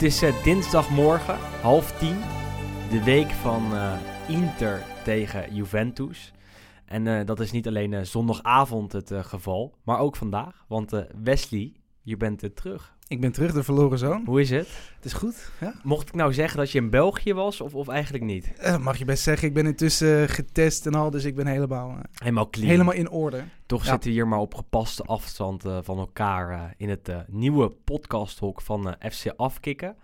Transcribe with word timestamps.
Het 0.00 0.08
is 0.08 0.22
eh, 0.22 0.42
dinsdagmorgen, 0.44 1.38
half 1.62 1.98
tien. 1.98 2.16
De 2.90 3.02
week 3.04 3.30
van 3.30 3.74
eh, 3.74 3.92
Inter 4.28 4.82
tegen 5.04 5.54
Juventus. 5.54 6.32
En 6.84 7.06
eh, 7.06 7.26
dat 7.26 7.40
is 7.40 7.50
niet 7.50 7.66
alleen 7.66 8.06
zondagavond 8.06 8.92
het 8.92 9.12
geval, 9.16 9.74
maar 9.84 9.98
ook 9.98 10.16
vandaag. 10.16 10.64
Want 10.68 11.04
Wesley, 11.22 11.72
je 12.02 12.16
bent 12.16 12.42
er 12.42 12.54
terug. 12.54 12.96
Ik 13.10 13.20
ben 13.20 13.32
terug, 13.32 13.52
de 13.52 13.62
verloren 13.62 13.98
zoon. 13.98 14.22
Hoe 14.26 14.40
is 14.40 14.50
het? 14.50 14.68
Het 14.96 15.04
is 15.04 15.12
goed, 15.12 15.50
ja. 15.60 15.74
Mocht 15.82 16.08
ik 16.08 16.14
nou 16.14 16.32
zeggen 16.32 16.58
dat 16.58 16.70
je 16.70 16.78
in 16.78 16.90
België 16.90 17.34
was 17.34 17.60
of, 17.60 17.74
of 17.74 17.88
eigenlijk 17.88 18.24
niet? 18.24 18.52
Eh, 18.58 18.78
mag 18.78 18.96
je 18.96 19.04
best 19.04 19.22
zeggen, 19.22 19.48
ik 19.48 19.54
ben 19.54 19.66
intussen 19.66 20.28
getest 20.28 20.86
en 20.86 20.94
al, 20.94 21.10
dus 21.10 21.24
ik 21.24 21.34
ben 21.34 21.46
helemaal, 21.46 21.88
eh, 21.90 21.96
Helemaal 22.14 22.50
clean. 22.50 22.68
helemaal 22.70 22.94
in 22.94 23.10
orde. 23.10 23.42
Toch 23.66 23.84
Ja. 23.84 23.90
zitten 23.90 24.08
we 24.10 24.14
hier 24.16 24.28
maar 24.28 24.38
op 24.38 24.54
gepaste 24.54 25.02
afstand 25.02 25.64
eh, 25.64 25.78
van 25.82 25.98
elkaar 25.98 26.50
eh, 26.50 26.60
in 26.76 26.88
het 26.88 27.08
eh, 27.08 27.16
nieuwe 27.26 27.70
podcasthok 27.84 28.60
van 28.60 28.94
eh, 28.98 29.10
FC 29.10 29.32
Afkikken. 29.36 29.96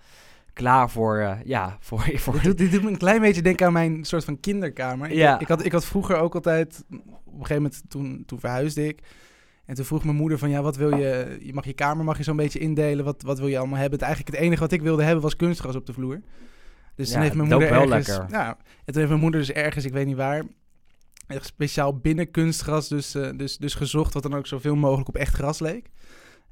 Klaar 0.53 0.91
voor, 0.91 1.17
eh, 1.19 1.37
ja, 1.45 1.77
voor, 1.81 2.01
voor 2.15 2.35
Dit 2.35 2.43
doet, 2.43 2.59
dit 2.59 2.71
doet 2.73 2.83
me 2.83 2.91
een 2.91 2.97
klein 2.99 3.21
beetje 3.21 3.43
denken 3.43 3.67
aan 3.67 3.73
mijn 3.73 4.05
soort 4.05 4.25
van 4.25 4.41
kinderkamer. 4.41 5.09
Ik, 5.11 5.17
Ja. 5.17 5.39
ik, 5.41 5.49
had, 5.49 5.65
ik 5.65 5.73
had 5.73 5.85
vroeger 5.85 6.17
ook 6.17 6.35
altijd, 6.35 6.85
op 6.91 7.33
een 7.41 7.47
gegeven 7.47 7.63
moment, 7.63 7.83
toen, 7.89 8.23
toen 8.27 8.41
verhuisde 8.41 8.89
ik. 8.89 9.01
En 9.67 9.75
toen 9.75 9.85
vroeg 9.85 10.05
mijn 10.05 10.17
moeder 10.17 10.39
van, 10.39 10.51
ja, 10.51 10.63
wat 10.63 10.77
wil 10.77 10.97
je, 10.97 11.39
je 11.41 11.53
mag 11.53 11.65
je 11.65 11.73
kamer 11.73 12.05
mag 12.05 12.17
je 12.17 12.23
zo'n 12.23 12.37
beetje 12.37 12.59
indelen, 12.59 13.05
wat, 13.05 13.23
wat 13.23 13.39
wil 13.39 13.49
je 13.49 13.59
allemaal 13.59 13.79
hebben? 13.79 13.99
Het, 13.99 14.09
eigenlijk 14.09 14.37
het 14.37 14.45
enige 14.45 14.61
wat 14.61 14.73
ik 14.73 14.83
wilde 14.83 15.03
hebben 15.03 15.23
was 15.23 15.37
kunstgras 15.37 15.77
op 15.77 15.87
de 15.87 15.93
vloer. 15.93 16.21
Dus 16.95 17.09
Ja, 17.09 17.13
toen 17.13 17.23
heeft 17.23 17.35
mijn 17.35 17.49
moeder 17.49 17.71
ergens, 17.71 18.09
lekker. 18.09 18.27
Ja, 18.31 18.49
en 18.49 18.85
toen 18.85 18.97
heeft 18.97 19.09
mijn 19.09 19.21
moeder 19.21 19.41
dus 19.41 19.53
ergens, 19.53 19.85
ik 19.85 19.93
weet 19.93 20.07
niet 20.07 20.17
waar, 20.17 20.43
speciaal 21.29 21.97
binnen 21.97 22.31
kunstgras 22.31 22.89
dus, 22.89 23.15
eh, 23.15 23.31
dus, 23.37 23.57
dus 23.57 23.75
gezocht, 23.75 24.15
wat 24.15 24.23
dan 24.23 24.35
ook 24.35 24.47
zoveel 24.47 24.77
mogelijk 24.77 25.09
op 25.09 25.17
echt 25.17 25.35
gras 25.35 25.59
leek. 25.59 25.91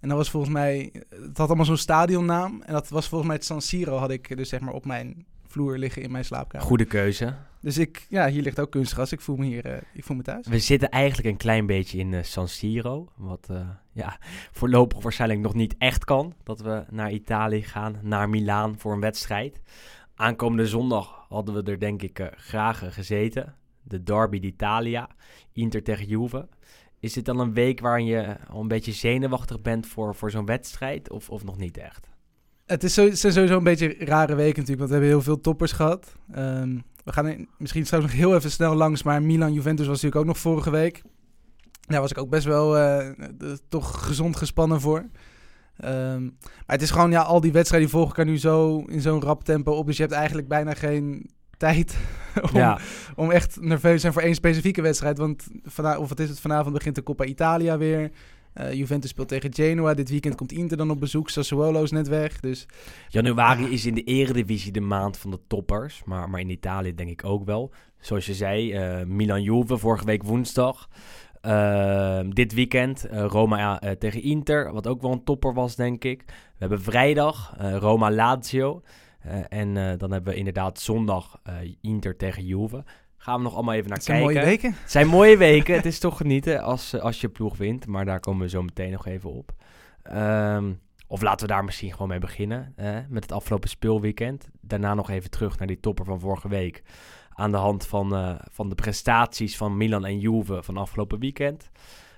En 0.01 0.09
dat 0.09 0.19
was 0.19 0.31
volgens 0.31 0.53
mij, 0.53 0.93
het 1.09 1.39
had 1.39 1.47
allemaal 1.47 1.65
zo'n 1.65 1.77
stadionnaam. 1.77 2.63
En 2.63 2.73
dat 2.73 2.89
was 2.89 3.09
volgens 3.09 3.29
mij 3.29 3.37
het 3.37 3.47
San 3.47 3.63
Siro, 3.63 3.97
had 3.97 4.11
ik 4.11 4.37
dus 4.37 4.49
zeg 4.49 4.61
maar 4.61 4.75
op 4.75 4.85
mijn 4.85 5.27
vloer 5.47 5.79
liggen 5.79 6.03
in 6.03 6.11
mijn 6.11 6.25
slaapkamer. 6.25 6.67
goede 6.67 6.85
keuze. 6.85 7.35
Dus 7.65 7.79
ik, 7.79 8.07
ja, 8.09 8.29
hier 8.29 8.43
ligt 8.43 8.61
ook 8.61 8.71
kunstgras. 8.71 9.13
Ik 9.13 9.21
voel 9.21 9.37
me 9.37 9.45
hier, 9.45 9.65
eh, 9.65 9.83
ik 9.93 10.05
voel 10.05 10.17
me 10.17 10.23
thuis. 10.23 10.47
We 10.47 10.59
zitten 10.59 10.91
eigenlijk 10.91 11.29
een 11.29 11.37
klein 11.37 11.67
beetje 11.67 11.99
in 11.99 12.15
eh, 12.15 12.23
San 12.23 12.49
Siro. 12.49 13.09
Wat 13.17 13.47
eh, 13.51 13.69
ja, 13.93 14.19
voorlopig 14.53 15.03
waarschijnlijk 15.03 15.41
nog 15.41 15.55
niet 15.55 15.75
echt 15.79 16.05
kan. 16.05 16.35
Dat 16.43 16.61
we 16.61 16.85
naar 16.91 17.13
Italië 17.13 17.63
gaan, 17.63 17.99
naar 18.03 18.29
Milaan 18.29 18.79
voor 18.79 18.93
een 18.93 19.01
wedstrijd. 19.01 19.61
Aankomende 20.15 20.67
zondag 20.67 21.27
hadden 21.29 21.55
we 21.55 21.71
er 21.71 21.79
denk 21.79 22.03
ik 22.03 22.31
graag 22.37 22.95
gezeten. 22.95 23.55
De 23.83 24.03
Derby 24.03 24.41
d'Italia, 24.41 25.09
Inter 25.53 25.83
tegen 25.83 26.07
Juve. 26.07 26.49
Is 27.01 27.13
dit 27.13 27.25
dan 27.25 27.39
een 27.39 27.55
week 27.55 27.81
waarin 27.81 28.07
je 28.07 28.37
al 28.49 28.61
een 28.61 28.69
beetje 28.69 28.93
zenuwachtig 28.93 29.61
bent 29.61 29.87
voor, 29.87 30.15
voor 30.15 30.31
zo'n 30.31 30.47
wedstrijd? 30.47 31.11
Of, 31.11 31.31
of 31.31 31.45
nog 31.45 31.57
niet 31.57 31.77
echt? 31.77 32.14
Het 32.67 32.83
is 32.85 32.95
sowieso 32.95 33.57
een 33.57 33.63
beetje 33.65 34.01
een 34.01 34.07
rare 34.07 34.35
weken 34.35 34.59
natuurlijk, 34.61 34.79
want 34.79 34.89
we 34.91 34.95
hebben 34.97 35.09
heel 35.09 35.23
veel 35.23 35.41
toppers 35.41 35.73
gehad. 35.73 36.15
Ehm, 36.33 36.79
we 37.05 37.13
gaan 37.13 37.47
misschien 37.59 37.87
straks 37.87 38.05
nog 38.05 38.13
heel 38.13 38.35
even 38.35 38.51
snel 38.51 38.75
langs, 38.75 39.03
maar 39.03 39.23
Milan-Juventus 39.23 39.87
was 39.87 39.95
natuurlijk 40.03 40.21
ook 40.21 40.27
nog 40.35 40.39
vorige 40.39 40.71
week. 40.71 41.03
Daar 41.87 42.01
was 42.01 42.11
ik 42.11 42.19
ook 42.19 42.31
best 42.31 42.45
wel 42.45 42.77
eh, 42.79 43.11
de- 43.39 43.59
toch 43.69 44.07
gezond 44.07 44.37
gespannen 44.37 44.81
voor. 44.81 45.05
Ehm, 45.77 46.23
maar 46.23 46.33
het 46.67 46.83
is 46.83 46.91
gewoon, 46.91 47.11
ja, 47.11 47.21
al 47.23 47.41
die 47.41 47.53
wedstrijden 47.53 47.89
die 47.89 47.99
volgen 47.99 48.17
elkaar 48.17 48.33
nu 48.33 48.39
zo 48.39 48.79
in 48.87 49.01
zo'n 49.01 49.23
rap 49.23 49.45
tempo 49.45 49.73
op. 49.73 49.87
Dus 49.87 49.97
je 49.97 50.03
hebt 50.03 50.15
eigenlijk 50.15 50.49
bijna 50.49 50.75
geen 50.75 51.31
tijd 51.57 51.97
om, 52.53 52.57
Ja, 52.59 52.79
om 53.15 53.31
echt 53.31 53.61
nerveus 53.61 53.95
te 53.95 53.99
zijn 54.01 54.13
voor 54.13 54.23
één 54.23 54.35
specifieke 54.35 54.83
wedstrijd. 54.83 55.19
Want 55.19 55.47
vana 55.65 55.99
of 55.99 56.09
wat 56.09 56.21
is 56.21 56.29
het, 56.29 56.41
vanavond 56.41 56.75
begint 56.75 56.95
de 56.95 57.03
Coppa 57.03 57.25
Italia 57.25 57.79
weer. 57.79 58.11
Eh, 58.55 58.73
Juventus 58.73 59.11
speelt 59.11 59.29
tegen 59.29 59.55
Genoa. 59.55 59.95
Dit 59.95 60.11
weekend 60.11 60.35
komt 60.35 60.53
Inter 60.53 60.77
dan 60.77 60.91
op 60.91 61.01
bezoek. 61.01 61.31
Sassuolo 61.31 61.83
is 61.83 61.91
net 61.91 62.09
weg. 62.09 62.41
Dus 62.41 62.67
januari 63.09 63.73
is 63.73 63.87
in 63.87 63.95
de 63.95 64.03
eredivisie 64.03 64.73
de 64.73 64.81
maand 64.81 65.17
van 65.17 65.31
de 65.31 65.41
toppers. 65.47 66.03
Maar, 66.05 66.31
maar 66.31 66.41
in 66.41 66.51
Italië 66.51 66.95
denk 66.95 67.11
ik 67.11 67.25
ook 67.25 67.45
wel. 67.45 67.73
Zoals 67.99 68.27
je 68.27 68.35
zei, 68.35 68.73
eh, 68.73 69.05
Milan-Juve 69.07 69.79
vorige 69.79 70.05
week 70.05 70.23
woensdag. 70.23 70.89
Ehm, 71.41 72.31
dit 72.31 72.55
weekend 72.55 73.05
eh, 73.05 73.25
Roma 73.25 73.81
tegen 73.99 74.23
Inter, 74.23 74.73
wat 74.73 74.87
ook 74.87 75.03
wel 75.03 75.13
een 75.13 75.25
topper 75.25 75.55
was, 75.55 75.77
denk 75.77 76.05
ik. 76.05 76.23
We 76.27 76.59
hebben 76.59 76.83
vrijdag 76.83 77.57
Roma-Lazio. 77.79 78.83
En 79.49 79.99
dan 79.99 80.11
hebben 80.13 80.33
we 80.33 80.39
inderdaad 80.39 80.81
zondag 80.81 81.41
Inter 81.81 82.17
tegen 82.17 82.45
Juve. 82.45 82.85
Gaan 83.25 83.37
we 83.37 83.43
nog 83.43 83.55
allemaal 83.55 83.75
even 83.75 83.89
naar 83.89 83.97
het 83.97 84.07
zijn 84.07 84.19
kijken. 84.19 84.35
mooie 84.37 84.51
weken. 84.51 84.75
Het 84.81 84.91
zijn 84.91 85.07
mooie 85.07 85.37
weken. 85.37 85.75
het 85.75 85.87
is 85.87 85.99
toch 85.99 86.17
genieten 86.17 86.63
als, 86.63 86.93
eh, 86.93 87.01
als 87.01 87.21
je 87.21 87.29
ploeg 87.29 87.57
wint. 87.57 87.87
Maar 87.87 88.05
daar 88.05 88.21
komen 88.21 88.43
we 88.43 88.49
zo 88.49 88.63
meteen 88.63 88.91
nog 88.91 89.07
even 89.07 89.31
op. 89.31 89.53
Ehm, 90.03 90.73
of 91.07 91.23
laten 91.23 91.47
we 91.47 91.53
daar 91.53 91.65
misschien 91.65 91.93
gewoon 91.93 92.09
mee 92.09 92.19
beginnen. 92.19 92.75
met 93.09 93.23
het 93.23 93.33
afgelopen 93.33 93.69
speelweekend. 93.69 94.49
Daarna 94.61 94.95
nog 94.95 95.11
even 95.11 95.31
terug 95.31 95.59
naar 95.59 95.67
die 95.67 95.81
topper 95.81 96.05
van 96.05 96.21
vorige 96.21 96.49
week. 96.49 96.83
Aan 97.31 97.51
de 97.51 97.57
hand 97.57 97.87
van, 97.87 98.15
eh, 98.15 98.35
van 98.51 98.69
de 98.69 98.75
prestaties 98.75 99.57
van 99.57 99.77
Milan 99.77 100.05
en 100.05 100.19
Juve 100.19 100.63
van 100.63 100.77
afgelopen 100.77 101.19
weekend. 101.19 101.71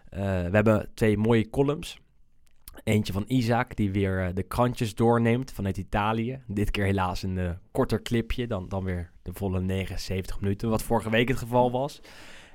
Eh, 0.08 0.20
we 0.20 0.50
hebben 0.52 0.90
twee 0.94 1.18
mooie 1.18 1.50
columns. 1.50 1.98
Eentje 2.86 3.12
van 3.12 3.24
Isaac, 3.26 3.76
die 3.76 3.90
weer 3.90 4.26
eh, 4.26 4.34
de 4.34 4.42
krantjes 4.42 4.94
doorneemt 4.94 5.52
vanuit 5.52 5.76
Italië. 5.76 6.40
Dit 6.46 6.70
keer 6.70 6.84
helaas 6.84 7.22
een 7.22 7.58
korter 7.70 8.02
clipje 8.02 8.46
dan, 8.46 8.68
dan 8.68 8.84
weer 8.84 9.10
de 9.22 9.32
volle 9.32 9.60
79 9.60 10.40
minuten, 10.40 10.68
wat 10.68 10.82
vorige 10.82 11.10
week 11.10 11.28
het 11.28 11.38
geval 11.38 11.70
was. 11.70 12.00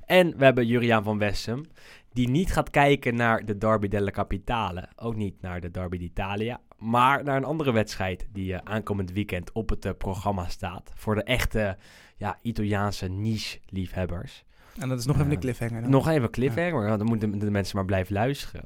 En 0.05 0.37
we 0.37 0.43
hebben 0.43 0.67
Juriaan 0.67 1.03
van 1.03 1.17
Wessem, 1.17 1.65
die 2.13 2.29
niet 2.29 2.51
gaat 2.51 2.69
kijken 2.69 3.15
naar 3.15 3.45
de 3.45 3.57
Derby 3.57 3.87
della 3.87 4.11
Capitale. 4.11 4.89
Ook 4.95 5.15
niet 5.15 5.41
naar 5.41 5.61
de 5.61 5.71
Derby 5.71 5.97
d'Italia, 5.97 6.59
maar 6.77 7.23
naar 7.23 7.37
een 7.37 7.43
andere 7.43 7.71
wedstrijd 7.71 8.27
die 8.31 8.53
eh, 8.53 8.59
aankomend 8.63 9.11
weekend 9.11 9.51
op 9.51 9.69
het 9.69 9.85
eh, 9.85 9.91
programma 9.97 10.47
staat. 10.47 10.91
Voor 10.95 11.15
de 11.15 11.23
echte 11.23 11.77
ja, 12.17 12.39
Italiaanse 12.41 13.07
niche-liefhebbers. 13.07 14.43
En 14.79 14.89
dat 14.89 14.99
is 14.99 15.05
nog 15.05 15.19
even 15.19 15.31
een 15.31 15.39
cliffhanger. 15.39 15.81
dan. 15.81 15.89
Nog 15.89 16.07
even 16.07 16.29
cliffhanger, 16.29 16.97
dan 16.97 17.07
moeten 17.07 17.39
de 17.39 17.51
mensen 17.51 17.75
maar 17.75 17.85
blijven 17.85 18.13
luisteren. 18.13 18.65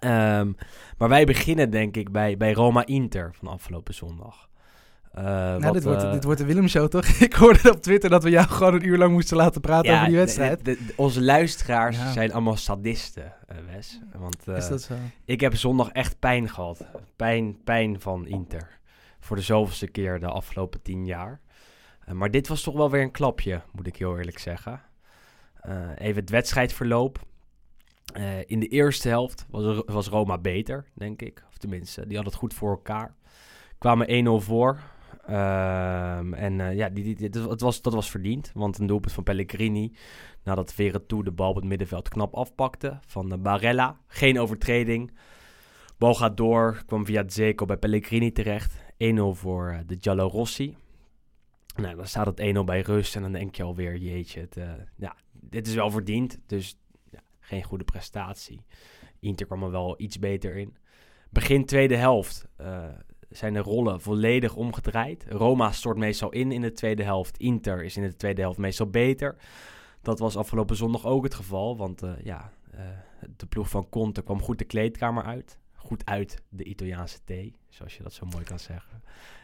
Ehm, 0.00 0.52
maar 0.98 1.08
wij 1.08 1.24
beginnen 1.24 1.70
denk 1.70 1.96
ik 1.96 2.12
bij, 2.12 2.36
bij 2.36 2.52
Roma-Inter 2.52 3.30
van 3.38 3.48
afgelopen 3.48 3.94
zondag. 3.94 4.48
Eh, 5.12 5.24
nou, 5.24 5.60
wat, 5.60 5.72
dit, 5.72 5.84
wordt, 5.84 6.02
eh, 6.02 6.12
dit 6.12 6.24
wordt 6.24 6.40
de 6.40 6.46
Willem-show, 6.46 6.88
toch? 6.88 7.06
ik 7.28 7.32
hoorde 7.34 7.70
op 7.70 7.82
Twitter 7.82 8.10
dat 8.10 8.22
we 8.22 8.30
jou 8.30 8.46
gewoon 8.48 8.74
een 8.74 8.86
uur 8.86 8.98
lang 8.98 9.12
moesten 9.12 9.36
laten 9.36 9.60
praten 9.60 9.94
over 9.94 10.06
die 10.06 10.16
wedstrijd. 10.16 10.64
de- 10.64 10.84
de- 10.86 10.92
onze 10.96 11.22
luisteraars 11.22 11.96
Ja. 11.96 12.12
zijn 12.12 12.32
allemaal 12.32 12.56
sadisten, 12.56 13.32
eh, 13.46 13.56
Wes. 13.74 14.00
Want 14.16 14.48
is 14.48 14.68
dat 14.68 14.82
zo? 14.82 14.94
ik 15.24 15.40
heb 15.40 15.56
zondag 15.56 15.88
echt 15.88 16.18
pijn 16.18 16.48
gehad. 16.48 16.84
Pijn, 17.16 17.62
pijn 17.64 18.00
van 18.00 18.26
Inter. 18.26 18.68
Voor 19.20 19.36
de 19.36 19.42
zoveelste 19.42 19.86
keer 19.86 20.20
de 20.20 20.26
afgelopen 20.26 20.82
tien 20.82 21.06
jaar. 21.06 21.40
Maar 22.12 22.30
dit 22.30 22.48
was 22.48 22.62
toch 22.62 22.74
wel 22.74 22.90
weer 22.90 23.02
een 23.02 23.10
klapje, 23.10 23.60
moet 23.72 23.86
ik 23.86 23.96
heel 23.96 24.18
eerlijk 24.18 24.38
zeggen. 24.38 24.80
Even 25.96 26.20
het 26.20 26.30
wedstrijdverloop. 26.30 27.18
Eh, 28.14 28.38
in 28.46 28.60
de 28.60 28.68
eerste 28.68 29.08
helft 29.08 29.46
was, 29.50 29.82
was 29.86 30.08
Roma 30.08 30.38
beter, 30.38 30.84
denk 30.94 31.22
ik. 31.22 31.44
Of 31.48 31.56
tenminste, 31.56 32.06
die 32.06 32.16
had 32.16 32.26
het 32.26 32.34
goed 32.34 32.54
voor 32.54 32.70
elkaar. 32.70 33.14
Kwamen 33.78 34.06
1-0 34.08 34.40
voor. 34.40 34.80
Ehm, 35.26 36.34
en 36.34 36.60
eh, 36.60 36.76
ja, 36.76 36.88
die, 36.88 37.16
het 37.18 37.60
was, 37.60 37.82
dat 37.82 37.94
was 37.94 38.10
verdiend. 38.10 38.50
Want 38.54 38.78
een 38.78 38.86
doelpunt 38.86 39.12
van 39.12 39.22
Pellegrini. 39.22 39.92
Nadat 40.42 40.72
Veretout 40.72 41.24
de 41.24 41.32
bal 41.32 41.48
op 41.48 41.56
het 41.56 41.64
middenveld 41.64 42.08
knap 42.08 42.34
afpakte. 42.34 42.98
Van 43.06 43.28
de 43.28 43.38
Barella. 43.38 43.98
Geen 44.06 44.40
overtreding. 44.40 45.12
Bal 45.98 46.14
gaat 46.14 46.36
door. 46.36 46.82
Kwam 46.86 47.06
via 47.06 47.24
Zeko 47.26 47.64
bij 47.64 47.76
Pellegrini 47.76 48.32
terecht. 48.32 48.82
1-0 48.98 49.16
voor 49.30 49.68
eh, 49.68 49.78
de 49.86 49.96
Giallo 50.00 50.26
Rossi. 50.26 50.76
Nou, 51.76 51.96
dan 51.96 52.06
staat 52.06 52.26
het 52.26 52.56
1-0 52.56 52.58
bij 52.64 52.80
rust. 52.80 53.16
En 53.16 53.22
dan 53.22 53.32
denk 53.32 53.54
je 53.54 53.62
alweer, 53.62 53.96
jeetje, 53.96 54.40
het, 54.40 54.56
eh, 54.56 54.70
ja, 54.96 55.16
dit 55.32 55.66
is 55.66 55.74
wel 55.74 55.90
verdiend. 55.90 56.38
Dus 56.46 56.78
geen 57.44 57.62
goede 57.62 57.84
prestatie. 57.84 58.64
Inter 59.20 59.46
kwam 59.46 59.62
er 59.62 59.70
wel 59.70 59.94
iets 60.00 60.18
beter 60.18 60.56
in. 60.56 60.76
Begin 61.30 61.64
tweede 61.64 61.96
helft. 61.96 62.46
eh, 62.56 62.88
zijn 63.28 63.52
de 63.52 63.58
rollen 63.58 64.00
volledig 64.00 64.54
omgedraaid. 64.54 65.24
Roma 65.28 65.72
stort 65.72 65.96
meestal 65.96 66.30
in 66.30 66.52
in 66.52 66.60
de 66.60 66.72
tweede 66.72 67.02
helft. 67.02 67.38
Inter 67.38 67.84
is 67.84 67.96
in 67.96 68.02
de 68.02 68.16
tweede 68.16 68.40
helft 68.40 68.58
meestal 68.58 68.86
beter. 68.86 69.36
Dat 70.02 70.18
was 70.18 70.36
afgelopen 70.36 70.76
zondag 70.76 71.06
ook 71.06 71.24
het 71.24 71.34
geval. 71.34 71.76
Want 71.76 72.02
eh, 72.02 72.12
ja, 72.22 72.52
eh, 72.70 72.80
de 73.36 73.46
ploeg 73.46 73.68
van 73.68 73.88
Conte 73.88 74.22
kwam 74.22 74.42
goed 74.42 74.58
de 74.58 74.64
kleedkamer 74.64 75.24
uit. 75.24 75.58
Goed 75.72 76.04
uit 76.04 76.42
de 76.48 76.64
Italiaanse 76.64 77.18
thee, 77.24 77.56
zoals 77.68 77.96
je 77.96 78.02
dat 78.02 78.12
zo 78.12 78.26
mooi 78.26 78.44
kan 78.44 78.58
zeggen. 78.58 79.02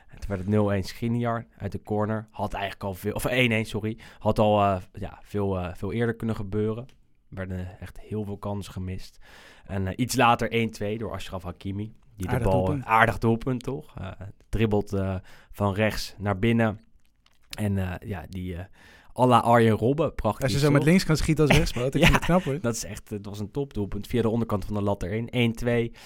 En 0.08 0.18
toen 0.18 0.28
werd 0.28 0.40
het 0.40 0.84
0-1 0.84 0.88
Skriniar 0.88 1.46
uit 1.56 1.72
de 1.72 1.82
corner. 1.82 2.28
Had 2.30 2.52
eigenlijk 2.52 2.84
al 2.84 2.94
veel... 2.94 3.12
Of 3.12 3.26
1-1, 3.28 3.68
sorry. 3.68 3.98
Had 4.18 4.38
al 4.38 4.80
ja, 4.92 5.18
veel, 5.22 5.74
veel 5.74 5.92
eerder 5.92 6.14
kunnen 6.14 6.36
gebeuren. 6.36 6.86
Er 7.30 7.36
werden 7.36 7.80
echt 7.80 8.00
heel 8.00 8.24
veel 8.24 8.36
kansen 8.38 8.72
gemist. 8.72 9.18
En 9.66 9.86
eh, 9.86 9.92
iets 9.96 10.16
later 10.16 10.68
1-2 10.94 10.96
door 10.96 11.12
Ashraf 11.12 11.42
Hakimi. 11.42 11.92
Die 12.16 12.28
Aardig 12.28 12.44
de 12.44 12.50
bal... 12.50 12.64
doelpunt. 12.64 12.84
Aardig 12.84 13.18
doelpunt, 13.18 13.62
toch? 13.62 13.94
Eh, 13.98 14.10
dribbelt 14.48 14.92
eh, 14.92 15.14
van 15.52 15.74
rechts 15.74 16.14
naar 16.18 16.38
binnen. 16.38 16.80
En 17.58 17.78
eh, 17.78 18.08
ja, 18.08 18.24
die... 18.28 18.56
eh 18.56 18.64
à 19.18 19.26
la 19.26 19.38
Arjen 19.38 19.72
Robben, 19.76 20.14
prachtig. 20.14 20.42
Als 20.42 20.52
je 20.52 20.58
zo 20.58 20.70
met 20.70 20.84
links 20.84 21.04
kan 21.04 21.16
schieten 21.16 21.46
als 21.48 21.56
rechtspoot, 21.56 21.94
ik 21.94 22.00
Ja. 22.00 22.06
vind 22.06 22.16
het 22.16 22.24
knap 22.24 22.42
hoor. 22.42 22.60
Dat 22.60 22.74
is 22.74 22.84
echt, 22.84 23.10
het 23.10 23.26
was 23.26 23.38
een 23.40 23.50
topdoelpunt. 23.50 24.06
Via 24.06 24.22
de 24.22 24.28
onderkant 24.28 24.64
van 24.64 24.74
de 24.74 24.82
lat 24.82 25.02
erin. 25.02 25.54
1-2. 25.92 25.96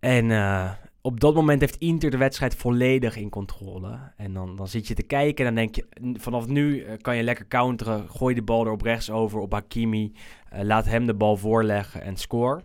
En 0.00 0.30
eh, 0.30 0.70
op 1.06 1.20
dat 1.20 1.34
moment 1.34 1.60
heeft 1.60 1.76
Inter 1.76 2.10
de 2.10 2.16
wedstrijd 2.16 2.54
volledig 2.54 3.16
in 3.16 3.28
controle. 3.28 3.98
En 4.16 4.32
dan, 4.32 4.56
dan 4.56 4.68
zit 4.68 4.86
je 4.86 4.94
te 4.94 5.02
kijken 5.02 5.46
en 5.46 5.54
dan 5.54 5.64
denk 5.64 5.74
je, 5.74 6.16
vanaf 6.20 6.46
nu 6.46 6.80
eh, 6.80 6.98
kan 7.00 7.16
je 7.16 7.22
lekker 7.22 7.46
counteren. 7.46 8.10
Gooi 8.10 8.34
de 8.34 8.42
bal 8.42 8.64
er 8.64 8.72
op 8.72 8.82
rechts 8.82 9.10
over 9.10 9.40
op 9.40 9.52
Hakimi. 9.52 10.12
Eh, 10.50 10.62
laat 10.62 10.84
hem 10.84 11.06
de 11.06 11.14
bal 11.14 11.36
voorleggen 11.36 12.02
en 12.02 12.16
score. 12.16 12.62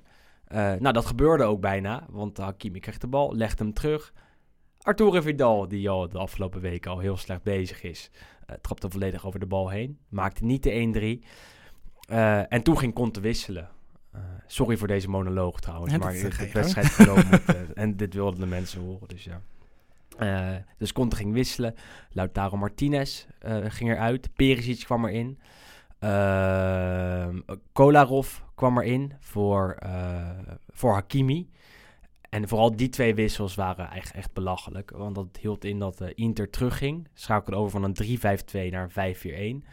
Eh, 0.49 0.73
nou, 0.73 0.93
dat 0.93 1.05
gebeurde 1.05 1.43
ook 1.43 1.61
bijna, 1.61 2.05
want 2.09 2.37
Hakimi 2.37 2.79
kreeg 2.79 2.97
de 2.97 3.07
bal, 3.07 3.35
legt 3.35 3.59
hem 3.59 3.73
terug. 3.73 4.13
Arturo 4.81 5.21
Vidal, 5.21 5.67
die 5.67 5.89
al 5.89 6.09
de 6.09 6.17
afgelopen 6.17 6.61
weken 6.61 6.91
al 6.91 6.99
heel 6.99 7.17
slecht 7.17 7.43
bezig 7.43 7.83
is, 7.83 8.11
eh, 8.45 8.55
trapte 8.61 8.89
volledig 8.89 9.25
over 9.25 9.39
de 9.39 9.45
bal 9.45 9.69
heen. 9.69 9.99
Maakte 10.09 10.45
niet 10.45 10.63
de 10.63 10.71
1-3. 10.71 11.23
Eh, 12.07 12.53
en 12.53 12.63
toen 12.63 12.77
ging 12.77 12.93
Conte 12.93 13.19
wisselen. 13.19 13.69
Eh, 14.11 14.21
sorry 14.47 14.77
voor 14.77 14.87
deze 14.87 15.09
monoloog 15.09 15.59
trouwens, 15.59 15.91
Ja, 15.91 15.97
maar 15.97 16.13
ga 16.13 16.43
je 16.43 16.51
wedstrijd 16.51 16.97
moet, 16.97 17.45
eh, 17.55 17.61
en 17.73 17.97
dit 17.97 18.13
wilden 18.13 18.39
de 18.39 18.45
mensen 18.45 18.81
horen, 18.81 19.07
dus 19.07 19.23
ja. 19.23 19.41
Eh, 20.17 20.61
dus 20.77 20.93
Conte 20.93 21.15
ging 21.15 21.33
wisselen. 21.33 21.75
Lautaro 22.11 22.57
Martinez 22.57 23.25
ging 23.63 23.89
eruit. 23.89 24.29
Perisic 24.33 24.85
kwam 24.85 25.05
erin. 25.05 25.39
Ehm 25.99 27.39
Kolarov 27.71 28.39
kwam 28.55 28.77
erin 28.79 29.13
voor, 29.19 29.77
voor 30.69 30.93
Hakimi. 30.93 31.49
En 32.29 32.47
vooral 32.47 32.75
die 32.75 32.89
twee 32.89 33.15
wissels 33.15 33.55
waren 33.55 33.91
echt, 33.91 34.11
echt 34.11 34.33
belachelijk. 34.33 34.91
Want 34.91 35.15
dat 35.15 35.37
hield 35.41 35.65
in 35.65 35.79
dat 35.79 36.01
Inter 36.01 36.49
terugging. 36.49 37.07
Schakelde 37.13 37.57
over 37.57 37.71
van 37.71 37.83
een 37.83 38.19
3-5-2 38.67 38.71
naar 38.71 38.89
een 38.93 39.61
5-4-1. 39.63 39.65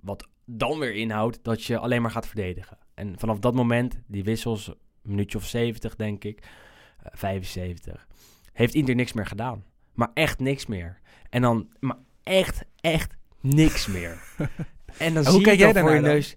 Wat 0.00 0.28
dan 0.44 0.78
weer 0.78 0.94
inhoudt 0.94 1.38
dat 1.42 1.64
je 1.64 1.78
alleen 1.78 2.02
maar 2.02 2.10
gaat 2.10 2.26
verdedigen. 2.26 2.78
En 3.00 3.14
vanaf 3.18 3.38
dat 3.38 3.54
moment, 3.54 3.98
die 4.06 4.24
wissels, 4.24 4.66
een 4.66 4.74
minuutje 5.02 5.38
of 5.38 5.44
70 5.46 5.96
denk 5.96 6.24
ik, 6.24 6.38
eh, 7.02 7.10
75, 7.12 8.06
heeft 8.52 8.74
Inter 8.74 8.94
niks 8.94 9.12
meer 9.12 9.26
gedaan. 9.26 9.64
Maar 9.94 10.10
echt 10.14 10.38
niks 10.38 10.66
meer. 10.66 10.98
En 11.30 11.42
dan, 11.42 11.68
maar 11.78 11.96
echt, 12.22 12.62
echt 12.80 13.14
niks 13.40 13.86
meer. 13.86 14.18
En 14.98 15.14
dan 15.14 15.24
Hoe 15.24 15.32
zie 15.32 15.42
kijk 15.42 15.58
je 15.58 15.62
jij 15.64 15.72
dan 15.72 15.82
voor 15.82 15.94
je 15.94 16.00
neus 16.00 16.36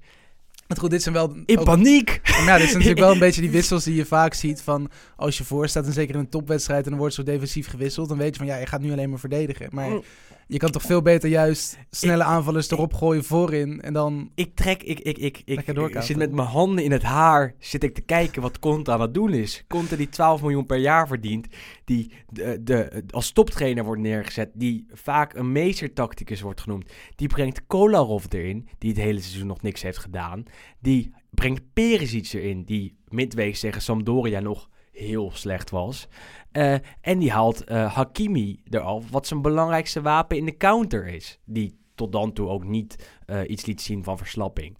Want 0.68 0.80
goed, 0.80 0.90
dit 0.90 1.02
zijn 1.04 1.16
wel... 1.16 1.36
in 1.46 1.58
ook- 1.58 1.66
paniek. 1.66 2.20
Maar 2.24 2.44
ja, 2.46 2.58
dit 2.58 2.68
zijn 2.68 2.74
natuurlijk 2.84 3.00
wel 3.00 3.12
een 3.12 3.20
beetje 3.20 3.42
die 3.42 3.50
wissels 3.52 3.84
die 3.84 3.96
je 3.96 4.06
vaak 4.06 4.34
ziet 4.34 4.62
van 4.62 4.90
als 5.16 5.38
je 5.38 5.44
voor 5.44 5.68
staat 5.68 5.86
en 5.86 5.94
zeker 5.94 6.14
in 6.16 6.20
een 6.20 6.30
topwedstrijd 6.30 6.84
en 6.84 6.90
dan 6.90 7.00
wordt 7.00 7.14
zo 7.16 7.24
defensief 7.24 7.68
gewisseld, 7.68 8.10
dan 8.10 8.18
weet 8.18 8.30
je 8.34 8.38
van 8.38 8.46
ja, 8.46 8.56
je 8.56 8.66
gaat 8.66 8.82
nu 8.82 8.92
alleen 8.92 9.10
maar 9.10 9.20
verdedigen. 9.20 9.68
Maar 9.72 9.90
Mm. 9.90 10.04
Je 10.48 10.58
kan 10.58 10.72
toch 10.72 10.82
veel 10.82 11.02
beter 11.02 11.30
juist 11.30 11.78
snelle 11.90 12.24
aanvallers 12.24 12.72
erop 12.72 12.94
gooien 12.94 13.24
voorin 13.24 13.82
en 13.82 13.94
dan... 13.94 14.32
Ik 14.36 14.56
trek, 14.56 14.84
ik, 14.84 15.00
ik, 15.00 15.18
ik, 15.18 15.42
ik, 15.46 16.02
zit 16.02 16.18
met 16.18 16.32
mijn 16.32 16.48
handen 16.48 16.84
in 16.84 16.92
het 16.92 17.04
haar, 17.04 17.56
zit 17.60 17.84
ik 17.84 17.94
te 17.94 18.02
kijken 18.02 18.42
wat 18.42 18.60
Conte 18.60 18.92
aan 18.92 19.02
het 19.02 19.14
doen 19.14 19.34
is. 19.34 19.64
Conte 19.68 19.98
die 19.98 20.10
12 20.10 20.42
miljoen 20.42 20.66
per 20.66 20.78
jaar 20.78 21.08
verdient, 21.08 21.48
die 21.86 22.12
de, 22.30 22.64
de, 22.64 23.04
als 23.10 23.32
toptrainer 23.32 23.84
wordt 23.84 24.02
neergezet, 24.02 24.50
die 24.54 24.86
vaak 24.92 25.34
een 25.34 25.52
meestertacticus 25.52 26.42
wordt 26.42 26.62
genoemd. 26.62 26.92
Die 27.16 27.28
brengt 27.28 27.68
Kolarov 27.68 28.26
erin, 28.30 28.68
die 28.78 28.90
het 28.90 29.00
hele 29.00 29.22
seizoen 29.22 29.48
nog 29.48 29.62
niks 29.62 29.82
heeft 29.82 29.98
gedaan. 29.98 30.44
Die 30.80 31.14
brengt 31.30 31.62
Perisic 31.74 32.34
erin, 32.34 32.64
die 32.64 32.98
midweeks 33.08 33.60
tegen 33.60 33.82
Sampdoria 33.82 34.40
nog 34.40 34.70
heel 34.94 35.32
slecht 35.32 35.70
was. 35.70 36.08
Eh, 36.52 36.74
en 37.02 37.20
die 37.20 37.32
haalt 37.32 37.64
eh, 37.64 37.94
Hakimi 37.94 38.62
eraf, 38.70 39.10
wat 39.10 39.28
zijn 39.28 39.42
belangrijkste 39.42 40.02
wapen 40.02 40.38
in 40.38 40.46
de 40.46 40.58
counter 40.58 41.08
is. 41.08 41.40
Die 41.46 41.80
tot 41.96 42.12
dan 42.12 42.34
toe 42.34 42.48
ook 42.48 42.64
niet 42.64 43.10
eh, 43.26 43.50
iets 43.50 43.66
liet 43.66 43.82
zien 43.82 44.04
van 44.04 44.18
verslapping. 44.18 44.78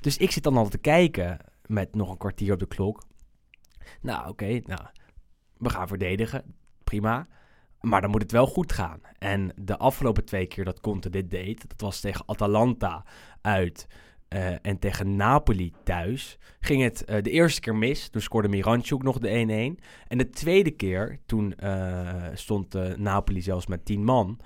Dus 0.00 0.16
ik 0.16 0.30
zit 0.30 0.42
dan 0.42 0.56
al 0.56 0.68
te 0.68 0.78
kijken 0.78 1.38
met 1.66 1.94
nog 1.94 2.10
een 2.10 2.16
kwartier 2.16 2.52
op 2.52 2.58
de 2.58 2.66
klok. 2.66 3.06
Nou, 4.00 4.28
oké, 4.28 4.60
nou, 4.64 4.80
we 5.56 5.70
gaan 5.70 5.88
verdedigen. 5.88 6.54
Prima. 6.84 7.28
Maar 7.80 8.00
dan 8.00 8.10
moet 8.10 8.22
het 8.22 8.32
wel 8.32 8.46
goed 8.46 8.72
gaan. 8.72 9.00
En 9.18 9.52
de 9.56 9.76
afgelopen 9.76 10.24
twee 10.24 10.46
keer 10.46 10.64
dat 10.64 10.80
Conte 10.80 11.10
dit 11.10 11.30
deed, 11.30 11.68
dat 11.68 11.80
was 11.80 12.00
tegen 12.00 12.22
Atalanta 12.26 13.04
uit 13.40 13.86
eh, 14.28 14.52
en 14.62 14.78
tegen 14.78 15.16
Napoli 15.16 15.72
thuis, 15.84 16.38
ging 16.60 16.82
het 16.82 17.04
eh, 17.04 17.22
de 17.22 17.30
eerste 17.30 17.60
keer 17.60 17.76
mis. 17.76 18.08
Toen 18.08 18.20
scoorde 18.20 18.48
Miranchuk 18.48 19.02
nog 19.02 19.18
de 19.18 19.76
1-1. 19.78 19.84
En 20.08 20.18
de 20.18 20.30
tweede 20.30 20.70
keer, 20.70 21.18
toen 21.26 21.54
eh, 21.54 22.24
stond 22.34 22.96
Napoli 22.96 23.42
zelfs 23.42 23.66
met 23.66 23.84
10 23.84 24.04
man, 24.04 24.40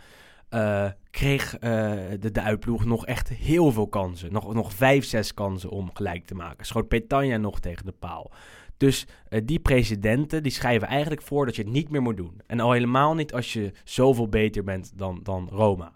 kreeg 1.10 1.58
de, 1.58 2.30
de 2.32 2.40
uitploeg 2.40 2.84
nog 2.84 3.06
echt 3.06 3.28
heel 3.28 3.72
veel 3.72 3.88
kansen. 3.88 4.32
Nog, 4.32 4.54
nog 4.54 4.72
vijf, 4.72 5.04
zes 5.04 5.34
kansen 5.34 5.70
om 5.70 5.90
gelijk 5.94 6.26
te 6.26 6.34
maken. 6.34 6.66
Schoot 6.66 6.88
Petagna 6.88 7.36
nog 7.36 7.60
tegen 7.60 7.84
de 7.84 7.92
paal. 7.92 8.30
Dus 8.76 9.06
die 9.44 9.60
precedenten 9.60 10.42
die 10.42 10.52
schrijven 10.52 10.88
eigenlijk 10.88 11.22
voor 11.22 11.46
dat 11.46 11.56
je 11.56 11.62
het 11.62 11.72
niet 11.72 11.90
meer 11.90 12.02
moet 12.02 12.16
doen. 12.16 12.40
En 12.46 12.60
al 12.60 12.72
helemaal 12.72 13.14
niet 13.14 13.32
als 13.32 13.52
je 13.52 13.72
zoveel 13.84 14.28
beter 14.28 14.64
bent 14.64 14.92
dan, 14.98 15.20
dan 15.22 15.48
Roma. 15.50 15.92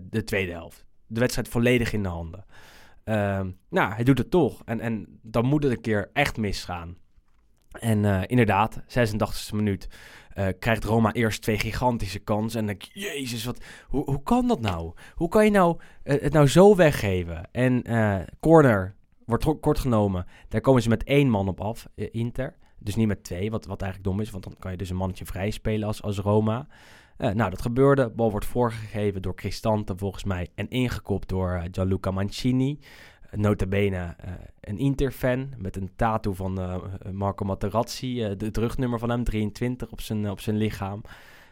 De 0.00 0.24
tweede 0.24 0.52
helft. 0.52 0.84
De 1.06 1.20
wedstrijd 1.20 1.48
volledig 1.48 1.92
in 1.92 2.02
de 2.02 2.08
handen. 2.08 2.44
Ehm, 3.06 3.50
nou, 3.68 3.92
hij 3.92 4.04
doet 4.04 4.18
het 4.18 4.30
toch. 4.30 4.62
En, 4.64 4.80
en 4.80 5.18
dan 5.22 5.44
moet 5.44 5.62
het 5.62 5.72
een 5.72 5.80
keer 5.80 6.10
echt 6.12 6.36
misgaan. 6.36 6.96
En 7.70 8.04
eh, 8.04 8.22
inderdaad, 8.26 8.80
86e 8.80 9.54
minuut 9.54 9.88
eh, 10.32 10.46
krijgt 10.58 10.84
Roma 10.84 11.12
eerst 11.12 11.42
twee 11.42 11.58
gigantische 11.58 12.18
kansen. 12.18 12.60
En 12.60 12.66
dan 12.66 12.76
denk 12.76 12.90
ik, 12.90 13.02
jezus, 13.02 13.44
wat, 13.44 13.64
hoe, 13.86 14.04
hoe 14.04 14.22
kan 14.22 14.48
dat 14.48 14.60
nou? 14.60 14.92
Hoe 15.14 15.28
kan 15.28 15.44
je 15.44 15.50
nou 15.50 15.78
eh, 16.02 16.22
het 16.22 16.32
nou 16.32 16.46
zo 16.46 16.76
weggeven? 16.76 17.48
En 17.52 17.82
corner 18.40 18.94
wordt 19.24 19.60
kort 19.60 19.78
genomen. 19.78 20.26
Daar 20.48 20.60
komen 20.60 20.82
ze 20.82 20.88
met 20.88 21.04
één 21.04 21.28
man 21.28 21.48
op 21.48 21.60
af, 21.60 21.88
Inter. 21.94 22.56
Dus 22.78 22.96
niet 22.96 23.06
met 23.06 23.24
twee, 23.24 23.50
wat, 23.50 23.66
wat 23.66 23.82
eigenlijk 23.82 24.10
dom 24.10 24.20
is. 24.20 24.30
Want 24.30 24.44
dan 24.44 24.56
kan 24.58 24.70
je 24.70 24.76
dus 24.76 24.90
een 24.90 24.96
mannetje 24.96 25.26
vrij 25.26 25.50
spelen 25.50 25.88
als, 25.88 26.02
als 26.02 26.18
Roma. 26.18 26.66
Eh, 27.16 27.30
nou, 27.30 27.50
dat 27.50 27.62
gebeurde. 27.62 28.10
Bal 28.10 28.30
wordt 28.30 28.46
voorgegeven 28.46 29.22
door 29.22 29.34
Cristante 29.34 29.96
volgens 29.96 30.24
mij. 30.24 30.48
En 30.54 30.68
ingekopt 30.68 31.28
door 31.28 31.50
eh, 31.50 31.62
Gianluca 31.70 32.10
Mancini. 32.10 32.78
Eh, 33.30 33.38
nota 33.38 33.66
bene 33.66 34.14
eh, 34.18 34.32
een 34.60 34.78
Inter-fan 34.78 35.48
met 35.56 35.76
een 35.76 35.90
tattoo 35.96 36.32
van 36.32 36.80
Marco 37.12 37.44
Materazzi. 37.44 38.20
het 38.20 38.56
rugnummer 38.56 38.98
van 38.98 39.10
hem, 39.10 39.24
23, 39.24 39.90
op 39.90 40.00
zijn, 40.00 40.30
op 40.30 40.40
zijn 40.40 40.56
lichaam. 40.56 41.02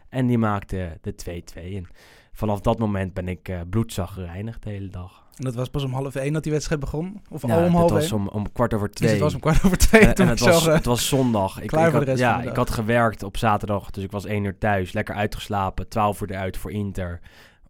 En 0.09 0.27
die 0.27 0.39
maakte 0.39 0.99
de 1.01 1.43
2-2. 1.55 1.75
En 1.75 1.87
vanaf 2.33 2.61
dat 2.61 2.79
moment 2.79 3.15
ben 3.15 3.29
ik 3.29 3.49
eh 3.49 3.61
bloedzaggereinig 3.71 4.59
de 4.59 4.71
hele 4.71 4.89
dag. 4.89 5.24
En 5.37 5.45
dat 5.45 5.55
was 5.55 5.69
pas 5.69 5.85
om 5.85 5.93
half 5.93 6.15
één 6.15 6.33
dat 6.33 6.43
die 6.43 6.53
wedstrijd 6.53 6.81
begon? 6.81 7.21
Of 7.31 7.43
Nou, 7.43 7.53
al 7.53 7.59
om 7.59 7.71
het 7.71 7.79
half 7.81 7.91
was 7.91 8.03
één? 8.11 8.13
om, 8.15 8.29
om 8.29 8.53
kwart 8.53 8.75
over 8.75 8.89
Dus 8.89 8.97
twee. 8.97 9.11
het 9.11 9.21
was 9.21 9.35
om 9.35 9.41
kwart 9.41 9.65
over 9.65 9.79
twee 9.79 10.01
Eh, 10.01 10.11
toen 10.11 10.27
en 10.27 10.33
ik 10.33 10.39
het 10.39 10.49
was, 10.49 10.65
het 10.67 10.85
was 10.85 11.09
zondag. 11.09 11.61
Ik, 11.61 11.67
klaar 11.67 11.85
ik 11.85 11.91
voor 11.91 11.99
had, 11.99 12.05
de 12.05 12.11
rest 12.11 12.23
ja, 12.23 12.35
van 12.35 12.43
de 12.43 12.49
ik 12.49 12.57
had 12.57 12.71
gewerkt 12.71 13.23
op 13.23 13.37
zaterdag, 13.37 13.91
dus 13.91 14.05
ik 14.05 14.11
was 14.11 14.25
één 14.25 14.45
uur 14.45 14.59
thuis. 14.59 14.93
Lekker 14.93 15.15
uitgeslapen, 15.15 15.89
12 15.89 16.21
uur 16.21 16.31
eruit 16.31 16.57
voor 16.57 16.73
Inter. 16.73 17.21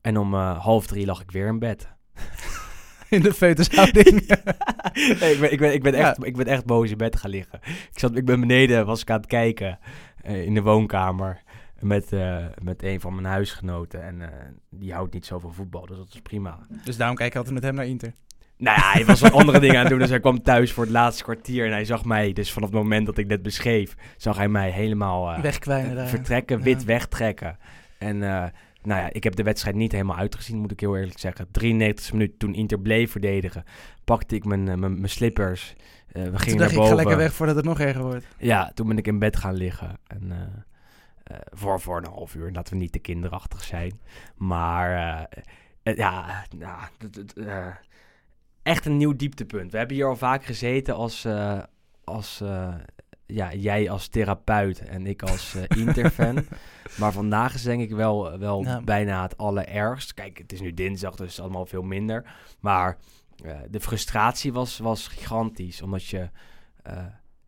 En 0.01 0.19
om 0.19 0.35
eh, 0.35 0.59
half 0.59 0.87
drie 0.87 1.07
lag 1.07 1.21
ik 1.23 1.31
weer 1.31 1.47
in 1.47 1.59
bed. 1.59 1.89
in 3.09 3.23
de 3.23 3.35
foetushouding. 3.35 4.23
Nee, 5.21 5.33
ik, 5.33 5.41
ben, 5.41 5.53
ik, 5.53 5.59
ben, 5.59 5.73
ik, 5.73 5.83
ben 5.83 5.95
Ja. 5.95 6.09
echt, 6.09 6.25
ik 6.25 6.37
ben 6.37 6.47
echt 6.47 6.65
boos 6.65 6.91
in 6.91 6.97
bed 6.97 7.17
gaan 7.17 7.31
liggen. 7.31 7.61
Ik, 7.65 7.99
zat, 7.99 8.17
ik 8.17 8.25
ben 8.25 8.41
beneden, 8.41 8.87
was 8.87 9.01
ik 9.01 9.11
aan 9.11 9.17
het 9.17 9.27
kijken 9.27 9.79
eh, 10.23 10.45
in 10.45 10.55
de 10.55 10.63
woonkamer 10.63 11.43
met, 11.85 12.13
eh, 12.13 12.45
met 12.63 12.83
een 12.83 13.01
van 13.01 13.15
mijn 13.15 13.27
huisgenoten. 13.27 14.03
En 14.03 14.21
eh, 14.23 14.29
die 14.71 14.93
houdt 14.93 15.15
niet 15.15 15.27
zo 15.27 15.39
van 15.39 15.55
voetbal, 15.55 15.87
dus 15.87 15.97
dat 15.97 16.09
is 16.13 16.21
prima. 16.21 16.59
dus 16.85 16.97
daarom 16.97 17.17
kijk 17.17 17.31
ik 17.31 17.37
altijd 17.37 17.55
met 17.55 17.63
hem 17.65 17.75
naar 17.75 17.87
Inter. 17.87 18.13
Nou 18.57 18.77
ja, 18.81 18.91
hij 18.93 19.05
was 19.05 19.21
wat 19.21 19.33
andere 19.33 19.61
dingen 19.61 19.75
aan 19.77 19.81
het 19.81 19.91
doen. 19.91 19.99
Dus 19.99 20.09
hij 20.09 20.21
kwam 20.21 20.43
thuis 20.43 20.73
voor 20.73 20.85
het 20.85 20.93
laatste 20.93 21.23
kwartier 21.23 21.67
en 21.67 21.73
hij 21.73 21.85
zag 21.85 22.05
mij. 22.05 22.33
Dus 22.33 22.53
vanaf 22.53 22.69
het 22.69 22.79
moment 22.79 23.07
dat 23.07 23.19
ik 23.19 23.29
dit 23.29 23.43
beschreef, 23.43 23.95
zag 24.17 24.37
hij 24.37 24.49
mij 24.49 24.71
helemaal 24.71 25.31
eh, 25.33 25.41
Wegkwijnen 25.41 25.95
daar. 25.97 26.07
vertrekken, 26.09 26.59
Ja. 26.59 26.65
wit 26.65 26.85
wegtrekken. 26.85 27.59
En 27.99 28.23
eh, 28.23 28.45
nou 28.83 29.01
ja, 29.01 29.13
ik 29.13 29.25
heb 29.25 29.35
de 29.35 29.43
wedstrijd 29.43 29.77
niet 29.77 29.93
helemaal 29.93 30.17
uitgezien, 30.17 30.59
moet 30.59 30.71
ik 30.71 30.81
heel 30.81 30.97
eerlijk 30.97 31.19
zeggen. 31.19 31.47
93 31.51 32.13
minuut 32.13 32.39
toen 32.39 32.55
Inter 32.55 32.81
bleef 32.81 33.11
verdedigen, 33.11 33.65
pakte 34.05 34.35
ik 34.35 34.45
mijn, 34.45 34.65
mijn, 34.65 34.81
mijn 34.81 35.09
slippers. 35.09 35.75
Eh, 36.13 36.23
we 36.23 36.29
Toen 36.31 36.39
gingen 36.39 36.59
dacht 36.59 36.59
naar 36.59 36.67
ik, 36.67 36.71
ik 36.71 36.77
boven. 36.77 36.89
ga 36.91 36.95
lekker 36.97 37.17
weg 37.17 37.33
voordat 37.35 37.57
het 37.57 37.65
nog 37.65 37.81
erger 37.81 38.03
wordt. 38.03 38.27
Ja, 38.39 38.71
toen 38.75 38.89
ben 38.89 38.99
ik 38.99 39.07
in 39.07 39.19
bed 39.19 39.37
gaan 39.37 39.55
liggen. 39.55 39.99
En, 40.07 40.33
voor, 41.53 41.81
voor 41.81 41.97
een 41.97 42.11
half 42.11 42.35
uur. 42.35 42.53
Laten 42.53 42.73
we 42.73 42.79
niet 42.81 42.93
te 42.93 42.99
kinderachtig 42.99 43.63
zijn. 43.65 44.01
Maar 44.37 44.91
eh, 45.31 45.43
eh, 45.83 45.97
ja, 45.97 46.45
nou, 46.57 46.81
eh, 47.47 47.67
echt 48.63 48.87
een 48.87 48.97
nieuw 48.97 49.17
dieptepunt. 49.17 49.73
We 49.73 49.79
hebben 49.79 49.97
hier 49.97 50.07
al 50.07 50.17
vaak 50.17 50.45
gezeten 50.45 50.95
als, 50.95 51.25
eh, 51.25 51.63
als 52.05 52.41
eh, 52.41 52.75
ja, 53.27 53.55
jij 53.55 53.91
als 53.91 54.09
therapeut 54.09 54.79
en 54.81 55.07
ik 55.07 55.23
als 55.23 55.55
eh 55.55 55.63
Inter-fan. 55.87 56.45
maar 56.99 57.13
vandaag 57.13 57.55
is 57.55 57.63
denk 57.63 57.83
ik 57.83 57.91
wel, 57.91 58.39
wel 58.39 58.63
Ja. 58.63 58.81
bijna 58.83 59.23
het 59.23 59.37
allerergst. 59.37 60.15
Kijk, 60.15 60.39
het 60.39 60.53
is 60.53 60.61
nu 60.61 60.75
dinsdag, 60.75 61.11
dus 61.11 61.21
het 61.21 61.31
is 61.31 61.41
allemaal 61.41 61.67
veel 61.67 61.83
minder. 61.83 62.35
Maar 62.61 62.99
eh, 63.45 63.57
de 63.71 63.81
frustratie 63.81 64.53
was, 64.53 64.79
was 64.79 65.09
gigantisch. 65.09 65.83
Omdat 65.83 66.05
je, 66.05 66.29
eh, 66.83 67.05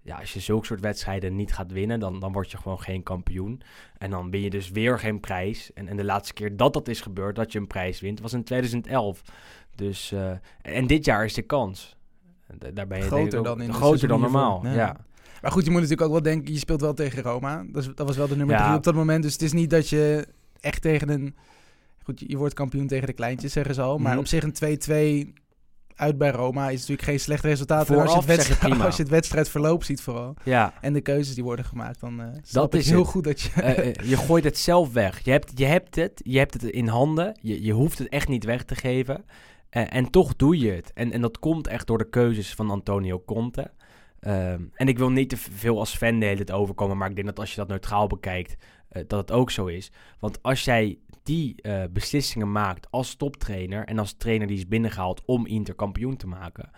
ja, 0.06 0.16
als 0.18 0.32
je 0.32 0.40
zulke 0.40 0.66
soort 0.66 0.80
wedstrijden 0.80 1.36
niet 1.36 1.52
gaat 1.52 1.72
winnen, 1.72 2.00
dan, 2.00 2.20
dan 2.20 2.32
word 2.32 2.50
je 2.50 2.56
gewoon 2.56 2.80
geen 2.80 3.02
kampioen. 3.02 3.60
En 3.98 4.10
dan 4.10 4.30
win 4.30 4.40
je 4.40 4.50
dus 4.50 4.70
weer 4.70 4.98
geen 4.98 5.20
prijs. 5.20 5.72
En, 5.72 5.88
en 5.88 5.96
de 5.96 6.04
laatste 6.04 6.34
keer 6.34 6.56
dat 6.56 6.72
dat 6.72 6.88
is 6.88 7.00
gebeurd, 7.00 7.36
dat 7.36 7.52
je 7.52 7.58
een 7.58 7.66
prijs 7.66 8.00
wint, 8.00 8.20
was 8.20 8.32
in 8.32 8.44
2011. 8.44 9.22
Dus, 9.74 10.12
eh, 10.12 10.30
en 10.62 10.86
dit 10.86 11.04
jaar 11.04 11.24
is 11.24 11.34
de 11.34 11.42
kans. 11.42 11.96
Da- 12.58 12.70
Daar 12.70 12.86
ben 12.86 12.98
je 12.98 13.04
Groter 13.04 13.38
ook- 13.38 13.44
dan 13.44 13.60
in 13.62 13.72
groter 13.74 14.08
dan 14.08 14.20
normaal. 14.20 14.60
Ja. 14.66 14.72
Ja. 14.72 14.96
Maar 15.42 15.52
goed, 15.52 15.64
je 15.64 15.70
moet 15.70 15.80
natuurlijk 15.80 16.06
ook 16.08 16.14
wel 16.14 16.32
denken, 16.32 16.52
je 16.52 16.58
speelt 16.58 16.80
wel 16.80 16.94
tegen 16.94 17.22
Roma. 17.22 17.64
Dat, 17.68 17.82
is, 17.82 17.90
dat 17.94 18.06
was 18.06 18.16
wel 18.16 18.28
de 18.28 18.36
nummer 18.36 18.56
Ja. 18.56 18.64
drie 18.64 18.76
op 18.76 18.82
dat 18.82 18.94
moment. 18.94 19.22
Dus 19.22 19.32
het 19.32 19.42
is 19.42 19.52
niet 19.52 19.70
dat 19.70 19.88
je 19.88 20.26
echt 20.60 20.82
tegen 20.82 21.08
een... 21.08 21.34
Goed, 22.04 22.24
je 22.26 22.36
wordt 22.36 22.54
kampioen 22.54 22.86
tegen 22.86 23.06
de 23.06 23.12
kleintjes, 23.12 23.52
zeggen 23.52 23.74
ze 23.74 23.82
al. 23.82 23.98
Maar 23.98 24.10
Mhm. 24.12 24.20
op 24.20 24.26
zich 24.26 24.42
een 24.42 24.52
2-2 24.52 25.32
uit 25.96 26.18
bij 26.18 26.30
Roma 26.30 26.68
is 26.68 26.80
natuurlijk 26.80 27.08
geen 27.08 27.20
slecht 27.20 27.44
resultaat. 27.44 27.90
En 27.90 27.94
als, 27.94 28.02
je 28.02 28.08
Vooraf 28.08 28.26
het 28.26 28.36
wedstrijd, 28.36 28.80
als 28.86 28.96
je 28.96 29.02
het 29.02 29.10
wedstrijdverloop 29.10 29.84
ziet 29.84 30.00
vooral. 30.00 30.34
ja. 30.42 30.74
En 30.80 30.92
de 30.92 31.00
keuzes 31.00 31.34
die 31.34 31.44
worden 31.44 31.64
gemaakt, 31.64 32.00
dan 32.00 32.40
snap 32.42 32.74
ik 32.74 32.80
is 32.80 32.88
heel 32.88 32.98
het. 32.98 33.08
goed 33.08 33.24
dat 33.24 33.40
je... 33.40 33.50
Eh, 33.62 33.88
eh, 33.88 33.94
je 34.08 34.16
gooit 34.16 34.44
het 34.44 34.58
zelf 34.58 34.92
weg. 34.92 35.24
Je 35.24 35.30
hebt, 35.30 35.52
je 35.54 35.64
hebt 35.64 35.94
het, 35.94 36.20
je 36.24 36.38
hebt 36.38 36.54
het 36.54 36.62
in 36.62 36.88
handen. 36.88 37.38
Je, 37.40 37.62
je 37.62 37.72
hoeft 37.72 37.98
het 37.98 38.08
echt 38.08 38.28
niet 38.28 38.44
weg 38.44 38.64
te 38.64 38.74
geven. 38.74 39.24
En 39.70 40.10
toch 40.10 40.36
doe 40.36 40.58
je 40.58 40.70
het. 40.70 40.92
En, 40.94 41.12
en 41.12 41.20
dat 41.20 41.38
komt 41.38 41.66
echt 41.66 41.86
door 41.86 41.98
de 41.98 42.08
keuzes 42.08 42.54
van 42.54 42.70
Antonio 42.70 43.22
Conte. 43.26 43.70
Ehm, 44.20 44.62
en 44.74 44.88
ik 44.88 44.98
wil 44.98 45.10
niet 45.10 45.28
te 45.28 45.36
veel 45.36 45.78
als 45.78 45.96
fan 45.96 46.18
de 46.18 46.26
hele 46.26 46.44
tijd 46.44 46.58
overkomen, 46.58 46.96
maar 46.96 47.08
ik 47.08 47.14
denk 47.14 47.26
dat 47.26 47.38
als 47.38 47.50
je 47.50 47.56
dat 47.56 47.68
neutraal 47.68 48.06
bekijkt, 48.06 48.56
dat 48.88 49.20
het 49.20 49.32
ook 49.32 49.50
zo 49.50 49.66
is. 49.66 49.92
Want 50.18 50.42
als 50.42 50.64
jij 50.64 50.98
die 51.26 51.62
eh, 51.62 51.82
beslissingen 51.90 52.52
maakt 52.52 52.90
als 52.90 53.14
toptrainer 53.14 53.84
en 53.84 53.98
als 53.98 54.12
trainer 54.12 54.46
die 54.46 54.56
is 54.56 54.68
binnengehaald 54.68 55.22
om 55.24 55.46
Inter 55.46 55.74
kampioen 55.74 56.16
te 56.16 56.26
maken, 56.26 56.70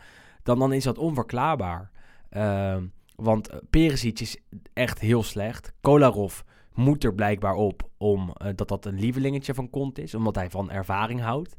dan, 0.43 0.59
dan 0.59 0.73
is 0.73 0.85
dat 0.85 0.99
onverklaarbaar. 0.99 1.91
Ehm, 2.31 2.87
want 3.17 3.49
eh, 3.49 3.59
Perisic 3.71 4.21
is 4.21 4.37
echt 4.73 4.99
heel 4.99 5.23
slecht. 5.23 5.73
Kolarov 5.81 6.41
moet 6.75 7.05
er 7.05 7.15
blijkbaar 7.15 7.55
op 7.55 7.91
om 7.97 8.33
eh, 8.33 8.53
dat 8.55 8.85
een 8.85 8.99
lievelingetje 8.99 9.55
van 9.55 9.71
Conte 9.71 10.03
is, 10.03 10.15
omdat 10.15 10.35
hij 10.35 10.51
van 10.51 10.71
ervaring 10.71 11.21
houdt. 11.21 11.57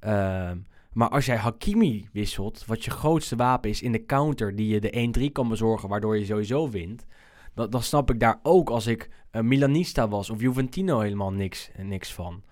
Ehm, 0.00 0.58
maar 0.92 1.08
als 1.08 1.26
jij 1.26 1.36
Hakimi 1.36 2.08
wisselt, 2.12 2.66
wat 2.66 2.84
je 2.84 2.90
grootste 2.90 3.36
wapen 3.36 3.70
is 3.70 3.82
in 3.82 3.92
de 3.92 4.04
counter, 4.04 4.56
die 4.56 4.68
je 4.68 4.80
de 4.80 4.90
1-3 4.90 5.32
kan 5.32 5.48
bezorgen, 5.48 5.88
waardoor 5.88 6.18
je 6.18 6.24
sowieso 6.24 6.70
wint, 6.70 7.06
dan, 7.56 7.70
dan 7.70 7.82
snap 7.82 8.10
ik 8.10 8.20
daar 8.20 8.40
ook 8.42 8.70
als 8.70 8.86
ik 8.86 9.10
eh, 9.30 9.42
Milanista 9.42 10.08
was 10.08 10.30
of 10.30 10.40
Juventino 10.40 11.00
helemaal 11.00 11.32
niks, 11.32 11.70
niks 11.76 12.12
van. 12.12 12.42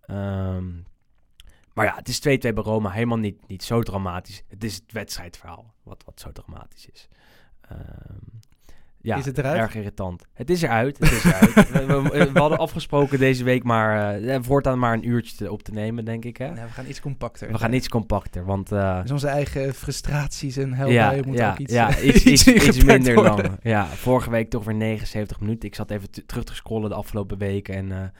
Ehm, 0.00 0.66
maar 1.74 1.84
ja, 1.84 1.94
het 1.94 2.08
is 2.08 2.18
2-2 2.18 2.20
bij 2.22 2.52
Roma, 2.52 2.90
helemaal 2.90 3.18
niet, 3.18 3.48
niet 3.48 3.62
zo 3.62 3.82
dramatisch. 3.82 4.42
Het 4.48 4.64
is 4.64 4.74
het 4.74 4.92
wedstrijdverhaal 4.92 5.74
wat, 5.82 6.04
wat 6.04 6.20
zo 6.20 6.32
dramatisch 6.32 6.86
is. 6.86 7.08
Ehm, 7.60 8.18
ja, 9.02 9.16
Is 9.16 9.24
het 9.24 9.38
eruit? 9.38 9.56
erg 9.58 9.74
irritant. 9.74 10.24
Het 10.32 10.50
is 10.50 10.62
eruit. 10.62 10.98
Het 10.98 11.12
is 11.12 11.24
eruit. 11.24 11.54
we, 11.86 12.02
we- 12.02 12.32
we 12.32 12.38
hadden 12.38 12.58
afgesproken 12.58 13.18
deze 13.18 13.44
week 13.44 13.62
maar 13.64 14.18
eh, 14.18 14.38
voortaan 14.40 14.78
maar 14.78 14.92
een 14.92 15.08
uurtje 15.08 15.36
te- 15.36 15.52
op 15.52 15.62
te 15.62 15.72
nemen, 15.72 16.04
denk 16.04 16.24
ik. 16.24 16.36
Hè? 16.36 16.44
Ja, 16.46 16.52
we 16.54 16.60
gaan 16.70 16.86
iets 16.88 17.00
compacter. 17.00 17.52
We 17.52 17.58
gaan 17.58 17.72
iets 17.72 17.88
compacter, 17.88 18.44
want 18.44 18.68
Dus 18.68 19.10
onze 19.10 19.28
eigen 19.28 19.74
frustraties 19.74 20.56
en 20.56 20.68
ja, 20.68 20.74
helbuien 20.76 21.26
moeten 21.26 21.44
ja, 21.44 21.50
ook 21.50 21.58
iets, 21.58 21.72
ja, 21.72 21.96
eh, 21.96 22.06
iets, 22.06 22.46
iets, 22.68 22.84
minder 22.84 23.14
worden. 23.14 23.44
lang. 23.44 23.58
Ja, 23.62 23.86
vorige 23.86 24.30
week 24.30 24.50
toch 24.50 24.64
weer 24.64 24.74
79 24.74 25.40
minuten. 25.40 25.68
Ik 25.68 25.74
zat 25.74 25.90
even 25.90 26.10
te- 26.10 26.26
terug 26.26 26.44
te 26.44 26.54
scrollen 26.54 26.88
de 26.88 26.94
afgelopen 26.96 27.38
weken 27.38 27.74
en 27.74 28.12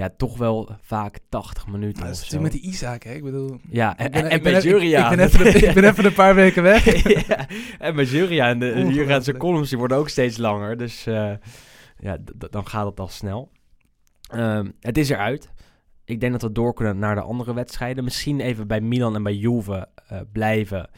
ja, 0.00 0.10
toch 0.16 0.38
wel 0.38 0.70
vaak 0.80 1.18
80 1.28 1.66
minuten 1.66 2.02
of 2.02 2.08
dat 2.08 2.32
is 2.32 2.38
met 2.38 2.52
die 2.52 2.60
Isaac, 2.60 3.02
hè? 3.02 3.12
Ik 3.12 3.22
bedoel... 3.22 3.60
Ja, 3.68 3.96
en, 3.98 4.10
ben- 4.10 4.30
en, 4.30 4.44
en 4.44 4.56
ik- 4.56 4.62
Juria. 4.62 5.10
Ik, 5.10 5.16
ben 5.16 5.26
even, 5.26 5.44
de- 5.44 5.66
ik 5.66 5.74
ben 5.74 5.84
even 5.84 6.04
een 6.04 6.12
paar 6.12 6.34
weken 6.34 6.62
weg. 6.62 6.84
ja, 7.28 7.48
en 7.78 7.94
bij 7.94 8.04
Juria 8.04 8.48
en, 8.48 8.58
de, 8.58 8.86
hier 8.90 9.06
gaan 9.06 9.22
zijn 9.22 9.36
columns 9.36 9.68
die 9.68 9.78
worden 9.78 9.96
ook 9.96 10.08
steeds 10.08 10.36
langer. 10.36 10.76
Dus 10.76 11.06
eh, 11.06 11.32
ja, 11.98 12.16
dan 12.50 12.66
gaat 12.66 12.86
het 12.86 13.00
al 13.00 13.08
snel. 13.08 13.50
Ehm, 14.30 14.70
het 14.80 14.98
is 14.98 15.08
eruit. 15.08 15.52
Ik 16.04 16.20
denk 16.20 16.32
dat 16.32 16.42
we 16.42 16.52
door 16.52 16.74
kunnen 16.74 16.98
naar 16.98 17.14
de 17.14 17.20
andere 17.20 17.54
wedstrijden. 17.54 18.04
Misschien 18.04 18.40
even 18.40 18.66
bij 18.66 18.80
Milan 18.80 19.14
en 19.14 19.22
bij 19.22 19.34
Juve 19.34 19.88
eh, 20.08 20.20
blijven. 20.32 20.90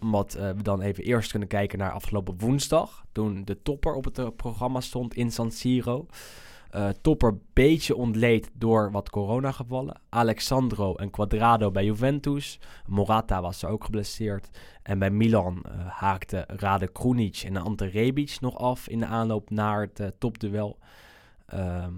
Omdat 0.00 0.34
eh, 0.34 0.50
we 0.50 0.62
dan 0.62 0.80
even 0.80 1.04
eerst 1.04 1.30
kunnen 1.30 1.48
kijken 1.48 1.78
naar 1.78 1.92
afgelopen 1.92 2.34
woensdag. 2.38 3.04
Toen 3.12 3.44
de 3.44 3.62
topper 3.62 3.94
op 3.94 4.04
het 4.04 4.36
programma 4.36 4.80
stond 4.80 5.14
in 5.14 5.30
San 5.30 5.50
Siro. 5.50 6.06
Eh, 6.68 6.88
topper 6.88 7.38
beetje 7.52 7.96
ontleed 7.96 8.50
door 8.52 8.90
wat 8.90 9.10
coronagevallen. 9.10 10.00
Alexandro 10.08 10.94
en 10.94 11.10
Quadrado 11.10 11.70
bij 11.70 11.84
Juventus. 11.84 12.60
Morata 12.86 13.40
was 13.40 13.62
er 13.62 13.68
ook 13.68 13.84
geblesseerd. 13.84 14.48
En 14.82 14.98
bij 14.98 15.10
Milan 15.10 15.62
eh, 15.62 15.86
haakte 15.86 16.44
Rade 16.46 16.88
Krunic 16.88 17.36
en 17.36 17.56
Ante 17.56 17.86
Rebic 17.86 18.36
nog 18.40 18.56
af 18.56 18.88
in 18.88 18.98
de 18.98 19.06
aanloop 19.06 19.50
naar 19.50 19.80
het 19.80 20.00
eh, 20.00 20.06
topduel. 20.18 20.78
Ehm, 21.46 21.92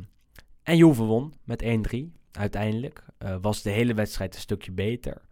en 0.62 0.77
Juve 0.77 1.03
won 1.03 1.35
met 1.45 1.62
1-3 1.62 2.12
uiteindelijk. 2.33 3.05
Was 3.41 3.62
de 3.62 3.71
hele 3.71 3.95
wedstrijd 3.95 4.35
een 4.35 4.41
stukje 4.41 4.73
beter. 4.73 5.23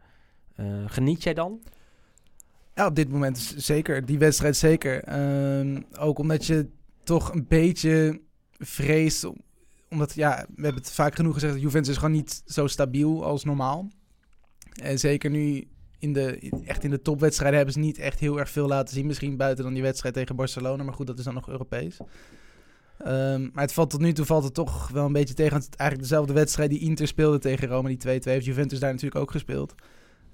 Geniet 0.87 1.23
jij 1.23 1.35
dan? 1.35 1.63
Ja, 2.75 2.87
op 2.87 2.95
dit 2.95 3.09
moment 3.11 3.39
zeker. 3.57 4.07
Die 4.07 4.19
wedstrijd 4.19 4.57
zeker. 4.57 5.05
Ehm, 5.05 5.83
ook 5.99 6.19
omdat 6.19 6.47
je 6.47 6.69
toch 7.03 7.33
een 7.33 7.47
beetje 7.49 8.21
vreest. 8.59 9.25
om- 9.25 9.37
Omdat, 9.91 10.15
ja, 10.15 10.47
we 10.57 10.63
hebben 10.63 10.83
het 10.83 10.91
vaak 10.93 11.15
genoeg 11.15 11.35
gezegd. 11.35 11.61
Juventus 11.61 11.91
is 11.91 11.97
gewoon 11.97 12.13
niet 12.15 12.43
zo 12.47 12.67
stabiel 12.67 13.25
als 13.25 13.45
normaal. 13.45 13.89
En 14.83 14.99
zeker 14.99 15.31
nu 15.31 15.69
in 15.99 16.13
de, 16.13 16.51
echt 16.65 16.85
in 16.85 16.91
de 16.91 17.03
topwedstrijden 17.03 17.57
hebben 17.57 17.75
ze 17.75 17.81
niet 17.81 17.99
echt 17.99 18.19
heel 18.19 18.39
erg 18.39 18.51
veel 18.51 18.67
laten 18.67 18.95
zien. 18.95 19.07
Misschien 19.07 19.37
buiten 19.37 19.65
dan 19.65 19.73
die 19.75 19.83
wedstrijd 19.83 20.15
tegen 20.15 20.37
Barcelona. 20.37 20.83
Maar 20.83 20.95
goed, 20.95 21.07
dat 21.07 21.19
is 21.19 21.25
dan 21.25 21.35
nog 21.35 21.49
Europees. 21.49 21.97
Ehm, 22.99 23.43
maar 23.53 23.63
het 23.65 23.73
valt 23.73 23.91
tot 23.91 24.01
nu 24.01 24.13
toe 24.13 24.25
valt 24.25 24.45
het 24.45 24.55
toch 24.55 24.89
wel 24.89 25.07
een 25.07 25.13
beetje 25.13 25.35
tegen. 25.35 25.57
Het 25.57 25.77
eigenlijk 25.77 26.09
dezelfde 26.09 26.33
wedstrijd 26.33 26.71
die 26.71 26.79
Inter 26.81 27.07
speelde 27.07 27.39
tegen 27.39 27.69
Roma. 27.69 27.89
Die 27.89 27.97
2-2 27.97 28.33
heeft 28.33 28.45
Juventus 28.45 28.79
daar 28.79 28.93
natuurlijk 28.93 29.21
ook 29.21 29.31
gespeeld. 29.31 29.75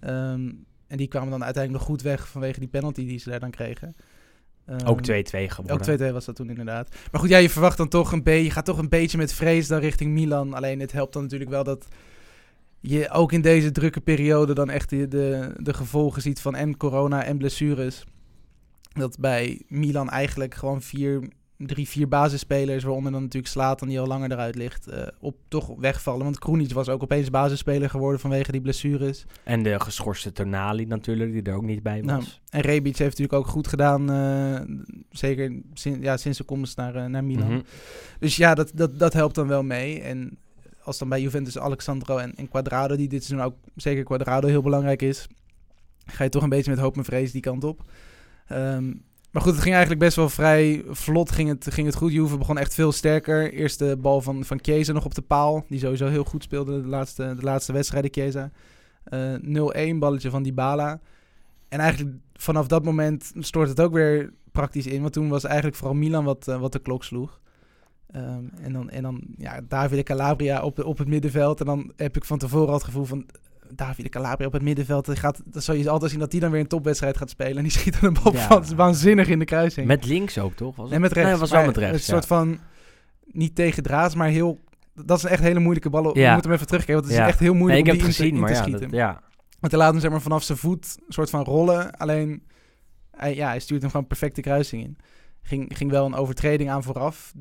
Ehm, 0.01 0.53
en 0.87 0.97
die 0.97 1.09
kwamen 1.09 1.31
dan 1.31 1.45
uiteindelijk 1.45 1.83
nog 1.85 1.93
goed 1.93 2.03
weg 2.03 2.29
vanwege 2.29 2.59
die 2.61 2.69
penalty 2.69 3.07
die 3.07 3.19
ze 3.19 3.31
daar 3.31 3.41
dan 3.41 3.51
kregen. 3.51 3.95
Ehm, 4.67 4.87
Ook 4.87 5.01
2-2 5.01 5.51
geworden. 5.51 5.77
Ook 5.77 5.83
2-2 5.83 6.13
was 6.13 6.25
dat 6.25 6.37
toen 6.37 6.49
inderdaad. 6.49 6.97
Maar 7.13 7.21
goed, 7.21 7.31
ja, 7.31 7.39
je 7.39 7.51
verwacht 7.51 7.77
dan 7.77 7.89
toch 7.89 8.13
een 8.13 8.23
beetje... 8.23 8.45
Je 8.45 8.51
gaat 8.51 8.65
toch 8.65 8.79
een 8.79 8.89
beetje 8.89 9.19
met 9.19 9.33
vrees 9.33 9.69
dan 9.69 9.79
richting 9.81 10.13
Milan. 10.13 10.55
Alleen 10.55 10.81
het 10.81 10.93
helpt 10.93 11.13
dan 11.13 11.23
natuurlijk 11.23 11.51
wel 11.51 11.65
dat 11.65 11.89
je 12.81 13.11
ook 13.11 13.33
in 13.33 13.41
deze 13.41 13.73
drukke 13.73 14.01
periode... 14.01 14.55
dan 14.55 14.71
echt 14.71 14.91
de, 14.91 15.09
de, 15.09 15.55
de 15.57 15.75
gevolgen 15.75 16.23
ziet 16.23 16.41
van 16.41 16.55
en 16.55 16.77
corona 16.77 17.25
en 17.25 17.39
blessures. 17.39 18.05
Dat 18.93 19.19
bij 19.19 19.63
Milan 19.69 20.11
eigenlijk 20.11 20.55
gewoon 20.55 20.83
vier, 20.83 21.29
drie, 21.59 21.89
vier 21.89 22.09
basisspelers... 22.09 22.83
waaronder 22.85 23.13
dan 23.13 23.23
natuurlijk 23.23 23.53
Slatan 23.53 23.89
die 23.89 24.01
al 24.01 24.07
langer 24.07 24.33
eruit 24.33 24.55
ligt... 24.55 24.87
eh, 24.87 25.07
op 25.21 25.37
toch 25.49 25.71
wegvallen. 25.79 26.25
Want 26.25 26.39
Krunic 26.39 26.73
was 26.73 26.89
ook 26.89 27.03
opeens 27.03 27.31
basisspeler 27.31 27.91
geworden 27.91 28.21
vanwege 28.21 28.53
die 28.53 28.61
blessures. 28.61 29.25
En 29.43 29.63
de 29.63 29.81
geschorste 29.81 30.33
Tonali 30.33 30.85
natuurlijk, 30.85 31.33
die 31.33 31.43
er 31.43 31.55
ook 31.55 31.63
niet 31.65 31.83
bij 31.83 32.03
was. 32.03 32.07
Nou, 32.11 32.25
en 32.51 32.61
Rebic 32.61 32.97
heeft 32.97 33.19
natuurlijk 33.19 33.33
ook 33.39 33.47
goed 33.47 33.69
gedaan. 33.69 34.11
eh, 34.11 34.61
zeker 35.11 35.61
sin- 35.73 36.03
ja, 36.03 36.17
sinds 36.17 36.39
de 36.39 36.45
komst 36.45 36.77
naar, 36.77 36.95
eh, 36.95 37.05
naar 37.05 37.25
Milan. 37.25 37.53
Mhm. 37.53 37.61
Dus 38.19 38.37
ja, 38.37 38.55
dat, 38.55 38.71
dat, 38.75 38.99
dat 38.99 39.13
helpt 39.13 39.35
dan 39.35 39.49
wel 39.49 39.63
mee. 39.63 40.01
En 40.01 40.39
als 40.83 40.99
dan 40.99 41.09
bij 41.09 41.21
Juventus 41.21 41.59
Alexandro 41.59 42.17
en, 42.17 42.35
en 42.35 42.49
Quadrado, 42.49 42.97
die 42.97 43.09
dit 43.09 43.25
seizoen 43.25 43.47
ook 43.47 43.57
zeker 43.77 44.05
Quadrado 44.05 44.49
heel 44.49 44.63
belangrijk 44.63 45.03
is, 45.03 45.27
ga 46.07 46.25
je 46.25 46.31
toch 46.31 46.43
een 46.43 46.49
beetje 46.49 46.71
met 46.71 46.81
hoop 46.81 46.97
en 46.97 47.05
vrees 47.05 47.33
die 47.33 47.41
kant 47.41 47.65
op. 47.65 47.83
Ehm, 48.47 48.93
maar 49.35 49.43
goed, 49.43 49.53
het 49.53 49.63
ging 49.63 49.75
eigenlijk 49.75 50.05
best 50.05 50.17
wel 50.17 50.29
vrij 50.29 50.85
vlot. 50.89 51.33
Ging 51.33 51.49
het, 51.49 51.67
ging 51.71 51.87
het 51.87 51.97
goed. 51.97 52.13
Juve 52.13 52.39
begon 52.39 52.59
echt 52.59 52.75
veel 52.75 52.93
sterker. 52.93 53.53
Eerste 53.53 53.97
bal 54.01 54.21
van, 54.21 54.45
van 54.45 54.59
Chiesa 54.63 54.93
nog 54.93 55.05
op 55.05 55.15
de 55.15 55.23
paal. 55.23 55.65
Die 55.69 55.79
sowieso 55.79 56.07
heel 56.07 56.25
goed 56.25 56.43
speelde 56.43 56.83
de 56.83 56.89
laatste, 56.89 57.35
de 57.37 57.43
laatste 57.43 57.73
wedstrijden, 57.73 58.13
Chiesa. 58.13 58.51
Eh 59.05 59.35
0-1 59.95 59.99
balletje 59.99 60.31
van 60.31 60.43
Dybala. 60.43 61.01
En 61.69 61.79
eigenlijk 61.79 62.17
vanaf 62.35 62.67
dat 62.67 62.85
moment 62.85 63.33
stoort 63.39 63.69
het 63.69 63.81
ook 63.81 63.93
weer 63.93 64.33
praktisch 64.53 64.87
in. 64.87 65.01
Want 65.01 65.13
toen 65.13 65.29
was 65.29 65.45
eigenlijk 65.45 65.77
vooral 65.77 65.97
Milan 65.97 66.25
wat, 66.25 66.49
eh, 66.49 66.61
wat 66.61 66.73
de 66.73 66.79
klok 66.79 67.05
sloeg. 67.05 67.41
Ehm, 68.11 68.45
en 68.61 68.73
dan, 68.73 68.91
en 68.91 69.03
dan 69.03 69.23
ja, 69.37 69.61
Davide 69.69 70.03
Calabria 70.03 70.63
op, 70.63 70.77
de, 70.77 70.85
op 70.85 70.99
het 70.99 71.09
middenveld. 71.09 71.61
En 71.61 71.67
dan 71.67 71.93
heb 71.97 72.17
ik 72.17 72.25
van 72.25 72.39
tevoren 72.39 72.69
al 72.69 72.75
het 72.75 72.85
gevoel 72.85 73.05
van... 73.05 73.27
Davide 73.75 74.09
Calabria 74.09 74.47
op 74.47 74.53
het 74.53 74.63
middenveld. 74.63 75.07
Dat, 75.07 75.19
gaat, 75.19 75.41
dat 75.45 75.65
zal 75.65 75.75
je 75.75 75.89
altijd 75.91 76.11
zien 76.11 76.21
dat 76.21 76.33
hij 76.33 76.41
dan 76.41 76.51
weer 76.51 76.61
een 76.61 76.67
topwedstrijd 76.67 77.17
gaat 77.17 77.31
spelen. 77.31 77.57
En 77.57 77.63
die 77.63 77.73
schiet 77.73 78.01
dan 78.01 78.15
een 78.17 78.23
bal 78.23 78.33
Ja. 78.33 78.39
van 78.63 78.77
waanzinnig 78.77 79.29
in 79.29 79.39
de 79.39 79.45
kruising. 79.45 79.87
Met 79.87 80.05
links 80.05 80.39
ook, 80.39 80.55
toch? 80.55 80.77
Was 80.77 80.91
en 80.91 81.01
met 81.01 81.13
rechts. 81.13 81.31
Nee, 81.31 81.39
was 81.41 81.51
wel 81.51 81.65
met 81.67 81.77
rechts, 81.77 81.97
Een 81.97 82.13
soort 82.15 82.27
van... 82.27 82.59
niet 83.25 83.55
tegen 83.55 83.83
draads, 83.83 84.15
maar 84.15 84.29
heel... 84.29 84.61
Dat 85.05 85.19
is 85.19 85.25
echt 85.25 85.43
hele 85.43 85.59
moeilijke 85.61 85.91
bal. 85.91 86.15
Je 86.15 86.21
Ja. 86.21 86.35
moet 86.35 86.45
hem 86.45 86.53
even 86.53 86.67
terugkijken, 86.67 87.03
want 87.05 87.15
het 87.15 87.23
is 87.23 87.29
echt 87.31 87.39
heel 87.41 87.51
Nee, 87.51 87.61
moeilijk 87.61 87.87
ik 87.87 87.93
om 87.93 87.99
heb 87.99 88.07
die 88.07 88.15
het 88.15 88.21
in 88.21 88.31
te- 88.31 88.35
gezien, 88.35 88.35
in 88.35 88.41
maar 88.41 88.65
te 88.65 88.71
ja, 88.71 88.79
schieten. 88.79 88.99
dat, 88.99 88.99
ja. 88.99 89.23
Want 89.61 89.73
hij 89.73 89.81
laat 89.83 89.93
hem 89.93 90.01
zeg 90.01 90.11
maar 90.11 90.21
vanaf 90.21 90.43
zijn 90.43 90.59
voet 90.59 90.97
een 91.07 91.13
soort 91.13 91.31
van 91.31 91.45
rollen. 91.45 91.91
Alleen, 91.97 92.43
hij, 93.11 93.35
ja, 93.35 93.49
hij 93.49 93.61
stuurt 93.61 93.83
hem 93.83 93.91
gewoon 93.91 94.07
perfect 94.07 94.35
de 94.37 94.43
kruising 94.43 94.83
in. 94.85 94.97
Ging, 95.43 95.77
ging 95.77 95.91
wel 95.91 96.07
een 96.07 96.15
overtreding 96.15 96.71
aan 96.71 96.83
vooraf. 96.83 97.33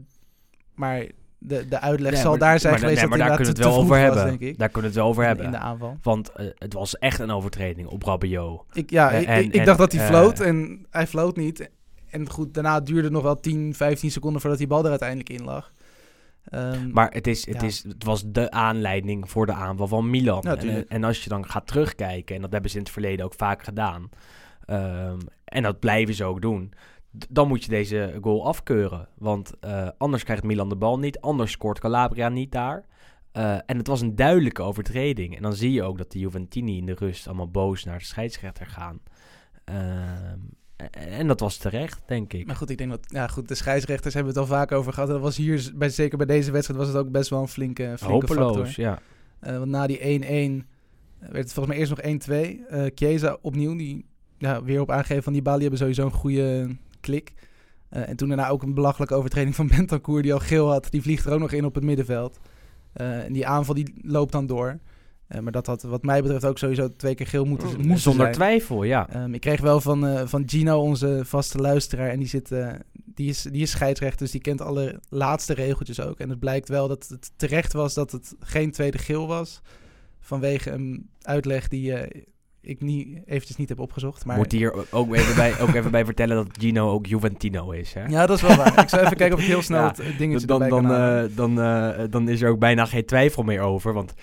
Maar 0.76 1.06
de, 1.48 1.68
de 1.68 1.80
uitleg 1.80 2.12
Nee, 2.12 2.22
zal 2.22 2.30
maar- 2.30 2.40
daar 2.40 2.60
zijn 2.60 2.72
maar, 2.74 2.82
geweest 2.82 3.00
nee, 3.00 3.10
maar 3.10 3.18
daar 3.18 3.28
kunnen 3.36 3.54
we 3.54 3.60
het 3.60 3.70
wel 3.70 3.78
over 3.78 3.98
hebben. 3.98 4.24
was. 4.40 4.58
Daar 4.58 4.70
kunnen 4.70 4.82
we 4.82 4.88
het 4.88 4.96
wel 4.96 5.08
over 5.08 5.26
hebben. 5.26 5.46
In 5.46 5.52
de 5.52 5.58
aanval. 5.58 5.98
Want 6.02 6.32
eh, 6.32 6.46
het 6.58 6.74
was 6.74 6.98
echt 6.98 7.20
een 7.20 7.32
overtreding 7.32 7.88
op 7.88 8.04
Rabiot. 8.04 8.64
Ik, 8.74 8.90
ja, 8.90 9.12
Eh, 9.12 9.22
ik, 9.22 9.28
en- 9.28 9.40
ik, 9.44 9.46
ik 9.54 9.56
en, 9.60 9.66
dacht 9.66 9.78
dat 9.78 9.92
hij 9.92 10.02
eh, 10.02 10.08
floot 10.08 10.40
en 10.40 10.86
hij 10.90 11.08
floot 11.08 11.36
niet. 11.38 11.70
En 12.10 12.30
goed, 12.30 12.54
daarna 12.54 12.80
duurde 12.80 13.04
het 13.04 13.12
nog 13.12 13.24
wel 13.24 13.40
10, 13.40 13.74
15 13.76 14.12
seconden 14.12 14.42
voordat 14.42 14.60
die 14.60 14.68
bal 14.68 14.84
er 14.84 14.90
uiteindelijk 14.90 15.30
in 15.30 15.44
lag. 15.44 15.72
Ehm, 16.44 16.92
Maar 16.92 17.12
het, 17.12 17.28
is, 17.28 17.46
het, 17.46 17.62
Ja. 17.62 17.68
is, 17.68 17.84
het 17.88 18.04
was 18.04 18.24
de 18.26 18.52
aanleiding 18.52 19.30
voor 19.30 19.46
de 19.46 19.54
aanval 19.54 19.88
van 19.88 20.10
Milan. 20.10 20.42
Ja, 20.46 20.56
en, 20.56 20.86
en 20.90 21.04
als 21.04 21.24
je 21.24 21.30
dan 21.30 21.50
gaat 21.50 21.68
terugkijken, 21.68 22.36
en 22.36 22.42
dat 22.42 22.52
hebben 22.52 22.70
ze 22.70 22.78
in 22.78 22.84
het 22.84 22.92
verleden 22.92 23.26
ook 23.26 23.34
vaak 23.34 23.64
gedaan, 23.64 24.10
ehm, 24.66 25.18
en 25.46 25.64
dat 25.64 25.80
blijven 25.80 26.14
ze 26.14 26.24
ook 26.24 26.42
doen, 26.42 26.72
dan 27.30 27.48
moet 27.48 27.64
je 27.64 27.70
deze 27.70 28.18
goal 28.22 28.46
afkeuren. 28.46 29.08
Want 29.18 29.60
eh, 29.60 29.88
anders 29.98 30.24
krijgt 30.24 30.44
Milan 30.44 30.70
de 30.70 30.76
bal 30.76 31.00
niet, 31.00 31.20
anders 31.20 31.52
scoort 31.52 31.80
Calabria 31.80 32.30
niet 32.30 32.52
daar. 32.52 32.86
Eh, 33.32 33.54
en 33.54 33.78
het 33.78 33.88
was 33.88 34.02
een 34.02 34.16
duidelijke 34.16 34.62
overtreding. 34.62 35.36
En 35.36 35.42
dan 35.42 35.54
zie 35.54 35.72
je 35.72 35.84
ook 35.84 35.98
dat 35.98 36.12
de 36.12 36.20
Juventini 36.20 36.78
in 36.78 36.86
de 36.86 36.94
rust 36.94 37.28
allemaal 37.28 37.52
boos 37.52 37.84
naar 37.84 37.98
de 37.98 38.04
scheidsrechter 38.04 38.66
gaan. 38.66 39.00
Ehm, 39.64 40.40
en, 40.76 40.92
en 40.92 41.28
dat 41.28 41.40
was 41.40 41.58
terecht, 41.58 42.02
denk 42.06 42.34
ik. 42.34 42.46
Maar 42.46 42.56
goed, 42.56 42.70
ik 42.70 42.78
denk 42.78 42.90
dat... 42.90 43.06
Ja, 43.08 43.28
goed, 43.28 43.48
de 43.48 43.56
scheidsrechters 43.56 44.14
hebben 44.14 44.34
het 44.34 44.42
al 44.42 44.48
vaak 44.48 44.72
over 44.72 44.94
gehad. 44.94 45.10
Dat 45.10 45.22
was 45.22 45.38
hier, 45.38 45.72
bij, 45.76 45.90
zeker 45.90 46.18
bij 46.18 46.28
deze 46.28 46.52
wedstrijd, 46.52 46.80
was 46.80 46.90
het 46.90 46.98
ook 46.98 47.12
best 47.12 47.30
wel 47.30 47.42
een 47.42 47.48
flinke, 47.48 47.96
flinke 47.98 48.28
factor. 48.28 48.46
Hopeloos, 48.46 48.76
ja. 48.76 49.00
Eh, 49.40 49.58
want 49.58 49.72
na 49.72 49.88
die 49.88 50.00
1-1 50.00 50.68
werd 51.20 51.44
het 51.44 51.54
volgens 51.54 51.68
mij 51.68 51.78
eerst 51.78 51.90
nog 51.90 52.02
1-2. 52.02 52.66
Eh 52.68 52.86
Chiesa 52.96 53.38
opnieuw, 53.42 53.76
die 53.76 54.06
ja, 54.38 54.64
weer 54.64 54.82
op 54.82 54.92
aangeven 54.92 55.24
van 55.24 55.34
die 55.34 55.42
Bali 55.42 55.62
hebben 55.62 55.80
sowieso 55.80 56.06
een 56.06 56.12
goede 56.12 56.76
klik. 57.04 57.34
Eh, 57.90 58.10
en 58.10 58.16
toen 58.16 58.28
daarna 58.28 58.50
ook 58.50 58.64
een 58.64 58.74
belachelijke 58.74 59.16
overtreding 59.16 59.56
van 59.56 59.68
Bentancur, 59.76 60.22
die 60.22 60.34
al 60.34 60.40
geel 60.40 60.72
had. 60.72 60.88
Die 60.90 61.02
vliegt 61.02 61.26
er 61.26 61.34
ook 61.34 61.40
nog 61.40 61.52
in 61.52 61.66
op 61.66 61.76
het 61.76 61.84
middenveld. 61.84 62.40
Eh, 62.94 63.24
en 63.24 63.34
die 63.34 63.48
aanval 63.48 63.76
die 63.76 63.94
loopt 64.02 64.32
dan 64.32 64.46
door. 64.48 64.80
Eh, 65.28 65.40
maar 65.40 65.52
dat 65.52 65.66
had 65.66 65.82
wat 65.82 66.04
mij 66.04 66.22
betreft 66.22 66.46
ook 66.46 66.58
sowieso 66.58 66.96
twee 66.96 67.16
keer 67.16 67.28
geel 67.28 67.46
moeten, 67.46 67.68
moeten 67.68 67.98
Zonder 67.98 68.22
zijn. 68.22 68.34
twijfel, 68.34 68.84
ja. 68.84 69.10
Ehm, 69.10 69.34
ik 69.34 69.42
kreeg 69.42 69.62
wel 69.62 69.82
van, 69.82 70.28
van 70.28 70.44
Gino, 70.46 70.82
onze 70.82 71.22
vaste 71.26 71.58
luisteraar, 71.58 72.10
en 72.10 72.20
die, 72.20 72.28
zit, 72.28 72.50
die, 72.94 73.30
is, 73.30 73.42
die 73.42 73.62
is 73.62 73.72
scheidsrechter, 73.72 74.20
dus 74.20 74.32
die 74.32 74.42
kent 74.42 74.62
alle 74.62 75.00
laatste 75.10 75.54
regeltjes 75.54 76.02
ook. 76.02 76.20
En 76.20 76.30
het 76.30 76.40
blijkt 76.40 76.70
wel 76.70 76.88
dat 76.88 77.08
het 77.08 77.32
terecht 77.36 77.74
was 77.74 77.94
dat 77.94 78.12
het 78.12 78.36
geen 78.40 78.72
tweede 78.72 78.98
geel 78.98 79.28
was, 79.28 79.62
vanwege 80.20 80.72
een 80.72 81.10
uitleg 81.22 81.68
die 81.68 81.94
ik 82.66 82.82
niet, 82.82 83.20
eventjes 83.26 83.58
niet 83.58 83.70
heb 83.70 83.80
opgezocht. 83.80 84.26
Maar 84.26 84.38
Moet 84.38 84.52
hier 84.52 84.94
ook 84.94 85.16
even, 85.16 85.36
bij, 85.36 85.60
ook 85.60 85.74
even 85.74 85.92
bij 85.92 86.06
vertellen 86.06 86.36
dat 86.36 86.48
Gino 86.60 86.90
ook 86.90 87.06
Juventino 87.06 87.72
is. 87.72 87.94
Hè? 87.94 88.06
ja, 88.06 88.26
dat 88.26 88.38
is 88.38 88.42
wel 88.42 88.56
waar. 88.56 88.80
ik 88.82 88.90
zal 88.90 89.00
even 89.00 89.18
kijken 89.18 89.38
of 89.38 89.42
ik 89.42 89.48
heel 89.48 89.62
snel 89.62 89.82
Ja, 89.82 89.88
het 89.88 90.00
eh, 90.00 90.18
dingetje 90.18 90.48
dan, 90.48 90.70
dan, 90.70 90.94
eh, 90.94 91.24
dan, 91.36 91.62
eh, 91.62 92.04
dan 92.10 92.30
is 92.30 92.42
er 92.42 92.50
ook 92.50 92.60
bijna 92.60 92.86
geen 92.86 93.06
twijfel 93.06 93.44
meer 93.44 93.62
over. 93.62 93.94
Want 93.94 94.14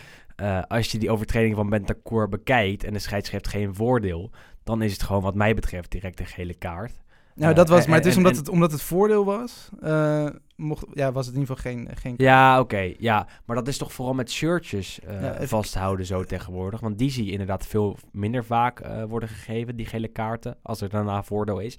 als 0.69 0.93
je 0.93 0.99
die 0.99 1.11
overtreding 1.11 1.55
van 1.55 1.69
Bentancur 1.69 2.29
bekijkt 2.29 2.85
en 2.85 2.93
de 2.93 2.99
scheidsrechter 2.99 3.53
geen 3.53 3.75
voordeel, 3.75 4.31
dan 4.65 4.83
is 4.83 4.93
het 4.93 5.03
gewoon 5.03 5.23
wat 5.23 5.35
mij 5.35 5.55
betreft 5.55 5.91
direct 5.91 6.21
een 6.21 6.27
gele 6.27 6.55
kaart. 6.55 6.93
Nou, 7.35 7.51
eh, 7.51 7.57
dat 7.57 7.69
was, 7.69 7.83
en- 7.85 7.89
maar 7.91 7.99
het 7.99 8.07
is 8.07 8.13
en- 8.13 8.19
omdat, 8.19 8.33
en- 8.33 8.39
het, 8.39 8.49
omdat 8.49 8.73
het 8.73 8.83
voordeel 8.83 9.25
was, 9.25 9.69
eh, 9.81 10.27
mocht, 10.57 10.87
ja, 10.93 11.13
was 11.13 11.27
het 11.27 11.35
in 11.35 11.41
ieder 11.41 11.57
geval 11.57 11.73
geen... 11.73 11.89
geen 11.97 12.15
Ja, 12.17 12.61
oké. 12.61 12.93
ja, 12.99 13.27
maar 13.45 13.57
dat 13.57 13.69
is 13.69 13.79
toch 13.79 13.93
vooral 13.93 14.15
met 14.15 14.31
shirtjes 14.31 15.01
eh, 15.01 15.23
Ja, 15.23 15.47
vasthouden 15.47 16.07
zo 16.07 16.25
tegenwoordig. 16.25 16.81
Want 16.81 16.99
die 16.99 17.11
zie 17.11 17.25
je 17.25 17.31
inderdaad 17.33 17.67
veel 17.67 17.97
minder 18.13 18.45
vaak 18.45 18.81
eh, 18.81 19.05
worden 19.05 19.29
gegeven, 19.29 19.77
die 19.77 19.87
gele 19.87 20.09
kaarten, 20.09 20.57
als 20.63 20.81
er 20.81 20.89
daarna 20.89 21.23
voordeel 21.23 21.59
is. 21.59 21.79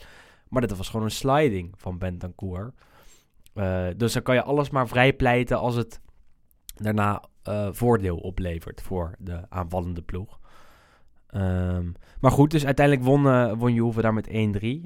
Maar 0.50 0.62
dat 0.68 0.78
was 0.78 0.90
gewoon 0.90 1.06
een 1.06 1.12
sliding 1.12 1.74
van 1.78 1.98
Bentancur. 1.98 2.74
Eh, 3.54 3.88
dus 3.98 4.14
dan 4.14 4.22
kan 4.22 4.36
je 4.36 4.44
alles 4.44 4.70
maar 4.70 4.88
vrijpleiten 4.88 5.60
als 5.60 5.76
het 5.76 6.00
daarna 6.76 7.24
eh, 7.44 7.68
voordeel 7.72 8.18
oplevert 8.18 8.82
voor 8.82 9.16
de 9.20 9.46
aanvallende 9.50 10.02
ploeg. 10.02 10.40
Ehm, 11.28 11.86
maar 12.22 12.32
goed, 12.32 12.52
dus 12.52 12.66
uiteindelijk 12.66 13.06
won, 13.06 13.28
eh 13.28 13.52
won 13.58 13.74
Juve 13.74 14.02
daar 14.02 14.14
met 14.14 14.28
1-3. 14.28 14.32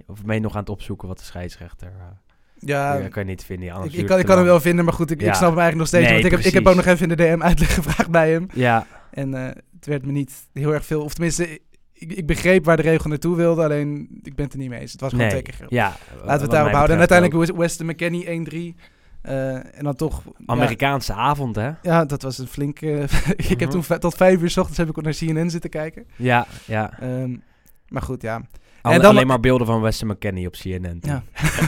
Of 0.07 0.23
ben 0.25 0.35
je 0.35 0.41
nog 0.41 0.53
aan 0.53 0.59
het 0.59 0.69
opzoeken 0.69 1.07
wat 1.07 1.17
de 1.17 1.23
scheidsrechter... 1.23 1.87
eh, 1.87 2.05
ja, 2.59 2.93
ja, 2.93 3.07
kan 3.07 3.23
je 3.23 3.29
niet 3.29 3.43
vinden. 3.43 3.83
ik, 3.83 3.93
ik 3.93 4.05
kan, 4.05 4.19
ik 4.19 4.25
kan 4.25 4.37
hem 4.37 4.45
wel 4.45 4.59
vinden, 4.59 4.85
maar 4.85 4.93
goed, 4.93 5.11
ik, 5.11 5.21
ik 5.21 5.33
snap 5.33 5.49
hem 5.49 5.59
eigenlijk 5.59 5.75
nog 5.75 5.87
steeds. 5.87 6.03
Nee, 6.03 6.13
want 6.13 6.25
ik 6.25 6.31
heb, 6.31 6.39
ik 6.39 6.53
heb 6.53 6.67
ook 6.67 6.75
nog 6.75 6.85
even 6.85 7.09
in 7.09 7.15
de 7.17 7.23
DM 7.23 7.41
uitleg 7.41 7.73
gevraagd 7.83 8.09
bij 8.11 8.31
hem. 8.31 8.47
Ja, 8.53 8.87
En 9.11 9.33
eh, 9.33 9.55
het 9.75 9.85
werd 9.85 10.05
me 10.05 10.11
niet 10.11 10.33
heel 10.53 10.73
erg 10.73 10.85
veel. 10.85 11.03
Of 11.03 11.13
tenminste, 11.13 11.59
ik, 11.93 12.13
ik 12.13 12.25
begreep 12.25 12.65
waar 12.65 12.77
de 12.77 12.81
regel 12.83 13.09
naartoe 13.09 13.35
wilde. 13.35 13.63
Alleen 13.63 14.19
ik 14.23 14.35
ben 14.35 14.45
het 14.45 14.53
er 14.53 14.59
niet 14.59 14.69
mee 14.69 14.79
eens. 14.79 14.91
Het 14.91 15.01
was 15.01 15.09
gewoon 15.09 15.25
nee. 15.25 15.33
twee 15.33 15.43
keer 15.43 15.53
geel. 15.53 15.67
Ja, 15.69 15.95
Laten 16.15 16.25
we 16.25 16.41
het 16.41 16.51
daarop 16.51 16.71
houden. 16.71 16.93
En 16.93 16.99
uiteindelijk 16.99 17.39
was 17.39 17.57
Weston 17.57 17.87
McKennie 17.87 18.73
1-3. 18.75 18.79
Eh, 19.25 19.55
en 19.55 19.83
dan 19.83 19.95
toch... 19.95 20.21
ja, 20.25 20.31
Amerikaanse 20.45 21.13
avond, 21.13 21.55
hè? 21.55 21.71
Ja, 21.81 22.05
dat 22.05 22.21
was 22.21 22.37
een 22.37 22.47
flinke... 22.47 23.07
ik 23.51 23.59
heb 23.59 23.59
Mhm. 23.73 23.81
toen 23.81 23.99
tot 23.99 24.15
vijf 24.15 24.41
uur 24.41 24.49
s 24.49 24.57
ochtends 24.57 24.77
heb 24.77 24.89
ik 24.89 24.97
ook 24.97 25.03
naar 25.03 25.13
CNN 25.13 25.49
zitten 25.49 25.69
kijken. 25.69 26.05
Ja, 26.15 26.47
ja. 26.65 26.99
Ehm, 26.99 27.35
maar 27.87 28.01
goed, 28.01 28.21
ja. 28.21 28.41
Alle- 28.81 28.99
dan- 28.99 29.09
alleen 29.11 29.27
maar 29.27 29.39
beelden 29.39 29.67
van 29.67 29.81
Weston 29.81 30.07
McKennie 30.09 30.47
op 30.47 30.53
CNN. 30.53 30.97
Ja. 31.01 31.23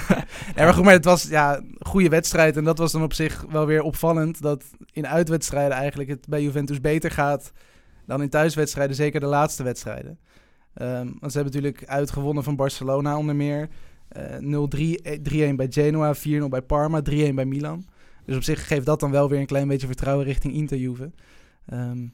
nee, 0.56 0.66
maar 0.66 0.74
goed, 0.74 0.84
maar 0.84 0.94
het 0.94 1.06
was 1.06 1.24
ja, 1.24 1.58
een 1.58 1.76
goede 1.80 2.10
wedstrijd. 2.10 2.58
En 2.58 2.64
dat 2.64 2.78
was 2.78 2.92
dan 2.92 3.04
op 3.04 3.14
zich 3.14 3.46
wel 3.50 3.66
weer 3.66 3.82
opvallend. 3.82 4.42
Dat 4.42 4.64
in 4.92 5.08
uitwedstrijden 5.08 5.78
eigenlijk 5.78 6.10
het 6.10 6.28
bij 6.28 6.42
Juventus 6.44 6.82
beter 6.82 7.12
gaat 7.12 7.52
dan 8.06 8.22
in 8.22 8.30
thuiswedstrijden. 8.30 8.96
Zeker 8.96 9.20
de 9.20 9.26
laatste 9.26 9.64
wedstrijden. 9.64 10.20
Ehm, 10.74 11.06
want 11.20 11.32
ze 11.32 11.38
hebben 11.40 11.54
natuurlijk 11.54 11.86
uitgewonnen 11.86 12.44
van 12.44 12.56
Barcelona 12.56 13.18
onder 13.18 13.36
meer. 13.36 13.70
Eh 14.08 14.38
0-3, 14.40 15.02
eh, 15.02 15.20
3-1 15.22 15.56
bij 15.56 15.68
Genoa, 15.70 16.16
4-0 16.16 16.50
bij 16.50 16.62
Parma, 16.62 17.02
3-1 17.02 17.36
bij 17.36 17.46
Milan. 17.46 17.86
Dus 18.26 18.36
op 18.36 18.44
zich 18.44 18.68
geeft 18.68 18.86
dat 18.86 19.00
dan 19.00 19.12
wel 19.12 19.30
weer 19.30 19.40
een 19.40 19.46
klein 19.46 19.68
beetje 19.68 19.88
vertrouwen 19.88 20.26
richting 20.26 20.54
Inter 20.54 20.78
Juve. 20.78 21.12
Ehm, 21.66 22.08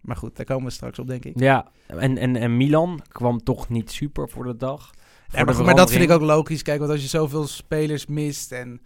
maar 0.00 0.16
goed, 0.16 0.36
daar 0.36 0.46
komen 0.46 0.64
we 0.64 0.70
straks 0.70 0.98
op, 0.98 1.06
denk 1.06 1.24
ik. 1.24 1.40
Ja, 1.40 1.68
en, 1.86 2.18
en, 2.18 2.36
en 2.36 2.56
Milan 2.56 3.00
kwam 3.08 3.42
toch 3.42 3.68
niet 3.68 3.90
super 3.90 4.28
voor 4.28 4.44
de 4.44 4.56
dag. 4.56 4.90
Voor 5.28 5.38
Ja, 5.38 5.44
de 5.44 5.62
maar, 5.62 5.74
dat 5.74 5.90
vind 5.90 6.02
ik 6.02 6.10
ook 6.10 6.20
logisch. 6.20 6.62
Kijk, 6.62 6.78
want 6.78 6.90
als 6.90 7.02
je 7.02 7.08
zoveel 7.08 7.46
spelers 7.46 8.06
mist 8.06 8.52
en 8.52 8.80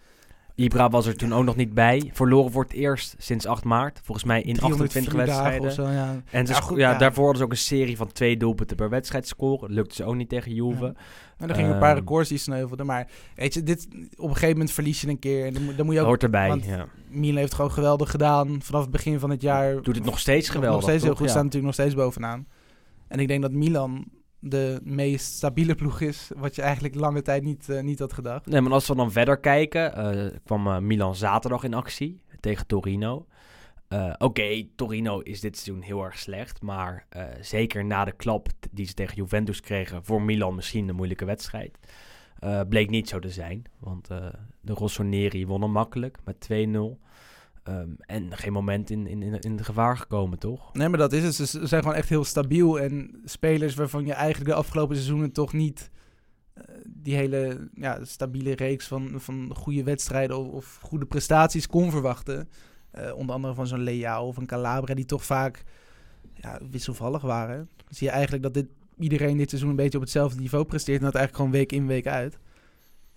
Ibra 0.59 0.89
was 0.89 1.05
er 1.05 1.15
toen 1.15 1.33
ook 1.33 1.43
nog 1.43 1.55
niet 1.55 1.73
bij. 1.73 2.09
Verloren 2.13 2.51
voor 2.51 2.63
het 2.63 2.73
eerst 2.73 3.15
sinds 3.17 3.45
8 3.45 3.63
maart. 3.63 3.99
Volgens 4.03 4.25
mij 4.27 4.41
in 4.41 4.59
28 4.61 4.89
304 5.11 5.25
dagen 5.25 5.51
wedstrijden. 5.61 5.67
of 5.67 5.73
zo, 5.73 6.01
ja. 6.03 6.21
En 6.31 6.47
ze 6.47 6.53
Ja, 6.53 6.59
goed, 6.59 6.77
daarvoor 6.99 7.23
hadden 7.23 7.37
ze 7.37 7.43
ook 7.43 7.51
een 7.51 7.57
serie 7.57 7.97
van 7.97 8.11
twee 8.11 8.37
doelpunten 8.37 8.75
per 8.75 8.89
wedstrijd 8.89 9.27
scoren. 9.27 9.71
Lukte 9.71 9.95
ze 9.95 10.03
ook 10.03 10.15
niet 10.15 10.29
tegen 10.29 10.53
Juve. 10.53 10.93
En 11.37 11.49
er 11.49 11.55
gingen 11.55 11.71
een 11.71 11.79
paar 11.79 11.89
Ehm. 11.89 11.99
records 11.99 12.29
die 12.29 12.37
sneuvelden. 12.37 12.85
Maar 12.85 13.07
weet 13.35 13.53
je, 13.53 13.63
dit, 13.63 13.87
op 14.17 14.27
een 14.27 14.33
gegeven 14.33 14.49
moment 14.49 14.71
verlies 14.71 15.01
je 15.01 15.07
een 15.07 15.19
keer. 15.19 15.45
En 15.45 15.53
dan, 15.53 15.63
moet- 15.63 15.77
dan 15.77 15.85
moet 15.85 15.95
je 15.95 15.99
ook... 16.01 16.07
hoort 16.07 16.23
erbij. 16.23 16.47
want- 16.47 16.65
ja. 16.65 16.85
Milan 17.09 17.37
heeft 17.37 17.53
gewoon 17.53 17.71
geweldig 17.71 18.11
gedaan. 18.11 18.61
Vanaf 18.61 18.81
het 18.81 18.91
begin 18.91 19.19
van 19.19 19.29
het 19.29 19.41
jaar. 19.41 19.81
Doet 19.81 19.95
het 19.95 20.05
nog 20.05 20.19
steeds 20.19 20.49
geweldig. 20.49 20.79
Nog 20.79 20.89
steeds 20.89 21.03
heel 21.03 21.15
goed. 21.15 21.29
Staan 21.29 21.43
natuurlijk 21.45 21.65
nog 21.77 21.85
steeds 21.85 21.95
bovenaan. 22.03 22.47
En 23.07 23.19
ik 23.19 23.27
denk 23.27 23.41
dat 23.41 23.51
Milan 23.51 24.05
de 24.39 24.79
meest 24.83 25.33
stabiele 25.33 25.75
ploeg 25.75 26.01
is. 26.01 26.31
Wat 26.35 26.55
je 26.55 26.61
eigenlijk 26.61 26.95
lange 26.95 27.21
tijd 27.21 27.43
niet, 27.43 27.69
eh, 27.69 27.81
niet 27.81 27.99
had 27.99 28.13
gedacht. 28.13 28.45
Nee, 28.45 28.61
maar 28.61 28.71
als 28.71 28.87
we 28.87 28.95
dan 28.95 29.11
verder 29.11 29.39
kijken, 29.39 29.95
eh, 29.95 30.37
kwam 30.43 30.67
eh, 30.67 30.77
Milan 30.77 31.15
zaterdag 31.15 31.63
in 31.63 31.73
actie 31.73 32.21
tegen 32.39 32.67
Torino. 32.67 33.25
Oké, 34.17 34.67
Torino 34.75 35.19
is 35.19 35.39
dit 35.39 35.57
seizoen 35.57 35.83
heel 35.83 36.03
erg 36.03 36.17
slecht, 36.17 36.61
maar 36.61 37.07
zeker 37.41 37.85
na 37.85 38.05
de 38.05 38.11
klap 38.11 38.47
die 38.71 38.85
ze 38.85 38.93
tegen 38.93 39.15
Juventus 39.15 39.61
kregen, 39.61 40.05
voor 40.05 40.21
Milan 40.21 40.55
misschien 40.55 40.89
een 40.89 40.95
moeilijke 40.95 41.25
wedstrijd. 41.25 41.77
Bleek 42.69 42.89
niet 42.89 43.09
zo 43.09 43.19
te 43.19 43.29
zijn, 43.29 43.63
want 43.79 44.07
de 44.61 44.73
Rossoneri 44.73 45.45
wonnen 45.45 45.71
makkelijk 45.71 46.17
met 46.25 46.39
2-0. 46.39 46.99
Ehm, 47.69 47.89
en 47.99 48.37
geen 48.37 48.53
moment 48.53 48.89
in, 48.89 49.07
in, 49.07 49.23
in, 49.23 49.39
in 49.39 49.63
gevaar 49.63 49.97
gekomen, 49.97 50.39
toch? 50.39 50.73
Nee, 50.73 50.89
maar 50.89 50.99
dat 50.99 51.13
is 51.13 51.23
het. 51.23 51.49
Ze 51.49 51.67
zijn 51.67 51.81
gewoon 51.81 51.97
echt 51.97 52.09
heel 52.09 52.23
stabiel. 52.23 52.79
En 52.79 53.21
spelers 53.25 53.75
waarvan 53.75 54.05
je 54.05 54.13
eigenlijk 54.13 54.51
de 54.51 54.57
afgelopen 54.57 54.95
seizoenen 54.95 55.31
toch 55.31 55.53
niet 55.53 55.91
eh, 56.53 56.63
die 56.87 57.15
hele 57.15 57.69
ja, 57.73 58.05
stabiele 58.05 58.55
reeks 58.55 58.87
van, 58.87 59.11
van 59.15 59.55
goede 59.55 59.83
wedstrijden 59.83 60.37
of, 60.37 60.47
of 60.53 60.79
goede 60.81 61.05
prestaties 61.05 61.67
kon 61.67 61.91
verwachten. 61.91 62.49
Eh, 62.91 63.15
onder 63.15 63.35
andere 63.35 63.53
van 63.53 63.67
zo'n 63.67 63.83
Leao 63.83 64.27
of 64.27 64.37
een 64.37 64.45
Calabria, 64.45 64.95
die 64.95 65.05
toch 65.05 65.25
vaak 65.25 65.63
ja, 66.33 66.59
wisselvallig 66.71 67.21
waren. 67.21 67.69
Zie 67.89 68.07
je 68.07 68.13
eigenlijk 68.13 68.43
dat 68.43 68.53
dit, 68.53 68.67
iedereen 68.99 69.37
dit 69.37 69.49
seizoen 69.49 69.69
een 69.69 69.75
beetje 69.75 69.97
op 69.97 70.03
hetzelfde 70.03 70.39
niveau 70.39 70.65
presteert. 70.65 70.99
En 70.99 71.05
dat 71.05 71.15
eigenlijk 71.15 71.45
gewoon 71.45 71.59
week 71.59 71.71
in, 71.71 71.87
week 71.87 72.07
uit. 72.07 72.39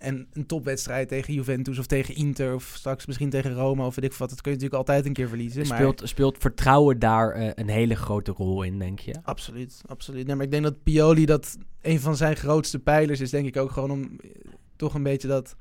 En 0.03 0.27
een 0.33 0.45
topwedstrijd 0.45 1.07
tegen 1.07 1.33
Juventus 1.33 1.79
of 1.79 1.85
tegen 1.85 2.15
Inter 2.15 2.53
of 2.53 2.73
straks 2.75 3.05
misschien 3.05 3.29
tegen 3.29 3.53
Roma 3.53 3.85
of 3.85 3.95
weet 3.95 4.05
ik 4.05 4.13
wat. 4.13 4.29
Dat 4.29 4.41
kun 4.41 4.51
je 4.51 4.57
natuurlijk 4.57 4.87
altijd 4.87 5.05
een 5.05 5.13
keer 5.13 5.27
verliezen. 5.27 5.67
Maar... 5.67 5.77
Speelt, 5.77 6.01
speelt 6.05 6.37
vertrouwen 6.37 6.99
daar 6.99 7.31
eh, 7.31 7.49
een 7.55 7.69
hele 7.69 7.95
grote 7.95 8.31
rol 8.31 8.63
in, 8.63 8.79
denk 8.79 8.99
je? 8.99 9.15
Absoluut, 9.23 9.81
absoluut. 9.85 10.27
Nee, 10.27 10.35
maar 10.35 10.45
ik 10.45 10.51
denk 10.51 10.63
dat 10.63 10.83
Pioli 10.83 11.25
dat 11.25 11.57
een 11.81 11.99
van 11.99 12.15
zijn 12.15 12.35
grootste 12.35 12.79
pijlers 12.79 13.19
is, 13.19 13.29
denk 13.29 13.45
ik 13.47 13.57
ook 13.57 13.71
gewoon 13.71 13.91
om 13.91 14.01
eh, 14.01 14.29
toch 14.75 14.93
een 14.93 15.03
beetje 15.03 15.27
dat 15.27 15.55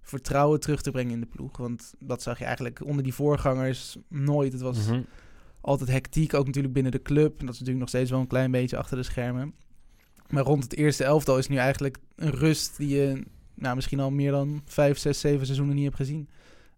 vertrouwen 0.00 0.60
terug 0.60 0.82
te 0.82 0.90
brengen 0.90 1.12
in 1.12 1.20
de 1.20 1.26
ploeg. 1.26 1.56
Want 1.56 1.94
dat 1.98 2.22
zag 2.22 2.38
je 2.38 2.44
eigenlijk 2.44 2.84
onder 2.84 3.02
die 3.02 3.14
voorgangers 3.14 3.96
nooit. 4.08 4.52
Het 4.52 4.62
was 4.62 4.86
Mhm. 4.86 5.02
altijd 5.60 5.90
hectiek, 5.90 6.34
ook 6.34 6.46
natuurlijk 6.46 6.74
binnen 6.74 6.92
de 6.92 7.02
club. 7.02 7.40
En 7.40 7.46
dat 7.46 7.54
is 7.54 7.60
natuurlijk 7.60 7.78
nog 7.78 7.88
steeds 7.88 8.10
wel 8.10 8.20
een 8.20 8.26
klein 8.26 8.50
beetje 8.50 8.76
achter 8.76 8.96
de 8.96 9.02
schermen. 9.02 9.54
Maar 10.30 10.42
rond 10.42 10.62
het 10.62 10.74
eerste 10.76 11.04
elftal 11.04 11.38
is 11.38 11.48
nu 11.48 11.56
eigenlijk 11.56 11.96
een 12.16 12.30
rust 12.30 12.76
die 12.76 12.88
je 12.88 13.22
nou, 13.56 13.74
misschien 13.74 14.00
al 14.00 14.10
meer 14.10 14.30
dan 14.30 14.62
vijf, 14.64 14.98
zes, 14.98 15.20
zeven 15.20 15.44
seizoenen 15.44 15.74
niet 15.74 15.84
hebt 15.84 15.96
gezien. 15.96 16.28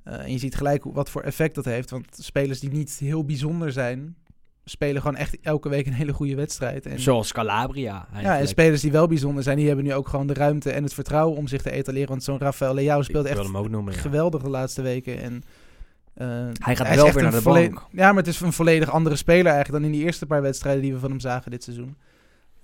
Eh, 0.05 0.21
en 0.21 0.33
je 0.33 0.39
ziet 0.39 0.55
gelijk 0.55 0.85
wat 0.85 1.11
voor 1.11 1.23
effect 1.23 1.55
dat 1.55 1.65
heeft. 1.65 1.91
Want 1.91 2.07
spelers 2.11 2.61
die 2.61 2.71
niet 2.71 2.99
heel 2.99 3.25
bijzonder 3.25 3.73
zijn, 3.73 4.17
spelen 4.65 5.03
gewoon 5.03 5.17
echt 5.17 5.41
elke 5.41 5.69
week 5.69 5.87
een 5.87 5.93
hele 5.93 6.13
goede 6.13 6.35
wedstrijd. 6.35 6.87
En, 6.87 7.01
Zoals 7.01 7.33
Calabria 7.33 7.93
ja, 7.93 8.07
en 8.09 8.15
eigenlijk. 8.15 8.49
spelers 8.49 8.81
die 8.81 8.93
wel 8.93 9.07
bijzonder 9.07 9.43
zijn, 9.43 9.57
die 9.57 9.67
hebben 9.67 9.85
nu 9.85 9.95
ook 9.95 10.09
gewoon 10.09 10.27
de 10.27 10.35
ruimte 10.35 10.71
en 10.71 10.83
het 10.83 10.95
vertrouwen 10.95 11.37
om 11.37 11.47
zich 11.47 11.63
te 11.63 11.71
etaleren. 11.71 12.09
Want 12.09 12.23
zo'n 12.23 12.39
Rafael 12.39 12.75
Leao 12.75 13.03
speelt 13.03 13.27
echt 13.27 13.53
noemen, 13.53 13.93
ja. 13.93 13.99
geweldig 13.99 14.43
de 14.43 14.51
laatste 14.51 14.83
weken. 14.83 15.21
En, 15.23 15.43
eh, 16.15 16.27
Hij 16.59 16.77
gaat 16.77 16.95
wel 16.95 17.13
weer 17.13 17.23
naar 17.23 17.33
de 17.33 17.43
bank. 17.43 17.87
Ja, 17.91 18.09
maar 18.09 18.23
het 18.23 18.27
is 18.27 18.41
een 18.41 18.53
volledig 18.53 18.91
andere 18.91 19.17
speler 19.17 19.53
eigenlijk 19.53 19.83
dan 19.83 19.93
in 19.93 19.99
die 19.99 20.07
eerste 20.07 20.27
paar 20.27 20.43
wedstrijden 20.43 20.83
die 20.83 20.93
we 20.93 20.99
van 20.99 21.11
hem 21.11 21.21
zagen 21.21 21.51
dit 21.51 21.63
seizoen. 21.65 21.97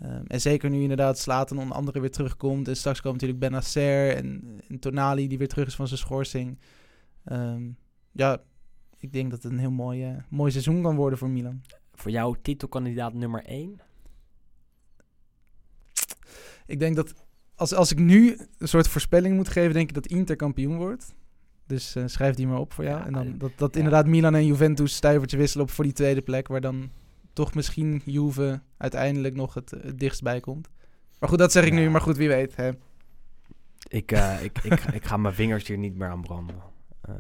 Ehm, 0.04 0.24
en 0.26 0.40
zeker 0.40 0.70
nu 0.70 0.80
inderdaad 0.80 1.18
Slaten 1.18 1.58
onder 1.58 1.76
andere 1.76 2.00
weer 2.00 2.10
terugkomt. 2.10 2.68
En 2.68 2.76
straks 2.76 3.00
komt 3.00 3.12
natuurlijk 3.12 3.40
Benacer 3.40 4.16
en, 4.16 4.60
en 4.68 4.78
Tonali 4.78 5.28
die 5.28 5.38
weer 5.38 5.48
terug 5.48 5.66
is 5.66 5.74
van 5.74 5.86
zijn 5.86 5.98
schorsing. 5.98 6.58
Ehm, 7.24 7.62
ja, 8.12 8.42
ik 8.98 9.12
denk 9.12 9.30
dat 9.30 9.42
het 9.42 9.52
een 9.52 9.58
heel 9.58 9.70
mooi, 9.70 10.24
mooi 10.28 10.50
seizoen 10.50 10.82
kan 10.82 10.96
worden 10.96 11.18
voor 11.18 11.30
Milan. 11.30 11.60
Voor 11.92 12.10
jou 12.10 12.36
titelkandidaat 12.42 13.14
nummer 13.14 13.44
1? 13.44 13.80
Ik 16.66 16.78
denk 16.78 16.96
dat 16.96 17.14
als, 17.54 17.74
als 17.74 17.92
ik 17.92 17.98
nu 17.98 18.38
een 18.58 18.68
soort 18.68 18.88
voorspelling 18.88 19.36
moet 19.36 19.48
geven, 19.48 19.72
denk 19.72 19.88
ik 19.88 19.94
dat 19.94 20.06
Inter 20.06 20.36
kampioen 20.36 20.76
wordt. 20.76 21.14
Dus 21.66 21.94
eh, 21.94 22.02
schrijf 22.06 22.34
die 22.34 22.46
maar 22.46 22.58
op 22.58 22.72
voor 22.72 22.84
jou. 22.84 22.98
Ja, 22.98 23.06
en 23.06 23.12
dan 23.12 23.26
eh, 23.26 23.38
dat, 23.38 23.52
dat 23.56 23.72
ja. 23.72 23.78
inderdaad 23.78 24.06
Milan 24.06 24.34
en 24.34 24.46
Juventus 24.46 24.94
stuivertje 24.94 25.36
wisselen 25.36 25.66
op 25.66 25.72
voor 25.72 25.84
die 25.84 25.92
tweede 25.92 26.22
plek. 26.22 26.48
Waar 26.48 26.60
dan 26.60 26.90
toch 27.34 27.54
misschien 27.54 28.02
Juve 28.04 28.60
uiteindelijk 28.76 29.34
nog 29.34 29.54
het, 29.54 29.70
het 29.70 29.98
dichtst 29.98 30.22
bij 30.22 30.40
komt. 30.40 30.68
Maar 31.18 31.28
goed, 31.28 31.38
dat 31.38 31.52
zeg 31.52 31.64
ik 31.64 31.72
Ja. 31.72 31.78
nu. 31.78 31.90
Maar 31.90 32.00
goed, 32.00 32.16
wie 32.16 32.28
weet. 32.28 32.56
Hè. 32.56 32.70
Ik, 33.88 34.12
eh, 34.12 34.42
ik, 34.44 34.58
ik, 34.62 34.80
ik 34.80 35.04
ga 35.04 35.16
mijn 35.16 35.34
vingers 35.34 35.66
hier 35.68 35.78
niet 35.78 35.96
meer 35.96 36.08
aan 36.08 36.22
branden. 36.22 36.56
Ehm, 37.02 37.18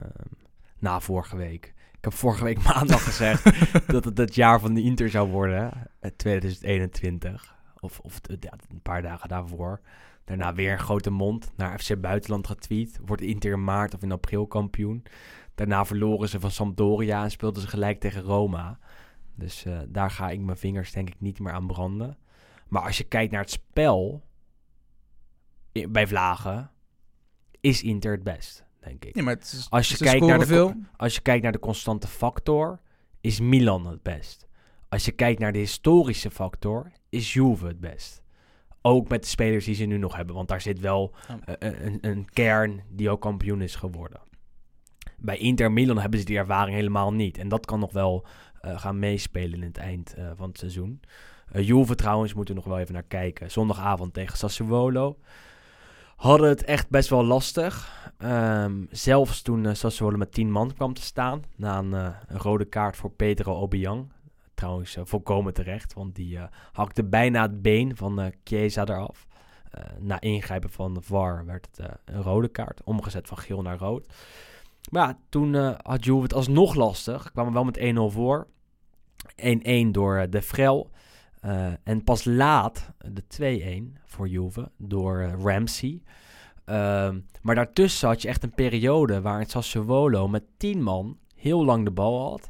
na 0.78 1.00
vorige 1.00 1.36
week. 1.36 1.74
Ik 1.98 2.10
heb 2.10 2.12
vorige 2.12 2.44
week 2.44 2.62
maandag 2.74 3.04
gezegd 3.04 3.44
dat 3.92 4.04
het 4.04 4.18
het 4.18 4.34
jaar 4.34 4.60
van 4.60 4.74
de 4.74 4.82
Inter 4.82 5.10
zou 5.10 5.28
worden. 5.30 5.72
eh, 6.00 6.10
2021. 6.16 7.54
Of, 7.80 7.98
of 8.00 8.18
t- 8.20 8.36
ja, 8.40 8.52
een 8.70 8.82
paar 8.82 9.02
dagen 9.02 9.28
daarvoor. 9.28 9.80
Daarna 10.24 10.54
weer 10.54 10.72
een 10.72 10.78
grote 10.78 11.10
mond 11.10 11.52
naar 11.56 11.78
FC 11.78 12.00
Buitenland 12.00 12.46
getweet. 12.46 12.98
Wordt 13.04 13.22
Inter 13.22 13.52
in 13.52 13.64
maart 13.64 13.94
of 13.94 14.02
in 14.02 14.12
april 14.12 14.46
kampioen. 14.46 15.02
Daarna 15.54 15.84
verloren 15.84 16.28
ze 16.28 16.40
van 16.40 16.50
Sampdoria 16.50 17.22
en 17.22 17.30
speelden 17.30 17.62
ze 17.62 17.68
gelijk 17.68 18.00
tegen 18.00 18.22
Roma. 18.22 18.78
Dus 19.34 19.64
eh, 19.64 19.78
daar 19.88 20.10
ga 20.10 20.30
ik 20.30 20.40
mijn 20.40 20.58
vingers 20.58 20.92
denk 20.92 21.08
ik 21.08 21.20
niet 21.20 21.38
meer 21.38 21.52
aan 21.52 21.66
branden. 21.66 22.18
Maar 22.68 22.82
als 22.82 22.98
je 22.98 23.04
kijkt 23.04 23.32
naar 23.32 23.40
het 23.40 23.50
spel 23.50 24.22
bij 25.88 26.06
Vlagen, 26.06 26.70
is 27.60 27.82
Inter 27.82 28.12
het 28.12 28.22
best, 28.22 28.64
denk 28.80 29.04
ik. 29.04 29.16
Ja, 29.16 29.22
maar 29.22 29.34
het 29.34 29.42
is, 29.44 29.66
Als 29.70 29.88
je 29.88 29.96
kijkt 29.96 30.26
naar 30.26 30.38
de 30.38 30.46
veel. 30.46 30.74
Als 30.96 31.14
je 31.14 31.20
kijkt 31.20 31.42
naar 31.42 31.52
de 31.52 31.58
constante 31.58 32.06
factor, 32.08 32.80
is 33.20 33.40
Milan 33.40 33.86
het 33.86 34.02
best. 34.02 34.48
Als 34.88 35.04
je 35.04 35.12
kijkt 35.12 35.40
naar 35.40 35.52
de 35.52 35.58
historische 35.58 36.30
factor, 36.30 36.92
is 37.08 37.32
Juve 37.32 37.66
het 37.66 37.80
best. 37.80 38.22
Ook 38.82 39.08
met 39.08 39.22
de 39.22 39.28
spelers 39.28 39.64
die 39.64 39.74
ze 39.74 39.84
nu 39.84 39.98
nog 39.98 40.16
hebben. 40.16 40.34
Want 40.34 40.48
daar 40.48 40.60
zit 40.60 40.80
wel 40.80 41.14
Ja. 41.28 41.56
eh, 41.56 41.84
een, 41.84 41.98
een 42.00 42.30
kern 42.30 42.82
die 42.88 43.10
ook 43.10 43.20
kampioen 43.20 43.60
is 43.62 43.74
geworden. 43.74 44.20
Bij 45.18 45.36
Inter 45.38 45.72
Milan 45.72 45.98
hebben 45.98 46.18
ze 46.18 46.24
die 46.24 46.38
ervaring 46.38 46.76
helemaal 46.76 47.12
niet. 47.12 47.38
En 47.38 47.48
dat 47.48 47.66
kan 47.66 47.80
nog 47.80 47.92
wel 47.92 48.26
eh, 48.26 48.53
gaan 48.78 48.98
meespelen 48.98 49.60
in 49.60 49.66
het 49.66 49.76
eind 49.76 50.14
eh, 50.14 50.30
van 50.36 50.48
het 50.48 50.58
seizoen. 50.58 51.00
Eh 51.52 51.66
Juve 51.66 51.94
trouwens, 51.94 52.34
moeten 52.34 52.54
we 52.54 52.60
nog 52.60 52.70
wel 52.70 52.78
even 52.80 52.94
naar 52.94 53.02
kijken. 53.02 53.50
Zondagavond 53.50 54.14
tegen 54.14 54.38
Sassuolo. 54.38 55.18
Hadden 56.16 56.48
het 56.48 56.64
echt 56.64 56.88
best 56.88 57.08
wel 57.08 57.24
lastig. 57.24 57.92
Ehm, 58.18 58.84
zelfs 58.90 59.42
toen 59.42 59.66
eh, 59.66 59.74
Sassuolo 59.74 60.16
met 60.16 60.32
10 60.32 60.50
man 60.50 60.74
kwam 60.74 60.94
te 60.94 61.02
staan. 61.02 61.42
Na 61.56 61.78
een, 61.78 61.94
eh, 61.94 62.08
rode 62.28 62.64
kaart 62.64 62.96
voor 62.96 63.10
Pedro 63.10 63.54
Obiang. 63.54 64.12
Trouwens, 64.54 64.96
eh, 64.96 65.02
volkomen 65.06 65.54
terecht. 65.54 65.94
Want 65.94 66.14
die 66.14 66.38
eh, 66.38 66.44
hakte 66.72 67.04
bijna 67.04 67.42
het 67.42 67.62
been 67.62 67.96
van 67.96 68.20
eh 68.20 68.32
Chiesa 68.44 68.82
eraf. 68.82 69.26
Eh, 69.74 69.84
na 69.98 70.20
ingrijpen 70.20 70.70
van 70.70 70.94
de 70.94 71.00
VAR 71.00 71.44
werd 71.46 71.66
het 71.66 71.78
eh, 71.78 71.94
een 72.04 72.22
rode 72.22 72.48
kaart. 72.48 72.82
Omgezet 72.84 73.28
van 73.28 73.38
geel 73.38 73.62
naar 73.62 73.78
rood. 73.78 74.12
Maar 74.94 75.14
toen 75.28 75.54
eh, 75.54 75.74
had 75.82 76.04
Juve 76.04 76.22
het 76.22 76.34
alsnog 76.34 76.74
lastig. 76.74 77.32
Kwamen 77.32 77.52
wel 77.52 77.64
met 77.64 77.78
1-0 77.78 77.82
voor. 78.14 78.46
1-1 79.86 79.90
door 79.90 80.16
eh, 80.16 80.30
De 80.30 80.42
Vrel. 80.42 80.90
Eh, 81.40 81.66
en 81.84 82.04
pas 82.04 82.24
laat 82.24 82.90
de 83.12 83.22
2-1 83.96 83.98
voor 84.04 84.28
Juve 84.28 84.70
door 84.76 85.22
Ramsey. 85.42 86.02
Ehm, 86.64 87.20
maar 87.42 87.54
daartussen 87.54 88.08
had 88.08 88.22
je 88.22 88.28
echt 88.28 88.42
een 88.42 88.54
periode 88.54 89.20
waarin 89.20 89.46
Sassuolo 89.46 90.28
met 90.28 90.44
10 90.56 90.82
man 90.82 91.18
heel 91.34 91.64
lang 91.64 91.84
de 91.84 91.90
bal 91.90 92.30
had. 92.30 92.48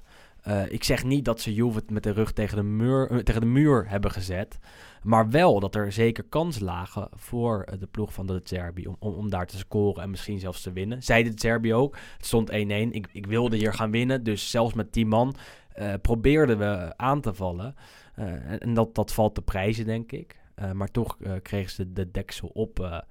Ik 0.70 0.85
zeg 0.85 1.04
niet 1.04 1.24
dat 1.24 1.40
ze 1.40 1.54
Juve 1.54 1.83
met 1.88 2.02
de 2.02 2.11
rug 2.11 2.33
tegen 2.33 2.57
de, 2.57 2.62
muur, 2.62 3.24
tegen 3.24 3.40
de 3.40 3.46
muur 3.46 3.88
hebben 3.88 4.11
gezet. 4.11 4.59
Maar 5.04 5.30
wel 5.30 5.60
dat 5.60 5.74
er 5.74 5.92
zeker 5.92 6.24
kansen 6.24 6.64
lagen 6.64 7.08
voor 7.12 7.62
eh, 7.62 7.78
de 7.78 7.86
ploeg 7.86 8.12
van 8.12 8.26
de 8.26 8.40
Zerbi 8.44 8.86
om, 8.86 8.96
om, 8.98 9.14
om 9.14 9.30
daar 9.30 9.46
te 9.46 9.56
scoren 9.56 10.02
en 10.02 10.10
misschien 10.10 10.38
zelfs 10.38 10.62
te 10.62 10.72
winnen. 10.72 11.02
Zei 11.02 11.22
de 11.22 11.32
Zerbi 11.34 11.74
ook. 11.74 11.96
Het 12.16 12.26
stond 12.26 12.50
1-1. 12.50 12.54
Ik, 12.54 13.06
ik 13.12 13.26
wilde 13.26 13.56
hier 13.56 13.72
gaan 13.72 13.90
winnen. 13.90 14.22
Dus 14.22 14.50
zelfs 14.50 14.74
met 14.74 14.92
10 14.92 15.08
man 15.08 15.34
eh, 15.68 15.92
probeerden 16.02 16.58
we 16.58 16.92
aan 16.96 17.20
te 17.20 17.34
vallen. 17.34 17.74
Eh, 18.14 18.26
en 18.26 18.58
en 18.58 18.74
dat, 18.74 18.94
dat 18.94 19.12
valt 19.12 19.34
te 19.34 19.42
prijzen, 19.42 19.84
denk 19.84 20.12
ik. 20.12 20.42
Maar 20.72 20.90
toch 20.90 21.16
kregen 21.42 21.70
ze 21.70 21.92
de 21.92 22.10
deksel 22.10 22.48
op 22.48 23.02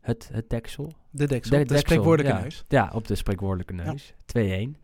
het, 0.00 0.28
het 0.32 0.50
deksel. 0.50 0.92
De 1.10 1.26
deksel. 1.26 1.50
De 1.50 1.62
De, 1.62 1.68
deksel, 1.68 1.78
spreekwoordelijke 1.78 2.38
ja. 2.38 2.42
neus. 2.42 2.64
Ja, 2.68 2.90
op 2.94 3.06
de 3.06 3.14
spreekwoordelijke 3.14 3.72
neus. 3.72 4.14
2-1. 4.38 4.80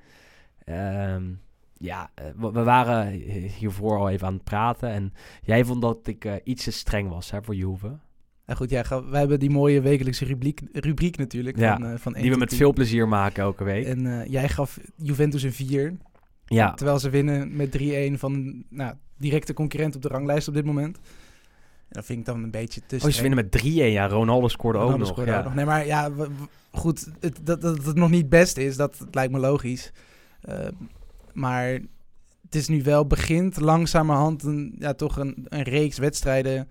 Ehm, 0.65 1.33
ja, 1.79 2.11
eh, 2.15 2.25
we, 2.37 2.51
we 2.53 2.63
waren 2.63 3.11
hiervoor 3.59 3.99
al 3.99 4.09
even 4.11 4.27
aan 4.27 4.33
het 4.35 4.45
praten. 4.45 4.89
En 4.91 5.13
jij 5.43 5.65
vond 5.65 5.83
dat 5.83 6.07
ik 6.07 6.25
eh, 6.25 6.35
iets 6.45 6.65
te 6.65 6.71
streng 6.71 7.09
was 7.09 7.31
hè, 7.31 7.43
voor 7.43 7.55
Juve. 7.55 7.99
En 8.45 8.57
goed, 8.57 8.71
ja, 8.71 8.83
ga- 8.83 9.05
wij 9.05 9.21
hebben 9.21 9.39
die 9.41 9.51
mooie 9.51 9.81
wekelijkse 9.81 10.25
rubriek, 10.25 10.61
rubriek 10.73 11.17
natuurlijk. 11.17 11.59
Ja, 11.59 11.77
van, 11.77 11.87
eh, 11.87 11.99
van 11.99 12.15
1 12.15 12.23
Die 12.23 12.33
we 12.33 12.39
met 12.39 12.49
10. 12.49 12.59
veel 12.59 12.73
plezier 12.73 13.09
maken 13.09 13.43
elke 13.43 13.65
week. 13.65 13.87
En 13.87 14.25
jij 14.31 14.49
gaf 14.49 14.79
Juventus 14.97 15.43
een 15.43 15.53
4. 15.53 15.97
ja, 16.45 16.75
Terwijl 16.75 16.99
ze 16.99 17.11
winnen 17.11 17.57
met 17.57 17.71
3-1 17.71 18.19
van 18.19 18.65
nou, 18.69 18.95
directe 19.17 19.53
concurrent 19.55 19.97
op 19.97 20.03
de 20.03 20.09
ranglijst 20.09 20.49
op 20.49 20.55
dit 20.55 20.65
moment. 20.65 20.97
En 20.97 21.95
dat 21.95 22.05
vind 22.05 22.19
ik 22.19 22.25
dan 22.25 22.43
een 22.43 22.51
beetje 22.51 22.81
te 22.87 22.97
oh, 22.97 23.11
ze 23.11 23.21
winnen 23.23 23.45
met 23.51 23.63
3-1. 23.63 23.65
Ja, 23.65 24.09
Ronaldo 24.09 24.49
scoorde 24.49 24.79
ook 24.79 24.99
nog. 24.99 25.09
scoorde 25.09 25.31
ja. 25.31 25.39
ook 25.39 25.45
nog. 25.45 25.55
Nee, 25.55 25.65
maar 25.65 25.87
ja, 25.87 26.11
goed, 26.71 27.09
het, 27.21 27.41
dat, 27.43 27.61
dat 27.61 27.85
het 27.85 27.97
nog 27.97 28.11
niet 28.11 28.29
best 28.29 28.57
is, 28.57 28.77
dat, 28.77 29.07
lijkt 29.11 29.33
me 29.33 29.39
logisch. 29.39 29.93
Eh, 30.41 30.69
maar 31.33 31.69
het 32.43 32.55
is 32.55 32.69
nu 32.69 32.83
wel 32.83 33.07
begint 33.07 33.61
langzamerhand 33.61 34.43
een, 34.43 34.75
ja, 34.79 34.95
toch 34.95 35.17
een, 35.17 35.47
een 35.49 35.63
reeks 35.63 35.99
wedstrijden 35.99 36.57
eh, 36.57 36.67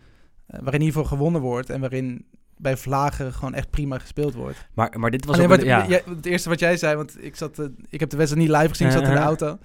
waarin 0.47 0.79
in 0.79 0.85
ieder 0.85 1.01
geval 1.01 1.17
gewonnen 1.17 1.41
wordt 1.41 1.69
en 1.69 1.79
waarin 1.79 2.25
bij 2.57 2.77
Vlagen 2.77 3.33
gewoon 3.33 3.53
echt 3.53 3.69
prima 3.69 3.97
gespeeld 3.99 4.33
wordt. 4.33 4.67
Maar, 4.73 4.99
maar 4.99 5.11
dit 5.11 5.25
was 5.25 5.35
Alleen 5.35 5.47
ook... 5.49 5.55
wat, 5.55 5.61
een- 5.65 5.89
ja. 5.89 6.01
het 6.15 6.25
eerste 6.25 6.49
wat 6.49 6.59
jij 6.59 6.77
zei, 6.77 6.95
want 6.95 7.23
ik, 7.23 7.35
zat, 7.35 7.59
eh, 7.59 7.65
ik 7.89 7.99
heb 7.99 8.09
de 8.09 8.17
wedstrijd 8.17 8.47
niet 8.47 8.57
live 8.57 8.69
gezien, 8.69 8.87
ik 8.87 8.93
zat 8.93 9.03
in 9.03 9.09
de 9.13 9.17
auto. 9.17 9.57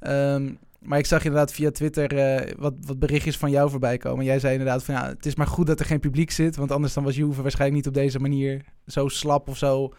Ehm, 0.00 0.52
maar 0.78 0.98
ik 0.98 1.06
zag 1.06 1.24
inderdaad 1.24 1.52
via 1.52 1.70
Twitter 1.70 2.16
eh, 2.18 2.54
wat, 2.58 2.74
wat 2.80 2.98
berichtjes 2.98 3.36
van 3.36 3.50
jou 3.50 3.70
voorbij 3.70 3.96
komen. 3.98 4.24
Jij 4.24 4.38
zei 4.38 4.52
inderdaad 4.52 4.84
van 4.84 4.94
ja, 4.94 5.08
het 5.08 5.26
is 5.26 5.34
maar 5.34 5.46
goed 5.46 5.66
dat 5.66 5.80
er 5.80 5.86
geen 5.86 6.00
publiek 6.00 6.30
zit. 6.30 6.56
Want 6.56 6.70
anders 6.70 6.92
dan 6.94 7.04
was 7.04 7.16
Juve 7.16 7.42
waarschijnlijk 7.42 7.78
niet 7.84 7.88
op 7.96 8.02
deze 8.02 8.18
manier 8.18 8.64
zo 8.86 9.08
slap 9.08 9.48
of 9.48 9.56
zo 9.58 9.92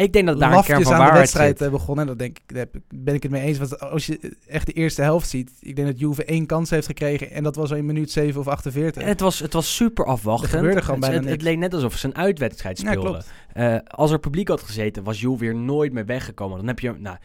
Ik 0.00 0.12
denk 0.12 0.26
dat 0.26 0.40
daar 0.40 0.52
een 0.52 0.62
kern 0.62 0.82
van 0.82 0.94
aan 0.94 1.12
de 1.12 1.18
wedstrijd 1.18 1.58
zit. 1.58 1.66
eh, 1.66 1.72
begonnen. 1.72 2.04
En 2.04 2.10
dat 2.10 2.18
denk 2.18 2.38
ik, 2.38 2.54
daar 2.54 2.66
ben 2.88 3.14
ik 3.14 3.22
het 3.22 3.32
mee 3.32 3.42
eens. 3.42 3.58
Want 3.58 3.80
als 3.80 4.06
je 4.06 4.36
echt 4.46 4.66
de 4.66 4.72
eerste 4.72 5.02
helft 5.02 5.28
ziet, 5.28 5.52
ik 5.60 5.76
denk 5.76 5.88
dat 5.88 5.98
Juve 5.98 6.24
één 6.24 6.46
kans 6.46 6.70
heeft 6.70 6.86
gekregen. 6.86 7.30
En 7.30 7.42
dat 7.42 7.56
was 7.56 7.70
al 7.70 7.76
in 7.76 7.86
minuut 7.86 8.10
7 8.10 8.40
of 8.40 8.48
48. 8.48 9.02
En 9.02 9.08
het 9.08 9.20
was, 9.20 9.38
het 9.38 9.52
was 9.52 9.76
super 9.76 10.04
afwachtend. 10.04 10.52
Er 10.52 10.58
gebeurde 10.58 10.82
gewoon 10.82 11.00
het, 11.00 11.10
bijna 11.10 11.16
het, 11.16 11.24
het 11.24 11.32
niks. 11.32 11.50
leek 11.50 11.58
net 11.58 11.74
alsof 11.74 11.96
ze 11.96 12.06
een 12.06 12.16
uitwedstrijd 12.16 12.78
speelden. 12.78 13.24
Eh, 13.52 13.76
als 13.86 14.10
er 14.10 14.18
publiek 14.18 14.48
had 14.48 14.62
gezeten, 14.62 15.02
was 15.02 15.20
Juve 15.20 15.38
weer 15.38 15.54
nooit 15.54 15.92
meer 15.92 16.06
weggekomen. 16.06 16.56
Dan 16.58 16.66
heb 16.66 16.80
je... 16.80 16.92
Nou, 16.98 17.16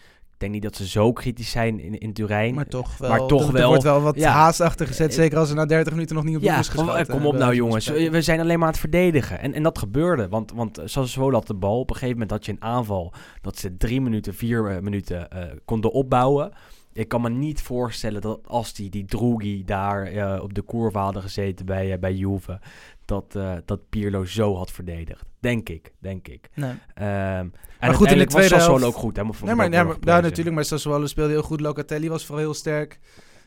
denk 0.45 0.63
niet 0.63 0.71
dat 0.71 0.75
ze 0.75 0.87
zo 0.87 1.13
kritisch 1.13 1.49
zijn 1.49 1.79
in, 1.79 1.97
in 1.97 2.13
Turijn. 2.13 2.53
Maar 2.53 2.67
toch 2.67 2.97
wel. 2.97 3.09
Maar 3.09 3.25
toch 3.25 3.53
er, 3.53 3.59
er 3.59 3.67
wordt 3.67 3.83
wel 3.83 4.01
wat 4.01 4.15
ja. 4.15 4.31
haast 4.31 4.61
achter 4.61 4.87
gezet. 4.87 5.09
Eh, 5.09 5.15
Zeker 5.15 5.37
als 5.37 5.49
er 5.49 5.55
na 5.55 5.65
30 5.65 5.93
minuten 5.93 6.15
nog 6.15 6.25
niet 6.25 6.35
op 6.35 6.41
doel 6.41 6.51
Ja, 6.51 6.59
is 6.59 6.69
kom, 6.69 6.77
geschoten. 6.79 7.07
eh, 7.07 7.15
kom 7.15 7.25
op 7.25 7.35
nou 7.35 7.55
jongens. 7.55 7.87
We 7.87 8.21
zijn 8.21 8.39
alleen 8.39 8.57
maar 8.57 8.67
aan 8.67 8.73
het 8.73 8.81
verdedigen. 8.81 9.39
En, 9.39 9.53
en 9.53 9.63
dat 9.63 9.77
gebeurde. 9.77 10.27
Want, 10.29 10.51
want 10.55 10.81
Sassuolo 10.85 11.33
had 11.33 11.47
de 11.47 11.53
bal. 11.53 11.79
Op 11.79 11.89
een 11.89 11.95
gegeven 11.95 12.13
moment 12.13 12.31
had 12.31 12.45
je 12.45 12.51
een 12.51 12.61
aanval. 12.61 13.13
Dat 13.41 13.57
ze 13.57 13.77
drie 13.77 14.01
minuten, 14.01 14.33
vier 14.33 14.69
eh, 14.71 14.79
minuten 14.81 15.31
eh, 15.31 15.43
konden 15.65 15.91
opbouwen. 15.91 16.51
Ik 16.95 17.07
kan 17.07 17.21
me 17.21 17.29
niet 17.29 17.61
voorstellen 17.61 18.21
dat 18.21 18.39
als 18.47 18.73
die, 18.73 18.89
die 18.89 19.63
daar 19.65 20.03
eh, 20.05 20.43
op 20.43 20.53
de 20.53 20.63
courve 20.65 20.97
hadden 20.97 21.21
gezeten 21.21 21.65
bij, 21.65 21.93
eh, 21.93 21.99
bij 21.99 22.13
Juve, 22.13 22.59
dat, 23.05 23.35
eh, 23.35 23.55
dat 23.65 23.89
Pirlo 23.89 24.25
zo 24.25 24.55
had 24.55 24.71
verdedigd. 24.71 25.25
Denk 25.39 25.69
ik, 25.69 25.93
denk 25.99 26.27
ik. 26.27 26.49
Nee. 26.53 26.73
Ehm, 26.93 27.07
en 27.07 27.51
Maar 27.79 27.93
goed, 27.93 28.07
in 28.11 28.17
de 28.17 28.25
uiteindelijk 28.25 28.31
was 28.31 28.39
tweede 28.45 28.55
Sassuolo 28.55 28.79
helft- 28.79 28.95
ook 28.95 29.01
goed. 29.01 29.15
Hè, 29.17 29.23
Nee, 29.45 29.55
maar, 29.55 29.71
ja, 29.71 29.83
maar, 29.83 29.95
ja, 30.01 30.19
natuurlijk. 30.19 30.55
Maar 30.55 30.65
Sassuolo 30.65 31.05
speelde 31.05 31.31
heel 31.31 31.41
goed. 31.41 31.59
Locatelli 31.61 32.09
was 32.09 32.25
vooral 32.25 32.43
heel 32.43 32.53
sterk. 32.53 32.99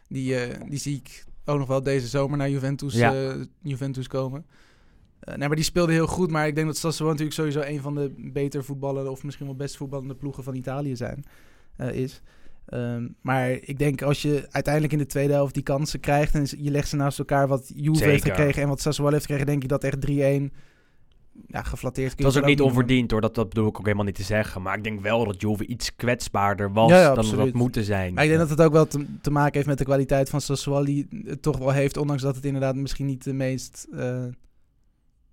Die, 0.08 0.37
die 0.68 0.78
zie 0.78 0.96
ik 0.96 1.24
ook 1.44 1.58
nog 1.58 1.68
wel 1.68 1.82
deze 1.82 2.06
zomer 2.06 2.38
naar 2.38 2.50
Juventus, 2.50 2.94
Ja. 2.94 3.37
Juventus 3.62 4.06
komen. 4.06 4.46
Nee, 5.20 5.46
maar 5.46 5.56
die 5.56 5.64
speelde 5.64 5.92
heel 5.92 6.06
goed. 6.06 6.30
Maar 6.30 6.46
ik 6.46 6.54
denk 6.54 6.66
dat 6.66 6.76
Sassuolo 6.76 7.11
natuurlijk 7.12 7.37
sowieso 7.38 7.61
een 7.61 7.80
van 7.80 7.94
de 7.94 8.12
beter 8.32 8.64
voetballende... 8.64 9.11
of 9.11 9.22
misschien 9.22 9.46
wel 9.46 9.56
best 9.56 9.76
voetballende 9.76 10.14
ploegen 10.14 10.42
van 10.44 10.54
Italië 10.54 10.96
zijn, 10.96 11.24
is. 11.92 12.22
Ehm, 12.68 13.07
maar 13.20 13.50
ik 13.50 13.78
denk 13.78 14.02
als 14.02 14.22
je 14.22 14.46
uiteindelijk 14.50 14.92
in 14.92 14.98
de 14.98 15.07
tweede 15.07 15.33
helft 15.33 15.54
die 15.54 15.62
kansen 15.62 16.00
krijgt... 16.00 16.35
en 16.35 16.46
je 16.59 16.70
legt 16.70 16.88
ze 16.88 16.96
naast 16.96 17.18
elkaar 17.18 17.48
wat 17.48 17.72
Juve 17.74 18.04
heeft 18.04 18.22
Zeker. 18.22 18.37
gekregen... 18.37 18.62
en 18.62 18.68
wat 18.68 18.81
Sassuolo 18.81 19.12
heeft 19.12 19.24
gekregen, 19.24 19.46
denk 19.46 19.62
ik 19.62 19.68
dat 19.68 19.85
echt 19.85 20.07
3-1... 20.50 20.54
Ja, 21.46 21.62
geflatteerd 21.62 22.14
kun 22.14 22.24
Het 22.24 22.35
was 22.35 22.42
ook 22.42 22.48
niet 22.48 22.61
onverdiend 22.61 23.11
hoor, 23.11 23.20
dat, 23.20 23.35
dat 23.35 23.48
bedoel 23.48 23.68
ik 23.68 23.78
ook 23.78 23.85
helemaal 23.85 24.04
niet 24.07 24.14
te 24.14 24.22
zeggen. 24.22 24.62
Maar 24.62 24.76
ik 24.76 24.85
denk 24.85 25.00
wel 25.00 25.24
dat 25.24 25.40
Juve 25.40 25.66
iets 25.66 25.96
kwetsbaarder 25.96 26.72
was 26.72 26.90
Ja, 26.90 27.00
ja, 27.00 27.14
dan 27.14 27.37
dat 27.37 27.52
moeten 27.52 27.85
zijn. 27.85 28.14
Maar 28.14 28.22
ik 28.24 28.28
denk 28.28 28.40
dat 28.40 28.50
het 28.50 28.61
ook 28.61 28.72
wel 28.72 28.87
te, 28.87 29.07
te 29.20 29.31
maken 29.31 29.54
heeft 29.54 29.66
met 29.66 29.78
de 29.78 29.85
kwaliteit 29.85 30.31
van 30.31 30.40
Sassuolo 30.40 30.85
die 30.85 31.09
het 31.24 31.42
toch 31.42 31.59
wel 31.59 31.70
heeft, 31.70 31.96
ondanks 31.96 32.22
dat 32.22 32.35
het 32.37 32.44
inderdaad 32.44 32.74
misschien 32.74 33.07
niet 33.07 33.24
de 33.24 33.33
meest 33.33 33.87
eh, 33.92 34.24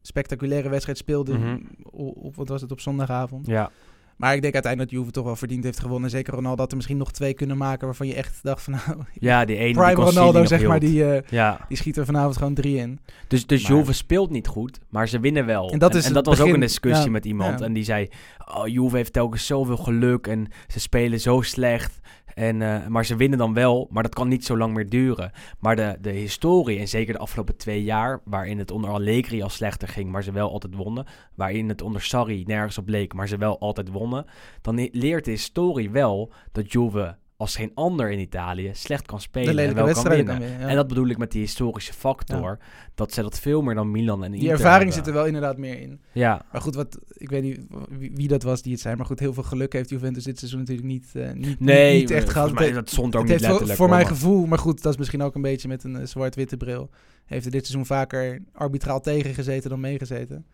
spectaculaire 0.02 0.70
wedstrijd 0.70 0.98
speelde 0.98 1.38
Mhm. 1.38 1.58
op, 1.84 2.18
op- 2.18 2.36
wat 2.36 2.48
was 2.48 2.62
het 2.62 2.72
op 2.72 2.80
zondagavond. 2.80 3.48
Ja, 3.48 3.72
Maar 4.16 4.36
ik 4.36 4.42
denk 4.42 4.54
uiteindelijk 4.54 4.92
dat 4.92 5.00
Juve 5.00 5.12
toch 5.14 5.24
wel 5.26 5.36
verdiend 5.36 5.64
heeft 5.64 5.80
gewonnen. 5.80 6.10
Zeker 6.10 6.34
Ronaldo 6.34 6.62
had 6.62 6.70
er 6.70 6.76
misschien 6.78 6.98
nog 6.98 7.12
twee 7.12 7.34
kunnen 7.34 7.58
maken 7.58 7.86
waarvan 7.86 8.08
je 8.08 8.14
echt 8.14 8.40
dacht 8.44 8.62
van 8.62 8.74
nou, 8.74 8.98
ja 9.14 9.46
die 9.46 9.56
ene 9.58 9.66
die 9.66 9.74
prime 9.74 9.94
Consigli 9.94 10.18
Ronaldo 10.18 10.46
zeg 10.46 10.68
maar 10.68 10.80
die, 10.80 11.04
Ja, 11.30 11.66
die 11.68 11.78
schiet 11.78 11.98
er 11.98 12.06
vanavond 12.06 12.38
gewoon 12.38 12.54
drie 12.54 12.78
in. 12.78 13.00
dus, 13.28 13.48
dus 13.48 13.68
Maar- 13.68 13.78
Juve 13.78 13.94
speelt 13.94 14.30
niet 14.30 14.48
goed, 14.48 14.80
maar 14.90 15.08
ze 15.08 15.20
winnen 15.20 15.46
wel. 15.46 15.72
En 15.72 15.80
dat 15.80 15.96
is 15.96 16.06
en, 16.06 16.14
dat 16.14 16.26
was 16.26 16.40
ook 16.40 16.54
een 16.54 16.60
discussie 16.60 17.06
ja, 17.06 17.12
met 17.12 17.26
iemand. 17.26 17.60
ja. 17.60 17.66
En 17.66 17.74
die 17.74 17.84
zei, 17.84 18.10
oh, 18.56 18.68
Juve 18.68 18.96
heeft 18.96 19.14
telkens 19.14 19.46
zoveel 19.46 19.78
geluk 19.78 20.28
en 20.28 20.48
ze 20.68 20.80
spelen 20.80 21.20
zo 21.20 21.42
slecht. 21.42 22.00
En, 22.36 22.62
eh, 22.62 22.88
maar 22.88 23.06
ze 23.06 23.16
winnen 23.16 23.38
dan 23.38 23.54
wel, 23.54 23.88
maar 23.92 24.04
dat 24.04 24.14
kan 24.14 24.28
niet 24.28 24.46
zo 24.46 24.58
lang 24.58 24.74
meer 24.74 24.90
duren. 24.90 25.32
Maar 25.60 25.76
de, 25.76 25.98
de 26.02 26.12
historie, 26.12 26.80
en 26.80 26.88
zeker 26.88 27.14
de 27.14 27.20
afgelopen 27.20 27.58
twee 27.58 27.84
jaar... 27.84 28.22
waarin 28.24 28.60
het 28.60 28.72
onder 28.72 28.90
Allegri 28.90 29.42
al 29.42 29.50
slechter 29.50 29.88
ging, 29.88 30.12
maar 30.12 30.24
ze 30.24 30.32
wel 30.32 30.52
altijd 30.52 30.76
wonnen... 30.76 31.06
waarin 31.36 31.70
het 31.70 31.82
onder 31.82 32.02
Sarri 32.02 32.44
nergens 32.48 32.78
op 32.78 32.88
leek, 32.88 33.14
maar 33.14 33.28
ze 33.28 33.38
wel 33.38 33.60
altijd 33.60 33.90
wonnen... 33.90 34.26
dan 34.62 34.90
leert 34.92 35.26
de 35.26 35.32
historie 35.32 35.92
wel 35.92 36.32
dat 36.52 36.72
Juve 36.72 37.18
als 37.38 37.56
geen 37.56 37.72
ander 37.74 38.12
in 38.12 38.20
Italië 38.20 38.72
slecht 38.74 39.06
kan 39.06 39.22
spelen 39.22 39.66
en 39.66 39.76
wel 39.76 39.94
kan 39.94 40.10
winnen. 40.10 40.42
ja. 40.42 40.58
En 40.58 40.76
dat 40.76 40.88
bedoel 40.88 41.08
ik 41.08 41.18
met 41.18 41.32
die 41.32 41.42
historische 41.42 41.94
factor. 41.94 42.58
Dat 42.96 43.14
ze 43.14 43.22
dat 43.22 43.40
veel 43.40 43.62
meer 43.62 43.76
dan 43.76 43.92
Milan 43.92 44.24
en 44.24 44.32
die 44.32 44.40
Inter 44.40 44.56
ervaring 44.56 44.80
hebben. 44.80 44.94
zit 44.98 45.08
er 45.08 45.14
wel 45.14 45.26
inderdaad 45.26 45.58
meer 45.58 45.80
in. 45.80 46.02
Ja, 46.12 46.46
Maar 46.52 46.62
goed, 46.62 46.76
wat, 46.76 47.00
ik 47.08 47.30
weet 47.30 47.44
niet 47.44 47.60
wie, 47.90 48.12
wie 48.16 48.28
dat 48.28 48.44
was 48.44 48.62
die 48.62 48.72
het 48.72 48.82
zei. 48.82 48.96
Maar 48.96 49.06
goed, 49.06 49.20
heel 49.20 49.34
veel 49.34 49.44
geluk 49.44 49.74
heeft 49.74 49.90
Juventus 49.90 50.24
dit 50.24 50.40
seizoen 50.40 50.60
natuurlijk 50.60 50.88
niet, 50.88 51.12
eh, 51.14 51.32
niet, 51.32 51.60
nee, 51.60 52.00
niet 52.00 52.12
echt 52.12 52.30
gehad. 52.30 52.48
volgens 52.48 52.70
mij, 52.70 52.80
dat 52.82 52.90
stond 52.90 53.16
ook 53.16 53.22
het 53.22 53.32
niet 53.32 53.40
heeft 53.40 53.50
letterlijk. 53.50 53.78
voor 53.80 53.90
mijn 53.90 54.08
gevoel, 54.08 54.46
maar 54.46 54.60
goed, 54.60 54.82
dat 54.82 54.92
is 54.92 54.98
misschien 54.98 55.22
ook 55.22 55.36
een 55.36 55.42
beetje 55.42 55.68
met 55.68 55.84
een 55.84 55.96
eh, 55.96 56.06
zwart-witte 56.06 56.58
bril. 56.58 56.90
Heeft 57.26 57.46
er 57.46 57.52
dit 57.52 57.66
seizoen 57.66 57.86
vaker 57.86 58.42
arbitraal 58.54 59.02
tegengezeten 59.02 59.70
dan 59.70 59.80
meegezeten. 59.80 60.46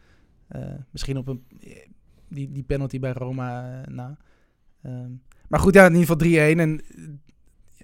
Eh, 0.47 0.61
misschien 0.89 1.17
op 1.17 1.27
een, 1.27 1.43
die, 2.27 2.51
die 2.51 2.63
penalty 2.63 2.99
bij 2.99 3.11
Roma 3.11 3.81
eh, 3.81 3.93
na. 3.93 4.17
Ehm, 4.81 5.11
maar 5.51 5.59
goed, 5.59 5.73
ja, 5.73 5.85
in 5.85 5.95
ieder 5.95 6.07
geval 6.07 6.53
3-1. 6.55 6.57
En 6.57 6.81
eh, 6.81 7.03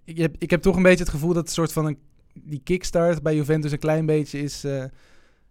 ik 0.03 0.17
heb, 0.17 0.35
ik 0.39 0.49
heb 0.49 0.61
toch 0.61 0.75
een 0.75 0.83
beetje 0.83 1.03
het 1.03 1.13
gevoel 1.13 1.33
dat 1.33 1.43
het 1.43 1.53
soort 1.53 1.73
van 1.73 1.85
een, 1.85 1.97
die 2.33 2.61
kickstart 2.63 3.21
bij 3.21 3.35
Juventus 3.35 3.71
een 3.71 3.79
klein 3.79 4.05
beetje 4.05 4.39
is. 4.39 4.63
eh, 4.63 4.83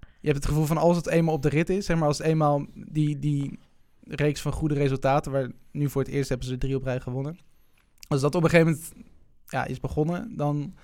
je 0.00 0.32
hebt 0.32 0.36
het 0.36 0.46
gevoel 0.46 0.64
van 0.64 0.76
als 0.76 0.96
het 0.96 1.06
eenmaal 1.06 1.34
op 1.34 1.42
de 1.42 1.48
rit 1.48 1.70
is, 1.70 1.86
zeg 1.86 1.96
maar, 1.96 2.06
als 2.08 2.18
het 2.18 2.26
eenmaal 2.26 2.66
die, 2.74 3.18
die 3.18 3.58
reeks 4.02 4.40
van 4.40 4.52
goede 4.52 4.74
resultaten, 4.74 5.32
waar 5.32 5.50
nu 5.70 5.90
voor 5.90 6.02
het 6.02 6.10
eerst 6.10 6.28
hebben 6.28 6.46
ze 6.46 6.52
er 6.52 6.58
drie 6.58 6.76
op 6.76 6.82
rij 6.82 7.00
gewonnen. 7.00 7.38
Als 8.08 8.20
dat 8.20 8.34
op 8.34 8.42
een 8.42 8.50
gegeven 8.50 8.72
moment 8.72 8.92
ja, 9.46 9.64
is 9.64 9.80
begonnen, 9.80 10.36
dan 10.36 10.74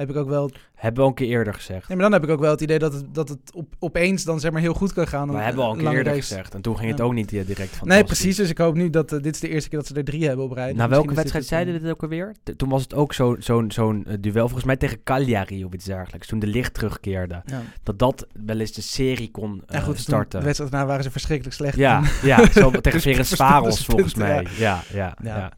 heb 0.00 0.10
ik 0.10 0.16
ook 0.16 0.28
wel. 0.28 0.50
Hebben 0.74 0.94
we 0.94 1.02
al 1.02 1.08
een 1.08 1.14
keer 1.14 1.28
eerder 1.28 1.54
gezegd. 1.54 1.88
Nee, 1.88 1.96
maar 1.96 2.10
dan 2.10 2.20
heb 2.20 2.28
ik 2.28 2.34
ook 2.36 2.40
wel 2.40 2.50
het 2.50 2.60
idee 2.60 2.78
dat 2.78 2.92
het, 2.92 3.14
dat 3.14 3.28
het 3.28 3.38
op, 3.54 3.74
opeens 3.78 4.24
dan 4.24 4.40
zeg 4.40 4.52
maar 4.52 4.60
heel 4.60 4.74
goed 4.74 4.92
kan 4.92 5.06
gaan. 5.06 5.28
we 5.28 5.34
Een- 5.34 5.42
hebben 5.42 5.64
al 5.64 5.70
een 5.70 5.76
keer 5.76 5.84
lange 5.84 5.96
eerder 5.98 6.14
gezegd. 6.14 6.54
En 6.54 6.60
toen 6.60 6.76
ging 6.78 6.90
het 6.90 7.00
ook 7.00 7.12
niet 7.12 7.32
eh, 7.32 7.46
direct 7.46 7.76
van. 7.76 7.88
Nee, 7.88 8.04
precies. 8.04 8.36
Dus 8.36 8.50
ik 8.50 8.58
hoop 8.58 8.74
nu 8.74 8.90
dat 8.90 9.12
eh, 9.12 9.22
dit 9.22 9.34
is 9.34 9.40
de 9.40 9.48
eerste 9.48 9.68
keer 9.68 9.78
dat 9.78 9.88
ze 9.88 9.94
er 9.94 10.04
drie 10.04 10.26
hebben 10.26 10.44
op 10.44 10.52
rij. 10.52 10.72
Na 10.72 10.86
Dus 10.86 10.96
welke 10.96 11.14
wedstrijd 11.14 11.44
zeiden 11.46 11.82
dit 11.82 11.90
ook 11.90 12.02
alweer? 12.02 12.34
Toen 12.56 12.68
was 12.68 12.82
het 12.82 12.94
ook 12.94 13.12
zo- 13.14 13.36
zo'n 13.38 13.70
zo'n 13.70 14.04
eh, 14.06 14.14
duel, 14.20 14.42
volgens 14.44 14.64
mij 14.64 14.76
tegen 14.76 15.02
Cagliari 15.02 15.64
of 15.64 15.72
iets 15.72 15.84
dergelijks. 15.84 16.26
Toen 16.26 16.38
de 16.38 16.46
licht 16.46 16.74
terugkeerde. 16.74 17.42
Ja. 17.46 17.62
Dat 17.82 17.98
dat 17.98 18.26
wel 18.46 18.58
eens 18.58 18.72
de 18.72 18.82
serie 18.82 19.30
kon 19.30 19.62
eh, 19.66 19.76
En 19.76 19.82
goed, 19.82 19.98
starten. 19.98 20.38
de 20.38 20.44
wedstrijd 20.44 20.70
daarna 20.72 20.86
waren 20.86 21.04
ze 21.04 21.10
verschrikkelijk 21.10 21.56
slecht. 21.56 21.76
Ja, 21.76 21.96
En- 21.98 22.26
ja 22.28 22.50
zo 22.52 22.70
tegen 22.80 23.16
Dus 23.16 23.28
verspeelden 23.28 23.72
ze 23.72 23.84
volgens 23.84 24.14
mij. 24.14 24.46
Ja, 24.58 24.82
ja, 24.92 25.16
ja. 25.22 25.52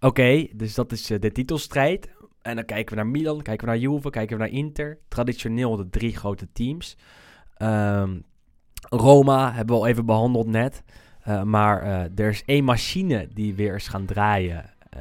Oké, 0.00 0.46
dus 0.52 0.74
dat 0.74 0.92
is 0.92 1.10
eh, 1.10 1.20
de 1.20 1.32
titelstrijd. 1.32 2.08
En 2.46 2.56
dan 2.56 2.64
kijken 2.64 2.96
we 2.96 3.02
naar 3.02 3.10
Milan, 3.10 3.42
kijken 3.42 3.66
we 3.66 3.72
naar 3.72 3.80
Juve, 3.80 4.10
kijken 4.10 4.36
we 4.36 4.42
naar 4.42 4.52
Inter. 4.52 4.98
Traditioneel 5.08 5.76
de 5.76 5.88
drie 5.88 6.16
grote 6.16 6.52
teams. 6.52 6.96
Ehm, 7.56 8.18
Roma 8.80 9.52
hebben 9.52 9.74
we 9.74 9.80
al 9.80 9.86
even 9.86 10.06
behandeld 10.06 10.46
net. 10.46 10.82
Eh, 11.22 11.42
maar 11.42 11.82
eh, 11.82 12.24
er 12.24 12.30
is 12.30 12.44
één 12.44 12.64
machine 12.64 13.28
die 13.34 13.54
weer 13.54 13.74
is 13.74 13.88
gaan 13.88 14.04
draaien 14.04 14.64
eh, 14.90 15.00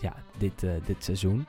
ja, 0.00 0.14
dit, 0.38 0.66
dit 0.86 1.04
seizoen. 1.04 1.46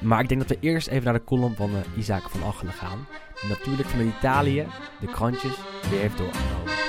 Maar 0.00 0.20
ik 0.20 0.28
denk 0.28 0.40
dat 0.40 0.50
we 0.50 0.66
eerst 0.66 0.88
even 0.88 1.04
naar 1.04 1.12
de 1.12 1.24
column 1.24 1.54
van 1.54 1.70
Isaac 1.96 2.28
van 2.28 2.42
Achelen 2.42 2.72
gaan. 2.72 3.06
Natuurlijk 3.48 3.88
vanuit 3.88 4.14
Italië 4.18 4.66
de 5.00 5.06
krantjes 5.06 5.58
weer 5.90 6.00
heeft 6.00 6.18
doorgenomen. 6.18 6.85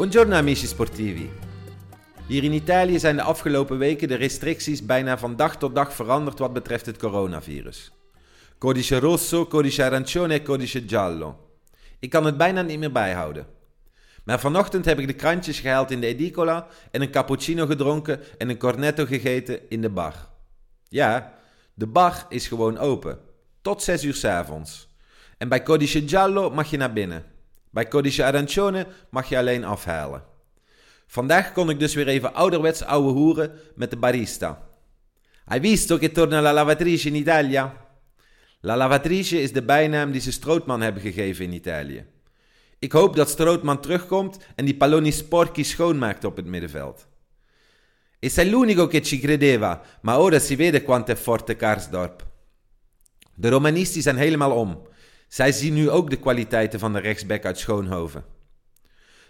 Buongiorno 0.00 0.34
amici 0.34 0.66
sportivi. 0.66 1.30
Hier 2.26 2.44
in 2.44 2.52
Italië 2.52 2.98
zijn 2.98 3.16
de 3.16 3.22
afgelopen 3.22 3.78
weken 3.78 4.08
de 4.08 4.14
restricties 4.14 4.86
bijna 4.86 5.18
van 5.18 5.36
dag 5.36 5.56
tot 5.56 5.74
dag 5.74 5.92
veranderd 5.92 6.38
wat 6.38 6.52
betreft 6.52 6.86
het 6.86 6.98
coronavirus. 6.98 7.92
Codice 8.58 8.98
rosso, 8.98 9.46
codice 9.46 9.84
arancione 9.84 10.42
codice 10.42 10.82
giallo. 10.86 11.38
Ik 11.98 12.10
kan 12.10 12.24
het 12.24 12.36
bijna 12.36 12.62
niet 12.62 12.78
meer 12.78 12.92
bijhouden. 12.92 13.46
Maar 14.24 14.40
vanochtend 14.40 14.84
heb 14.84 14.98
ik 14.98 15.06
de 15.06 15.12
krantjes 15.12 15.60
gehaald 15.60 15.90
in 15.90 16.00
de 16.00 16.06
edicola 16.06 16.66
en 16.90 17.02
een 17.02 17.10
cappuccino 17.10 17.66
gedronken 17.66 18.20
en 18.38 18.48
een 18.48 18.58
cornetto 18.58 19.04
gegeten 19.04 19.60
in 19.68 19.80
de 19.80 19.90
bar. 19.90 20.14
Ja, 20.88 21.34
de 21.74 21.86
bar 21.86 22.26
is 22.28 22.48
gewoon 22.48 22.78
open. 22.78 23.18
Tot 23.62 23.82
6 23.82 24.04
uur 24.04 24.14
's 24.14 24.24
avonds. 24.24 24.88
En 25.38 25.48
bij 25.48 25.62
codice 25.62 26.08
giallo 26.08 26.50
mag 26.50 26.70
je 26.70 26.76
naar 26.76 26.92
binnen. 26.92 27.29
Bij 27.70 27.88
codice 27.88 28.24
arancione 28.24 28.86
mag 29.10 29.28
je 29.28 29.38
alleen 29.38 29.64
afhalen. 29.64 30.22
Vandaag 31.06 31.52
kon 31.52 31.70
ik 31.70 31.78
dus 31.78 31.94
weer 31.94 32.08
even 32.08 32.34
ouderwets 32.34 32.82
ouwe 32.82 33.12
hoeren 33.12 33.52
met 33.74 33.90
de 33.90 33.96
barista. 33.96 34.68
Hai 35.44 35.60
visto 35.60 35.98
che 35.98 36.10
torna 36.10 36.40
la 36.40 36.52
lavatrice 36.52 37.08
in 37.08 37.14
Italia? 37.14 37.88
La 38.60 38.76
lavatrice 38.76 39.42
is 39.42 39.52
de 39.52 39.62
bijnaam 39.62 40.10
die 40.10 40.20
ze 40.20 40.32
Strootman 40.32 40.80
hebben 40.80 41.02
gegeven 41.02 41.44
in 41.44 41.52
Italië. 41.52 42.06
Ik 42.78 42.92
hoop 42.92 43.16
dat 43.16 43.28
Strootman 43.30 43.80
terugkomt 43.80 44.38
en 44.54 44.64
die 44.64 44.76
palloni 44.76 45.12
sporchi 45.12 45.64
schoonmaakt 45.64 46.24
op 46.24 46.36
het 46.36 46.46
middenveld. 46.46 47.08
E 48.18 48.28
sei 48.28 48.50
l'unico 48.50 48.86
che 48.86 49.02
ci 49.02 49.18
credeva, 49.18 49.82
ma 50.02 50.18
ora 50.18 50.38
si 50.38 50.56
vede 50.56 50.82
quanto 50.82 51.12
è 51.12 51.16
forte 51.16 51.56
Karsdorp. 51.56 52.26
De 53.34 53.48
Romanisti 53.48 54.02
zijn 54.02 54.16
helemaal 54.16 54.52
om. 54.52 54.82
Zij 55.30 55.52
zien 55.52 55.74
nu 55.74 55.90
ook 55.90 56.10
de 56.10 56.16
kwaliteiten 56.16 56.78
van 56.78 56.92
de 56.92 56.98
rechtsback 56.98 57.44
uit 57.44 57.58
Schoonhoven. 57.58 58.24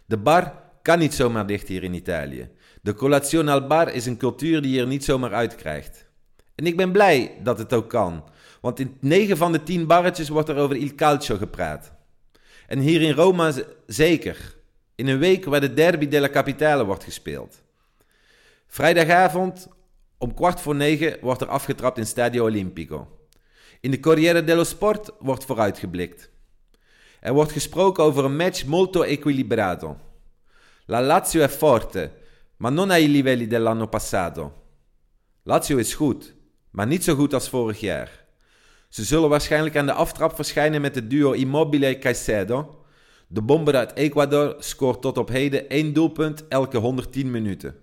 De 0.06 0.18
bar 0.18 0.62
kan 0.82 0.98
niet 0.98 1.14
zomaar 1.14 1.46
dicht 1.46 1.68
hier 1.68 1.82
in 1.82 1.94
Italië. 1.94 2.50
De 2.82 2.94
colazione 2.94 3.52
al 3.52 3.66
bar 3.66 3.92
is 3.92 4.06
een 4.06 4.16
cultuur 4.16 4.62
die 4.62 4.72
je 4.72 4.80
er 4.80 4.86
niet 4.86 5.04
zomaar 5.04 5.34
uitkrijgt. 5.34 6.08
En 6.54 6.66
ik 6.66 6.76
ben 6.76 6.92
blij 6.92 7.38
dat 7.42 7.58
het 7.58 7.72
ook 7.72 7.88
kan, 7.88 8.24
want 8.60 8.80
in 8.80 8.96
9 9.00 9.36
van 9.36 9.52
de 9.52 9.62
10 9.62 9.86
barretjes 9.86 10.28
wordt 10.28 10.48
er 10.48 10.56
over 10.56 10.76
il 10.76 10.94
calcio 10.94 11.36
gepraat. 11.36 11.92
En 12.66 12.78
hier 12.78 13.02
in 13.02 13.14
Roma 13.14 13.52
zeker. 13.86 14.56
In 14.94 15.06
een 15.06 15.18
week 15.18 15.44
waar 15.44 15.60
de 15.60 15.74
derby 15.74 16.08
della 16.08 16.28
Capitale 16.28 16.84
wordt 16.84 17.04
gespeeld. 17.04 17.62
Vrijdagavond 18.66 19.68
om 20.18 20.34
kwart 20.34 20.60
voor 20.60 20.74
negen 20.74 21.16
wordt 21.20 21.40
er 21.40 21.48
afgetrapt 21.48 21.98
in 21.98 22.06
Stadio 22.06 22.44
Olimpico. 22.44 23.19
In 23.82 23.90
de 23.90 24.00
Corriere 24.00 24.44
dello 24.44 24.64
Sport 24.64 25.10
wordt 25.18 25.44
vooruitgeblikt. 25.44 26.30
Er 27.20 27.32
wordt 27.32 27.52
gesproken 27.52 28.04
over 28.04 28.24
een 28.24 28.36
match 28.36 28.64
molto 28.64 29.02
equilibrato. 29.02 29.96
La 30.86 31.00
Lazio 31.00 31.42
è 31.42 31.48
forte, 31.48 32.12
ma 32.56 32.68
non 32.70 32.90
ai 32.90 33.10
livelli 33.10 33.46
dell'anno 33.46 33.88
passato. 33.88 34.52
Lazio 35.42 35.76
is 35.76 35.94
goed, 35.94 36.34
maar 36.70 36.86
niet 36.86 37.04
zo 37.04 37.14
goed 37.14 37.34
als 37.34 37.48
vorig 37.48 37.80
jaar. 37.80 38.26
Ze 38.88 39.04
zullen 39.04 39.28
waarschijnlijk 39.28 39.76
aan 39.76 39.86
de 39.86 39.92
aftrap 39.92 40.34
verschijnen 40.34 40.80
met 40.80 40.94
het 40.94 41.10
duo 41.10 41.32
Immobile-Caicedo. 41.32 42.84
De 43.26 43.42
bomber 43.42 43.76
uit 43.76 43.94
Ecuador 43.94 44.56
scoort 44.58 45.02
tot 45.02 45.18
op 45.18 45.28
heden 45.28 45.68
één 45.68 45.92
doelpunt 45.92 46.48
elke 46.48 46.78
110 46.78 47.30
minuten. 47.30 47.76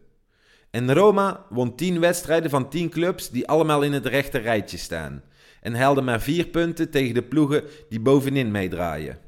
En 0.71 0.93
Roma 0.93 1.45
won 1.49 1.75
10 1.75 1.99
wedstrijden 1.99 2.49
van 2.49 2.69
10 2.69 2.89
clubs 2.89 3.29
die 3.29 3.47
allemaal 3.47 3.81
in 3.81 3.93
het 3.93 4.05
rechte 4.05 4.37
rijtje 4.37 4.77
staan. 4.77 5.23
En 5.61 5.75
haalde 5.75 6.01
maar 6.01 6.21
4 6.21 6.47
punten 6.47 6.89
tegen 6.89 7.13
de 7.13 7.23
ploegen 7.23 7.63
die 7.89 7.99
bovenin 7.99 8.51
meedraaien. 8.51 9.19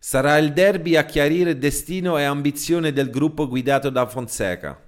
Sarà 0.00 0.38
il 0.38 0.52
derby 0.52 0.96
a 0.96 1.04
chiarire 1.04 1.58
destino 1.58 2.16
e 2.18 2.24
ambizione 2.24 2.92
del 2.92 3.10
gruppo 3.10 3.48
guidato 3.48 3.90
da 3.90 4.08
Fonseca. 4.08 4.78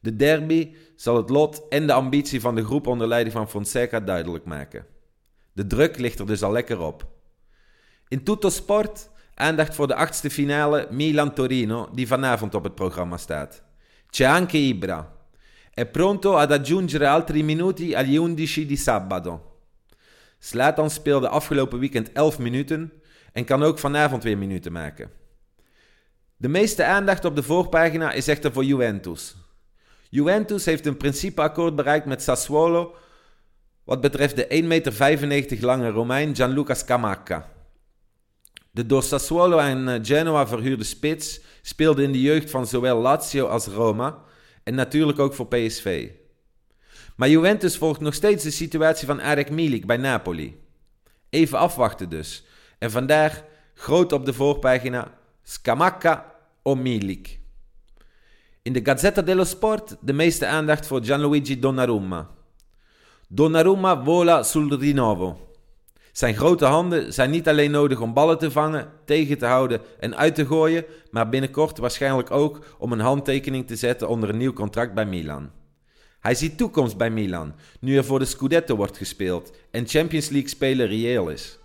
De 0.00 0.16
derby 0.16 0.74
zal 0.96 1.16
het 1.16 1.30
lot 1.30 1.68
en 1.68 1.86
de 1.86 1.92
ambitie 1.92 2.40
van 2.40 2.54
de 2.54 2.64
groep 2.64 2.86
onder 2.86 3.08
leiding 3.08 3.34
van 3.34 3.48
Fonseca 3.48 4.00
duidelijk 4.00 4.44
maken. 4.44 4.86
De 5.52 5.66
druk 5.66 5.98
ligt 5.98 6.18
er 6.18 6.26
dus 6.26 6.42
al 6.42 6.52
lekker 6.52 6.80
op. 6.80 7.06
In 8.08 8.24
Tutto 8.24 8.48
Sport 8.48 9.10
aandacht 9.34 9.74
voor 9.74 9.86
de 9.86 9.94
achtste 9.94 10.30
finale 10.30 10.88
Milan-Torino 10.90 11.88
die 11.92 12.06
vanavond 12.06 12.54
op 12.54 12.64
het 12.64 12.74
programma 12.74 13.16
staat. 13.16 13.62
C'è 14.10 14.24
anche 14.24 14.56
Ibra. 14.56 15.16
È 15.74 15.86
pronto 15.86 16.36
ad 16.36 16.52
aggiungere 16.52 17.06
altri 17.06 17.42
minuti 17.42 17.94
agli 17.94 18.14
11 18.14 18.66
di 18.66 18.76
sabato. 18.76 19.49
Slatan 20.42 20.90
speelde 20.90 21.28
afgelopen 21.28 21.78
weekend 21.78 22.12
11 22.12 22.38
minuten 22.38 22.92
en 23.32 23.44
kan 23.44 23.62
ook 23.62 23.78
vanavond 23.78 24.22
weer 24.22 24.38
minuten 24.38 24.72
maken. 24.72 25.10
De 26.36 26.48
meeste 26.48 26.84
aandacht 26.84 27.24
op 27.24 27.36
de 27.36 27.42
voorpagina 27.42 28.12
is 28.12 28.28
echter 28.28 28.52
voor 28.52 28.64
Juventus. 28.64 29.36
Juventus 30.08 30.64
heeft 30.64 30.86
een 30.86 30.96
principeakkoord 30.96 31.76
bereikt 31.76 32.06
met 32.06 32.22
Sassuolo 32.22 32.94
wat 33.84 34.00
betreft 34.00 34.36
de 34.36 34.46
1,95 35.20 35.26
meter 35.26 35.64
lange 35.64 35.90
Romein 35.90 36.34
Gianluca 36.34 36.74
Scamacca. 36.74 37.48
De 38.70 38.86
door 38.86 39.02
Sassuolo 39.02 39.58
en 39.58 39.88
eh, 39.88 39.98
Genoa 40.02 40.46
verhuurde 40.46 40.84
spits 40.84 41.40
speelde 41.62 42.02
in 42.02 42.12
de 42.12 42.20
jeugd 42.20 42.50
van 42.50 42.66
zowel 42.66 43.00
Lazio 43.00 43.46
als 43.46 43.66
Roma 43.66 44.18
en 44.64 44.74
natuurlijk 44.74 45.18
ook 45.18 45.34
voor 45.34 45.46
PSV. 45.46 46.10
Maar 47.20 47.28
Juventus 47.28 47.76
volgt 47.76 48.00
nog 48.00 48.14
steeds 48.14 48.44
de 48.44 48.50
situatie 48.50 49.06
van 49.06 49.22
Arek 49.22 49.50
Milik 49.50 49.86
bij 49.86 49.96
Napoli. 49.96 50.60
Even 51.30 51.58
afwachten 51.58 52.08
dus. 52.08 52.44
En 52.78 52.90
vandaag 52.90 53.44
groot 53.74 54.12
op 54.12 54.24
de 54.24 54.32
voorpagina 54.32 55.14
Scamacca 55.42 56.34
o 56.62 56.74
Milik. 56.74 57.40
In 58.62 58.72
de 58.72 58.80
Gazzetta 58.82 59.22
dello 59.22 59.44
Sport 59.44 59.96
de 60.00 60.12
meeste 60.12 60.46
aandacht 60.46 60.86
voor 60.86 61.04
Gianluigi 61.04 61.58
Donnarumma. 61.58 62.28
Donnarumma 63.28 64.04
vola 64.04 64.42
sul 64.42 64.78
rinnovo. 64.78 65.54
Zijn 66.12 66.36
grote 66.36 66.64
handen 66.64 67.12
zijn 67.12 67.30
niet 67.30 67.48
alleen 67.48 67.70
nodig 67.70 68.00
om 68.00 68.12
ballen 68.12 68.38
te 68.38 68.50
vangen, 68.50 68.88
tegen 69.04 69.38
te 69.38 69.46
houden 69.46 69.80
en 69.98 70.16
uit 70.16 70.34
te 70.34 70.46
gooien, 70.46 70.84
maar 71.10 71.28
binnenkort 71.28 71.78
waarschijnlijk 71.78 72.30
ook 72.30 72.76
om 72.78 72.92
een 72.92 73.00
handtekening 73.00 73.66
te 73.66 73.76
zetten 73.76 74.08
onder 74.08 74.28
een 74.28 74.36
nieuw 74.36 74.52
contract 74.52 74.94
bij 74.94 75.06
Milan. 75.06 75.59
Hij 76.20 76.34
ziet 76.34 76.58
toekomst 76.58 76.96
bij 76.96 77.10
Milan, 77.10 77.54
nu 77.80 77.96
er 77.96 78.04
voor 78.04 78.18
de 78.18 78.24
Scudetto 78.24 78.76
wordt 78.76 78.96
gespeeld 78.96 79.52
en 79.70 79.88
Champions 79.88 80.28
League 80.28 80.48
spelen 80.48 80.86
reëel 80.86 81.28
is. 81.28 81.58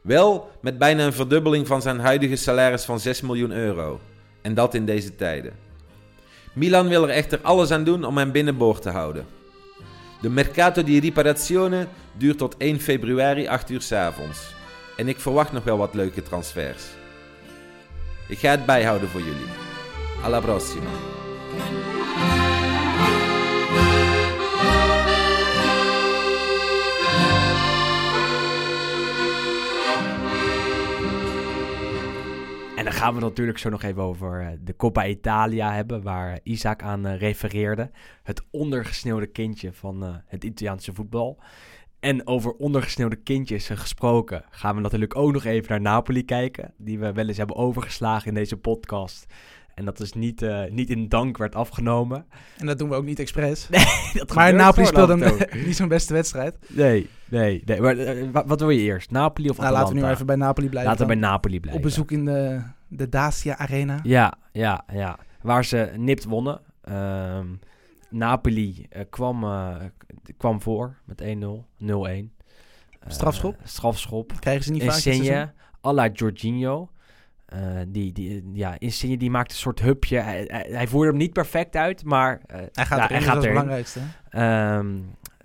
Wel 0.00 0.50
met 0.60 0.78
bijna 0.78 1.04
een 1.04 1.12
verdubbeling 1.12 1.66
van 1.66 1.82
zijn 1.82 1.98
huidige 1.98 2.36
salaris 2.36 2.84
van 2.84 3.00
6 3.00 3.20
miljoen 3.20 3.50
euro. 3.50 4.00
En 4.42 4.54
dat 4.54 4.74
in 4.74 4.86
deze 4.86 5.16
tijden. 5.16 5.52
Milan 6.52 6.88
wil 6.88 7.02
er 7.02 7.08
echter 7.08 7.38
alles 7.42 7.70
aan 7.70 7.84
doen 7.84 8.04
om 8.04 8.18
hem 8.18 8.32
binnenboord 8.32 8.82
te 8.82 8.90
houden. 8.90 9.26
De 10.20 10.28
Mercato 10.28 10.82
di 10.82 11.00
Riparazione 11.00 11.86
duurt 12.16 12.38
tot 12.38 12.56
1 12.56 12.80
februari 12.80 13.48
8 13.48 13.70
uur 13.70 13.82
's 13.82 13.92
avonds. 13.92 14.54
En 14.96 15.08
ik 15.08 15.20
verwacht 15.20 15.52
nog 15.52 15.64
wel 15.64 15.78
wat 15.78 15.94
leuke 15.94 16.22
transfers. 16.22 16.84
Ik 18.28 18.38
ga 18.38 18.50
het 18.50 18.66
bijhouden 18.66 19.08
voor 19.08 19.20
jullie. 19.20 19.48
Alla 20.22 20.40
prossima. 20.40 21.19
En 32.80 32.86
dan 32.86 32.94
gaan 32.94 33.14
we 33.14 33.20
natuurlijk 33.20 33.58
zo 33.58 33.68
nog 33.68 33.82
even 33.82 34.02
over 34.02 34.40
eh, 34.40 34.48
de 34.60 34.76
Coppa 34.76 35.06
Italia 35.06 35.72
hebben, 35.72 36.02
waar 36.02 36.40
Isaac 36.42 36.82
aan 36.82 37.06
eh, 37.06 37.18
refereerde. 37.18 37.90
Het 38.22 38.42
ondergesneeuwde 38.50 39.26
kindje 39.26 39.72
van 39.72 40.04
eh, 40.04 40.14
het 40.26 40.44
Italiaanse 40.44 40.94
voetbal. 40.94 41.38
En 41.98 42.26
over 42.26 42.52
ondergesneeuwde 42.52 43.16
kindjes 43.16 43.68
gesproken 43.68 44.44
gaan 44.50 44.74
we 44.74 44.80
natuurlijk 44.80 45.16
ook 45.16 45.32
nog 45.32 45.44
even 45.44 45.70
naar 45.70 45.80
Napoli 45.80 46.24
kijken. 46.24 46.74
Die 46.76 46.98
we 46.98 47.12
wel 47.12 47.28
eens 47.28 47.36
hebben 47.36 47.56
overgeslagen 47.56 48.28
in 48.28 48.34
deze 48.34 48.56
podcast. 48.56 49.26
En 49.80 49.86
dat 49.86 50.00
is 50.00 50.12
niet, 50.12 50.42
eh, 50.42 50.62
niet 50.70 50.90
in 50.90 51.08
dank 51.08 51.36
werd 51.38 51.54
afgenomen. 51.54 52.26
En 52.58 52.66
dat 52.66 52.78
doen 52.78 52.88
we 52.88 52.94
ook 52.94 53.04
niet 53.04 53.18
expres. 53.18 53.68
Nee, 53.70 53.84
dat 54.12 54.34
maar 54.34 54.54
Napoli 54.54 54.86
speelde 54.86 55.46
niet 55.66 55.76
zo'n 55.76 55.88
beste 55.88 56.12
wedstrijd. 56.12 56.56
Nee, 56.68 57.08
nee, 57.28 57.62
nee. 57.64 57.80
Maar, 57.80 57.96
eh, 57.98 58.28
wa- 58.32 58.46
wat 58.46 58.60
wil 58.60 58.70
je 58.70 58.80
eerst? 58.80 59.10
Napoli 59.10 59.48
of 59.50 59.56
Nou, 59.56 59.68
Atalanta? 59.68 59.88
laten 59.90 60.00
we 60.02 60.06
nu 60.08 60.14
even 60.14 60.26
bij 60.26 60.36
Napoli 60.36 60.68
blijven. 60.68 60.90
Laten 60.90 61.06
we 61.06 61.12
bij. 61.12 61.22
Napoli 61.30 61.60
blijven. 61.60 61.82
Op 61.82 61.88
bezoek 61.88 62.10
in 62.10 62.24
de, 62.24 62.60
de 62.88 63.08
Dacia 63.08 63.56
Arena. 63.58 64.00
Ja, 64.02 64.34
ja, 64.52 64.84
ja. 64.92 65.18
Waar 65.42 65.64
ze 65.64 65.92
nipt 65.96 66.24
wonnen. 66.24 66.60
Ehm, 66.82 67.46
Napoli 68.10 68.86
eh, 68.90 69.04
kwam, 69.10 69.44
kwam 70.36 70.62
voor 70.62 70.96
met 71.04 71.20
1-0, 71.22 71.24
0-1. 71.78 72.32
Eh, 73.00 73.10
Strafschop? 73.10 73.56
strafschop. 73.64 74.32
Krijgen 74.40 74.64
ze 74.64 74.72
niet 74.72 74.82
vaak? 74.82 74.94
Insigne, 74.94 75.52
à 75.86 75.92
la 75.92 76.08
Jorginho. 76.12 76.88
Eh, 77.50 77.58
die, 77.88 78.12
die, 78.12 78.50
ja, 78.52 78.78
Insigne 78.78 79.16
die 79.16 79.30
maakte 79.30 79.52
een 79.52 79.60
soort 79.60 79.80
hupje. 79.80 80.18
Hij, 80.18 80.44
hij, 80.46 80.66
hij 80.70 80.86
voerde 80.86 81.08
hem 81.08 81.18
niet 81.18 81.32
perfect 81.32 81.76
uit, 81.76 82.04
maar 82.04 82.40
eh, 82.46 82.60
Hij 82.72 82.86
gaat 82.86 82.98
ja, 82.98 83.10
erin, 83.10 83.26
dat 83.26 83.36
is 83.36 83.42
het 83.42 83.48
belangrijkste. 83.48 84.00
Ehm, 84.30 84.98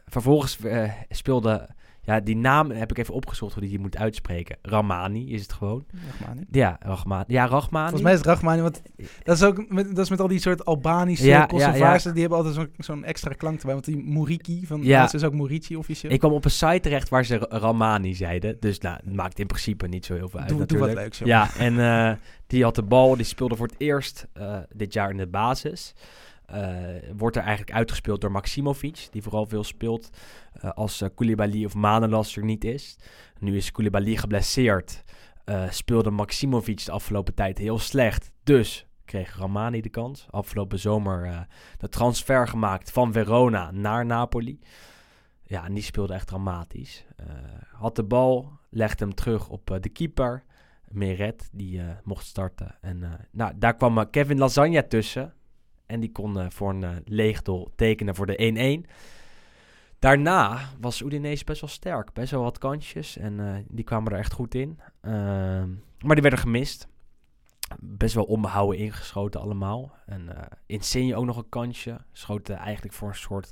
vervolgens 0.06 0.60
eh, 0.60 0.92
speelde... 1.10 1.70
Ja, 2.06 2.20
die 2.20 2.36
naam 2.36 2.72
heb 2.72 2.92
ik 2.92 2.98
even 2.98 3.14
opgezocht 3.14 3.54
hoe 3.54 3.62
die 3.64 3.72
je 3.72 3.80
moet 3.80 3.98
uitspreken. 3.98 4.58
Ramani 4.62 5.34
is 5.34 5.42
het 5.42 5.54
gewoon. 5.54 5.86
Rachmani. 6.20 6.46
Ja, 6.52 6.78
Rahmani. 6.80 7.24
Ja, 7.28 7.46
Rahmani. 7.46 7.90
Volgens 7.90 8.02
mij 8.02 8.14
is 8.14 8.22
het 8.26 8.42
want 8.42 8.82
dat 9.24 9.36
is 9.36 9.44
ook 9.44 9.70
met, 9.70 9.88
dat 9.88 9.98
is 9.98 10.10
met 10.10 10.20
al 10.22 10.28
die 10.28 10.40
soort 10.40 10.66
Albanische 10.66 11.26
Ja, 11.26 11.50
ja, 11.54 11.76
ja. 11.76 11.98
die 11.98 12.20
hebben 12.22 12.38
altijd 12.38 12.68
zo'n 12.78 13.04
extra 13.04 13.34
klank 13.34 13.58
erbij. 13.60 13.74
Want 13.74 13.86
die 13.86 13.98
Muriki 13.98 14.66
van 14.66 14.84
Ja. 14.84 15.14
is 15.14 15.24
ook 15.24 15.34
Murici 15.34 15.76
officieel. 15.78 16.12
Ik 16.12 16.20
kwam 16.20 16.32
op 16.32 16.46
een 16.46 16.52
site 16.52 16.80
terecht 16.80 17.10
waar 17.10 17.26
ze 17.26 17.38
Ra- 17.38 17.58
Ramani 17.60 18.14
zeiden. 18.16 18.58
Dus 18.60 18.80
nou, 18.80 18.96
het 19.04 19.14
maakt 19.16 19.40
in 19.40 19.48
principe 19.48 19.88
niet 19.88 20.06
zo 20.06 20.14
heel 20.14 20.30
veel 20.30 20.40
uit 20.40 20.50
doe, 20.50 20.66
doe 20.66 20.78
wat 20.80 20.88
natuurlijk. 20.88 21.18
leuks. 21.18 21.30
Ja, 21.30 21.50
en 21.58 21.80
eh, 21.80 22.16
die 22.48 22.64
had 22.64 22.76
de 22.76 22.84
bal. 22.84 23.16
Die 23.16 23.26
speelde 23.26 23.56
voor 23.56 23.68
het 23.68 23.76
eerst 23.78 24.28
eh, 24.34 24.58
dit 24.76 24.94
jaar 24.94 25.10
in 25.10 25.18
de 25.18 25.28
basis. 25.28 25.94
Eh, 26.46 26.86
wordt 27.18 27.36
er 27.36 27.42
eigenlijk 27.42 27.78
uitgespeeld 27.78 28.22
door 28.22 28.32
Maximovic, 28.32 29.08
die 29.12 29.22
vooral 29.22 29.46
veel 29.46 29.64
speelt 29.64 30.10
eh, 30.54 30.72
als 30.72 31.02
uh, 31.02 31.10
Koulibaly 31.16 31.66
of 31.66 31.74
Manolas 31.76 32.36
er 32.36 32.44
niet 32.44 32.64
is. 32.64 32.98
Nu 33.40 33.56
is 33.56 33.72
Koulibaly 33.72 34.16
geblesseerd. 34.16 35.04
Eh, 35.46 35.70
speelde 35.70 36.12
Maximovic 36.12 36.86
de 36.86 36.92
afgelopen 36.92 37.34
tijd 37.34 37.58
heel 37.58 37.80
slecht. 37.80 38.32
Dus 38.44 38.88
kreeg 39.06 39.38
Ramani 39.38 39.82
de 39.82 39.90
kans. 39.90 40.28
Afgelopen 40.30 40.80
zomer 40.80 41.26
eh, 41.26 41.40
de 41.78 41.90
transfer 41.90 42.48
gemaakt 42.48 42.92
van 42.92 43.12
Verona 43.14 43.72
naar 43.72 44.06
Napoli. 44.06 44.60
Ja, 45.44 45.66
en 45.66 45.74
die 45.74 45.84
speelde 45.84 46.14
echt 46.14 46.28
dramatisch. 46.28 47.06
Eh, 47.16 47.26
had 47.72 47.96
de 47.96 48.04
bal, 48.04 48.52
legde 48.70 49.04
hem 49.04 49.14
terug 49.16 49.50
op 49.50 49.72
eh, 49.72 49.80
de 49.80 49.90
keeper. 49.90 50.44
Meret, 50.88 51.50
die 51.52 51.80
eh, 51.80 51.86
mocht 52.04 52.26
starten. 52.26 52.76
En 52.82 53.04
eh, 53.04 53.10
nou, 53.32 53.54
daar 53.56 53.76
kwam 53.76 53.98
eh, 53.98 54.06
Kevin 54.12 54.38
Lasagne 54.38 54.88
tussen. 54.88 55.34
En 55.86 56.00
die 56.00 56.12
kon 56.12 56.40
eh, 56.40 56.46
voor 56.50 56.70
een 56.70 56.84
eh, 56.84 56.96
leeg 57.06 57.42
doel 57.42 57.72
tekenen 57.76 58.16
voor 58.16 58.26
de 58.26 58.84
1-1. 58.86 58.92
Daarna 60.00 60.70
was 60.80 61.02
Udinese 61.02 61.44
best 61.44 61.62
wel 61.62 61.70
sterk. 61.70 62.14
Best 62.14 62.32
wel 62.32 62.42
wat 62.42 62.58
kansjes. 62.58 63.18
En 63.18 63.40
eh, 63.40 63.64
die 63.68 63.84
kwamen 63.84 64.12
er 64.12 64.18
echt 64.18 64.34
goed 64.34 64.56
in. 64.56 64.80
Ehm, 65.02 65.70
maar 66.00 66.14
die 66.14 66.22
werden 66.22 66.40
gemist. 66.40 66.88
Best 67.80 68.16
wel 68.16 68.24
onbehouden 68.24 68.80
ingeschoten 68.80 69.42
allemaal. 69.42 69.96
En 70.06 70.22
uh, 70.22 70.42
Insigne 70.66 71.16
ook 71.16 71.26
nog 71.26 71.38
een 71.38 71.50
kansje. 71.50 71.98
Schoot 72.12 72.50
eigenlijk 72.50 72.94
voor 72.94 73.08
een 73.08 73.16
soort... 73.16 73.52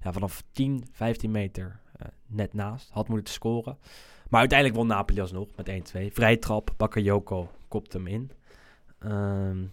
Ja, 0.00 0.12
vanaf 0.12 0.42
10, 0.50 0.86
15 0.92 1.30
meter 1.30 1.80
net 2.26 2.54
naast. 2.54 2.90
Had 2.90 3.08
moeten 3.08 3.34
scoren. 3.34 3.78
Maar 4.28 4.40
uiteindelijk 4.40 4.78
won 4.78 4.88
Napoli 4.88 5.20
alsnog 5.20 5.48
met 5.56 5.70
1-2. 5.70 6.12
Vrije 6.12 6.38
trap. 6.38 6.74
Bakayoko 6.76 7.50
kopt 7.68 7.92
hem 7.92 8.06
in. 8.06 8.30
Um, 8.98 9.72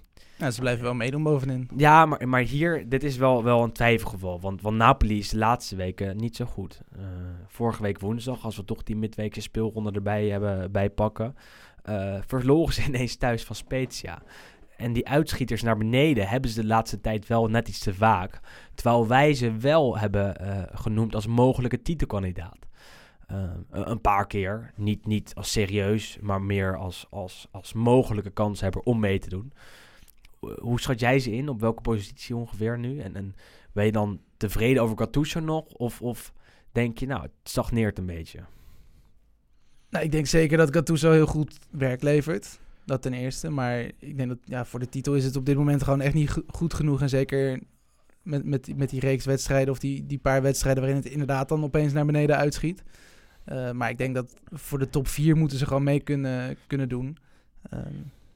ze 0.49 0.59
blijven 0.59 0.84
wel 0.84 0.93
meedoen 0.93 1.24
bovenin. 1.24 1.69
Ja, 1.78 2.05
maar, 2.05 2.30
maar 2.30 2.41
hier, 2.41 2.89
dit 2.89 3.03
is 3.03 3.17
wel, 3.17 3.43
wel 3.43 3.63
een 3.63 3.72
twijfelgeval. 3.72 4.39
Want, 4.39 4.61
want 4.61 4.78
Napoli 4.78 5.17
is 5.17 5.30
de 5.30 5.38
laatste 5.38 5.76
weken 5.76 6.17
niet 6.17 6.36
zo 6.36 6.45
goed. 6.45 6.82
Uh, 6.97 7.01
vorige 7.47 7.82
week 7.82 7.99
woensdag, 7.99 8.43
als 8.45 8.55
we 8.55 8.65
toch 8.65 8.84
die 8.84 8.95
midweekse 8.95 9.41
speelronde 9.41 9.91
erbij 9.91 10.28
hebben 10.28 10.72
bij 10.72 10.89
pakken, 10.89 11.36
uh, 11.89 12.15
verloren 12.26 12.74
ze 12.74 12.84
ineens 12.88 13.15
thuis 13.15 13.43
van 13.43 13.55
Spezia. 13.55 14.22
En 14.78 14.93
die 14.93 15.07
uitschieters 15.07 15.61
naar 15.61 15.78
beneden 15.78 16.28
hebben 16.28 16.49
ze 16.51 16.61
de 16.61 16.67
laatste 16.67 17.01
tijd 17.01 17.28
wel 17.28 17.47
net 17.47 17.67
iets 17.67 17.80
te 17.80 17.93
vaak. 17.93 18.39
Terwijl 18.74 19.07
wij 19.07 19.34
ze 19.34 19.57
wel 19.57 19.97
hebben 19.97 20.36
uh, 20.41 20.61
genoemd 20.74 21.15
als 21.15 21.28
mogelijke 21.28 21.82
titelkandidaat. 21.82 22.57
eh, 23.28 23.43
een 23.69 24.01
paar 24.01 24.28
keer. 24.28 24.72
Niet, 24.76 25.05
niet 25.05 25.32
als 25.36 25.51
serieus, 25.51 26.17
maar 26.22 26.41
meer 26.41 26.78
als, 26.78 27.05
als, 27.09 27.47
als 27.51 27.74
mogelijke 27.74 28.30
kanshebber 28.30 28.82
om 28.82 28.99
mee 28.99 29.19
te 29.19 29.30
doen. 29.30 29.53
Hoe- 30.41 30.57
Hoe 30.61 30.79
schat 30.81 30.99
jij 30.99 31.19
ze 31.19 31.31
in? 31.31 31.49
Op 31.49 31.59
welke 31.59 31.81
positie 31.81 32.35
ongeveer 32.35 32.79
nu? 32.79 32.99
En, 32.99 33.15
en 33.15 33.35
ben 33.73 33.85
je 33.85 33.91
dan 33.91 34.19
tevreden 34.37 34.83
over 34.83 34.97
Gattuso 34.97 35.39
nog? 35.39 35.65
Of, 35.65 36.01
of 36.01 36.33
denk 36.71 36.97
je, 36.97 37.05
nou, 37.07 37.21
het 37.21 37.31
stagneert 37.43 37.97
een 37.97 38.05
beetje? 38.05 38.39
Nou, 39.89 40.05
ik 40.05 40.11
denk 40.11 40.25
zeker 40.25 40.57
dat 40.57 40.73
Gattuso 40.73 41.11
heel 41.11 41.25
goed 41.25 41.57
werk 41.69 42.01
levert. 42.01 42.59
Dat 42.85 43.01
ten 43.01 43.13
eerste. 43.13 43.49
Maar 43.49 43.79
ik 43.99 44.17
denk 44.17 44.29
dat 44.29 44.37
ja, 44.43 44.65
voor 44.65 44.79
de 44.79 44.89
titel 44.89 45.15
is 45.15 45.23
het 45.23 45.35
op 45.35 45.45
dit 45.45 45.55
moment 45.57 45.83
gewoon 45.83 46.01
echt 46.01 46.13
niet 46.13 46.29
go- 46.29 46.43
goed 46.47 46.73
genoeg. 46.73 47.01
En 47.01 47.09
zeker 47.09 47.59
met, 48.23 48.45
met, 48.45 48.77
met 48.77 48.89
die 48.89 48.99
reeks 48.99 49.25
wedstrijden 49.25 49.73
of 49.73 49.79
die, 49.79 50.05
die 50.05 50.17
paar 50.19 50.41
wedstrijden 50.41 50.83
waarin 50.83 51.01
het 51.01 51.11
inderdaad 51.11 51.49
dan 51.49 51.63
opeens 51.63 51.93
naar 51.93 52.05
beneden 52.05 52.37
uitschiet. 52.37 52.83
Eh, 53.43 53.71
maar 53.71 53.89
ik 53.89 53.97
denk 53.97 54.15
dat 54.15 54.33
voor 54.51 54.79
de 54.79 54.89
top 54.89 55.07
4 55.07 55.35
moeten 55.37 55.57
ze 55.57 55.65
gewoon 55.65 55.83
mee 55.83 55.99
kunnen, 55.99 56.57
kunnen 56.67 56.89
doen. 56.89 57.17
Ehm, 57.69 57.85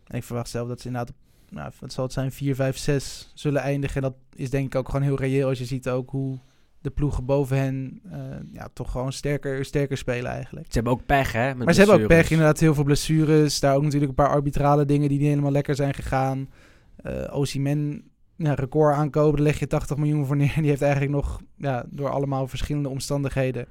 en 0.08 0.18
ik 0.18 0.24
verwacht 0.24 0.50
zelf 0.50 0.68
dat 0.68 0.82
ze 0.82 0.88
inderdaad, 0.88 1.16
nou, 1.56 1.72
wat 1.80 1.94
zal 1.94 2.04
het 2.04 2.14
zijn, 2.14 2.32
4, 2.32 2.56
5, 2.56 2.78
6 2.78 3.32
zullen 3.34 3.62
eindigen. 3.62 3.96
En 3.96 4.02
dat 4.02 4.16
is 4.36 4.50
denk 4.50 4.66
ik 4.66 4.76
ook 4.76 4.90
gewoon 4.90 5.02
heel 5.02 5.20
reëel 5.20 5.48
als 5.48 5.58
je 5.58 5.66
ziet 5.66 5.90
ook 5.90 6.10
hoe 6.10 6.38
de 6.82 6.90
ploegen 6.90 7.26
boven 7.26 7.58
hen 7.58 8.02
eh, 8.12 8.20
ja, 8.54 8.68
toch 8.74 8.92
gewoon 8.92 9.14
sterker, 9.14 9.66
sterker 9.66 9.98
spelen 9.98 10.32
eigenlijk. 10.32 10.66
Ze 10.66 10.74
hebben 10.74 10.94
ook 10.94 11.06
pech, 11.06 11.32
hè? 11.32 11.56
met 11.56 11.66
Maar 11.66 11.74
ze 11.74 11.80
hebben 11.80 12.02
ook 12.02 12.08
pech, 12.08 12.32
inderdaad, 12.32 12.60
heel 12.60 12.74
veel 12.74 12.84
blessures. 12.84 13.60
Daar 13.60 13.76
ook 13.76 13.84
natuurlijk 13.84 14.10
een 14.10 14.26
paar 14.26 14.30
arbitrale 14.30 14.86
dingen 14.86 15.10
die 15.10 15.20
niet 15.20 15.28
helemaal 15.28 15.52
lekker 15.52 15.76
zijn 15.76 15.94
gegaan. 15.94 16.50
Eh 16.96 17.36
Osimhen, 17.36 18.04
ja, 18.36 18.54
record 18.54 18.96
aankopen, 18.96 19.36
daar 19.36 19.46
leg 19.46 19.60
je 19.60 19.68
80 19.68 19.98
miljoen 19.98 20.26
voor 20.26 20.36
neer. 20.36 20.54
Die 20.62 20.70
heeft 20.70 20.82
eigenlijk 20.82 21.12
nog, 21.12 21.42
ja, 21.58 21.86
door 21.90 22.10
allemaal 22.10 22.48
verschillende 22.48 22.90
omstandigheden, 22.90 23.66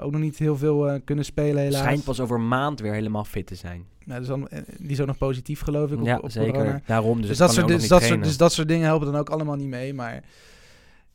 ook 0.00 0.12
nog 0.12 0.20
niet 0.20 0.38
heel 0.38 0.56
veel 0.56 0.88
eh, 0.88 1.00
kunnen 1.04 1.24
spelen 1.24 1.62
helaas. 1.62 1.80
Schijnt 1.80 2.04
pas 2.04 2.20
over 2.20 2.36
een 2.36 2.48
maand 2.48 2.80
weer 2.80 2.92
helemaal 2.92 3.24
fit 3.24 3.46
te 3.46 3.54
zijn. 3.54 3.86
Nou, 4.04 4.18
dus 4.18 4.28
dan, 4.28 4.48
eh, 4.48 4.62
die 4.78 4.90
is 4.90 5.00
ook 5.00 5.06
nog 5.06 5.18
positief, 5.18 5.60
geloof 5.60 5.90
ik, 5.90 5.98
op, 5.98 6.06
ja, 6.06 6.18
op 6.18 6.30
zeker. 6.30 6.52
corona. 6.52 6.82
Daarom, 6.86 7.18
dus, 7.18 7.28
Dus, 7.28 7.38
dat 7.38 7.52
soort, 7.52 7.68
dus, 7.68 7.88
dat 7.88 8.02
soort, 8.02 8.22
dus 8.22 8.36
dat 8.36 8.52
soort 8.52 8.68
dingen 8.68 8.86
helpen 8.86 9.12
dan 9.12 9.20
ook 9.20 9.30
allemaal 9.30 9.56
niet 9.56 9.68
mee. 9.68 9.94
Maar 9.94 10.24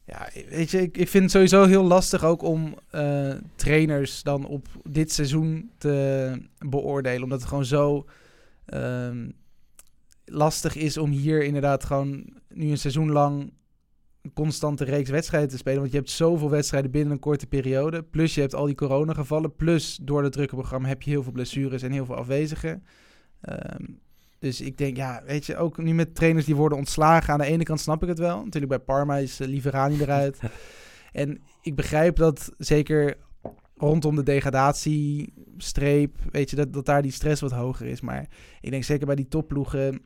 ja, 0.06 0.30
weet 0.50 0.72
je, 0.72 0.82
ik, 0.82 0.98
ik 0.98 1.10
vind 1.10 1.24
het 1.24 1.32
sowieso 1.32 1.66
heel 1.66 1.84
lastig 1.84 2.24
ook 2.24 2.42
om 2.42 2.76
eh, 2.90 3.34
trainers 3.56 4.24
dan 4.24 4.46
op 4.46 4.68
dit 4.84 5.12
seizoen 5.12 5.72
te 5.78 6.38
beoordelen. 6.58 7.24
Omdat 7.24 7.40
het 7.40 7.48
gewoon 7.48 7.66
zo 7.66 8.06
ehm, 8.66 9.30
lastig 10.26 10.76
is 10.76 10.98
om 10.98 11.12
hier 11.12 11.44
inderdaad 11.44 11.84
gewoon 11.84 12.26
nu 12.48 12.70
een 12.70 12.78
seizoen 12.78 13.12
lang 13.12 13.54
een 14.24 14.34
constante 14.34 14.84
reeks 14.84 15.10
wedstrijden 15.10 15.50
te 15.50 15.58
spelen. 15.58 15.80
Want 15.80 15.92
je 15.92 15.98
hebt 15.98 16.10
zoveel 16.10 16.50
wedstrijden 16.50 16.92
binnen 16.92 17.12
een 17.14 17.20
korte 17.20 17.48
periode. 17.48 18.04
Plus 18.04 18.36
je 18.36 18.42
hebt 18.42 18.56
al 18.56 18.66
die 18.66 18.76
coronagevallen. 18.76 19.56
Plus 19.56 20.00
door 20.02 20.24
het 20.24 20.32
drukke 20.32 20.56
programma 20.56 20.88
heb 20.88 21.02
je 21.02 21.10
heel 21.10 21.24
veel 21.24 21.32
blessures 21.32 21.82
en 21.82 21.92
heel 21.92 22.06
veel 22.06 22.16
afwezigen. 22.16 22.84
Ehm, 23.42 23.84
dus 24.40 24.62
ik 24.62 24.78
denk, 24.78 24.98
ja, 24.98 25.24
weet 25.26 25.46
je, 25.46 25.58
ook 25.58 25.78
nu 25.78 25.94
met 25.94 26.16
trainers 26.16 26.46
die 26.46 26.56
worden 26.56 26.78
ontslagen. 26.78 27.34
Aan 27.34 27.40
de 27.40 27.46
ene 27.46 27.64
kant 27.64 27.80
snap 27.80 28.02
ik 28.02 28.08
het 28.08 28.20
wel. 28.20 28.38
Natuurlijk 28.38 28.68
bij 28.68 28.80
Parma 28.80 29.18
is 29.18 29.42
uh, 29.42 29.48
Liverani 29.48 30.02
eruit. 30.02 30.40
en 31.12 31.42
ik 31.62 31.76
begrijp 31.76 32.16
dat 32.16 32.52
zeker 32.58 33.18
rondom 33.78 34.16
de 34.16 34.24
degradatiestreep, 34.24 36.18
weet 36.32 36.50
je, 36.50 36.56
dat, 36.56 36.74
dat 36.74 36.86
daar 36.86 37.02
die 37.02 37.12
stress 37.12 37.42
wat 37.42 37.52
hoger 37.52 37.86
is. 37.86 38.02
Maar 38.02 38.28
ik 38.62 38.72
denk 38.72 38.84
zeker 38.84 39.06
bij 39.06 39.16
die 39.16 39.28
topploegen, 39.28 40.02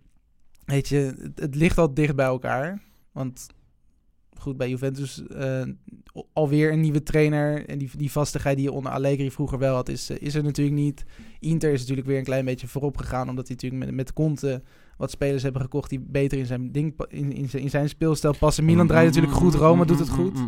weet 0.66 0.88
je, 0.88 1.16
het, 1.22 1.40
het 1.40 1.56
ligt 1.56 1.78
al 1.78 1.94
dicht 1.94 2.16
bij 2.16 2.26
elkaar. 2.26 2.82
Want 3.12 3.48
goed, 4.40 4.58
bij 4.58 4.70
Juventus 4.70 5.24
uh, 5.32 5.62
alweer 6.34 6.72
een 6.72 6.82
nieuwe 6.82 7.04
trainer. 7.04 7.66
En 7.66 7.78
die, 7.78 7.90
die 7.98 8.12
vastigheid 8.12 8.56
die 8.56 8.66
je 8.66 8.72
onder 8.72 8.92
Allegri 8.92 9.32
vroeger 9.32 9.58
wel 9.58 9.76
had, 9.76 9.90
is, 9.90 10.12
uh, 10.12 10.18
is 10.20 10.36
er 10.36 10.44
natuurlijk 10.44 10.78
niet. 10.78 11.06
Inter 11.40 11.72
is 11.72 11.80
natuurlijk 11.80 12.08
weer 12.08 12.18
een 12.18 12.24
klein 12.24 12.46
beetje 12.46 12.68
voorop 12.68 12.98
gegaan. 12.98 13.30
Omdat 13.30 13.48
hij 13.48 13.56
natuurlijk 13.56 13.86
met, 13.86 13.96
met 13.96 14.14
Conte 14.14 14.62
wat 14.98 15.12
spelers 15.12 15.44
hebben 15.44 15.62
gekocht 15.62 15.90
die 15.90 16.00
beter 16.00 16.38
in 16.38 16.46
zijn, 16.46 16.72
ding, 16.72 16.94
in, 17.08 17.34
in, 17.34 17.50
zijn, 17.50 17.64
in 17.64 17.70
zijn 17.70 17.90
speelstijl 17.90 18.36
passen. 18.40 18.66
Milan 18.66 18.88
draait 18.88 19.06
natuurlijk 19.06 19.34
goed, 19.34 19.54
Roma 19.54 19.86
doet 19.86 20.00
het 20.00 20.10
goed. 20.10 20.40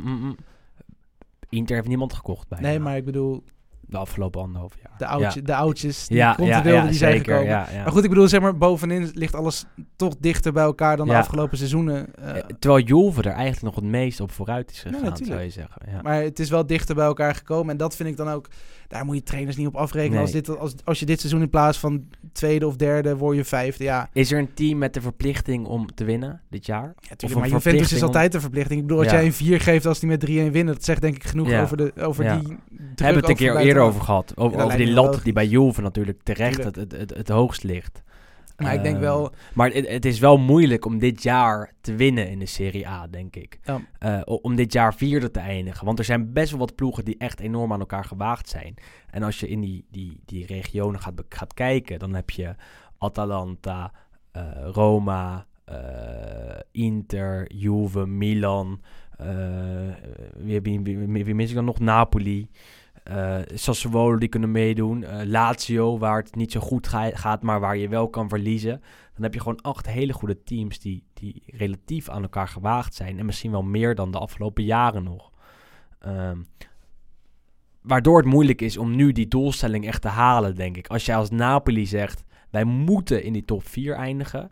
Inter 1.50 1.76
heeft 1.76 1.88
niemand 1.88 2.14
gekocht 2.14 2.48
bij. 2.48 2.60
Nee, 2.62 2.80
maar 2.80 2.98
ik 2.98 3.06
bedoel... 3.06 3.44
De 3.90 3.98
afgelopen 3.98 4.42
anderhalf 4.42 4.74
jaar. 4.84 4.98
De, 4.98 5.06
oudje, 5.06 5.40
ja. 5.40 5.46
de 5.46 5.56
oudjes 5.56 6.08
die 6.08 6.18
ja, 6.18 6.36
ja, 6.38 6.62
die 6.62 6.72
zeker, 6.72 6.94
zijn 6.94 7.18
gekomen. 7.18 7.46
Ja. 7.46 7.68
Maar 7.84 7.92
goed, 7.92 8.04
ik 8.04 8.10
bedoel, 8.10 8.28
zeg 8.28 8.42
maar, 8.42 8.58
bovenin 8.58 9.12
ligt 9.14 9.36
alles 9.36 9.66
toch 9.96 10.16
dichter 10.20 10.54
bij 10.54 10.64
elkaar 10.64 10.98
dan 10.98 11.08
de 11.08 11.16
afgelopen 11.16 11.58
seizoenen. 11.58 12.08
Uh, 12.20 12.34
Terwijl 12.60 12.86
Juve 12.86 13.22
er 13.22 13.32
eigenlijk 13.32 13.62
nog 13.62 13.76
het 13.76 13.84
meest 13.84 14.20
op 14.20 14.32
vooruit 14.32 14.72
is 14.72 14.80
gegaan, 14.80 15.18
zou 15.18 15.40
je 15.40 15.50
zeggen. 15.50 15.82
Ja. 15.92 16.02
Maar 16.02 16.22
het 16.22 16.40
is 16.40 16.50
wel 16.50 16.66
dichter 16.66 16.96
bij 16.96 17.06
elkaar 17.06 17.36
gekomen. 17.36 17.72
En 17.72 17.78
dat 17.78 17.96
vind 17.96 18.10
ik 18.10 18.18
dan 18.18 18.30
ook... 18.30 18.48
Daar 18.90 19.06
moet 19.06 19.16
je 19.16 19.24
trainers 19.24 19.56
niet 19.56 19.68
op 19.68 19.76
afrekenen. 19.76 20.14
Nee. 20.14 20.22
Als, 20.22 20.32
dit, 20.32 20.58
als, 20.58 20.76
als 20.84 21.00
je 21.00 21.06
dit 21.06 21.20
seizoen 21.20 21.42
in 21.42 21.50
plaats 21.50 21.78
van 21.78 22.08
tweede 22.32 22.68
of 22.68 22.76
derde, 22.76 23.18
word 23.18 23.36
je 23.36 23.44
vijfde. 23.44 23.84
Ja. 23.84 24.10
Is 24.14 24.32
er 24.32 24.40
een 24.40 24.54
team 24.54 24.78
met 24.78 24.94
de 24.94 25.02
verplichting 25.02 25.66
om 25.66 25.94
te 25.96 26.04
winnen 26.04 26.42
dit 26.50 26.66
jaar? 26.66 26.94
Ja, 27.00 27.16
tuurlijk, 27.16 27.42
maar 27.42 27.50
Juventus 27.50 27.94
is 27.94 28.04
altijd 28.04 28.32
de 28.32 28.40
verplichting. 28.40 28.80
Ik 28.80 28.88
bedoel, 28.88 29.02
als 29.02 29.12
ja. 29.12 29.18
jij 29.18 29.26
een 29.26 29.34
4 29.34 29.60
geeft 29.60 29.86
als 29.86 30.00
die 30.00 30.10
met 30.10 30.26
3-1 30.26 30.28
winnen... 30.28 30.66
dat 30.66 30.84
zegt 30.84 31.02
denk 31.02 31.16
ik 31.16 31.24
genoeg 31.24 31.50
ja. 31.50 31.62
over, 31.62 31.78
de, 31.78 31.94
over 31.98 32.24
ja. 32.24 32.38
die 32.38 32.48
We 32.48 33.04
hebben 33.04 33.22
het 33.22 33.30
een 33.30 33.36
keer 33.36 33.58
eerder 33.58 33.84
over 33.84 34.02
gehad. 34.02 34.34
Over 34.36 34.78
die 34.78 34.92
lat 34.92 35.20
die 35.24 35.34
bij 35.34 35.48
Juve 35.48 35.82
natuurlijk 35.82 36.20
terecht 36.24 36.64
het, 36.64 36.76
het, 36.76 36.92
het, 36.92 37.14
het, 37.16 37.30
hoogst 37.30 37.64
ligt. 37.64 38.02
Maar 38.60 38.74
ik 38.74 38.84
denk 38.84 39.00
wel... 39.00 39.34
Maar 39.54 39.72
het, 39.72 39.88
het, 39.88 40.06
is 40.06 40.20
wel 40.20 40.38
moeilijk 40.38 40.86
om 40.86 41.00
dit 41.00 41.24
jaar 41.24 41.74
te 41.82 41.96
winnen 41.96 42.30
in 42.30 42.40
de 42.40 42.46
Serie 42.46 42.88
A, 42.88 43.08
denk 43.08 43.36
ik. 43.36 43.60
Ja. 43.64 43.82
Uh, 44.00 44.38
om 44.42 44.56
dit 44.56 44.74
jaar 44.74 44.94
vierde 44.94 45.32
te 45.32 45.40
eindigen. 45.40 45.86
Want 45.86 46.00
er 46.00 46.06
zijn 46.06 46.34
best 46.34 46.50
wel 46.50 46.60
wat 46.60 46.76
ploegen 46.76 47.06
die 47.06 47.18
echt 47.18 47.40
enorm 47.40 47.74
aan 47.74 47.80
elkaar 47.80 48.06
gewaagd 48.06 48.50
zijn. 48.50 48.76
En 49.10 49.24
als 49.24 49.40
je 49.40 49.48
in 49.48 49.60
die, 49.62 49.86
die, 49.92 50.20
die 50.26 50.46
regionen 50.46 51.00
gaat, 51.00 51.24
gaat 51.30 51.54
kijken, 51.54 52.00
dan 52.00 52.14
heb 52.14 52.30
je 52.30 52.56
Atalanta, 52.98 53.92
uh, 54.38 54.44
Roma, 54.72 55.46
Inter, 56.72 57.54
Juve, 57.54 58.06
Milan. 58.06 58.82
wie, 60.38 60.62
wie, 60.62 60.82
wie, 60.82 61.26
wie 61.26 61.36
mis 61.36 61.50
ik 61.50 61.56
dan 61.56 61.66
nog? 61.66 61.80
Napoli. 61.80 62.50
Uh, 63.10 63.38
Sassuolo 63.54 64.18
die 64.18 64.30
kunnen 64.30 64.52
meedoen. 64.52 65.02
Uh, 65.02 65.22
Lazio, 65.24 65.98
waar 65.98 66.18
het 66.18 66.36
niet 66.36 66.52
zo 66.52 66.60
goed 66.60 66.88
ga 66.88 67.10
gaat, 67.14 67.42
maar 67.42 67.60
waar 67.60 67.78
je 67.78 67.88
wel 67.88 68.10
kan 68.10 68.30
verliezen. 68.30 68.82
Dan 69.14 69.24
heb 69.24 69.34
je 69.34 69.40
gewoon 69.40 69.62
acht 69.62 69.88
hele 69.88 70.14
goede 70.14 70.44
teams 70.44 70.80
die, 70.80 71.04
die 71.14 71.44
relatief 71.46 72.10
aan 72.10 72.22
elkaar 72.22 72.48
gewaagd 72.48 72.96
zijn. 72.96 73.20
En 73.20 73.26
misschien 73.26 73.52
wel 73.52 73.64
meer 73.64 73.96
dan 73.96 74.12
de 74.12 74.20
afgelopen 74.20 74.64
jaren 74.64 75.04
nog. 75.04 75.32
Um, 76.08 76.48
waardoor 77.82 78.18
het 78.18 78.26
moeilijk 78.26 78.62
is 78.62 78.78
om 78.78 78.96
nu 78.96 79.12
die 79.12 79.28
doelstelling 79.28 79.88
echt 79.88 80.02
te 80.02 80.08
halen, 80.08 80.56
denk 80.56 80.78
ik. 80.78 80.88
Als 80.88 81.06
jij 81.06 81.16
als 81.16 81.30
Napoli 81.30 81.86
zegt, 81.86 82.24
wij 82.50 82.64
moeten 82.64 83.24
in 83.24 83.34
die 83.34 83.46
top 83.46 83.68
4 83.68 83.96
eindigen. 83.96 84.52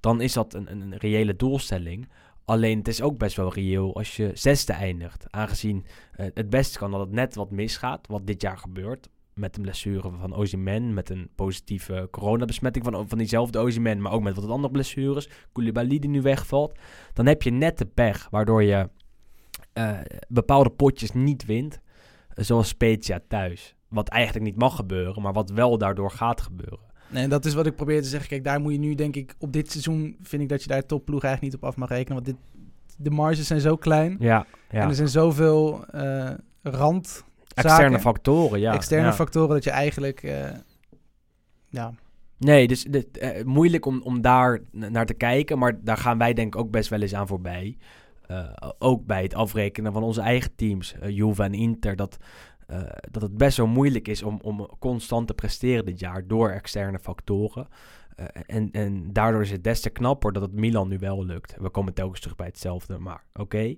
Dan 0.00 0.20
is 0.20 0.32
dat 0.32 0.54
een, 0.54 0.70
een, 0.70 0.80
een 0.80 0.96
reële 0.96 1.36
doelstelling. 1.36 2.08
Alleen 2.46 2.78
het 2.78 2.88
is 2.88 3.02
ook 3.02 3.18
best 3.18 3.36
wel 3.36 3.52
reëel 3.52 3.96
als 3.96 4.16
je 4.16 4.30
zesde 4.34 4.72
eindigt. 4.72 5.26
Aangezien 5.30 5.86
uh, 6.16 6.26
het 6.34 6.50
beste 6.50 6.78
kan 6.78 6.90
dat 6.90 7.00
het 7.00 7.10
net 7.10 7.34
wat 7.34 7.50
misgaat. 7.50 8.06
Wat 8.06 8.26
dit 8.26 8.42
jaar 8.42 8.58
gebeurt. 8.58 9.08
Met 9.34 9.56
een 9.56 9.62
blessure 9.62 10.10
van 10.10 10.34
Ozyman. 10.34 10.94
Met 10.94 11.10
een 11.10 11.28
positieve 11.34 12.08
coronabesmetting 12.10 12.84
van, 12.84 13.08
van 13.08 13.18
diezelfde 13.18 13.58
Ozyman. 13.58 14.00
Maar 14.00 14.12
ook 14.12 14.22
met 14.22 14.36
wat 14.36 14.48
andere 14.48 14.72
blessures. 14.72 15.28
Koulibaly 15.52 15.98
die 15.98 16.10
nu 16.10 16.22
wegvalt. 16.22 16.78
Dan 17.12 17.26
heb 17.26 17.42
je 17.42 17.50
net 17.50 17.78
de 17.78 17.86
pech. 17.86 18.28
Waardoor 18.30 18.62
je 18.62 18.88
uh, 19.74 19.98
bepaalde 20.28 20.70
potjes 20.70 21.12
niet 21.12 21.44
wint. 21.44 21.80
Uh, 22.34 22.44
zoals 22.44 22.68
Spezia 22.68 23.20
thuis. 23.28 23.74
Wat 23.88 24.08
eigenlijk 24.08 24.44
niet 24.44 24.58
mag 24.58 24.76
gebeuren. 24.76 25.22
Maar 25.22 25.32
wat 25.32 25.50
wel 25.50 25.78
daardoor 25.78 26.10
gaat 26.10 26.40
gebeuren. 26.40 26.94
Nee, 27.08 27.28
dat 27.28 27.44
is 27.44 27.54
wat 27.54 27.66
ik 27.66 27.76
probeer 27.76 28.02
te 28.02 28.08
zeggen. 28.08 28.28
Kijk, 28.28 28.44
daar 28.44 28.60
moet 28.60 28.72
je 28.72 28.78
nu, 28.78 28.94
denk 28.94 29.16
ik, 29.16 29.34
op 29.38 29.52
dit 29.52 29.70
seizoen 29.70 30.16
vind 30.22 30.42
ik 30.42 30.48
dat 30.48 30.62
je 30.62 30.68
daar 30.68 30.86
topploeg 30.86 31.22
eigenlijk 31.22 31.54
niet 31.54 31.62
op 31.62 31.68
af 31.68 31.76
mag 31.76 31.88
rekenen. 31.88 32.14
Want 32.14 32.26
dit, 32.26 32.36
de 32.96 33.10
marges 33.10 33.46
zijn 33.46 33.60
zo 33.60 33.76
klein. 33.76 34.16
Ja, 34.18 34.46
ja. 34.70 34.80
En 34.80 34.88
er 34.88 34.94
zijn 34.94 35.08
zoveel 35.08 35.84
uh, 35.94 36.30
rand. 36.62 37.24
Externe 37.54 38.00
factoren, 38.00 38.60
ja. 38.60 38.74
Externe 38.74 39.06
ja. 39.06 39.12
factoren 39.12 39.48
dat 39.48 39.64
je 39.64 39.70
eigenlijk. 39.70 40.22
Uh, 40.22 40.50
ja. 41.68 41.92
Nee, 42.38 42.66
dus 42.66 42.84
dit, 42.84 43.22
uh, 43.22 43.44
moeilijk 43.44 43.86
om, 43.86 44.00
om 44.02 44.20
daar 44.20 44.60
naar 44.70 45.06
te 45.06 45.14
kijken. 45.14 45.58
Maar 45.58 45.78
daar 45.84 45.96
gaan 45.96 46.18
wij 46.18 46.32
denk 46.34 46.54
ik 46.54 46.60
ook 46.60 46.70
best 46.70 46.88
wel 46.88 47.00
eens 47.00 47.14
aan 47.14 47.26
voorbij. 47.26 47.76
Uh, 48.30 48.46
ook 48.78 49.06
bij 49.06 49.22
het 49.22 49.34
afrekenen 49.34 49.92
van 49.92 50.02
onze 50.02 50.20
eigen 50.20 50.50
teams. 50.56 50.94
Juve 51.08 51.42
en 51.42 51.54
Inter. 51.54 51.96
Dat 51.96 52.16
uh, 52.70 52.80
dat 53.10 53.22
het 53.22 53.36
best 53.36 53.56
wel 53.56 53.66
moeilijk 53.66 54.08
is 54.08 54.22
om, 54.22 54.38
om 54.42 54.68
constant 54.78 55.26
te 55.26 55.34
presteren 55.34 55.84
dit 55.84 56.00
jaar 56.00 56.26
door 56.26 56.50
externe 56.50 56.98
factoren. 56.98 57.68
Uh, 58.20 58.26
en, 58.46 58.70
en 58.70 59.12
daardoor 59.12 59.42
is 59.42 59.50
het 59.50 59.64
des 59.64 59.80
te 59.80 59.90
knapper 59.90 60.32
dat 60.32 60.42
het 60.42 60.52
Milan 60.52 60.88
nu 60.88 60.98
wel 60.98 61.24
lukt. 61.24 61.56
We 61.58 61.68
komen 61.68 61.94
telkens 61.94 62.20
terug 62.20 62.36
bij 62.36 62.46
hetzelfde, 62.46 62.98
maar 62.98 63.24
oké. 63.34 63.74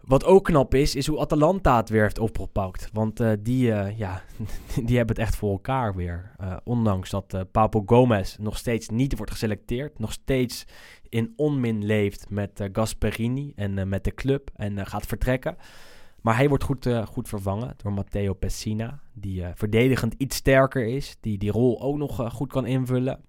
Wat 0.00 0.24
ook 0.24 0.44
knap 0.44 0.74
is, 0.74 0.94
is 0.94 1.06
hoe 1.06 1.18
Atalanta 1.18 1.76
het 1.76 1.88
weer 1.88 2.02
heeft 2.02 2.18
opgepakt. 2.18 2.88
Want 2.92 3.20
uh, 3.20 3.32
die, 3.40 3.66
ja, 3.96 4.22
die 4.86 4.96
hebben 4.96 5.16
het 5.16 5.18
echt 5.18 5.36
voor 5.36 5.50
elkaar 5.50 5.94
weer. 5.94 6.30
ondanks 6.64 7.10
dat 7.10 7.44
Papo 7.50 7.82
Gomez 7.86 8.36
nog 8.36 8.56
steeds 8.58 8.88
niet 8.88 9.16
wordt 9.16 9.32
geselecteerd. 9.32 9.98
Nog 9.98 10.12
steeds 10.12 10.66
in 11.08 11.32
onmin 11.36 11.84
leeft 11.84 12.30
met 12.30 12.68
Gasperini 12.72 13.52
en 13.56 13.88
met 13.88 14.04
de 14.04 14.14
club 14.14 14.50
en 14.54 14.86
gaat 14.86 15.06
vertrekken 15.06 15.56
Maar 16.24 16.36
hij 16.36 16.48
wordt 16.48 16.64
goed, 16.64 16.86
eh, 16.86 17.06
goed 17.06 17.28
vervangen 17.28 17.74
door 17.76 17.92
Matteo 17.92 18.34
Pessina. 18.34 19.00
Die 19.12 19.44
eh, 19.44 19.50
verdedigend 19.54 20.14
iets 20.18 20.36
sterker 20.36 20.86
is. 20.86 21.16
Die 21.20 21.38
die 21.38 21.50
rol 21.50 21.82
ook 21.82 21.96
nog 21.96 22.20
eh, 22.20 22.30
goed 22.30 22.52
kan 22.52 22.66
invullen. 22.66 23.20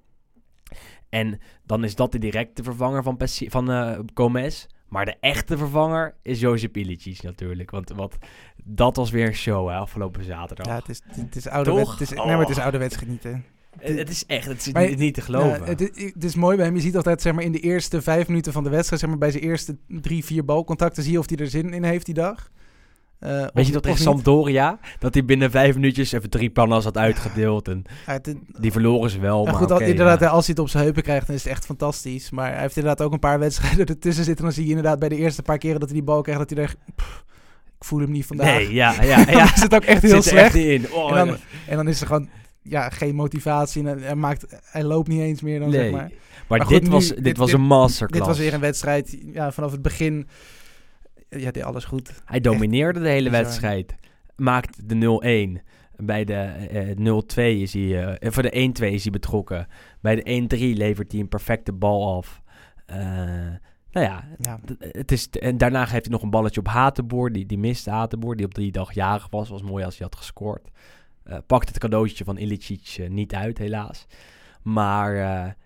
En 1.09 1.39
dan 1.63 1.83
is 1.83 1.95
dat 1.95 2.11
de 2.11 2.17
directe 2.19 2.63
vervanger 2.63 3.03
van, 3.03 3.17
Pessi- 3.17 3.49
van 3.49 4.05
Gomez. 4.13 4.65
Maar 4.89 5.05
de 5.05 5.15
echte 5.19 5.57
vervanger 5.57 6.15
is 6.21 6.39
Josip 6.39 6.77
Ilicic 6.77 7.21
natuurlijk. 7.23 7.71
Want 7.71 7.89
wat, 7.89 8.17
dat 8.63 8.95
was 8.95 9.11
weer 9.11 9.27
een 9.27 9.33
show 9.33 9.69
hè, 9.69 9.75
afgelopen 9.75 10.23
zaterdag. 10.23 10.65
Ja, 10.65 10.75
het 10.75 10.89
is, 10.89 11.01
het 11.07 11.35
is 11.35 11.47
ouderwets. 11.47 11.91
Het 11.91 12.01
is, 12.01 12.11
Oh. 12.11 12.17
nee, 12.25 12.35
maar 12.35 12.45
het 12.45 12.57
is 12.57 12.63
ouderwets 12.63 12.95
genieten. 12.95 13.45
het, 13.79 13.97
het 13.97 14.09
is 14.09 14.25
echt 14.25 14.45
het 14.47 14.65
is 14.65 14.73
Maar- 14.73 14.87
niet, 14.89 14.97
niet 14.97 15.13
te 15.13 15.21
geloven. 15.21 15.59
Ja, 15.59 15.65
het, 15.65 15.95
is- 15.95 16.13
het 16.13 16.23
is 16.23 16.35
mooi 16.35 16.55
bij 16.57 16.65
hem. 16.65 16.75
Je 16.75 16.81
ziet 16.81 16.95
altijd 16.95 17.21
zeg 17.21 17.33
maar, 17.33 17.43
in 17.43 17.51
de 17.51 17.59
eerste 17.59 18.01
vijf 18.01 18.27
minuten 18.27 18.53
van 18.53 18.63
de 18.63 18.69
wedstrijd, 18.69 19.01
zeg 19.01 19.09
maar, 19.09 19.19
bij 19.19 19.31
zijn 19.31 19.43
eerste 19.43 19.77
drie, 19.87 20.25
vier 20.25 20.45
balcontacten, 20.45 21.03
zie 21.03 21.11
je 21.11 21.19
of 21.19 21.29
hij 21.29 21.37
er 21.37 21.47
zin 21.49 21.73
in 21.73 21.83
heeft 21.83 22.05
die 22.05 22.15
dag. 22.15 22.51
Eh, 23.20 23.45
Weet 23.53 23.66
je 23.68 23.72
dat 23.72 23.84
tegen 23.84 23.97
niet. 23.97 24.07
Sampdoria? 24.07 24.80
Dat 24.99 25.13
hij 25.13 25.26
binnen 25.26 25.51
vijf 25.51 25.76
minuutjes 25.76 26.11
even 26.11 26.30
drie 26.30 26.49
pannas 26.49 26.84
had 26.84 26.97
uitgedeeld. 26.97 27.68
En 27.68 27.84
Ja, 28.07 28.20
die 28.59 28.72
verloren 28.72 29.09
ze 29.09 29.20
wel. 29.20 29.45
Ja, 29.45 29.51
maar 29.51 29.61
goed, 29.61 29.80
inderdaad, 29.82 30.20
ja. 30.20 30.28
als 30.28 30.45
hij 30.45 30.53
het 30.55 30.63
op 30.63 30.70
zijn 30.70 30.84
heupen 30.84 31.03
krijgt, 31.03 31.28
dan 31.28 31.36
is 31.36 31.43
het 31.43 31.51
echt 31.51 31.66
fantastisch. 31.66 32.30
Maar 32.30 32.51
hij 32.51 32.61
heeft 32.61 32.76
inderdaad 32.78 33.05
ook 33.07 33.13
een 33.13 33.20
paar 33.20 33.39
wedstrijden 33.47 33.86
ertussen 33.86 34.24
zitten. 34.24 34.43
Dan 34.45 34.53
zie 34.53 34.63
je 34.63 34.70
inderdaad 34.70 34.99
bij 34.99 35.09
de 35.09 35.16
eerste 35.16 35.41
paar 35.41 35.57
keren 35.57 35.80
dat 35.80 35.89
hij 35.89 35.97
die 35.97 36.07
bal 36.07 36.22
krijgt, 36.22 36.39
dat 36.39 36.57
hij 36.57 36.66
er... 36.68 36.76
pff, 36.95 37.24
ik 37.78 37.84
voel 37.84 37.99
hem 37.99 38.11
niet 38.11 38.26
vandaag. 38.26 38.55
Nee, 38.55 38.74
ja, 38.74 39.01
ja, 39.03 39.20
ja. 39.30 39.53
is 39.53 39.61
het 39.61 39.76
ook 39.76 39.84
echt 39.84 40.01
heel 40.01 40.11
Zit 40.22 40.24
slecht. 40.24 40.45
echt 40.45 40.66
in. 40.66 40.91
Oh, 40.91 41.18
en, 41.18 41.28
dan, 41.28 41.38
en 41.68 41.76
dan 41.76 41.88
is 41.88 42.01
er 42.01 42.07
gewoon 42.07 42.30
ja, 42.61 42.89
geen 42.89 43.16
motivatie. 43.16 43.88
En 43.88 44.01
hij, 44.03 44.16
maakt, 44.16 44.45
hij 44.63 44.84
loopt 44.84 45.07
niet 45.07 45.22
eens 45.22 45.41
meer 45.41 45.59
dan, 45.59 45.70
nee. 45.70 45.80
zeg 45.82 45.91
maar 45.91 46.01
maar. 46.01 46.11
Maar 46.47 46.61
goed, 46.61 46.70
dit, 46.70 46.84
nu- 46.84 46.89
was, 46.89 47.07
dit- 47.07 47.24
dit, 47.24 47.38
was 47.38 47.51
een 47.51 47.61
masterclass. 47.61 48.20
Dit 48.20 48.28
was 48.36 48.38
weer 48.45 48.53
een 48.53 48.59
wedstrijd, 48.59 49.18
ja, 49.34 49.51
vanaf 49.51 49.72
het 49.72 49.82
begin... 49.82 50.28
Ja, 51.30 51.51
deed 51.51 51.63
alles 51.63 51.86
goed. 51.86 52.21
Hij 52.26 52.39
domineerde 52.39 52.99
de 52.99 53.09
hele 53.09 53.30
wedstrijd. 53.30 53.95
Maakte 54.36 54.86
de 54.86 55.57
0-1. 55.59 55.63
Bij 55.97 56.23
de 56.26 56.34
eh, 56.34 57.55
0-2 57.57 57.61
is 57.61 57.73
hij... 57.73 58.17
eh, 58.17 58.32
voor 58.32 58.43
de 58.43 58.71
1-2 58.80 58.84
is 58.86 59.03
hij 59.03 59.11
betrokken. 59.11 59.67
Bij 60.01 60.15
de 60.15 60.47
1-3 60.73 60.78
levert 60.78 61.11
hij 61.11 61.21
een 61.21 61.30
perfecte 61.30 61.73
bal 61.73 62.15
af. 62.17 62.41
Eh, 62.86 62.97
nou 63.91 64.05
ja, 64.05 64.23
het 64.80 65.11
is, 65.11 65.30
en 65.30 65.57
daarna 65.57 65.86
geeft 65.86 66.05
hij 66.05 66.13
nog 66.13 66.21
een 66.21 66.30
balletje 66.30 66.59
op 66.59 66.67
Hatenboer. 66.67 67.32
Die, 67.32 67.45
die 67.45 67.57
miste 67.57 67.89
Hatenboer, 67.89 68.36
die 68.36 68.45
op 68.45 68.55
die 68.55 68.71
dag 68.71 68.93
jarig 68.93 69.28
was. 69.30 69.49
Was 69.49 69.61
mooi 69.61 69.86
als 69.86 69.97
hij 69.97 70.07
had 70.09 70.17
gescoord. 70.19 70.69
Pakt 71.45 71.67
het 71.67 71.80
cadeautje 71.80 72.23
van 72.23 72.38
Ilicic 72.38 73.07
niet 73.09 73.34
uit, 73.34 73.57
helaas. 73.57 74.05
Maar 74.61 75.15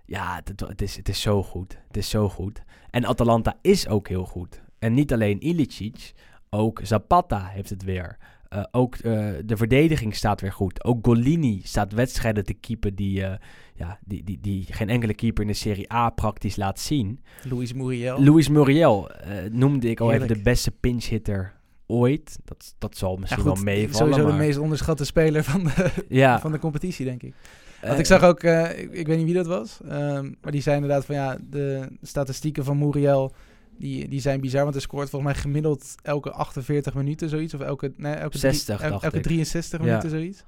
ja, 0.05 0.41
het, 0.43 0.59
het, 0.59 0.81
is, 0.81 0.95
het 0.95 1.09
is 1.09 1.21
zo 1.21 1.43
goed. 1.43 1.77
Het 1.87 1.97
is 1.97 2.09
zo 2.09 2.29
goed. 2.29 2.63
En 2.89 3.05
Atalanta 3.05 3.57
is 3.61 3.87
ook 3.87 4.07
heel 4.07 4.25
goed. 4.25 4.61
En 4.79 4.93
niet 4.93 5.13
alleen 5.13 5.39
Ilicic, 5.41 6.13
ook 6.49 6.79
Zapata 6.83 7.45
heeft 7.45 7.69
het 7.69 7.83
weer. 7.83 8.17
Eh, 8.49 8.63
ook 8.71 8.95
eh, 8.95 9.29
de 9.45 9.57
verdediging 9.57 10.15
staat 10.15 10.41
weer 10.41 10.51
goed. 10.51 10.83
Ook 10.83 11.05
Golini 11.05 11.61
staat 11.63 11.93
wedstrijden 11.93 12.43
te 12.43 12.53
keepen 12.53 12.95
die, 12.95 13.23
eh, 13.23 13.37
ja, 13.75 13.99
die, 14.05 14.23
die, 14.23 14.39
die 14.41 14.65
geen 14.69 14.89
enkele 14.89 15.13
keeper 15.13 15.41
in 15.41 15.47
de 15.47 15.53
Serie 15.55 15.93
A 15.93 16.09
praktisch 16.09 16.55
laat 16.55 16.79
zien. 16.79 17.19
Luis 17.49 17.73
Muriel. 17.73 18.23
Luis 18.23 18.49
Muriel 18.49 19.11
noemde 19.51 19.89
ik 19.89 19.99
al 19.99 20.11
even 20.11 20.27
de 20.27 20.41
beste 20.41 20.71
pinch-hitter 20.71 21.53
ooit. 21.85 22.39
Dat, 22.45 22.75
dat 22.77 22.97
zal 22.97 23.13
Ja, 23.13 23.19
misschien 23.19 23.43
goed, 23.43 23.53
wel 23.53 23.63
meevallen. 23.63 23.95
Sowieso 23.95 24.23
maar, 24.23 24.31
de 24.31 24.45
meest 24.45 24.57
onderschatte 24.57 25.05
speler 25.05 25.43
van 25.43 25.63
de, 25.63 25.91
ja, 26.07 26.39
van 26.41 26.51
de 26.51 26.59
competitie, 26.59 27.05
denk 27.05 27.23
ik. 27.23 27.33
Want 27.81 27.99
ik 27.99 28.05
zag 28.05 28.23
ook, 28.23 28.43
ik, 28.43 28.91
ik 28.91 29.07
weet 29.07 29.17
niet 29.17 29.25
wie 29.25 29.33
dat 29.33 29.47
was, 29.47 29.79
ehm, 29.87 30.31
maar 30.41 30.51
die 30.51 30.61
zei 30.61 30.75
inderdaad 30.75 31.05
van 31.05 31.15
ja, 31.15 31.37
de 31.49 31.87
statistieken 32.01 32.63
van 32.63 32.77
Muriel, 32.77 33.33
die, 33.79 34.07
die 34.07 34.19
zijn 34.21 34.41
bizar, 34.41 34.61
want 34.61 34.73
hij 34.73 34.81
scoort 34.83 35.09
volgens 35.09 35.31
mij 35.33 35.41
gemiddeld 35.41 35.95
elke 36.01 36.31
48 36.31 36.93
minuten 36.93 37.29
zoiets, 37.29 37.53
of 37.53 37.61
elke, 37.61 37.93
nee, 37.97 38.13
elke, 38.13 38.37
drie- 38.37 38.51
60 38.53 38.81
el- 38.81 38.89
dacht 38.89 39.03
elke 39.03 39.17
ik. 39.17 39.23
63 39.23 39.79
Ja. 39.79 39.85
minuten 39.85 40.09
zoiets. 40.09 40.43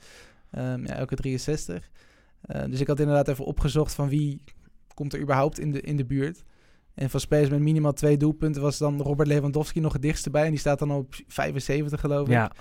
Ehm, 0.51 0.86
ja, 0.86 0.93
elke 0.93 1.15
63. 1.15 1.89
Eh, 2.41 2.63
dus 2.69 2.79
ik 2.79 2.88
had 2.88 2.99
inderdaad 2.99 3.27
even 3.27 3.45
opgezocht 3.45 3.93
van 3.93 4.09
wie 4.09 4.41
komt 4.93 5.13
er 5.13 5.21
überhaupt 5.21 5.59
in 5.59 5.71
de, 5.71 5.82
in 5.82 5.95
de 5.97 6.05
buurt. 6.05 6.43
En 6.93 7.09
van 7.09 7.19
spelers 7.19 7.49
met 7.49 7.59
minimaal 7.59 7.93
twee 7.93 8.17
doelpunten 8.17 8.61
was 8.61 8.77
dan 8.77 9.01
Robert 9.01 9.27
Lewandowski 9.27 9.79
nog 9.79 9.93
het 9.93 10.01
dichtste 10.01 10.29
bij. 10.29 10.43
En 10.43 10.49
die 10.49 10.59
staat 10.59 10.79
dan 10.79 10.91
op 10.91 11.15
75 11.27 11.99
geloof 11.99 12.27
ik. 12.27 12.34
ja, 12.34 12.51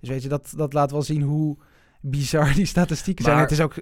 Dus 0.00 0.08
weet 0.08 0.22
je, 0.22 0.28
dat, 0.28 0.52
dat 0.56 0.72
laat 0.72 0.90
wel 0.90 1.02
zien 1.02 1.22
hoe 1.22 1.56
bizar 2.00 2.54
die 2.54 2.66
statistieken 2.66 3.24
zijn. 3.24 3.38
Het 3.38 3.50
is 3.50 3.60
ook 3.60 3.74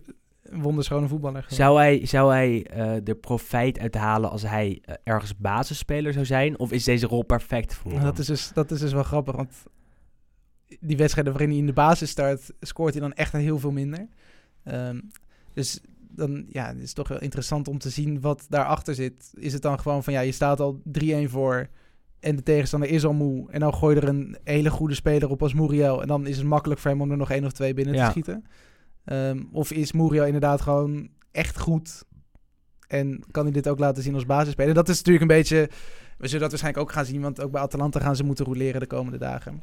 wonderschone 0.52 1.08
voetballer. 1.08 1.44
Zou 1.48 1.78
hij, 1.78 2.06
zou 2.06 2.32
hij 2.32 2.66
eh 2.66 3.08
er 3.08 3.14
profijt 3.14 3.78
uit 3.78 3.94
halen 3.94 4.30
als 4.30 4.42
hij 4.42 4.78
eh, 4.84 4.94
ergens 5.04 5.36
basisspeler 5.36 6.12
zou 6.12 6.24
zijn? 6.24 6.58
Of 6.58 6.72
is 6.72 6.84
deze 6.84 7.06
rol 7.06 7.22
perfect 7.22 7.74
voor 7.74 7.92
hem? 7.92 8.02
dat, 8.02 8.18
is 8.18 8.26
dus, 8.26 8.50
dat 8.54 8.70
is 8.70 8.80
dus 8.80 8.92
wel 8.92 9.02
grappig, 9.02 9.36
want 9.36 9.52
die 10.80 10.96
wedstrijden 10.96 11.32
waarin 11.32 11.50
hij 11.50 11.58
in 11.60 11.66
de 11.66 11.72
basis 11.72 12.10
start, 12.10 12.52
scoort 12.60 12.92
hij 12.92 13.02
dan 13.02 13.12
echt 13.12 13.32
heel 13.32 13.58
veel 13.58 13.70
minder. 13.70 14.08
Ehm, 14.64 15.00
dus 15.52 15.80
dan, 16.10 16.46
ja, 16.48 16.66
het 16.66 16.78
is 16.78 16.92
toch 16.92 17.08
wel 17.08 17.20
interessant 17.20 17.68
om 17.68 17.78
te 17.78 17.90
zien 17.90 18.20
wat 18.20 18.46
daarachter 18.48 18.94
zit. 18.94 19.32
Is 19.34 19.52
het 19.52 19.62
dan 19.62 19.80
gewoon 19.80 20.04
van, 20.04 20.12
ja, 20.12 20.20
je 20.20 20.32
staat 20.32 20.60
al 20.60 20.82
3-1 20.84 21.28
voor 21.28 21.68
en 22.20 22.36
de 22.36 22.42
tegenstander 22.42 22.88
is 22.88 23.04
al 23.04 23.12
moe. 23.12 23.50
En 23.50 23.60
dan 23.60 23.74
gooi 23.74 23.94
je 23.94 24.00
er 24.00 24.08
een 24.08 24.36
hele 24.44 24.70
goede 24.70 24.94
speler 24.94 25.30
op 25.30 25.42
als 25.42 25.54
Muriel. 25.54 26.02
En 26.02 26.08
dan 26.08 26.26
is 26.26 26.36
het 26.36 26.46
makkelijk 26.46 26.80
voor 26.80 26.90
hem 26.90 27.00
om 27.00 27.10
er 27.10 27.16
nog 27.16 27.30
één 27.30 27.44
of 27.44 27.52
twee 27.52 27.74
binnen 27.74 27.94
Ja. 27.94 28.04
te 28.04 28.10
schieten. 28.10 28.44
Ehm, 29.10 29.42
of 29.52 29.72
is 29.72 29.92
Muriel 29.92 30.24
inderdaad 30.24 30.60
gewoon 30.60 31.08
echt 31.32 31.58
goed 31.58 32.04
en 32.88 33.22
kan 33.30 33.42
hij 33.44 33.52
dit 33.52 33.68
ook 33.68 33.78
laten 33.78 34.02
zien 34.02 34.14
als 34.14 34.26
basisspeler? 34.26 34.74
Dat 34.74 34.88
is 34.88 34.96
natuurlijk 34.96 35.30
een 35.30 35.36
beetje... 35.36 35.68
We 36.18 36.26
zullen 36.26 36.40
dat 36.40 36.50
waarschijnlijk 36.50 36.84
ook 36.84 36.92
gaan 36.92 37.04
zien, 37.04 37.20
want 37.20 37.40
ook 37.42 37.50
bij 37.50 37.60
Atalanta 37.60 38.00
gaan 38.00 38.16
ze 38.16 38.24
moeten 38.24 38.44
roleren 38.44 38.80
de 38.80 38.86
komende 38.86 39.18
dagen. 39.18 39.62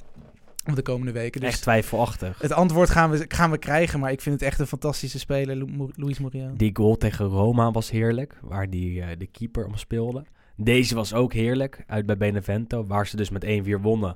Of 0.68 0.74
de 0.76 0.82
komende 0.82 1.12
weken. 1.12 1.42
Dus 1.42 1.50
Echt 1.50 1.62
twijfelachtig. 1.62 2.42
het 2.42 2.52
antwoord 2.52 2.90
gaan 2.90 3.10
we, 3.10 3.26
gaan 3.28 3.52
we 3.52 3.58
krijgen, 3.58 4.00
maar 4.00 4.12
ik 4.12 4.22
vind 4.22 4.36
het 4.36 4.44
echt 4.50 4.60
een 4.60 4.68
fantastische 4.68 5.20
speler, 5.20 5.56
Lu- 5.56 5.90
Luis 5.96 6.20
Muriel. 6.20 6.52
Die 6.58 6.76
goal 6.76 6.98
tegen 6.98 7.26
Roma 7.26 7.72
was 7.72 7.90
heerlijk, 7.92 8.40
waar 8.42 8.70
die, 8.70 9.02
eh, 9.02 9.08
de 9.18 9.28
keeper 9.28 9.66
om 9.66 9.76
speelde. 9.78 10.24
Deze 10.56 10.96
was 10.96 11.14
ook 11.14 11.34
heerlijk, 11.34 11.84
uit 11.88 12.06
bij 12.06 12.18
Benevento, 12.18 12.86
waar 12.86 13.08
ze 13.08 13.16
dus 13.16 13.30
met 13.30 13.44
1-4 13.44 13.82
wonnen. 13.82 14.16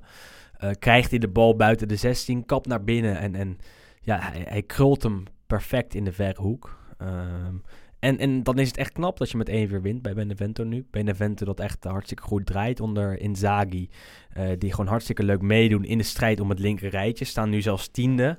Eh, 0.58 0.70
krijgt 0.80 1.10
hij 1.10 1.20
de 1.20 1.28
bal 1.30 1.56
buiten 1.56 1.88
de 1.88 1.96
16, 1.96 2.46
kap 2.46 2.68
naar 2.68 2.84
binnen 2.84 3.18
en, 3.20 3.36
en 3.36 3.58
ja, 4.02 4.20
hij, 4.20 4.46
hij 4.50 4.64
krult 4.64 5.04
hem 5.04 5.24
perfect 5.48 5.94
in 5.94 6.04
de 6.04 6.12
verre 6.12 6.42
hoek. 6.42 6.78
Ehm, 6.98 7.56
en, 8.02 8.18
en 8.18 8.44
dan 8.44 8.60
is 8.60 8.68
het 8.68 8.78
echt 8.78 8.92
knap 8.92 9.18
dat 9.18 9.30
je 9.30 9.38
met 9.38 9.50
1-4 9.50 9.82
wint 9.82 10.02
bij 10.02 10.14
Benevento 10.14 10.64
nu. 10.64 10.88
Benevento 10.92 11.46
dat 11.46 11.60
echt 11.60 11.84
hartstikke 11.84 12.24
goed 12.24 12.46
draait 12.46 12.80
onder 12.80 13.20
Inzaghi. 13.20 13.90
eh, 14.34 14.50
die 14.58 14.72
gewoon 14.72 14.88
hartstikke 14.88 15.24
leuk 15.24 15.42
meedoen 15.42 15.84
in 15.84 15.98
de 15.98 16.04
strijd 16.04 16.40
om 16.40 16.50
het 16.50 16.60
linker 16.60 16.90
rijtje. 16.90 17.26
Staan 17.26 17.50
nu 17.50 17.62
zelfs 17.62 17.88
tiende. 17.88 18.38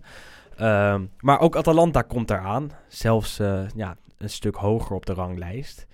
Ehm, 0.56 1.04
maar 1.18 1.40
ook 1.40 1.56
Atalanta 1.56 2.02
komt 2.02 2.30
eraan. 2.30 2.70
Zelfs 2.88 3.38
eh, 3.38 3.68
ja, 3.74 3.96
een 4.18 4.30
stuk 4.30 4.54
hoger 4.54 4.96
op 4.96 5.06
de 5.06 5.14
ranglijst. 5.14 5.86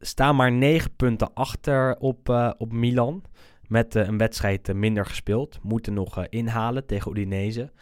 Staan 0.00 0.36
maar 0.36 0.52
negen 0.52 0.96
punten 0.96 1.34
achter 1.34 1.96
op, 1.96 2.28
eh, 2.28 2.50
op 2.58 2.72
Milan. 2.72 3.22
Met 3.66 3.94
een 3.94 4.18
wedstrijd 4.18 4.74
minder 4.74 5.06
gespeeld. 5.06 5.58
Moeten 5.62 5.94
nog 5.94 6.26
inhalen 6.26 6.86
tegen 6.86 7.10
Udinese. 7.10 7.72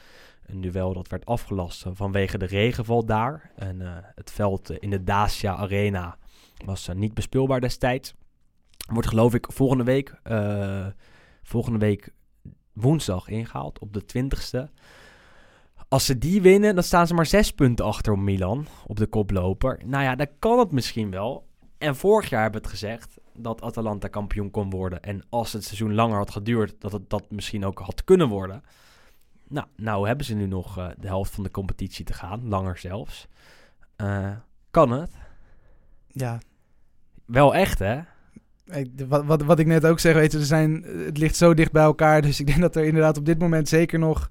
Een 0.53 0.61
duel 0.61 0.93
dat 0.93 1.09
werd 1.09 1.27
afgelast 1.27 1.85
vanwege 1.93 2.39
de 2.39 2.47
regenval 2.47 3.05
daar. 3.05 3.51
En 3.57 3.83
eh, 3.83 3.97
het 4.15 4.31
veld 4.31 4.71
eh, 4.71 4.77
in 4.81 4.91
de 4.91 5.05
Dacia 5.05 5.55
Arena 5.55 6.17
was 6.65 6.89
eh, 6.89 6.95
niet 6.95 7.15
bespeelbaar 7.15 7.61
destijds. 7.61 8.15
Wordt 8.93 9.09
geloof 9.09 9.35
ik 9.35 9.47
volgende 9.53 9.85
week, 9.85 10.21
volgende 11.43 11.79
week 11.79 12.13
woensdag 12.73 13.29
ingehaald 13.29 13.79
op 13.79 13.93
de 13.93 14.03
20ste. 14.03 14.73
Als 15.89 16.07
ze 16.07 16.19
die 16.19 16.43
winnen, 16.43 16.75
dan 16.75 16.85
staan 16.85 17.07
ze 17.07 17.15
maar 17.15 17.27
zes 17.27 17.53
punten 17.53 17.85
achter 17.85 18.13
op 18.13 18.19
Milan, 18.19 18.67
op 18.87 18.97
de 18.97 19.07
koploper. 19.07 19.81
Nou 19.85 20.05
ja, 20.05 20.15
dan 20.15 20.29
kan 20.39 20.59
het 20.59 20.73
misschien 20.73 21.11
wel. 21.11 21.47
En 21.79 21.97
vorig 21.97 22.29
jaar 22.29 22.43
hebben 22.43 22.61
we 22.61 22.69
het 22.69 22.79
gezegd 22.79 23.21
dat 23.35 23.63
Atalanta 23.63 24.09
kampioen 24.09 24.51
kon 24.51 24.71
worden. 24.71 25.03
En 25.03 25.23
als 25.29 25.53
het 25.53 25.65
seizoen 25.65 25.95
langer 25.95 26.17
had 26.17 26.31
geduurd, 26.31 26.75
dat 26.79 26.93
het 26.93 27.11
dat 27.11 27.31
misschien 27.31 27.65
ook 27.65 27.79
had 27.79 28.05
kunnen 28.05 28.29
worden. 28.29 28.63
Nou, 29.53 29.67
nou 29.77 30.07
hebben 30.07 30.27
ze 30.27 30.35
nu 30.35 30.47
nog 30.47 30.79
eh, 30.79 30.89
de 30.99 31.07
helft 31.07 31.35
van 31.35 31.45
de 31.45 31.51
competitie 31.51 32.05
te 32.05 32.13
gaan, 32.13 32.49
langer 32.49 32.79
zelfs. 32.79 33.27
Eh, 33.97 34.31
kan 34.71 34.91
het? 34.91 35.11
Ja, 36.07 36.39
Wel 37.25 37.55
echt, 37.55 37.79
hè? 37.79 38.01
ik- 38.67 38.91
wat, 39.09 39.25
wat, 39.25 39.43
wat 39.43 39.59
ik 39.59 39.67
net 39.67 39.87
ook 39.87 39.99
zeg, 40.01 40.15
weet 40.15 40.33
je, 40.33 40.39
er 40.39 40.45
zijn, 40.45 40.83
het 40.83 41.19
ligt 41.19 41.37
zo 41.37 41.55
dicht 41.55 41.73
bij 41.73 41.83
elkaar. 41.83 42.23
Dus 42.27 42.41
ik 42.41 42.47
denk 42.47 42.61
dat 42.61 42.77
er 42.77 42.85
inderdaad 42.85 43.17
op 43.19 43.27
dit 43.27 43.39
moment 43.39 43.69
zeker 43.69 43.99
nog 43.99 44.29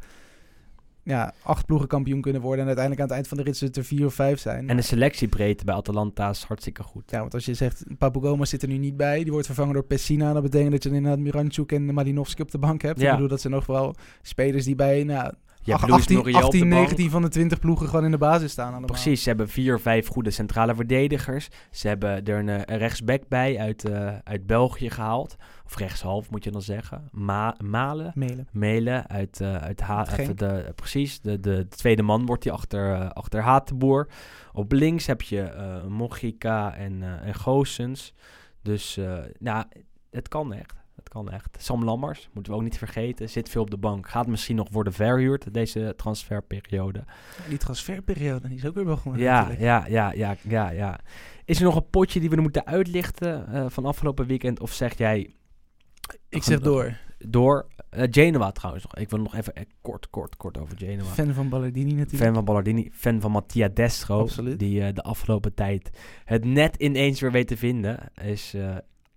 ja, 1.04 1.34
acht 1.43 1.66
ploegen 1.66 1.88
kampioen 1.88 2.22
kunnen 2.22 2.41
worden. 2.41 2.60
En 2.60 2.68
uiteindelijk 2.68 3.02
aan 3.04 3.08
het 3.08 3.16
eind 3.16 3.28
van 3.28 3.38
de 3.38 3.43
rit 3.43 3.58
zullen 3.58 3.74
er 3.74 3.84
vier 3.84 4.06
of 4.06 4.14
vijf 4.14 4.39
zijn. 4.39 4.70
En 4.70 4.76
de 4.76 4.82
selectiebreedte 4.82 5.66
bij 5.66 5.76
Atalanta 5.76 6.30
is 6.30 6.43
hartstikke 6.43 6.84
goed. 6.84 7.12
Ja, 7.12 7.20
want 7.20 7.34
als 7.34 7.45
je 7.45 7.54
zegt, 7.54 7.84
Papu 7.97 8.20
Gomez 8.20 8.49
zit 8.49 8.62
er 8.62 8.68
nu 8.68 8.78
niet 8.78 8.97
bij. 8.97 9.24
Die 9.24 9.32
wordt 9.32 9.45
vervangen 9.45 9.74
door 9.74 9.84
Pessina. 9.84 10.34
Dat 10.34 10.43
betekent 10.43 10.72
dat 10.72 10.84
je 10.84 10.89
dan 10.89 10.97
inderdaad 10.97 11.24
Miranchuk 11.24 11.72
en 11.72 11.93
Malinovski 11.93 12.41
op 12.41 12.52
de 12.52 12.58
bank 12.58 12.82
hebt. 12.82 12.99
Ja. 12.99 13.06
Ik 13.06 13.12
bedoel, 13.12 13.30
dat 13.30 13.41
zijn 13.41 13.54
nog 13.54 13.66
wel 13.66 13.95
spelers 14.22 14.66
die 14.66 14.76
bij 14.76 15.04
nou, 15.04 15.34
Je 15.64 15.72
hebt 15.72 15.84
Ach, 15.84 15.89
Luis 15.89 16.01
18, 16.01 16.18
Muriel 16.18 16.36
op 16.36 16.41
de 16.41 16.47
18 16.47 16.70
bank. 16.70 16.82
19 16.82 17.09
van 17.09 17.22
de 17.22 17.28
20 17.28 17.59
ploegen 17.59 17.88
gewoon 17.88 18.05
in 18.05 18.12
de 18.12 18.18
basis 18.18 18.51
staan 18.51 18.70
allemaal. 18.70 18.86
Precies, 18.88 19.24
ze 19.24 19.30
hebben 19.30 19.49
vier, 19.49 19.80
vijf 19.80 20.07
goede 20.07 20.32
centrale 20.32 20.76
verdedigers. 20.76 21.49
Ze 21.72 21.88
hebben 21.88 22.26
er 22.26 22.39
een, 22.39 22.49
eh, 22.49 22.62
een 22.66 22.78
rechtsback 22.78 23.28
bij 23.28 23.59
uit, 23.59 23.89
eh, 23.89 24.18
uit 24.24 24.45
België 24.47 24.89
gehaald. 24.89 25.36
Of 25.66 25.78
rechtshalf 25.78 26.30
moet 26.30 26.43
je 26.43 26.51
dan 26.51 26.62
zeggen. 26.62 27.07
Ma 27.12 27.55
Malen. 27.64 28.12
Mailen. 28.16 28.47
Melen 28.51 29.07
uit, 29.07 29.41
eh 29.41 29.55
uit 29.55 29.82
ha 29.82 30.03
de, 30.36 30.72
precies, 30.76 31.22
de, 31.22 31.39
de, 31.39 31.55
de 31.55 31.68
tweede 31.68 32.03
man 32.03 32.26
wordt 32.26 32.43
hij 32.43 32.53
achter, 32.53 33.14
achter 33.14 33.41
Hatenboer. 33.41 34.07
Op 34.53 34.72
links 34.72 35.05
heb 35.05 35.22
je 35.22 35.41
eh 35.41 35.86
Mogica 35.88 36.76
en, 36.76 37.03
en 37.24 37.36
Goossens. 37.36 38.14
Dus 38.62 38.99
nou, 39.39 39.66
het 40.09 40.28
kan 40.28 40.53
echt. 40.53 40.80
Het 40.96 41.10
kan 41.10 41.30
echt. 41.32 41.58
Sam 41.60 41.84
Lammers, 41.84 42.30
moeten 42.34 42.52
we 42.52 42.58
ook 42.58 42.64
niet 42.64 42.78
vergeten, 42.78 43.30
zit 43.30 43.50
veel 43.50 43.62
op 43.62 43.72
de 43.72 43.78
bank. 43.78 44.10
Gaat 44.10 44.28
misschien 44.28 44.56
nog 44.56 44.68
worden 44.72 44.94
verhuurd 44.94 45.54
deze 45.54 45.94
transferperiode. 45.98 47.04
Die 47.50 47.58
transferperiode, 47.58 48.48
die 48.48 48.58
is 48.58 48.66
ook 48.66 48.76
weer 48.76 48.86
begonnen 48.86 49.22
Ja, 49.22 49.36
natuurlijk. 49.36 49.62
ja, 49.62 49.86
ja, 49.88 50.12
ja, 50.12 50.36
ja, 50.42 50.70
ja. 50.70 51.00
Is 51.46 51.58
er 51.58 51.64
nog 51.64 51.76
een 51.76 51.89
potje 51.89 52.20
die 52.20 52.30
we 52.30 52.42
moeten 52.42 52.66
uitlichten 52.66 53.48
eh, 53.48 53.66
van 53.70 53.86
afgelopen 53.86 54.26
weekend? 54.26 54.60
Of 54.60 54.74
zeg 54.74 54.98
jij 54.98 55.34
Ik 56.30 56.44
zeg 56.44 56.60
door. 56.60 56.98
door? 57.18 57.68
Eh, 57.89 58.08
Genoa 58.12 58.52
trouwens 58.52 58.84
nog. 58.84 58.96
Ik 58.96 59.10
wil 59.10 59.20
nog 59.20 59.36
even 59.36 59.56
eh, 59.56 59.64
kort, 59.82 60.10
kort, 60.10 60.38
kort 60.38 60.58
over 60.58 60.78
Genoa. 60.78 61.04
Fan 61.04 61.34
van 61.34 61.50
Ballardini 61.50 61.94
natuurlijk. 61.94 62.24
Fan 62.24 62.34
van 62.34 62.46
Ballardini, 62.46 62.89
fan 62.94 63.22
van 63.22 63.32
Mattia 63.32 63.68
Destro. 63.68 64.20
Absoluut. 64.20 64.60
Die 64.60 64.94
de 64.94 65.04
afgelopen 65.04 65.54
tijd 65.54 65.89
het 66.26 66.46
net 66.46 66.76
ineens 66.76 67.20
weer 67.20 67.32
weet 67.32 67.48
te 67.48 67.58
vinden. 67.58 68.00
Is 68.24 68.56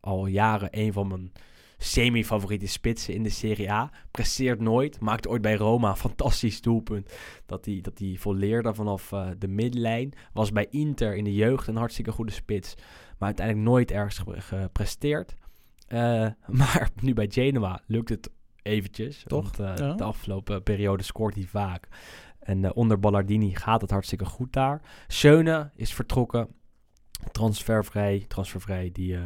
al 0.01 0.27
jaren 0.27 0.69
een 0.71 0.93
van 0.93 1.09
mijn 1.09 1.33
semi-favoriete 1.85 2.67
spitsen 2.67 3.15
in 3.15 3.23
de 3.23 3.29
Serie 3.29 3.71
A. 3.73 3.91
Presteert 4.11 4.61
nooit. 4.61 5.01
Maakte 5.01 5.29
ooit 5.29 5.43
bij 5.43 5.55
Roma 5.55 5.91
een 5.91 5.97
fantastisch 5.97 6.61
doelpunt. 6.61 7.13
Dat 7.47 7.65
hij 7.65 7.79
dat 7.83 7.99
hij 7.99 8.17
volleerde 8.19 8.75
vanaf 8.75 9.13
eh, 9.13 9.29
de 9.39 9.49
middenlijn. 9.49 10.13
Was 10.33 10.53
bij 10.53 10.67
Inter 10.71 11.17
in 11.17 11.25
de 11.25 11.35
jeugd 11.35 11.67
een 11.67 11.77
hartstikke 11.77 12.13
goede 12.13 12.33
spits. 12.33 12.75
Maar 13.19 13.29
uiteindelijk 13.29 13.67
nooit 13.69 13.91
ergens 13.91 14.19
ge- 14.19 14.41
gepresteerd. 14.41 15.35
Eh, 15.87 16.27
maar 16.61 16.91
nu 17.01 17.15
bij 17.15 17.29
Genoa 17.31 17.81
lukt 17.87 18.09
het 18.09 18.31
eventjes. 18.63 19.25
Toch? 19.27 19.57
Want 19.57 19.79
eh, 19.81 19.87
Ja. 19.87 19.95
de 19.95 20.05
afgelopen 20.05 20.63
periode 20.63 21.03
scoort 21.03 21.35
hij 21.35 21.45
vaak. 21.45 21.89
En 22.39 22.75
onder 22.75 22.99
Ballardini 23.01 23.55
gaat 23.55 23.81
het 23.81 23.91
hartstikke 23.91 24.25
goed 24.25 24.53
daar. 24.53 24.81
Schöne 25.07 25.71
is 25.77 25.95
vertrokken. 25.95 26.49
Transfervrij. 27.33 28.25
Transfervrij. 28.29 28.91
Die 28.93 29.17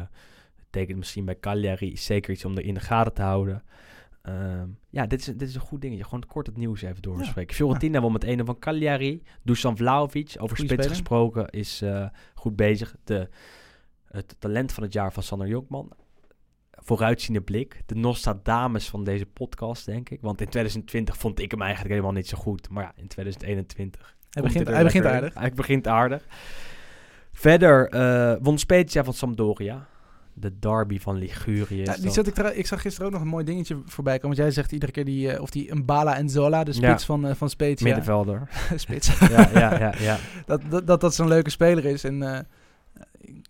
betekent 0.71 0.97
misschien 0.97 1.25
bij 1.25 1.39
Cagliari 1.39 1.97
zeker 1.97 2.31
iets 2.31 2.45
om 2.45 2.57
er 2.57 2.63
in 2.63 2.73
de 2.73 2.79
gaten 2.79 3.13
te 3.13 3.21
houden. 3.21 3.63
Ehm, 4.21 4.67
ja, 4.89 5.05
dit 5.05 5.19
is, 5.19 5.25
dit 5.25 5.41
is 5.41 5.55
een 5.55 5.61
goed 5.61 5.81
dingetje. 5.81 6.03
Gewoon 6.03 6.23
kort 6.27 6.47
het 6.47 6.57
nieuws 6.57 6.81
even 6.81 7.01
doorspreken. 7.01 7.55
Fiorentina 7.55 8.01
won 8.01 8.11
met 8.11 8.23
een 8.23 8.45
van 8.45 8.59
Cagliari. 8.59 9.23
Dusan 9.43 9.77
Vlahovic, 9.77 10.35
over 10.37 10.55
Goeie 10.55 10.55
spits 10.55 10.73
speler. 10.73 10.89
gesproken, 10.89 11.49
is 11.49 11.81
eh, 11.81 12.07
goed 12.33 12.55
bezig. 12.55 12.95
De, 13.03 13.29
het 14.05 14.35
talent 14.39 14.71
van 14.71 14.83
het 14.83 14.93
jaar 14.93 15.13
van 15.13 15.23
Sander 15.23 15.47
Jonkman. 15.47 15.91
Vooruitziende 16.71 17.41
blik. 17.41 17.81
De 17.85 17.95
Nostradamus 17.95 18.89
van 18.89 19.03
deze 19.03 19.25
podcast, 19.25 19.85
denk 19.85 20.09
ik. 20.09 20.21
Want 20.21 20.41
in 20.41 20.49
2020 20.49 21.17
vond 21.17 21.39
ik 21.39 21.51
hem 21.51 21.61
eigenlijk 21.61 21.91
helemaal 21.91 22.13
niet 22.13 22.27
zo 22.27 22.37
goed. 22.37 22.69
Maar 22.69 22.83
ja, 22.83 22.91
in 22.95 23.07
2021 23.07 24.17
Hij 24.29 24.43
begint, 24.43 24.67
hij 24.67 24.83
begint 24.83 25.05
aardig. 25.05 25.33
Hij 25.33 25.51
begint 25.51 25.87
aardig. 25.87 26.25
Verder 27.31 27.89
eh, 27.89 28.35
won 28.41 28.57
Spezia 28.57 29.03
van 29.03 29.13
Sampdoria. 29.13 29.87
De 30.39 30.59
derby 30.59 30.99
van 30.99 31.15
Ligurië. 31.17 31.81
Ja, 31.81 31.95
die 31.95 32.11
zat 32.11 32.27
ik, 32.27 32.37
ik 32.37 32.67
zag 32.67 32.81
gisteren 32.81 33.07
ook 33.07 33.13
nog 33.13 33.21
een 33.21 33.27
mooi 33.27 33.45
dingetje 33.45 33.77
voorbij 33.85 34.19
komen. 34.19 34.35
Want 34.35 34.47
jij 34.47 34.51
zegt 34.51 34.71
iedere 34.71 34.91
keer 34.91 35.05
die, 35.05 35.31
eh, 35.31 35.41
of 35.41 35.49
die 35.49 35.75
Mbala 35.75 36.17
en 36.17 36.29
Zola, 36.29 36.63
de 36.63 36.71
Ja. 36.71 36.77
spits 36.77 37.05
van, 37.05 37.27
eh, 37.27 37.35
van 37.35 37.49
Spezia. 37.49 37.85
Middenvelder. 37.87 38.49
spits. 38.75 39.19
ja, 39.19 39.49
ja, 39.53 39.79
ja, 39.79 39.93
ja. 39.99 40.17
dat, 40.45 40.61
dat, 40.69 40.87
dat 40.87 41.01
dat 41.01 41.15
zo'n 41.15 41.27
leuke 41.27 41.49
speler 41.49 41.85
is. 41.85 42.03
En 42.03 42.23
eh, 42.35 42.39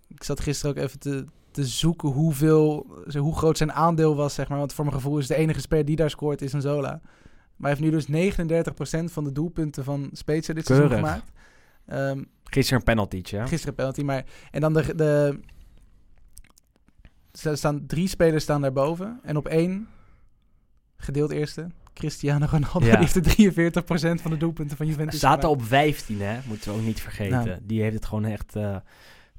ik, 0.07 0.23
zat 0.23 0.39
gisteren 0.39 0.75
ook 0.75 0.81
even 0.83 0.99
te, 0.99 1.25
te 1.51 1.65
zoeken 1.65 2.09
hoeveel, 2.09 2.85
hoe 3.17 3.35
groot 3.35 3.57
zijn 3.57 3.71
aandeel 3.73 4.15
was, 4.15 4.33
zeg 4.33 4.47
maar. 4.49 4.57
Want 4.57 4.73
voor 4.73 4.85
mijn 4.85 4.97
gevoel 4.97 5.17
is 5.17 5.27
de 5.27 5.35
enige 5.35 5.61
speler 5.61 5.85
die 5.85 5.95
daar 5.95 6.09
scoort, 6.09 6.41
is 6.41 6.53
een 6.53 6.61
Zola. 6.61 7.01
Maar 7.55 7.71
hij 7.71 7.79
heeft 7.79 7.81
nu 7.81 7.89
dus 7.89 8.33
39% 9.09 9.11
van 9.11 9.23
de 9.23 9.31
doelpunten 9.31 9.83
van 9.83 10.09
Spezia 10.13 10.53
dit 10.53 10.65
seizoen 10.65 10.89
gemaakt. 10.89 11.31
Ehm, 11.85 12.23
Gisteren 12.43 12.79
een 12.79 12.85
penaltytje. 12.85 13.37
hè? 13.37 13.41
Gisteren 13.47 13.67
een 13.69 13.75
penalty, 13.75 14.01
maar... 14.01 14.23
En 14.51 14.61
dan 14.61 14.73
de... 14.73 14.95
de 14.95 15.39
er 17.45 17.57
staan 17.57 17.85
drie 17.85 18.07
spelers 18.07 18.43
staan 18.43 18.61
daarboven. 18.61 19.19
En 19.23 19.37
op 19.37 19.47
één, 19.47 19.87
gedeeld 20.97 21.31
eerste, 21.31 21.67
Cristiano 21.93 22.45
Ronaldo. 22.49 22.85
Ja. 22.85 22.97
Die 22.97 23.07
heeft 23.07 23.63
de 23.63 24.17
43% 24.17 24.21
van 24.21 24.31
de 24.31 24.37
doelpunten 24.37 24.77
van 24.77 24.87
Juventus 24.87 25.17
Staat 25.17 25.43
er 25.43 25.49
op 25.49 25.63
15, 25.63 26.21
hè? 26.21 26.39
Moeten 26.45 26.71
we 26.71 26.77
ook 26.77 26.85
niet 26.85 27.01
vergeten. 27.01 27.45
Nou. 27.45 27.59
Die 27.63 27.81
heeft 27.81 27.95
het 27.95 28.05
gewoon 28.05 28.25
echt 28.25 28.55
eh, 28.55 28.75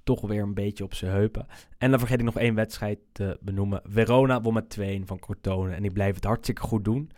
toch 0.05 0.20
weer 0.20 0.42
een 0.42 0.55
beetje 0.55 0.84
op 0.84 0.94
zijn 0.94 1.12
heupen. 1.12 1.46
En 1.78 1.90
dan 1.90 1.98
vergeet 1.98 2.18
ik 2.18 2.24
nog 2.24 2.38
één 2.38 2.55
wedstrijd 2.55 2.98
te 3.12 3.38
benoemen. 3.40 3.80
Verona 3.84 4.40
won 4.40 4.55
met 4.55 4.70
2 4.70 5.03
van 5.05 5.18
Cortone. 5.18 5.74
En 5.74 5.82
die 5.82 5.92
blijven 5.92 6.16
het 6.16 6.24
hartstikke 6.24 6.62
goed 6.62 6.84
doen. 6.84 7.11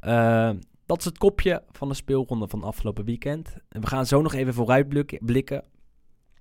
Eh, 0.00 0.50
dat 0.86 0.98
is 0.98 1.04
het 1.04 1.18
kopje 1.18 1.62
van 1.70 1.88
de 1.88 1.94
speelronde 1.94 2.48
van 2.48 2.62
afgelopen 2.62 3.04
weekend. 3.04 3.56
En 3.68 3.80
we 3.80 3.86
gaan 3.86 4.06
zo 4.06 4.22
nog 4.22 4.34
even 4.34 4.54
vooruitblikken. 4.54 5.64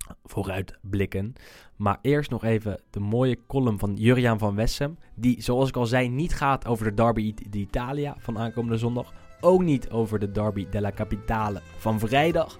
Blikken. 0.09 0.31
Vooruitblikken. 0.31 1.33
Maar 1.75 1.99
eerst 2.01 2.29
nog 2.29 2.43
even 2.43 2.81
de 2.89 2.99
mooie 2.99 3.37
column 3.47 3.79
van 3.79 3.95
Juriaan 3.95 4.39
van 4.39 4.55
Wessem. 4.55 4.97
Die, 5.15 5.41
zoals 5.41 5.69
ik 5.69 5.75
al 5.75 5.85
zei, 5.85 6.09
niet 6.09 6.35
gaat 6.35 6.65
over 6.65 6.85
de 6.85 6.93
Derby 6.93 7.33
d'Italia 7.49 8.15
van 8.19 8.37
aankomende 8.37 8.77
zondag. 8.77 9.13
Ook 9.41 9.63
niet 9.63 9.89
over 9.89 10.19
de 10.19 10.31
Derby 10.31 10.67
della 10.69 10.91
Capitale 10.91 11.61
van 11.77 11.99
vrijdag. 11.99 12.57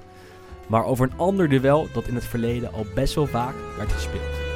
Maar 0.68 0.86
over 0.86 1.12
een 1.12 1.18
ander 1.18 1.50
duel 1.50 1.88
dat 1.94 2.08
in 2.08 2.16
het 2.16 2.26
verleden 2.26 2.74
al 2.74 2.86
best 2.96 3.16
wel 3.16 3.28
vaak 3.28 3.56
werd 3.78 3.92
gespeeld. 3.92 4.48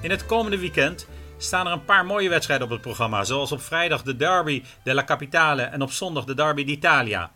In 0.00 0.10
het 0.10 0.26
komende 0.26 0.58
weekend 0.58 1.08
staan 1.38 1.66
er 1.66 1.72
een 1.72 1.84
paar 1.84 2.06
mooie 2.06 2.28
wedstrijden 2.28 2.66
op 2.66 2.72
het 2.72 2.82
programma. 2.82 3.24
Zoals 3.24 3.52
op 3.52 3.62
vrijdag 3.62 4.02
de 4.02 4.16
Derby 4.16 4.62
della 4.84 5.04
Capitale 5.04 5.62
en 5.62 5.82
op 5.82 5.92
zondag 5.92 6.24
de 6.24 6.34
Derby 6.34 6.64
d'Italia. 6.64 7.30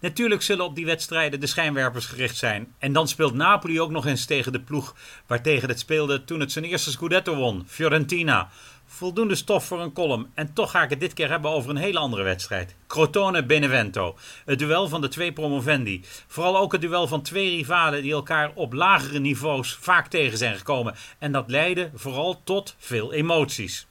Natuurlijk 0.00 0.42
zullen 0.42 0.64
op 0.64 0.74
die 0.74 0.86
wedstrijden 0.86 1.40
de 1.40 1.46
schijnwerpers 1.46 2.06
gericht 2.06 2.36
zijn. 2.36 2.74
En 2.78 2.92
dan 2.92 3.08
speelt 3.08 3.34
Napoli 3.34 3.80
ook 3.80 3.90
nog 3.90 4.06
eens 4.06 4.24
tegen 4.24 4.52
de 4.52 4.60
ploeg 4.60 4.94
waartegen 5.26 5.68
het 5.68 5.78
speelde 5.78 6.24
toen 6.24 6.40
het 6.40 6.52
zijn 6.52 6.64
eerste 6.64 6.90
Scudetto 6.90 7.34
won, 7.34 7.64
Fiorentina. 7.66 8.48
Voldoende 8.90 9.34
stof 9.34 9.64
voor 9.64 9.80
een 9.80 9.92
column. 9.92 10.30
En 10.34 10.52
toch 10.52 10.70
ga 10.70 10.82
ik 10.82 10.90
het 10.90 11.00
dit 11.00 11.12
keer 11.12 11.28
hebben 11.28 11.50
over 11.50 11.70
een 11.70 11.76
hele 11.76 11.98
andere 11.98 12.22
wedstrijd. 12.22 12.74
Crotone-Benevento. 12.86 14.16
Het 14.44 14.58
duel 14.58 14.88
van 14.88 15.00
de 15.00 15.08
twee 15.08 15.32
promovendi. 15.32 16.00
Vooral 16.26 16.58
ook 16.58 16.72
het 16.72 16.80
duel 16.80 17.06
van 17.06 17.22
twee 17.22 17.56
rivalen 17.56 18.02
die 18.02 18.12
elkaar 18.12 18.50
op 18.54 18.72
lagere 18.72 19.18
niveaus 19.18 19.78
vaak 19.80 20.08
tegen 20.08 20.38
zijn 20.38 20.56
gekomen. 20.56 20.94
En 21.18 21.32
dat 21.32 21.50
leidde 21.50 21.90
vooral 21.94 22.40
tot 22.44 22.74
veel 22.78 23.12
emoties. 23.12 23.86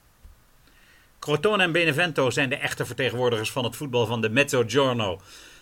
Crotone 1.19 1.63
en 1.63 1.71
Benevento 1.71 2.29
zijn 2.29 2.49
de 2.49 2.57
echte 2.57 2.85
vertegenwoordigers 2.85 3.51
van 3.51 3.63
het 3.63 3.75
voetbal 3.75 4.05
van 4.05 4.21
de 4.21 4.29
Mezzogiorno. 4.29 5.21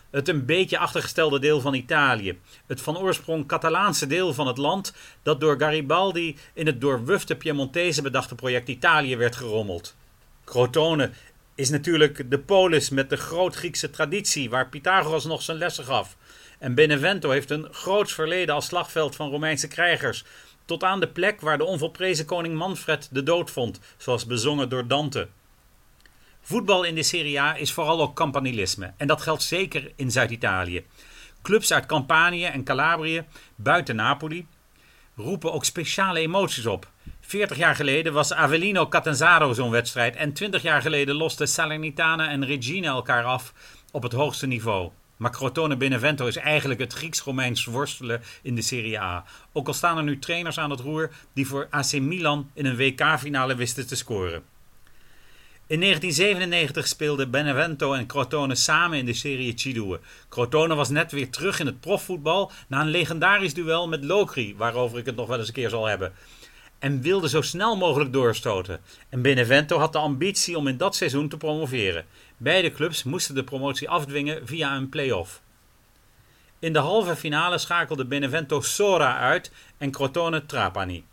Het 0.10 0.30
een 0.30 0.46
beetje 0.46 0.78
achtergestelde 0.78 1.40
deel 1.40 1.62
van 1.62 1.74
Italië. 1.74 2.40
Het 2.66 2.82
van 2.82 2.98
oorsprong 2.98 3.48
Catalaanse 3.48 4.08
deel 4.08 4.34
van 4.34 4.48
het 4.48 4.58
land 4.58 4.94
dat 5.24 5.40
door 5.40 5.60
Garibaldi 5.60 6.38
in 6.54 6.66
het 6.66 6.82
door 6.82 7.06
Wufte 7.06 7.36
Piemontese 7.36 8.02
bedachte 8.02 8.36
project 8.36 8.68
Italië 8.68 9.18
werd 9.18 9.36
gerommeld. 9.36 9.96
Crotone 10.44 11.12
is 11.56 11.70
natuurlijk 11.70 12.32
de 12.32 12.40
polis 12.40 12.90
met 12.90 13.10
de 13.10 13.18
groot-Griekse 13.18 13.90
traditie 13.90 14.50
waar 14.50 14.70
Pythagoras 14.70 15.26
nog 15.26 15.42
zijn 15.42 15.58
lessen 15.58 15.86
gaf. 15.86 16.18
En 16.60 16.76
Benevento 16.76 17.30
heeft 17.30 17.50
een 17.50 17.68
groots 17.72 18.14
verleden 18.14 18.56
als 18.56 18.66
slagveld 18.66 19.16
van 19.16 19.30
Romeinse 19.30 19.68
krijgers. 19.68 20.24
Tot 20.66 20.84
aan 20.84 21.00
de 21.00 21.08
plek 21.08 21.42
waar 21.42 21.58
de 21.58 21.64
onvolprezen 21.64 22.26
koning 22.26 22.56
Manfred 22.56 23.10
de 23.12 23.24
dood 23.24 23.52
vond, 23.52 23.80
zoals 23.98 24.26
bezongen 24.26 24.70
door 24.70 24.88
Dante. 24.88 25.28
Voetbal 26.48 26.84
in 26.84 26.96
de 26.96 27.04
Serie 27.04 27.42
A 27.42 27.58
is 27.58 27.72
vooral 27.72 28.02
ook 28.02 28.16
campanilisme. 28.16 28.94
En 28.98 29.08
dat 29.08 29.22
geldt 29.22 29.44
zeker 29.44 29.92
in 29.96 30.12
Zuid-Italië. 30.12 30.86
Clubs 31.42 31.74
uit 31.74 31.86
Campanië 31.86 32.46
en 32.46 32.64
Calabrië, 32.64 33.26
buiten 33.56 33.96
Napoli, 33.96 34.48
roepen 35.16 35.54
ook 35.54 35.66
speciale 35.66 36.20
emoties 36.20 36.66
op. 36.66 36.92
40 37.22 37.58
jaar 37.58 37.76
geleden 37.76 38.14
was 38.14 38.34
Avellino 38.34 38.88
Catanzaro 38.88 39.54
zo'n 39.54 39.70
wedstrijd. 39.70 40.16
En 40.16 40.34
20 40.34 40.62
jaar 40.62 40.82
geleden 40.82 41.16
losten 41.16 41.48
Salernitana 41.48 42.30
en 42.30 42.46
Regina 42.46 42.88
elkaar 42.88 43.24
af 43.24 43.54
op 43.92 44.04
het 44.04 44.14
hoogste 44.14 44.48
niveau. 44.48 44.92
Maar 45.18 45.32
Crotone 45.32 45.78
Benevento 45.78 46.28
is 46.28 46.36
eigenlijk 46.36 46.80
het 46.80 46.94
Grieks-Romeins 46.94 47.66
worstelen 47.66 48.22
in 48.42 48.56
de 48.56 48.62
Serie 48.62 49.00
A. 49.00 49.24
Ook 49.54 49.68
al 49.68 49.74
staan 49.74 49.98
er 49.98 50.04
nu 50.04 50.20
trainers 50.20 50.58
aan 50.58 50.70
het 50.70 50.80
roer 50.80 51.12
die 51.34 51.48
voor 51.48 51.68
AC 51.70 51.92
Milan 52.00 52.50
in 52.54 52.66
een 52.66 52.78
WK-finale 52.78 53.56
wisten 53.56 53.88
te 53.88 53.96
scoren. 53.96 54.55
In 55.68 55.80
1997 55.80 56.88
speelden 56.88 57.32
Benevento 57.32 57.94
en 57.94 58.08
Crotone 58.08 58.56
samen 58.56 58.98
in 58.98 59.06
de 59.06 59.14
serie 59.14 59.54
Cidue. 59.56 60.00
Crotone 60.30 60.76
was 60.76 60.90
net 60.90 61.12
weer 61.12 61.30
terug 61.30 61.60
in 61.60 61.66
het 61.66 61.80
profvoetbal 61.80 62.52
na 62.68 62.82
een 62.82 62.88
legendarisch 62.88 63.54
duel 63.54 63.88
met 63.88 64.04
Locri, 64.04 64.56
waarover 64.56 64.98
ik 64.98 65.06
het 65.06 65.16
nog 65.16 65.28
wel 65.28 65.38
eens 65.38 65.48
een 65.48 65.54
keer 65.54 65.70
zal 65.70 65.86
hebben. 65.86 66.14
en 66.80 67.02
wilde 67.02 67.30
zo 67.30 67.42
snel 67.42 67.78
mogelijk 67.78 68.14
doorstoten. 68.14 68.80
En 69.10 69.22
Benevento 69.22 69.78
had 69.78 69.94
de 69.94 69.98
ambitie 69.98 70.58
om 70.58 70.68
in 70.68 70.78
dat 70.78 70.96
seizoen 70.96 71.30
te 71.30 71.38
promoveren. 71.38 72.06
Beide 72.38 72.72
clubs 72.72 73.04
moesten 73.04 73.36
de 73.36 73.44
promotie 73.44 73.90
afdwingen 73.90 74.48
via 74.48 74.76
een 74.76 74.90
play-off. 74.90 75.42
In 76.60 76.74
de 76.74 76.80
halve 76.80 77.16
finale 77.16 77.58
schakelde 77.58 78.06
Benevento 78.06 78.62
Sora 78.62 79.18
uit 79.18 79.52
en 79.78 79.92
Crotone 79.92 80.46
Trapani. 80.46 81.06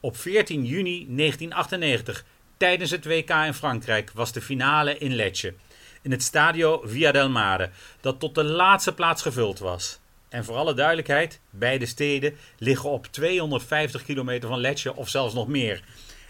Op 0.00 0.16
14 0.16 0.64
juni 0.64 1.06
1998, 1.08 2.24
tijdens 2.56 2.90
het 2.90 3.04
WK 3.04 3.30
in 3.30 3.54
Frankrijk, 3.54 4.10
was 4.14 4.32
de 4.32 4.42
finale 4.42 4.98
in 4.98 5.14
Lecce. 5.14 5.54
In 6.02 6.10
het 6.10 6.22
stadio 6.22 6.82
Via 6.84 7.12
del 7.12 7.30
Mare, 7.30 7.70
dat 8.00 8.20
tot 8.20 8.34
de 8.34 8.44
laatste 8.44 8.94
plaats 8.94 9.22
gevuld 9.22 9.58
was. 9.58 9.98
En 10.28 10.44
voor 10.44 10.56
alle 10.56 10.74
duidelijkheid, 10.74 11.40
beide 11.50 11.86
steden 11.86 12.36
liggen 12.58 12.90
op 12.90 13.06
250 13.06 14.02
kilometer 14.02 14.48
van 14.48 14.60
Lecce 14.60 14.96
of 14.96 15.08
zelfs 15.08 15.34
nog 15.34 15.48
meer. 15.48 15.82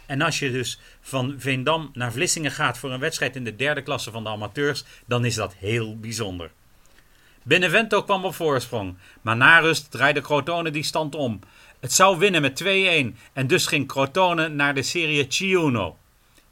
En 0.06 0.22
als 0.22 0.38
je 0.38 0.52
dus 0.52 0.80
van 1.00 1.34
Veendam 1.38 1.90
naar 1.92 2.12
Vlissingen 2.12 2.50
gaat 2.50 2.78
voor 2.78 2.92
een 2.92 3.00
wedstrijd 3.00 3.36
in 3.36 3.44
de 3.44 3.56
derde 3.56 3.82
klasse 3.82 4.10
van 4.10 4.24
de 4.24 4.30
amateurs, 4.30 4.84
dan 5.06 5.24
is 5.24 5.34
dat 5.34 5.54
heel 5.58 5.98
bijzonder. 5.98 6.50
Benevento 7.42 8.02
kwam 8.02 8.24
op 8.24 8.34
voorsprong, 8.34 8.96
maar 9.20 9.36
na 9.36 9.58
rust 9.58 9.90
draaide 9.90 10.20
Crotone 10.20 10.70
die 10.70 10.82
stand 10.82 11.14
om. 11.14 11.40
Het 11.80 11.92
zou 11.92 12.18
winnen 12.18 12.42
met 12.42 12.62
2-1 12.64 12.66
en 13.32 13.46
dus 13.46 13.66
ging 13.66 13.88
Crotone 13.88 14.48
naar 14.48 14.74
de 14.74 14.82
Serie 14.82 15.24
C1. 15.24 16.05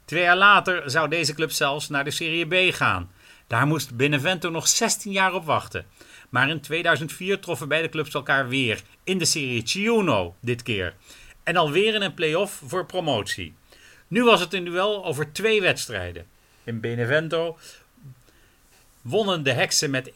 Twee 0.05 0.23
jaar 0.23 0.37
later 0.37 0.91
zou 0.91 1.09
deze 1.09 1.35
club 1.35 1.51
zelfs 1.51 1.89
naar 1.89 2.05
de 2.05 2.11
Serie 2.11 2.71
B 2.71 2.75
gaan. 2.75 3.11
Daar 3.47 3.67
moest 3.67 3.97
Benevento 3.97 4.51
nog 4.51 4.69
16 4.69 5.13
jaar 5.13 5.35
op 5.35 5.45
wachten. 5.45 5.87
Maar 6.29 6.49
in 6.49 6.61
2004 6.61 7.41
troffen 7.41 7.69
beide 7.69 7.89
clubs 7.89 8.15
elkaar 8.15 8.49
weer 8.49 8.83
in 9.05 9.19
de 9.19 9.25
Serie 9.25 9.65
C1 9.65 10.39
dit 10.41 10.63
keer. 10.63 10.95
En 11.43 11.57
alweer 11.57 11.95
in 11.95 12.03
een 12.03 12.15
play-off 12.15 12.63
voor 12.67 12.87
promotie. 12.87 13.55
Nu 14.09 14.25
was 14.25 14.41
het 14.41 14.55
een 14.55 14.65
duel 14.65 15.05
over 15.05 15.33
twee 15.33 15.61
wedstrijden. 15.61 16.27
In 16.65 16.81
Benevento 16.81 17.59
wonnen 19.03 19.43
de 19.43 19.53
Heksen 19.53 19.91
met 19.91 20.11
1-0. 20.11 20.13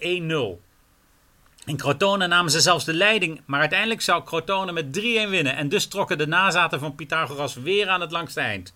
In 1.65 1.77
Crotone 1.77 2.27
namen 2.27 2.51
ze 2.51 2.61
zelfs 2.61 2.85
de 2.85 2.95
leiding, 2.95 3.41
maar 3.45 3.61
uiteindelijk 3.61 4.01
zou 4.01 4.25
Crotone 4.25 4.73
met 4.73 4.99
3-1 4.99 5.01
winnen. 5.29 5.57
En 5.57 5.69
dus 5.69 5.87
trokken 5.87 6.19
de 6.19 6.27
nazaten 6.27 6.81
van 6.81 6.95
Pythagoras 6.95 7.55
weer 7.55 7.89
aan 7.89 8.01
het 8.01 8.11
langste 8.11 8.41
eind. 8.41 8.75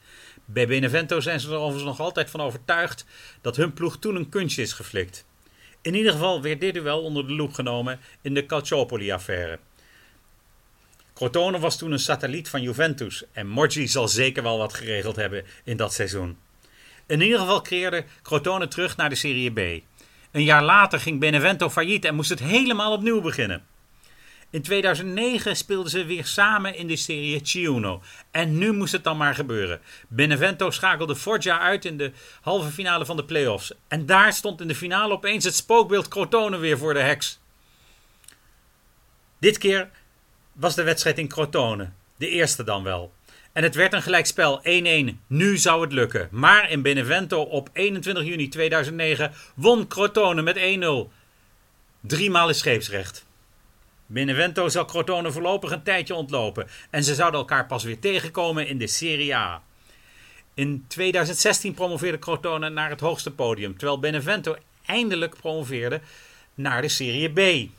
Bij 0.53 0.67
Benevento 0.67 1.21
zijn 1.21 1.41
ze 1.41 1.49
er 1.49 1.55
overigens 1.55 1.85
nog 1.85 2.01
altijd 2.01 2.31
van 2.31 2.41
overtuigd 2.41 3.05
dat 3.41 3.57
hun 3.57 3.73
ploeg 3.73 3.99
toen 3.99 4.17
een 4.17 4.29
kunstje 4.29 4.63
is 4.63 4.73
geflikt. 4.73 5.25
In 5.81 5.95
ieder 5.95 6.13
geval 6.13 6.43
werd 6.43 6.61
dit 6.61 6.75
duel 6.75 7.03
onder 7.03 7.27
de 7.27 7.33
loep 7.33 7.53
genomen 7.53 8.01
in 8.21 8.35
de 8.35 8.47
Calciopoli-affaire. 8.47 9.59
Crotone 11.15 11.59
was 11.59 11.79
toen 11.79 11.93
een 11.93 11.99
satelliet 11.99 12.49
van 12.49 12.63
Juventus 12.63 13.25
en 13.33 13.47
Morgi 13.49 13.89
zal 13.89 14.09
zeker 14.09 14.43
wel 14.43 14.59
wat 14.59 14.75
geregeld 14.75 15.17
hebben 15.17 15.45
in 15.65 15.77
dat 15.77 15.93
seizoen. 15.93 16.39
In 17.07 17.21
ieder 17.21 17.39
geval 17.39 17.63
creëerde 17.63 18.05
Crotone 18.23 18.69
terug 18.69 18.97
naar 18.97 19.09
de 19.09 19.15
Serie 19.15 19.53
B. 19.53 19.83
Een 20.31 20.45
jaar 20.45 20.63
later 20.63 21.01
ging 21.01 21.21
Benevento 21.21 21.71
failliet 21.71 22.05
en 22.05 22.15
moest 22.15 22.31
het 22.31 22.41
helemaal 22.41 22.93
opnieuw 22.93 23.21
beginnen. 23.21 23.67
In 24.53 24.63
2009 24.63 25.57
speelden 25.57 25.91
ze 25.91 26.05
weer 26.05 26.27
samen 26.27 26.75
in 26.75 26.87
de 26.87 26.97
serie 26.97 27.41
Ciuno. 27.43 28.03
En 28.31 28.59
nu 28.59 28.73
moest 28.73 28.93
het 28.93 29.05
dan 29.05 29.17
maar 29.17 29.35
gebeuren. 29.35 29.81
Benevento 30.09 30.71
schakelde 30.71 31.17
Foggia 31.17 31.59
uit 31.59 31.85
in 31.85 31.97
de 31.97 32.13
halve 32.41 32.71
finale 32.71 33.05
van 33.07 33.17
de 33.17 33.25
playoffs. 33.25 33.73
En 33.89 34.07
daar 34.07 34.33
stond 34.33 34.61
in 34.61 34.69
de 34.69 34.75
finale 34.75 35.13
opeens 35.13 35.45
het 35.45 35.55
spookbeeld 35.55 36.09
Crotone 36.09 36.57
weer 36.57 36.79
voor 36.79 36.95
de 36.95 37.01
heks. 37.01 37.41
Dit 39.39 39.59
keer 39.59 39.91
was 40.53 40.75
de 40.75 40.83
wedstrijd 40.83 41.19
in 41.19 41.29
Crotone. 41.29 41.91
De 42.17 42.29
eerste 42.29 42.65
dan 42.65 42.83
wel. 42.83 43.13
En 43.53 43.63
het 43.63 43.75
werd 43.75 43.93
een 43.93 44.03
gelijkspel 44.03 44.61
1-1. 44.63 44.65
Nu 45.27 45.57
zou 45.57 45.83
het 45.83 45.93
lukken. 45.93 46.29
Maar 46.31 46.71
in 46.71 46.83
Benevento 46.83 47.43
op 47.43 47.71
21 47.73 48.25
juni 48.25 48.49
2009 48.49 49.33
won 49.55 49.87
Crotone 49.87 50.43
met 50.43 50.59
1-0. 50.59 51.13
Driemaal 52.01 52.49
is 52.49 52.59
scheepsrecht. 52.59 53.31
Benevento 54.13 54.69
zal 54.69 54.85
Crotone 54.85 55.33
voorlopig 55.33 55.71
een 55.71 55.83
tijdje 55.83 56.15
ontlopen. 56.15 56.69
En 56.91 57.05
ze 57.05 57.15
zouden 57.15 57.41
elkaar 57.41 57.67
pas 57.67 57.85
weer 57.85 57.99
tegenkomen 57.99 58.67
in 58.67 58.79
de 58.79 58.87
Serie 58.87 59.37
A. 59.37 59.63
In 60.55 60.85
2016 60.89 61.75
promoveerde 61.75 62.19
Crotone 62.19 62.69
naar 62.69 62.91
het 62.91 63.01
hoogste 63.01 63.31
podium. 63.31 63.77
Terwijl 63.77 63.99
Benevento 63.99 64.57
eindelijk 64.87 65.37
promoveerde 65.37 66.01
naar 66.55 66.83
de 66.83 66.89
Serie 66.89 67.29
B. 67.29 67.71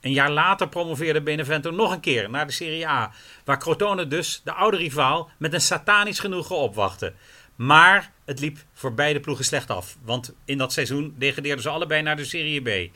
Een 0.00 0.12
jaar 0.12 0.30
later 0.30 0.68
promoveerde 0.68 1.20
Benevento 1.20 1.70
nog 1.70 1.92
een 1.92 2.00
keer 2.00 2.30
naar 2.30 2.46
de 2.46 2.52
Serie 2.52 2.88
A, 2.88 3.12
waar 3.44 3.58
Crotone 3.58 4.06
dus, 4.06 4.40
de 4.44 4.52
oude 4.52 4.76
rivaal, 4.76 5.30
met 5.36 5.52
een 5.52 5.60
satanisch 5.60 6.18
genoegen 6.18 6.56
opwachtte. 6.56 7.12
Maar 7.56 8.12
het 8.24 8.40
liep 8.40 8.58
voor 8.74 8.94
beide 8.94 9.20
ploegen 9.20 9.44
slecht 9.44 9.70
af, 9.70 9.96
want 10.04 10.34
in 10.44 10.58
dat 10.58 10.72
seizoen 10.72 11.14
degradeerden 11.18 11.62
ze 11.62 11.68
allebei 11.68 12.02
naar 12.02 12.16
de 12.16 12.24
Serie 12.24 12.60
B. 12.60 12.90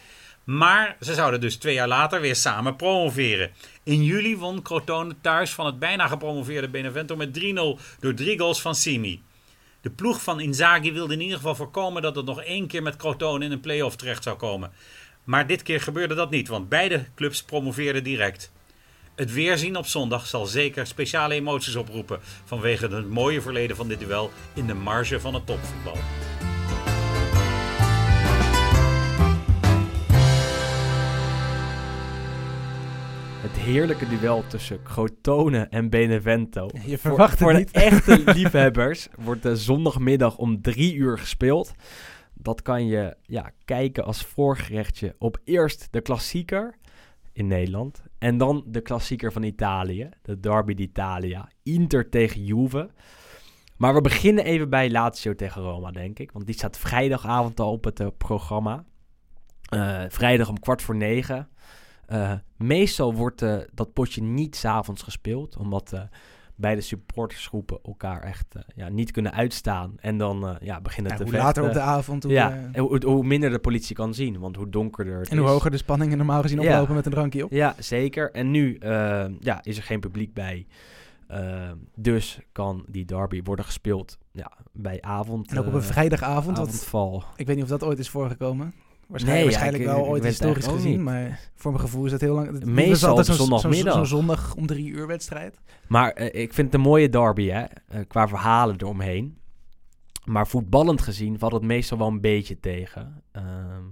Maar 0.44 0.96
ze 1.00 1.14
zouden 1.14 1.40
dus 1.40 1.56
twee 1.56 1.74
jaar 1.74 1.88
later 1.88 2.20
weer 2.20 2.36
samen 2.36 2.76
promoveren. 2.76 3.50
In 3.82 4.04
juli 4.04 4.36
won 4.36 4.62
Crotone 4.62 5.14
thuis 5.20 5.50
van 5.50 5.66
het 5.66 5.78
bijna 5.78 6.06
gepromoveerde 6.06 6.68
Benevento 6.68 7.16
met 7.16 7.40
3-0 7.40 7.42
door 8.00 8.14
drie 8.14 8.38
goals 8.38 8.60
van 8.60 8.74
Simi. 8.74 9.22
De 9.80 9.90
ploeg 9.90 10.22
van 10.22 10.40
Inzaghi 10.40 10.92
wilde 10.92 11.12
in 11.12 11.20
ieder 11.20 11.36
geval 11.36 11.54
voorkomen 11.54 12.02
dat 12.02 12.16
het 12.16 12.26
nog 12.26 12.42
één 12.42 12.66
keer 12.66 12.82
met 12.82 12.96
Crotone 12.96 13.44
in 13.44 13.52
een 13.52 13.60
play-off 13.60 13.96
terecht 13.96 14.22
zou 14.22 14.36
komen. 14.36 14.72
Maar 15.24 15.46
dit 15.46 15.62
keer 15.62 15.80
gebeurde 15.80 16.14
dat 16.14 16.30
niet, 16.30 16.48
want 16.48 16.68
beide 16.68 17.04
clubs 17.14 17.42
promoveerden 17.42 18.04
direct. 18.04 18.52
Het 19.14 19.32
weerzien 19.32 19.76
op 19.76 19.86
zondag 19.86 20.26
zal 20.26 20.46
zeker 20.46 20.86
speciale 20.86 21.34
emoties 21.34 21.76
oproepen 21.76 22.20
vanwege 22.44 22.86
het 22.86 23.08
mooie 23.08 23.40
verleden 23.40 23.76
van 23.76 23.88
dit 23.88 23.98
duel 23.98 24.30
in 24.54 24.66
de 24.66 24.74
marge 24.74 25.20
van 25.20 25.34
het 25.34 25.46
topvoetbal. 25.46 25.96
Het 33.44 33.56
heerlijke 33.56 34.08
duel 34.08 34.46
tussen 34.46 34.82
Crotone 34.82 35.58
en 35.58 35.90
Benevento. 35.90 36.68
Je 36.72 36.80
Voor, 36.80 36.98
verwacht 36.98 37.38
voor 37.38 37.52
het 37.52 37.72
de 37.72 37.80
niet. 37.80 37.92
echte 37.92 38.22
liefhebbers 38.34 39.08
wordt 39.18 39.42
de 39.42 39.56
zondagmiddag 39.56 40.36
om 40.36 40.62
drie 40.62 40.94
uur 40.94 41.18
gespeeld. 41.18 41.72
Dat 42.34 42.62
kan 42.62 42.86
je 42.86 43.16
ja, 43.22 43.50
kijken 43.64 44.04
als 44.04 44.24
voorgerechtje 44.24 45.14
op 45.18 45.38
eerst 45.44 45.88
de 45.90 46.00
klassieker 46.00 46.74
in 47.32 47.46
Nederland. 47.46 48.02
En 48.18 48.38
dan 48.38 48.64
de 48.66 48.80
klassieker 48.80 49.32
van 49.32 49.42
Italië, 49.42 50.08
de 50.22 50.40
Derby 50.40 50.74
d'Italia. 50.74 51.48
Inter 51.62 52.08
tegen 52.08 52.44
Juve. 52.44 52.90
Maar 53.76 53.94
we 53.94 54.00
beginnen 54.00 54.44
even 54.44 54.70
bij 54.70 54.90
Lazio 54.90 55.34
tegen 55.34 55.62
Roma, 55.62 55.90
denk 55.90 56.18
ik. 56.18 56.32
Want 56.32 56.46
die 56.46 56.54
staat 56.54 56.78
vrijdagavond 56.78 57.60
al 57.60 57.72
op 57.72 57.84
het 57.84 58.00
eh, 58.00 58.06
programma. 58.18 58.84
Eh, 59.68 60.02
vrijdag 60.08 60.48
om 60.48 60.58
kwart 60.58 60.82
voor 60.82 60.96
negen. 60.96 61.48
Eh, 62.06 62.32
meestal 62.56 63.14
wordt 63.14 63.42
eh, 63.42 63.56
dat 63.72 63.92
potje 63.92 64.22
niet 64.22 64.56
s'avonds 64.56 65.02
gespeeld, 65.02 65.56
omdat 65.56 65.92
eh, 65.92 66.00
beide 66.54 66.80
supportersgroepen 66.80 67.78
elkaar 67.84 68.22
echt 68.22 68.46
ja, 68.74 68.88
niet 68.88 69.10
kunnen 69.10 69.32
uitstaan. 69.32 69.94
En 69.96 70.18
dan 70.18 70.58
ja, 70.60 70.80
beginnen 70.80 71.12
Ja, 71.12 71.18
te 71.18 71.22
hoe 71.22 71.32
vechten. 71.32 71.46
later 71.48 71.66
op 71.66 71.72
de 71.72 71.80
avond, 71.80 72.22
hoe, 72.22 72.32
ja, 72.32 72.68
en 72.72 72.80
hoe, 72.80 73.04
hoe 73.04 73.24
minder 73.24 73.50
de 73.50 73.58
politie 73.58 73.96
kan 73.96 74.14
zien, 74.14 74.38
want 74.38 74.56
hoe 74.56 74.68
donkerder 74.68 75.18
het 75.18 75.28
en 75.28 75.38
hoe 75.38 75.48
hoger 75.48 75.70
de 75.70 75.76
spanningen 75.76 76.16
normaal 76.16 76.42
gezien 76.42 76.60
Ja. 76.60 76.72
oplopen 76.72 76.94
met 76.94 77.06
een 77.06 77.12
drankje 77.12 77.44
op. 77.44 77.50
Ja, 77.50 77.74
zeker. 77.78 78.30
En 78.30 78.50
nu 78.50 78.76
ja, 79.40 79.62
is 79.62 79.76
er 79.76 79.82
geen 79.82 80.00
publiek 80.00 80.34
bij. 80.34 80.66
Dus 81.94 82.38
kan 82.52 82.84
die 82.88 83.04
derby 83.04 83.42
worden 83.42 83.64
gespeeld 83.64 84.18
ja, 84.32 84.52
bij 84.72 85.02
avond. 85.02 85.50
En 85.50 85.58
ook 85.58 85.66
op 85.66 85.72
een 85.72 85.82
vrijdagavond, 85.82 86.58
wat 86.58 86.66
avondval. 86.66 87.24
ik 87.36 87.46
weet 87.46 87.54
niet 87.54 87.64
of 87.64 87.70
dat 87.70 87.84
ooit 87.84 87.98
is 87.98 88.08
voorgekomen. 88.10 88.74
Waarschijnlijk, 89.08 89.24
Nee, 89.26 89.38
ja, 89.38 89.44
waarschijnlijk 89.44 89.82
ik- 89.84 89.88
wel 89.88 90.06
ooit 90.06 90.24
historisch 90.24 90.66
gezien, 90.66 91.02
maar 91.02 91.40
voor 91.54 91.70
mijn 91.72 91.84
gevoel 91.84 92.04
is 92.04 92.10
dat 92.10 92.20
heel 92.20 92.34
lang... 92.34 92.52
het 92.52 92.64
Meestal 92.64 93.16
op 93.16 93.24
zondagmiddag. 93.24 93.94
Zo'n 93.94 94.06
zondag 94.06 94.54
om 94.54 94.66
drie 94.66 94.86
uur 94.88 95.06
wedstrijd. 95.06 95.60
Maar 95.88 96.10
eh, 96.12 96.42
ik 96.42 96.52
vind 96.54 96.66
het 96.66 96.74
een 96.74 96.80
mooie 96.88 97.08
derby, 97.08 97.48
hè? 97.48 97.64
eh, 97.88 98.00
qua 98.08 98.28
verhalen 98.28 98.76
eromheen. 98.78 99.38
Maar 100.24 100.46
voetballend 100.46 101.00
gezien 101.02 101.38
valt 101.38 101.52
het 101.52 101.62
meestal 101.62 101.98
wel 101.98 102.06
een 102.06 102.20
beetje 102.20 102.60
tegen. 102.60 103.22
Ehm, 103.32 103.82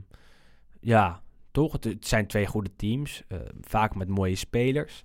ja, 0.80 1.22
toch? 1.50 1.72
Het, 1.72 1.84
het 1.84 2.06
zijn 2.06 2.26
twee 2.26 2.46
goede 2.46 2.70
teams. 2.76 3.22
eh, 3.28 3.38
vaak 3.60 3.94
met 3.94 4.08
mooie 4.08 4.36
spelers. 4.36 5.02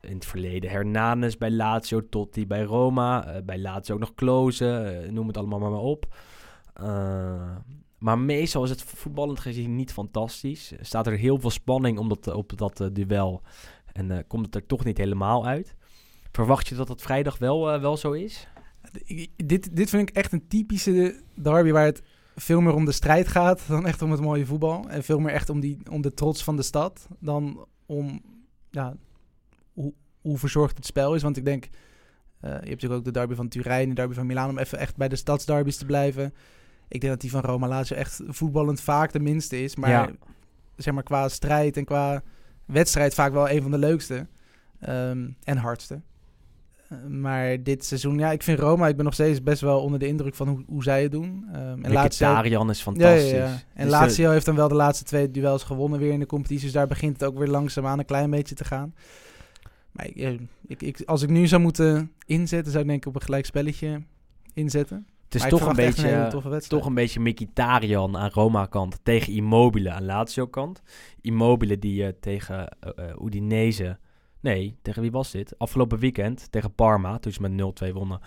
In 0.00 0.14
het 0.14 0.24
verleden 0.26 0.70
Hernanes 0.70 1.36
bij 1.38 1.50
Lazio, 1.50 2.08
Totti 2.08 2.46
bij 2.46 2.62
Roma. 2.62 3.40
bij 3.44 3.58
Lazio 3.58 3.94
ook 3.94 4.00
nog 4.00 4.14
Klose, 4.14 4.74
eh, 4.76 5.10
noem 5.10 5.26
het 5.26 5.36
allemaal 5.36 5.58
maar, 5.58 5.70
maar 5.70 5.80
op. 5.80 6.06
Maar 8.02 8.18
meestal 8.18 8.64
is 8.64 8.70
het 8.70 8.82
voetballend 8.82 9.40
gezien 9.40 9.76
niet 9.76 9.92
fantastisch. 9.92 10.72
Staat 10.80 11.06
er 11.06 11.12
heel 11.12 11.38
veel 11.38 11.50
spanning 11.50 11.98
om 11.98 12.08
dat, 12.08 12.32
op 12.32 12.58
dat 12.58 12.80
eh, 12.80 12.86
duel. 12.92 13.42
En 13.92 14.10
eh, 14.10 14.18
komt 14.26 14.46
het 14.46 14.54
er 14.54 14.66
toch 14.66 14.84
niet 14.84 14.98
helemaal 14.98 15.46
uit. 15.46 15.74
Verwacht 16.32 16.68
je 16.68 16.74
dat 16.74 16.88
het 16.88 17.02
vrijdag 17.02 17.38
wel, 17.38 17.72
eh, 17.72 17.80
wel 17.80 17.96
zo 17.96 18.12
is? 18.12 18.48
Dit, 19.36 19.76
dit 19.76 19.90
vind 19.90 20.08
ik 20.08 20.16
echt 20.16 20.32
een 20.32 20.46
typische 20.48 21.22
derby 21.34 21.70
waar 21.70 21.84
het 21.84 22.02
veel 22.36 22.60
meer 22.60 22.74
om 22.74 22.84
de 22.84 22.92
strijd 22.92 23.28
gaat 23.28 23.64
dan 23.68 23.86
echt 23.86 24.02
om 24.02 24.10
het 24.10 24.20
mooie 24.20 24.46
voetbal. 24.46 24.88
En 24.88 25.04
veel 25.04 25.18
meer 25.18 25.32
echt 25.32 25.50
om, 25.50 25.60
die, 25.60 25.78
om 25.90 26.00
de 26.00 26.14
trots 26.14 26.44
van 26.44 26.56
de 26.56 26.62
stad 26.62 27.08
dan 27.18 27.66
om 27.86 28.22
ja, 28.70 28.96
hoe, 29.72 29.92
hoe 30.20 30.38
verzorgd 30.38 30.76
het 30.76 30.86
spel 30.86 31.14
is. 31.14 31.22
Want 31.22 31.36
ik 31.36 31.44
denk, 31.44 31.64
je 32.40 32.48
hebt 32.48 32.64
natuurlijk 32.64 32.92
ook 32.92 33.04
de 33.04 33.10
derby 33.10 33.34
van 33.34 33.48
Turijn, 33.48 33.88
de 33.88 33.94
derby 33.94 34.14
van 34.14 34.26
Milaan, 34.26 34.50
om 34.50 34.58
even 34.58 34.78
echt 34.78 34.96
bij 34.96 35.08
de 35.08 35.16
stadsderbies 35.16 35.76
te 35.76 35.86
blijven. 35.86 36.34
Ik 36.92 37.00
denk 37.00 37.12
dat 37.12 37.20
die 37.20 37.30
van 37.30 37.40
Roma 37.40 37.68
Lazio 37.68 37.96
echt 37.96 38.20
voetballend 38.26 38.80
vaak 38.80 39.12
de 39.12 39.20
minste 39.20 39.62
is. 39.62 39.76
Maar 39.76 39.90
Ja. 39.90 40.10
zeg 40.76 40.94
maar 40.94 41.02
qua 41.02 41.28
strijd 41.28 41.76
en 41.76 41.84
qua 41.84 42.22
wedstrijd 42.64 43.14
vaak 43.14 43.32
wel 43.32 43.50
een 43.50 43.62
van 43.62 43.70
de 43.70 43.78
leukste. 43.78 44.26
Ehm, 44.80 45.28
en 45.44 45.56
hardste. 45.56 46.00
Eh, 46.88 46.98
maar 47.08 47.62
dit 47.62 47.84
seizoen, 47.84 48.18
ja, 48.18 48.30
ik 48.32 48.42
vind 48.42 48.58
Roma, 48.58 48.88
ik 48.88 48.96
ben 48.96 49.04
nog 49.04 49.14
steeds 49.14 49.42
best 49.42 49.60
wel 49.60 49.80
onder 49.80 49.98
de 49.98 50.06
indruk 50.06 50.34
van 50.34 50.48
hoe, 50.48 50.62
hoe 50.66 50.82
zij 50.82 51.02
het 51.02 51.12
doen. 51.12 51.44
Ehm, 51.52 51.84
en 51.84 51.92
Lazio, 51.92 52.26
is 52.70 52.82
fantastisch. 52.82 53.30
ja, 53.30 53.36
ja. 53.36 53.44
En 53.74 53.84
Dus, 53.84 53.94
eh, 53.94 54.00
Lazio 54.00 54.30
heeft 54.30 54.46
dan 54.46 54.56
wel 54.56 54.68
de 54.68 54.74
laatste 54.74 55.04
twee 55.04 55.30
duels 55.30 55.62
gewonnen 55.62 55.98
weer 55.98 56.12
in 56.12 56.20
de 56.20 56.26
competitie. 56.26 56.64
Dus 56.64 56.72
daar 56.72 56.86
begint 56.86 57.12
het 57.20 57.24
ook 57.28 57.38
weer 57.38 57.48
langzaamaan 57.48 57.98
een 57.98 58.04
klein 58.04 58.30
beetje 58.30 58.54
te 58.54 58.64
gaan. 58.64 58.94
Maar 59.92 60.06
ik, 60.06 60.16
eh, 60.16 60.32
ik, 60.66 60.82
ik, 60.82 61.02
als 61.04 61.22
ik 61.22 61.28
nu 61.28 61.46
zou 61.46 61.62
moeten 61.62 62.12
inzetten, 62.26 62.70
zou 62.72 62.82
ik 62.84 62.88
denk 62.90 63.02
ik 63.02 63.08
op 63.08 63.14
een 63.14 63.22
gelijk 63.22 63.46
spelletje 63.46 64.02
inzetten. 64.54 65.06
Het 65.32 65.42
is 65.42 65.48
toch 65.48 65.66
een 65.66 65.76
beetje... 65.76 66.62
toch 66.68 66.86
een 66.86 66.94
beetje 66.94 67.20
Mkhitaryan 67.20 68.16
aan 68.16 68.30
Roma-kant 68.30 68.98
tegen 69.02 69.32
Immobile 69.32 69.90
aan 69.90 70.04
Lazio-kant. 70.04 70.82
Immobile 71.20 71.78
die 71.78 72.06
eh, 72.06 72.12
tegen 72.20 72.68
eh, 72.68 73.24
Udinese... 73.24 73.98
Nee, 74.40 74.76
tegen 74.82 75.02
wie 75.02 75.10
was 75.10 75.30
dit? 75.30 75.58
Afgelopen 75.58 75.98
weekend 75.98 76.52
tegen 76.52 76.74
Parma, 76.74 77.18
toen 77.18 77.32
ze 77.32 77.40
met 77.42 77.84
0-2 77.84 77.92
wonnen, 77.92 78.20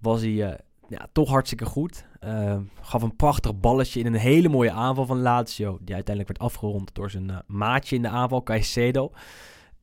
was 0.00 0.20
hij 0.20 0.60
ja, 0.88 1.08
toch 1.12 1.28
hartstikke 1.28 1.64
goed. 1.64 2.06
Eh, 2.20 2.56
gaf 2.80 3.02
een 3.02 3.16
prachtig 3.16 3.60
balletje 3.60 4.00
in 4.00 4.06
een 4.06 4.14
hele 4.14 4.48
mooie 4.48 4.70
aanval 4.70 5.06
van 5.06 5.20
Lazio, 5.20 5.78
die 5.80 5.94
uiteindelijk 5.94 6.38
werd 6.38 6.52
afgerond 6.52 6.94
door 6.94 7.10
zijn 7.10 7.42
maatje 7.46 7.96
in 7.96 8.02
de 8.02 8.08
aanval, 8.08 8.42
Caicedo. 8.42 9.10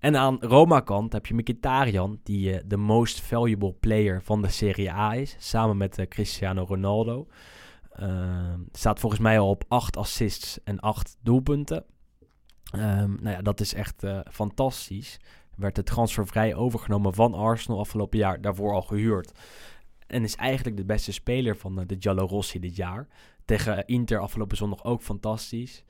En 0.04 0.18
aan 0.18 0.38
Roma-kant 0.42 1.14
heb 1.14 1.26
je 1.26 1.34
Mkhitaryan, 1.34 2.20
die 2.24 2.58
eh, 2.58 2.64
de 2.66 2.78
most 2.78 3.22
valuable 3.22 3.74
player 3.74 4.22
van 4.22 4.42
de 4.42 4.50
Serie 4.50 4.92
A 4.92 5.16
is, 5.16 5.36
samen 5.40 5.78
met 5.78 5.98
eh, 5.98 6.08
Cristiano 6.08 6.64
Ronaldo. 6.64 7.28
Ehm, 7.92 8.60
staat 8.72 9.00
volgens 9.00 9.22
mij 9.22 9.40
al 9.40 9.50
op 9.50 9.64
8 9.68 9.98
assists 9.98 10.64
en 10.64 10.80
8 10.80 11.18
doelpunten. 11.22 11.86
Ehm, 12.72 13.10
nou 13.10 13.30
ja, 13.30 13.42
dat 13.42 13.60
is 13.60 13.74
echt 13.74 14.04
eh, 14.04 14.20
fantastisch. 14.32 15.20
Werd 15.56 15.76
de 15.76 15.84
transfervrij 15.84 16.56
overgenomen 16.56 17.14
van 17.14 17.34
Arsenal 17.34 17.80
afgelopen 17.80 18.20
jaar, 18.20 18.42
daarvoor 18.42 18.74
al 18.74 18.82
gehuurd. 18.82 19.32
En 20.08 20.24
is 20.24 20.36
eigenlijk 20.36 20.78
de 20.78 20.86
beste 20.86 21.12
speler 21.12 21.58
van 21.58 21.80
eh, 21.80 21.88
de 21.88 21.96
Giallorossi 22.00 22.60
dit 22.60 22.76
jaar. 22.76 23.08
Tegen 23.46 23.86
Inter 23.86 24.20
afgelopen 24.20 24.58
zondag 24.58 24.84
ook 24.84 25.02
fantastisch. 25.02 25.84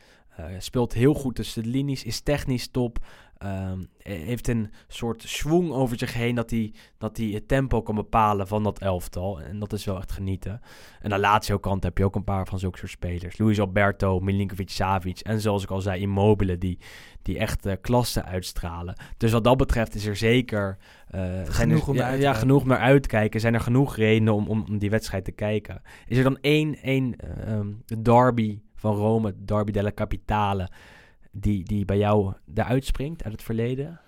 Speelt 0.57 0.93
heel 0.93 1.13
goed 1.13 1.35
tussen 1.35 1.63
de 1.63 1.69
linies, 1.69 2.03
is 2.03 2.21
technisch 2.21 2.67
top. 2.67 2.99
Ehm, 3.43 3.83
heeft 3.97 4.47
een 4.47 4.71
soort 4.87 5.21
schwung 5.21 5.71
over 5.71 5.97
zich 5.97 6.13
heen 6.13 6.35
dat 6.35 6.49
hij, 6.49 6.73
dat 6.97 7.17
hij 7.17 7.25
het 7.25 7.47
tempo 7.47 7.81
kan 7.81 7.95
bepalen 7.95 8.47
van 8.47 8.63
dat 8.63 8.79
elftal. 8.79 9.41
En 9.41 9.59
dat 9.59 9.73
is 9.73 9.85
wel 9.85 9.97
echt 9.97 10.11
genieten. 10.11 10.51
En 10.99 11.13
aan 11.13 11.21
de 11.21 11.27
Lazio 11.27 11.57
kant 11.57 11.83
heb 11.83 11.97
je 11.97 12.03
ook 12.03 12.15
een 12.15 12.23
paar 12.23 12.47
van 12.47 12.59
zulke 12.59 12.77
soort 12.77 12.91
spelers. 12.91 13.37
Luis 13.37 13.59
Alberto, 13.59 14.19
Milinkovic-Savic 14.19 15.19
en 15.19 15.41
zoals 15.41 15.63
ik 15.63 15.71
al 15.71 15.81
zei, 15.81 16.01
Immobile 16.01 16.57
die, 16.57 16.79
die 17.21 17.37
echt 17.37 17.67
klasse 17.81 18.23
uitstralen. 18.23 18.95
Dus 19.17 19.31
wat 19.31 19.43
dat 19.43 19.57
betreft 19.57 19.95
is 19.95 20.05
er 20.05 20.15
zeker... 20.15 20.77
Genoeg 21.43 21.87
er, 21.87 21.95
ja, 21.95 22.11
ja, 22.11 22.33
genoeg 22.33 22.65
naar 22.65 22.77
uit 22.77 23.01
te 23.01 23.07
kijken. 23.07 23.39
Zijn 23.39 23.53
er 23.53 23.59
genoeg 23.59 23.95
redenen 23.95 24.33
om, 24.33 24.47
om, 24.47 24.63
om 24.69 24.77
die 24.77 24.89
wedstrijd 24.89 25.25
te 25.25 25.31
kijken. 25.31 25.81
Is 26.07 26.17
er 26.17 26.23
dan 26.23 26.37
één, 26.41 26.75
één 26.75 27.15
eh, 27.15 27.53
ehm, 27.53 27.71
de 27.85 28.01
derby 28.01 28.59
van 28.75 28.95
Rome, 28.95 29.31
de 29.31 29.45
derby 29.45 29.71
della 29.71 29.91
Capitale... 29.93 30.69
Die, 31.35 31.63
die 31.63 31.85
bij 31.85 31.97
jou 31.97 32.33
eruit 32.55 32.85
springt 32.85 33.23
uit 33.23 33.33
het 33.33 33.43
verleden? 33.43 33.99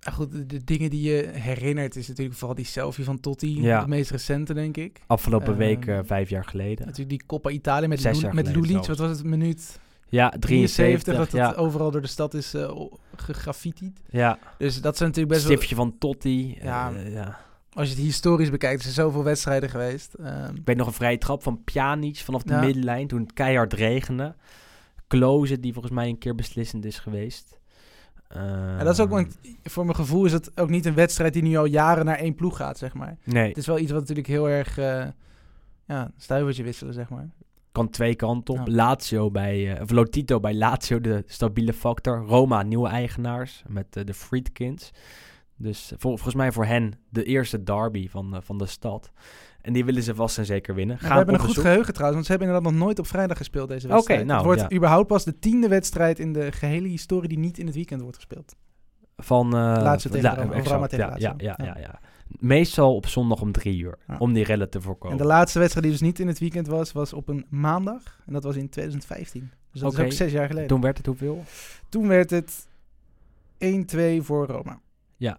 Ah, 0.00 0.14
goed, 0.14 0.32
de, 0.32 0.46
de 0.46 0.64
dingen 0.64 0.90
die 0.90 1.10
je 1.10 1.28
herinnert 1.32 1.96
is 1.96 2.08
natuurlijk 2.08 2.36
vooral 2.36 2.56
die 2.56 2.64
selfie 2.64 3.04
van 3.04 3.20
Totti. 3.20 3.60
Ja. 3.62 3.78
Het 3.78 3.88
meest 3.88 4.10
recente, 4.10 4.54
denk 4.54 4.76
ik. 4.76 5.00
Afgelopen 5.06 5.48
Ehm, 5.48 5.56
week, 5.58 5.86
eh, 5.86 5.98
vijf 6.04 6.28
jaar 6.28 6.44
geleden. 6.44 6.86
Natuurlijk 6.86 7.18
die 7.18 7.26
Coppa 7.26 7.50
Italië 7.50 7.86
met, 7.86 8.00
Zes 8.00 8.22
met 8.32 8.46
Lulic. 8.54 8.86
Wat 8.86 8.98
was 8.98 9.10
het, 9.10 9.24
minuut 9.24 9.80
Ja, 10.08 10.28
73, 10.28 10.74
73. 11.02 11.14
dat 11.16 11.26
het 11.26 11.32
ja, 11.32 11.52
overal 11.62 11.90
door 11.90 12.00
de 12.00 12.06
stad 12.06 12.34
is 12.34 12.54
eh 12.54 12.80
gegraffitied. 13.16 14.00
ja. 14.10 14.38
Dus 14.58 14.80
dat 14.80 14.96
zijn 14.96 15.08
natuurlijk 15.08 15.34
best 15.34 15.46
wel... 15.46 15.56
Stiftje 15.56 15.76
van 15.76 15.98
Totti. 15.98 16.58
Ja. 16.62 16.92
eh, 16.92 17.12
ja. 17.12 17.38
Als 17.72 17.88
je 17.88 17.94
het 17.94 18.04
historisch 18.04 18.50
bekijkt, 18.50 18.76
er 18.76 18.82
zijn 18.82 18.94
zoveel 19.06 19.24
wedstrijden 19.24 19.70
geweest. 19.70 20.14
Ehm, 20.14 20.54
Ik 20.54 20.62
weet 20.64 20.76
nog 20.76 20.86
een 20.86 20.92
vrije 20.92 21.18
trap 21.18 21.42
van 21.42 21.64
Pjanic 21.64 22.16
vanaf 22.16 22.42
de 22.42 22.52
Ja. 22.52 22.60
middenlijn 22.60 23.06
toen 23.06 23.20
het 23.20 23.32
keihard 23.32 23.72
regende. 23.72 24.34
Kloze, 25.08 25.60
die 25.60 25.72
volgens 25.72 25.94
mij 25.94 26.08
een 26.08 26.18
keer 26.18 26.34
beslissend 26.34 26.84
is 26.84 26.98
geweest. 26.98 27.56
en 28.28 28.78
dat 28.84 28.92
is 28.94 29.00
ook, 29.00 29.06
Ehm, 29.10 29.14
want 29.16 29.38
voor 29.64 29.84
mijn 29.84 29.96
gevoel 29.96 30.24
is 30.24 30.32
het 30.32 30.60
ook 30.60 30.68
niet 30.70 30.86
een 30.86 30.94
wedstrijd 30.94 31.32
die 31.32 31.42
nu 31.42 31.56
al 31.56 31.64
jaren 31.64 32.04
naar 32.04 32.16
één 32.18 32.34
ploeg 32.34 32.56
gaat, 32.56 32.78
zeg 32.78 32.94
maar. 32.94 33.16
Nee, 33.24 33.48
Het 33.48 33.56
is 33.56 33.66
wel 33.66 33.78
iets 33.78 33.90
wat 33.90 34.00
natuurlijk 34.00 34.26
heel 34.28 34.48
erg, 34.48 34.78
eh 34.78 35.06
ja, 35.86 36.10
stuivertje 36.16 36.62
wisselen, 36.62 36.94
zeg 36.94 37.08
maar. 37.08 37.28
kan 37.72 37.90
twee 37.90 38.14
kanten 38.14 38.60
op. 38.60 38.66
Ja. 38.66 38.72
Lazio 38.74 39.30
bij, 39.30 39.80
of 39.82 39.90
Lotito 39.90 40.40
bij 40.40 40.54
Lazio, 40.54 41.00
de 41.00 41.22
stabiele 41.26 41.72
factor. 41.72 42.18
Roma, 42.26 42.62
nieuwe 42.62 42.88
eigenaars 42.88 43.62
met 43.66 43.96
eh, 43.96 44.04
de 44.04 44.14
Friedkins. 44.14 44.90
Dus 45.56 45.92
vol- 45.96 46.10
volgens 46.14 46.34
mij 46.34 46.52
voor 46.52 46.64
hen 46.64 46.92
de 47.08 47.24
eerste 47.24 47.62
derby 47.62 48.08
van, 48.08 48.40
van 48.42 48.58
de 48.58 48.66
stad. 48.66 49.10
En 49.60 49.72
die 49.72 49.84
willen 49.84 50.02
ze 50.02 50.14
vast 50.14 50.38
en 50.38 50.46
zeker 50.46 50.74
winnen. 50.74 50.98
Ja, 51.00 51.08
we 51.08 51.14
hebben 51.14 51.34
een 51.34 51.40
goed 51.40 51.58
geheugen 51.58 51.92
trouwens, 51.92 52.14
want 52.14 52.24
ze 52.24 52.30
hebben 52.30 52.48
inderdaad 52.48 52.72
nog 52.72 52.82
nooit 52.82 52.98
op 52.98 53.06
vrijdag 53.06 53.36
gespeeld 53.36 53.68
deze 53.68 53.88
wedstrijd. 53.88 54.24
nou, 54.26 54.36
het 54.36 54.46
wordt 54.46 54.60
ja. 54.60 54.76
überhaupt 54.76 55.06
pas 55.06 55.24
de 55.24 55.38
tiende 55.38 55.68
wedstrijd 55.68 56.18
in 56.18 56.32
de 56.32 56.52
gehele 56.52 56.88
historie 56.88 57.28
die 57.28 57.38
niet 57.38 57.58
in 57.58 57.66
het 57.66 57.74
weekend 57.74 58.00
wordt 58.00 58.16
gespeeld. 58.16 58.56
Van 59.16 59.46
uh, 59.46 59.52
Lazio 59.52 60.10
tegen 60.10 60.34
Roma, 60.34 60.48
of 60.48 60.54
exact, 60.54 60.90
tegen 60.90 61.06
ja. 61.06 61.14
Ja, 61.16 61.34
ja, 61.36 61.54
Ja. 61.56 61.64
ja, 61.64 61.76
ja. 61.80 62.00
Meestal 62.28 62.94
op 62.94 63.06
zondag 63.06 63.40
om 63.40 63.52
drie 63.52 63.78
uur. 63.78 63.98
Ja. 64.06 64.16
Om 64.18 64.32
die 64.32 64.44
rellen 64.44 64.70
te 64.70 64.80
voorkomen. 64.80 65.16
En 65.16 65.22
de 65.22 65.28
laatste 65.28 65.58
wedstrijd 65.58 65.86
die 65.86 65.94
dus 65.96 66.06
niet 66.06 66.18
in 66.18 66.26
het 66.26 66.38
weekend 66.38 66.66
was, 66.66 66.92
was 66.92 67.12
op 67.12 67.28
een 67.28 67.46
maandag. 67.48 68.20
En 68.26 68.32
dat 68.32 68.42
was 68.42 68.56
in 68.56 68.68
2015. 68.68 69.50
Dus 69.72 69.80
dat 69.80 69.92
is 69.92 69.98
ook 69.98 70.12
zes 70.12 70.32
jaar 70.32 70.46
geleden. 70.46 70.68
Toen 70.68 70.80
werd 70.80 70.96
het 70.96 71.06
hoeveel? 71.06 71.44
Toen 71.88 72.08
werd 72.08 72.30
het 72.30 72.66
1-2 73.58 74.22
voor 74.22 74.46
Roma. 74.46 74.80
Ja, 75.16 75.38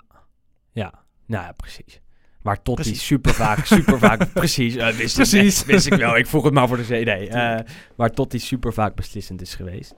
nou 1.26 1.46
ja, 1.46 1.52
precies. 1.52 2.02
Waar 2.42 2.62
Totti 2.62 2.96
super 2.96 3.34
vaak, 3.34 3.66
super 3.66 4.00
vaak, 4.00 4.34
precies, 4.34 4.76
eh, 4.76 4.90
wist, 4.96 5.16
Precies. 5.16 5.62
Ik, 5.62 5.66
wist 5.68 5.86
ik 5.86 5.94
wel. 5.94 6.18
Ik 6.18 6.28
vroeg 6.28 6.44
het 6.44 6.54
maar 6.54 6.68
voor 6.68 6.78
de 6.78 6.84
CD. 6.84 7.28
eh 7.34 7.60
waar 7.96 8.12
Totti 8.12 8.40
super 8.40 8.74
vaak 8.74 8.96
beslissend 8.96 9.42
is 9.42 9.56
geweest. 9.56 9.94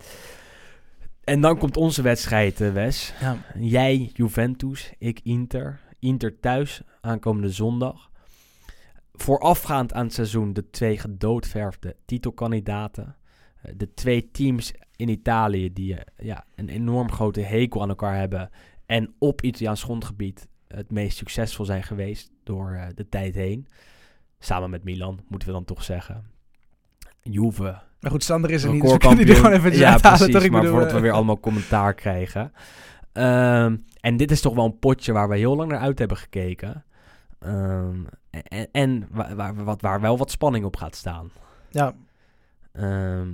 En 1.24 1.42
dan 1.42 1.58
komt 1.58 1.78
onze 1.78 2.02
wedstrijd, 2.02 2.62
eh, 2.62 2.72
Wes. 2.74 3.14
Ja. 3.20 3.38
Jij 3.60 4.10
Juventus, 4.14 4.92
ik 4.98 5.20
Inter. 5.24 5.80
Inter 6.00 6.40
thuis, 6.40 6.82
aankomende 7.02 7.50
zondag. 7.50 8.10
Voorafgaand 9.14 9.94
aan 9.94 10.06
het 10.06 10.14
seizoen 10.14 10.54
de 10.54 10.70
twee 10.70 10.98
gedoodverfde 10.98 11.96
titelkandidaten. 12.06 13.16
Eh, 13.62 13.72
De 13.78 13.94
twee 13.94 14.32
teams 14.32 14.74
in 14.96 15.10
Italië 15.10 15.74
die 15.74 15.96
eh, 15.96 16.26
ja, 16.26 16.46
een 16.56 16.70
enorm 16.70 17.12
grote 17.12 17.42
hekel 17.42 17.82
aan 17.82 17.90
elkaar 17.90 18.18
hebben. 18.18 18.50
En 18.86 19.14
op 19.20 19.42
Italiaans 19.42 19.84
grondgebied 19.84 20.48
het 20.68 20.92
meest 20.92 21.18
succesvol 21.18 21.66
zijn 21.66 21.84
geweest 21.84 22.31
door 22.44 22.72
eh, 22.72 22.88
de 22.96 23.10
tijd 23.10 23.36
heen. 23.36 23.68
Samen 24.40 24.70
met 24.70 24.84
Milan, 24.84 25.20
moeten 25.28 25.48
we 25.48 25.54
dan 25.54 25.66
toch 25.66 25.84
zeggen. 25.84 26.26
Juve, 27.22 27.82
Maar 28.00 28.12
goed, 28.12 28.24
Sander 28.24 28.52
is 28.52 28.64
er 28.64 28.72
niet, 28.72 28.82
dus 28.82 28.92
we 28.92 28.98
kunnen 28.98 29.26
die 29.26 29.36
gewoon 29.36 29.52
even 29.52 29.78
Ja, 29.78 29.98
precies, 29.98 30.32
toch? 30.32 30.44
Ik 30.44 30.52
maar 30.52 30.62
bedoel, 30.62 30.74
voordat 30.76 30.92
we 30.92 30.98
eh, 30.98 31.04
weer 31.04 31.12
allemaal 31.12 31.40
commentaar 31.40 31.94
krijgen. 31.94 32.54
Ehm, 33.12 33.78
en 34.00 34.18
dit 34.18 34.32
is 34.32 34.42
toch 34.42 34.56
wel 34.56 34.66
een 34.66 34.80
potje 34.80 35.12
waar 35.12 35.30
we 35.30 35.38
heel 35.38 35.56
lang 35.56 35.72
naar 35.72 35.80
uit 35.80 36.00
hebben 36.00 36.18
gekeken. 36.18 36.86
Ehm, 37.40 38.00
en 38.30 38.68
en 38.72 39.08
waar, 39.12 39.36
waar, 39.36 39.64
wat, 39.64 39.82
waar 39.82 40.02
wel 40.02 40.18
wat 40.18 40.32
spanning 40.32 40.66
op 40.66 40.76
gaat 40.76 40.96
staan. 40.96 41.32
Ja, 41.70 41.94
Ehm 42.72 43.28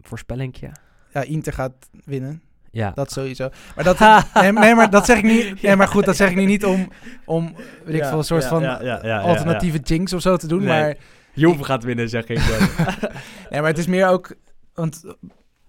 voorspellingje? 0.00 0.70
ja, 1.12 1.22
Inter 1.22 1.52
gaat 1.52 1.90
winnen. 2.04 2.42
Ja. 2.72 2.90
Dat 2.94 3.12
sowieso. 3.12 3.48
Maar 3.74 3.84
dat, 3.94 3.98
nee, 3.98 4.52
maar- 4.52 4.64
nee, 4.64 4.74
maar 4.74 4.90
dat 4.90 5.06
zeg 5.06 5.18
ik 5.18 5.24
niet. 5.24 5.62
Nee, 5.62 5.76
maar 5.76 5.88
goed, 5.88 6.04
dat 6.04 6.16
zeg 6.16 6.30
ik 6.30 6.36
nu 6.36 6.44
niet 6.44 6.64
om, 6.64 6.88
om 7.24 7.54
weet 7.84 7.94
ik 7.96 8.04
veel, 8.04 8.18
een 8.18 8.24
soort 8.24 8.44
van 8.44 8.64
alternatieve 9.22 9.78
jinx 9.78 10.12
of 10.12 10.20
zo 10.20 10.36
te 10.36 10.46
doen. 10.46 10.64
Maar, 10.64 10.96
Juve 11.34 11.64
gaat 11.64 11.84
winnen, 11.84 12.08
zeg 12.08 12.26
ik 12.26 12.36
dan. 12.36 12.68
nee, 13.50 13.60
maar 13.60 13.70
het 13.70 13.78
is 13.78 13.86
meer 13.86 14.08
ook. 14.08 14.34
Want 14.74 15.02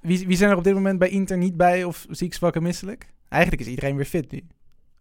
wie, 0.02 0.28
wie 0.28 0.38
zijn 0.38 0.52
er 0.52 0.58
op 0.58 0.64
dit 0.64 0.74
moment 0.74 1.00
bij 1.00 1.10
Inter 1.10 1.38
niet 1.38 1.58
bij 1.58 1.84
of 1.84 2.06
ziek, 2.10 2.34
zwak 2.34 2.56
en 2.56 2.64
misselijk? 2.64 3.08
Eigenlijk 3.30 3.62
is 3.62 3.68
iedereen 3.68 3.96
weer 3.96 4.06
fit 4.06 4.32
nu. 4.32 4.44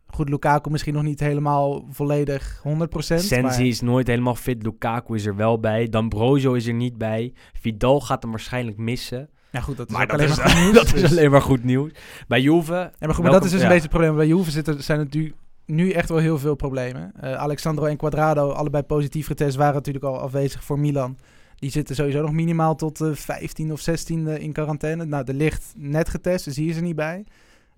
Goed, 0.07 0.29
Lukaku 0.29 0.71
misschien 0.71 0.95
nog 0.95 1.03
niet 1.03 1.21
helemaal 1.21 1.87
volledig 1.91 2.63
100%. 2.69 2.81
Sensi 2.99 3.41
maar, 3.41 3.61
is 3.67 3.81
nooit 3.81 4.07
helemaal 4.07 4.35
fit. 4.35 4.63
Lukaku 4.63 5.15
is 5.15 5.27
er 5.27 5.37
wel 5.37 5.61
bij. 5.61 5.89
D'Ambrosio 5.89 6.53
is 6.53 6.67
er 6.67 6.75
niet 6.75 6.99
bij. 6.99 7.33
Vidal 7.61 8.01
gaat 8.01 8.23
hem 8.23 8.31
waarschijnlijk 8.31 8.77
missen. 8.77 9.29
Ja, 9.53 9.61
goed, 9.61 9.77
dat 9.77 9.89
is 9.89 9.95
Maar 9.95 10.07
dat 10.07 10.17
alleen 10.17 10.31
is, 10.31 10.37
maar 10.37 10.49
goed 10.49 10.63
nieuws. 10.63 10.75
dat 10.91 10.95
is 10.95 11.11
alleen 11.11 11.31
maar 11.31 11.43
goed 11.43 11.65
nieuws. 11.65 11.91
Bij 12.29 12.41
Juve... 12.41 12.73
Ja, 12.73 12.93
maar 12.99 13.15
goed, 13.15 13.25
maar 13.25 13.33
dat 13.33 13.45
is 13.45 13.51
dus 13.51 13.61
ja. 13.61 13.67
een 13.67 13.73
beetje 13.73 13.89
het 13.89 13.97
probleem. 13.97 14.17
Bij 14.17 14.27
Juve 14.27 14.51
zitten, 14.51 14.83
zijn 14.83 14.99
natuurlijk 14.99 15.35
nu 15.67 15.91
echt 15.91 16.09
wel 16.09 16.19
heel 16.19 16.39
veel 16.39 16.55
problemen. 16.55 17.13
Eh, 17.21 17.35
Alexandro 17.35 17.85
en 17.85 17.97
Quadrado, 17.97 18.51
allebei 18.51 18.83
positief 18.83 19.27
getest, 19.27 19.57
waren 19.57 19.75
natuurlijk 19.75 20.05
al 20.05 20.21
afwezig 20.21 20.65
voor 20.65 20.79
Milan. 20.79 21.17
Die 21.57 21.71
zitten 21.71 21.95
sowieso 21.95 22.23
nog 22.23 22.33
minimaal 22.33 22.75
tot 22.75 22.99
de 22.99 23.17
15 23.17 23.73
of 23.73 23.81
16e 23.91 24.41
in 24.41 24.53
quarantaine. 24.53 25.05
Nou, 25.05 25.25
de 25.25 25.35
licht 25.35 25.73
net 25.77 26.09
getest, 26.09 26.45
dus 26.45 26.57
hier 26.57 26.71
is 26.71 26.77
er 26.77 26.83
niet 26.83 26.97
bij. 26.97 27.25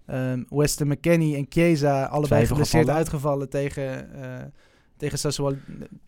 Ehm 0.06 0.42
Weston 0.48 0.88
McKennie 0.88 1.36
en 1.36 1.46
Chiesa, 1.48 2.04
allebei 2.04 2.46
geblesseerd 2.46 2.82
gevallen. 2.82 2.94
uitgevallen 2.94 3.48
tegen, 3.48 4.12
eh 4.22 4.44
tegen 4.96 5.18
Sassuolo. 5.18 5.56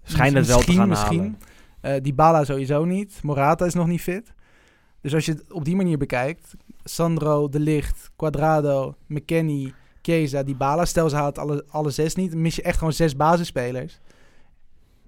Schijnt 0.03 0.37
het 0.37 0.47
wel 0.47 0.61
te 0.61 0.73
gaan 0.73 0.89
misschien. 0.89 1.19
halen. 1.19 1.39
Eh 1.81 2.03
Dybala 2.03 2.45
sowieso 2.45 2.85
niet. 2.85 3.19
Morata 3.23 3.64
is 3.64 3.75
nog 3.75 3.87
niet 3.87 4.01
fit. 4.01 4.35
Dus 5.07 5.15
als 5.15 5.27
je 5.27 5.33
het 5.33 5.53
op 5.53 5.65
die 5.65 5.77
manier 5.77 5.99
bekijkt, 5.99 6.55
Sandro, 6.85 7.49
De 7.49 7.61
Ligt, 7.61 8.11
Quadrado, 8.17 8.95
McKennie, 9.07 9.75
Chiesa, 10.03 10.43
Dybala, 10.43 10.85
stel 10.85 11.09
ze 11.09 11.17
haalt 11.17 11.39
alle, 11.39 11.65
alle 11.69 11.91
zes 11.91 12.15
niet, 12.15 12.31
dan 12.31 12.41
mis 12.41 12.57
je 12.57 12.63
echt 12.63 12.79
gewoon 12.79 12.93
zes 12.93 13.17
basisspelers. 13.17 14.01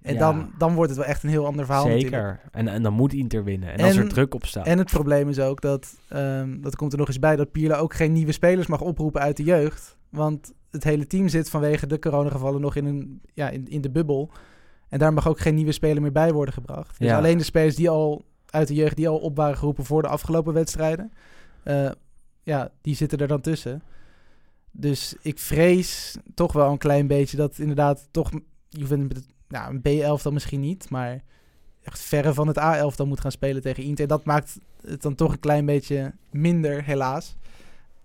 En 0.03 0.13
Ja. 0.15 0.19
dan, 0.19 0.51
dan 0.59 0.75
wordt 0.75 0.91
het 0.91 0.99
wel 0.99 1.09
echt 1.09 1.23
een 1.23 1.29
heel 1.29 1.47
ander 1.47 1.65
verhaal 1.65 1.85
natuurlijk. 1.87 2.15
Zeker. 2.15 2.41
En, 2.53 2.69
en 2.69 2.83
dan 2.83 2.93
moet 2.93 3.13
Inter 3.13 3.45
winnen. 3.45 3.73
En, 3.79 3.85
als 3.85 3.97
er 3.97 4.09
druk 4.09 4.35
op 4.35 4.45
staat. 4.47 4.67
En 4.67 4.79
het 4.79 4.91
probleem 4.91 5.29
is 5.29 5.39
ook 5.41 5.61
dat, 5.61 5.99
ehm, 6.09 6.61
dat 6.61 6.77
komt 6.77 6.93
er 6.93 6.99
nog 6.99 7.09
eens 7.09 7.19
bij, 7.19 7.37
dat 7.37 7.53
Pirlo 7.53 7.75
ook 7.77 7.95
geen 7.95 8.13
nieuwe 8.13 8.33
spelers 8.33 8.67
mag 8.67 8.81
oproepen 8.81 9.21
uit 9.21 9.37
de 9.37 9.45
jeugd. 9.45 9.99
Want 10.11 10.53
het 10.71 10.85
hele 10.85 11.07
team 11.07 11.29
zit 11.29 11.51
vanwege 11.51 11.87
de 11.87 11.99
coronagevallen 11.99 12.61
nog 12.61 12.77
in, 12.77 12.85
een, 12.85 13.21
ja, 13.35 13.49
in, 13.51 13.69
in 13.69 13.81
de 13.81 13.91
bubbel. 13.91 14.31
En 14.89 14.99
daar 14.99 15.13
mag 15.13 15.29
ook 15.29 15.39
geen 15.41 15.55
nieuwe 15.55 15.73
speler 15.73 16.03
meer 16.03 16.13
bij 16.13 16.33
worden 16.33 16.55
gebracht. 16.55 16.99
Dus 16.99 17.09
Ja. 17.09 17.17
alleen 17.17 17.39
de 17.39 17.45
spelers 17.45 17.77
die 17.77 17.89
al 17.91 18.25
uit 18.51 18.69
de 18.69 18.75
jeugd, 18.75 18.97
die 18.97 19.09
al 19.09 19.19
op 19.19 19.37
waren 19.37 19.57
geroepen 19.57 19.85
voor 19.85 20.03
de 20.03 20.09
afgelopen 20.09 20.53
wedstrijden, 20.55 21.13
eh, 21.63 21.91
ja, 22.43 22.71
die 22.81 22.95
zitten 22.95 23.19
er 23.19 23.29
dan 23.29 23.41
tussen. 23.41 23.83
Dus 24.71 25.15
ik 25.23 25.39
vrees 25.39 26.17
toch 26.35 26.53
wel 26.53 26.71
een 26.71 26.79
klein 26.79 27.07
beetje 27.07 27.37
dat 27.37 27.59
inderdaad 27.59 28.09
toch 28.11 28.31
Juventus 28.69 29.17
met 29.17 29.27
nou, 29.49 29.75
een 29.75 30.19
B11 30.19 30.23
dan 30.23 30.33
misschien 30.33 30.61
niet, 30.61 30.91
maar 30.91 31.23
echt 31.83 32.01
verre 32.01 32.35
van 32.35 32.47
het 32.49 32.59
A11 32.59 32.97
dan 32.97 33.09
moet 33.09 33.21
gaan 33.21 33.33
spelen 33.33 33.63
tegen 33.63 33.83
Inter. 33.83 34.07
Dat 34.07 34.25
maakt 34.25 34.59
het 34.87 35.03
dan 35.03 35.15
toch 35.15 35.33
een 35.33 35.41
klein 35.41 35.67
beetje 35.67 36.13
minder, 36.31 36.85
helaas. 36.85 37.37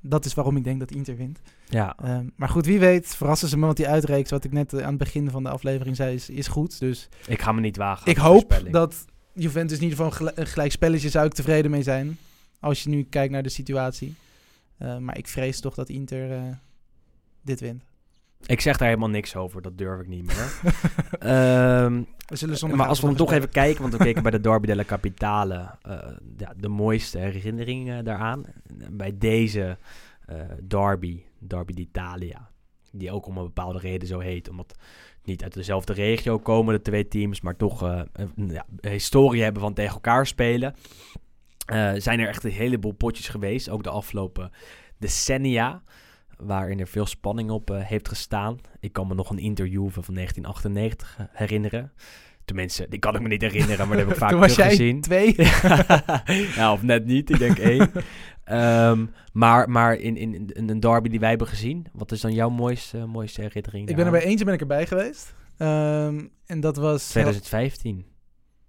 Dat 0.02 0.26
is 0.26 0.34
waarom 0.34 0.58
ik 0.58 0.64
denk 0.64 0.80
dat 0.80 0.92
Inter 0.92 1.16
wint. 1.18 1.40
ja. 1.70 1.96
Ehm, 2.04 2.26
maar 2.36 2.50
goed, 2.50 2.66
wie 2.66 2.80
weet 2.80 3.16
verrassen 3.16 3.48
ze 3.48 3.58
me, 3.58 3.66
want 3.66 3.78
die 3.78 3.88
uitreeks, 3.88 4.30
wat 4.32 4.44
ik 4.44 4.52
net 4.52 4.74
eh, 4.74 4.82
aan 4.84 4.90
het 4.90 4.98
begin 4.98 5.30
van 5.30 5.44
de 5.44 5.50
aflevering 5.50 5.96
zei, 5.96 6.16
is, 6.16 6.30
is 6.30 6.48
goed. 6.48 6.80
Dus 6.80 7.10
Ik 7.28 7.42
ga 7.42 7.52
me 7.52 7.62
niet 7.62 7.78
wagen. 7.78 8.12
ik 8.12 8.18
hoop 8.18 8.62
dat 8.72 9.06
Juventus 9.34 9.78
in 9.78 9.84
ieder 9.84 9.98
geval 9.98 10.12
een, 10.12 10.18
gel- 10.18 10.44
een 10.44 10.52
gelijk 10.52 10.72
spelletje 10.72 11.10
zou 11.10 11.26
ik 11.26 11.34
tevreden 11.34 11.72
mee 11.72 11.84
zijn. 11.84 12.18
Als 12.60 12.84
je 12.84 12.90
nu 12.90 13.04
kijkt 13.10 13.32
naar 13.34 13.44
de 13.44 13.50
situatie. 13.50 14.16
Eh, 14.78 14.98
maar 14.98 15.18
ik 15.18 15.28
vrees 15.28 15.60
toch 15.60 15.76
dat 15.76 15.90
Inter 15.90 16.32
eh, 16.32 16.42
dit 17.42 17.60
wint. 17.60 17.84
Ik 18.46 18.62
zeg 18.62 18.78
daar 18.78 18.88
helemaal 18.88 19.10
niks 19.10 19.36
over. 19.36 19.62
Dat 19.62 19.78
durf 19.78 20.00
ik 20.02 20.08
niet 20.08 20.26
meer. 20.26 20.60
Ehm, 21.20 22.02
We 22.28 22.36
zullen 22.36 22.76
maar 22.78 22.88
als 22.88 23.00
we 23.00 23.06
dan 23.06 23.16
toch 23.16 23.32
even 23.32 23.50
kijken, 23.50 23.82
want 23.82 23.94
we 23.94 24.04
keken 24.04 24.22
bij 24.22 24.32
de 24.32 24.42
Derby 24.42 24.68
della 24.68 24.84
Capitale 24.84 25.70
eh, 25.82 25.98
ja, 26.38 26.54
de 26.58 26.68
mooiste 26.68 27.18
herinneringen 27.18 28.06
daaraan. 28.06 28.44
Bij 28.90 29.18
deze 29.18 29.78
derby, 30.68 31.22
Derby 31.40 31.74
d'Italia, 31.74 32.50
die 32.92 33.12
ook 33.12 33.26
om 33.28 33.38
een 33.38 33.44
bepaalde 33.44 33.80
reden 33.80 34.08
zo 34.08 34.20
heet, 34.20 34.50
omdat 34.50 34.76
niet 35.26 35.44
uit 35.44 35.54
dezelfde 35.54 35.94
regio 35.94 36.40
komen 36.40 36.74
de 36.74 36.82
twee 36.82 37.08
teams, 37.08 37.42
maar 37.42 37.56
toch 37.56 37.84
eh, 37.84 38.02
een 38.14 38.50
ja, 38.50 38.66
historie 38.82 39.44
hebben 39.44 39.62
van 39.62 39.74
tegen 39.74 39.94
elkaar 39.94 40.28
spelen. 40.28 40.76
Eh, 41.66 41.92
zijn 41.96 42.20
er 42.20 42.28
echt 42.28 42.44
een 42.44 42.52
heleboel 42.52 42.92
potjes 42.92 43.30
geweest, 43.30 43.70
ook 43.70 43.84
de 43.84 43.90
afgelopen 43.90 44.52
decennia, 44.98 45.84
waarin 46.38 46.80
er 46.80 46.88
veel 46.88 47.06
spanning 47.06 47.50
op 47.50 47.70
eh, 47.70 47.80
heeft 47.82 48.08
gestaan. 48.08 48.60
Ik 48.80 48.94
kan 48.94 49.08
me 49.08 49.14
nog 49.14 49.30
een 49.30 49.40
interview 49.40 49.90
van 49.90 50.14
1998 50.14 51.18
herinneren. 51.32 51.92
Tenminste, 52.46 52.86
die 52.90 53.00
kan 53.00 53.16
ik 53.16 53.22
me 53.22 53.28
niet 53.28 53.42
herinneren, 53.42 53.88
maar 53.88 53.98
dat 53.98 54.06
heb 54.06 54.14
ik 54.16 54.22
vaak 54.24 54.30
Toen 54.30 54.40
was 54.40 54.56
jij 54.56 54.70
teruggezien. 54.70 55.02
twee. 55.02 55.36
ja, 56.56 56.72
of 56.74 56.82
net 56.82 57.06
niet, 57.06 57.30
ik 57.30 57.38
denk 57.40 57.58
één. 57.58 57.92
Ehm, 58.44 59.06
maar 59.34 59.70
maar 59.70 59.96
in, 59.96 60.18
in, 60.18 60.50
in 60.54 60.70
een 60.70 60.80
derby 60.80 61.10
die 61.10 61.20
wij 61.20 61.30
hebben 61.30 61.48
gezien, 61.48 61.86
wat 61.94 62.12
is 62.12 62.22
dan 62.22 62.34
jouw 62.34 62.50
mooiste, 62.50 63.06
mooiste 63.06 63.42
herinnering? 63.42 63.90
Ik 63.90 63.96
ben 63.96 64.06
er 64.06 64.12
bij 64.12 64.24
eentje 64.24 64.46
ben 64.46 64.54
ik 64.54 64.62
erbij 64.62 64.86
geweest. 64.88 65.36
Ehm, 65.58 66.26
en 66.46 66.60
dat 66.60 66.76
was... 66.78 67.10
2015. 67.10 68.06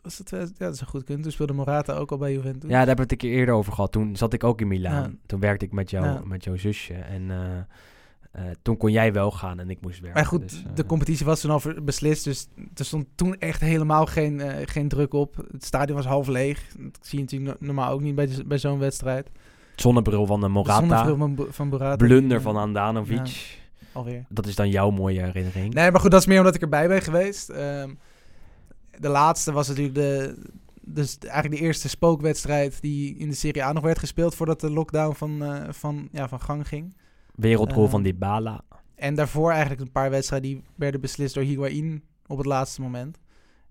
Was 0.02 0.18
het, 0.18 0.26
2000 0.26 0.58
ja, 0.58 0.64
dat 0.66 0.74
is 0.74 0.80
een 0.80 0.86
goed 0.86 1.04
kunt. 1.04 1.22
Toen 1.22 1.32
speelde 1.32 1.52
Morata 1.52 1.92
ook 1.94 2.10
al 2.10 2.18
bij 2.18 2.32
Juventus. 2.32 2.70
Ja, 2.70 2.76
daar 2.76 2.86
hebben 2.86 2.96
we 2.96 3.02
het 3.02 3.12
een 3.12 3.28
keer 3.28 3.38
eerder 3.38 3.54
over 3.54 3.72
gehad. 3.72 3.92
Toen 3.92 4.16
zat 4.16 4.32
ik 4.32 4.44
ook 4.44 4.60
in 4.60 4.68
Milaan. 4.68 5.10
Ja. 5.10 5.16
Toen 5.26 5.40
werkte 5.40 5.64
ik 5.64 5.72
met, 5.72 5.90
jou, 5.90 6.04
Ja. 6.04 6.20
met 6.24 6.44
jouw 6.44 6.56
zusje. 6.56 6.94
En 6.94 7.30
eh, 7.30 7.38
eh, 8.34 8.42
toen 8.62 8.76
kon 8.76 8.92
jij 8.92 9.12
wel 9.12 9.30
gaan 9.30 9.60
en 9.60 9.70
ik 9.70 9.78
moest 9.80 10.00
werken. 10.00 10.18
Maar 10.20 10.28
goed, 10.28 10.40
dus, 10.50 10.62
eh, 10.64 10.74
de 10.74 10.86
competitie 10.86 11.26
was 11.26 11.40
toen 11.40 11.50
al 11.50 11.60
beslist. 11.82 12.24
Dus 12.24 12.48
er 12.74 12.84
stond 12.84 13.06
toen 13.14 13.34
echt 13.38 13.60
helemaal 13.60 14.06
geen, 14.06 14.40
eh, 14.40 14.66
geen 14.66 14.88
druk 14.88 15.12
op. 15.12 15.36
Het 15.52 15.64
stadion 15.64 15.96
was 15.96 16.06
half 16.06 16.26
leeg. 16.26 16.66
Dat 16.78 16.98
zie 17.00 17.18
je 17.18 17.24
natuurlijk 17.24 17.60
no- 17.60 17.66
normaal 17.66 17.90
ook 17.92 18.00
niet 18.00 18.14
bij, 18.14 18.26
de- 18.26 18.44
bij 18.44 18.58
zo'n 18.58 18.78
wedstrijd. 18.78 19.30
Zonnebril 19.76 20.26
van 20.26 20.40
de 20.40 20.46
De 20.46 20.52
Morata. 20.52 20.78
zonnebril 20.78 21.16
van, 21.16 21.46
van 21.50 21.68
Morata. 21.68 21.96
Blunder 21.96 22.40
van 22.40 22.54
eh, 22.56 22.62
Andanovic. 22.62 23.26
ja. 23.26 23.62
Alweer. 23.92 24.24
Dat 24.28 24.46
is 24.46 24.54
dan 24.54 24.68
jouw 24.70 24.90
mooie 24.90 25.20
herinnering. 25.20 25.74
Nee, 25.74 25.90
maar 25.90 26.00
goed, 26.00 26.10
dat 26.10 26.20
is 26.20 26.26
meer 26.26 26.38
omdat 26.38 26.54
ik 26.54 26.62
erbij 26.62 26.88
ben 26.88 27.02
geweest. 27.02 27.48
Ehm, 27.48 27.90
de 28.98 29.08
laatste 29.08 29.52
was 29.52 29.68
natuurlijk 29.68 29.94
de, 29.94 30.36
dus 30.80 31.18
eigenlijk 31.18 31.60
de 31.60 31.66
eerste 31.66 31.88
spookwedstrijd 31.88 32.80
die 32.80 33.16
in 33.16 33.28
de 33.28 33.34
Serie 33.34 33.64
A 33.64 33.72
nog 33.72 33.82
werd 33.82 33.98
gespeeld 33.98 34.34
voordat 34.34 34.60
de 34.60 34.70
lockdown 34.70 35.14
van, 35.14 35.42
eh, 35.44 35.62
van, 35.70 36.08
ja, 36.12 36.28
van 36.28 36.40
gang 36.40 36.68
ging. 36.68 36.96
Wereldgoal 37.34 37.88
van 37.88 38.02
Dybala. 38.02 38.60
En 38.94 39.14
daarvoor 39.14 39.50
eigenlijk 39.50 39.80
een 39.80 39.92
paar 39.92 40.10
wedstrijden 40.10 40.50
die 40.50 40.62
werden 40.74 41.00
beslist 41.00 41.34
door 41.34 41.44
Higuain 41.44 42.02
op 42.26 42.36
het 42.38 42.46
laatste 42.46 42.80
moment. 42.80 43.18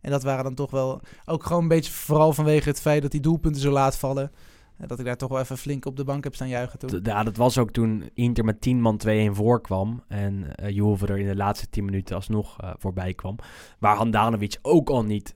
En 0.01 0.11
dat 0.11 0.23
waren 0.23 0.43
dan 0.43 0.53
toch 0.55 0.71
wel 0.71 1.01
ook 1.25 1.43
gewoon 1.43 1.61
een 1.61 1.67
beetje 1.67 1.91
vooral 1.91 2.33
vanwege 2.33 2.69
het 2.69 2.81
feit 2.81 3.01
dat 3.01 3.11
die 3.11 3.21
doelpunten 3.21 3.61
zo 3.61 3.71
laat 3.71 3.97
vallen. 3.97 4.31
eh, 4.77 4.87
Dat 4.87 4.99
ik 4.99 5.05
daar 5.05 5.17
toch 5.17 5.29
wel 5.29 5.39
even 5.39 5.57
flink 5.57 5.85
op 5.85 5.95
de 5.97 6.03
bank 6.03 6.23
heb 6.23 6.35
staan 6.35 6.47
juichen 6.47 6.79
toen. 6.79 6.99
Ja, 7.03 7.23
dat 7.23 7.37
was 7.37 7.57
ook 7.57 7.71
toen 7.71 8.09
Inter 8.13 8.45
met 8.45 8.61
10 8.61 8.81
man 8.81 8.97
2-1 8.97 9.09
voorkwam. 9.35 10.03
En 10.07 10.55
eh 10.55 10.69
Juve 10.69 11.07
er 11.07 11.17
in 11.17 11.27
de 11.27 11.35
laatste 11.35 11.69
10 11.69 11.85
minuten 11.85 12.15
alsnog 12.15 12.59
eh, 12.61 12.69
voorbij 12.77 13.13
kwam. 13.13 13.35
Waar 13.79 13.95
Handanovic 13.95 14.57
ook 14.61 14.89
al 14.89 15.03
niet 15.03 15.33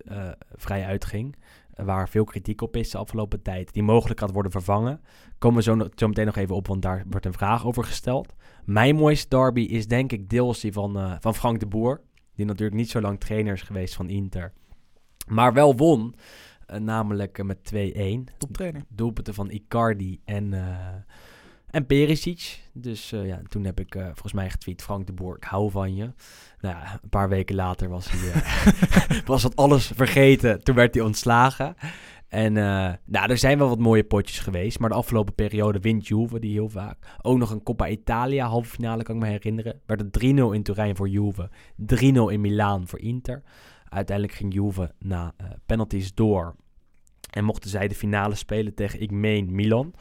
vrij 0.56 0.86
uitging. 0.86 1.36
Waar 1.86 2.10
veel 2.10 2.24
kritiek 2.24 2.62
op 2.62 2.76
is 2.76 2.90
de 2.90 2.98
afgelopen 2.98 3.42
tijd. 3.42 3.74
Die 3.74 3.84
mogelijk 3.84 4.20
had 4.20 4.32
worden 4.32 4.52
vervangen. 4.52 5.02
Komen 5.38 5.58
we 5.58 5.64
zo, 5.96 6.08
meteen 6.08 6.26
nog 6.26 6.36
even 6.36 6.56
op, 6.56 6.68
want 6.68 6.82
daar 6.82 7.04
wordt 7.10 7.26
een 7.26 7.34
vraag 7.34 7.66
over 7.66 7.84
gesteld. 7.84 8.36
Mijn 8.66 8.96
mooiste 8.96 9.28
derby 9.28 9.62
is 9.62 9.88
denk 9.88 10.12
ik 10.12 10.30
deels 10.30 10.60
die 10.60 10.74
van, 10.74 10.98
eh, 10.98 11.16
van 11.20 11.36
Frank 11.36 11.60
de 11.60 11.66
Boer. 11.66 12.02
Die 12.36 12.46
natuurlijk 12.46 12.78
niet 12.78 12.90
zo 12.90 13.02
lang 13.02 13.20
trainer 13.20 13.54
is 13.54 13.62
geweest 13.62 13.96
van 13.96 14.10
Inter. 14.10 14.54
Maar 15.28 15.54
wel 15.54 15.76
won. 15.76 16.16
eh, 16.66 16.80
namelijk 16.80 17.38
eh, 17.38 17.46
met 17.46 17.64
2-1 17.64 18.28
Toptrainer. 18.38 18.82
doelpunten 18.90 19.34
van 19.34 19.50
Icardi 19.52 20.22
en, 20.26 20.54
en 21.72 21.86
Perisic. 21.86 22.60
Dus 22.74 23.12
eh, 23.12 23.28
ja, 23.28 23.42
toen 23.48 23.64
heb 23.64 23.80
ik 23.80 23.96
eh, 23.96 24.04
volgens 24.06 24.34
mij 24.34 24.50
getweet, 24.50 24.82
Frank 24.82 25.06
de 25.08 25.14
Boer, 25.14 25.36
ik 25.36 25.44
hou 25.44 25.72
van 25.72 25.96
je. 25.96 26.12
Nou 26.60 26.76
ja, 26.76 27.00
een 27.04 27.10
paar 27.10 27.30
weken 27.30 27.56
later 27.56 27.90
was 27.90 28.08
hij 28.12 28.32
eh, 28.32 29.20
was 29.26 29.42
dat 29.42 29.56
alles 29.56 29.92
vergeten. 29.96 30.64
Toen 30.64 30.76
werd 30.76 30.94
hij 30.94 31.04
ontslagen. 31.04 31.76
En 32.28 32.54
nou, 33.06 33.30
er 33.30 33.38
zijn 33.38 33.58
wel 33.58 33.70
wat 33.70 33.80
mooie 33.80 34.04
potjes 34.04 34.40
geweest. 34.40 34.80
Maar 34.80 34.90
de 34.90 34.96
afgelopen 34.96 35.36
periode 35.36 35.80
wint 35.80 36.08
Juve 36.08 36.40
die 36.40 36.52
heel 36.52 36.70
vaak. 36.70 36.98
Ook 37.22 37.38
nog 37.38 37.52
een 37.52 37.64
Coppa 37.64 37.88
Italia 37.88 38.48
halve 38.48 38.70
finale 38.70 39.04
kan 39.04 39.16
ik 39.16 39.22
me 39.22 39.28
herinneren. 39.28 39.82
Werd 39.86 40.02
het 40.02 40.24
3-0 40.24 40.26
in 40.54 40.64
Turijn 40.64 40.96
voor 40.96 41.10
Juve. 41.10 41.50
3-0 41.96 41.96
in 42.32 42.42
Milaan 42.42 42.88
voor 42.88 43.00
Inter. 43.00 43.44
Uiteindelijk 43.90 44.38
ging 44.38 44.54
Juve 44.54 44.94
na 45.00 45.34
penalties 45.66 46.14
door. 46.14 46.56
En 47.30 47.44
mochten 47.44 47.70
zij 47.70 47.88
de 47.88 47.96
finale 47.96 48.36
spelen 48.36 48.74
tegen, 48.74 49.02
ik 49.02 49.12
meen, 49.12 49.56
Milan. 49.56 49.94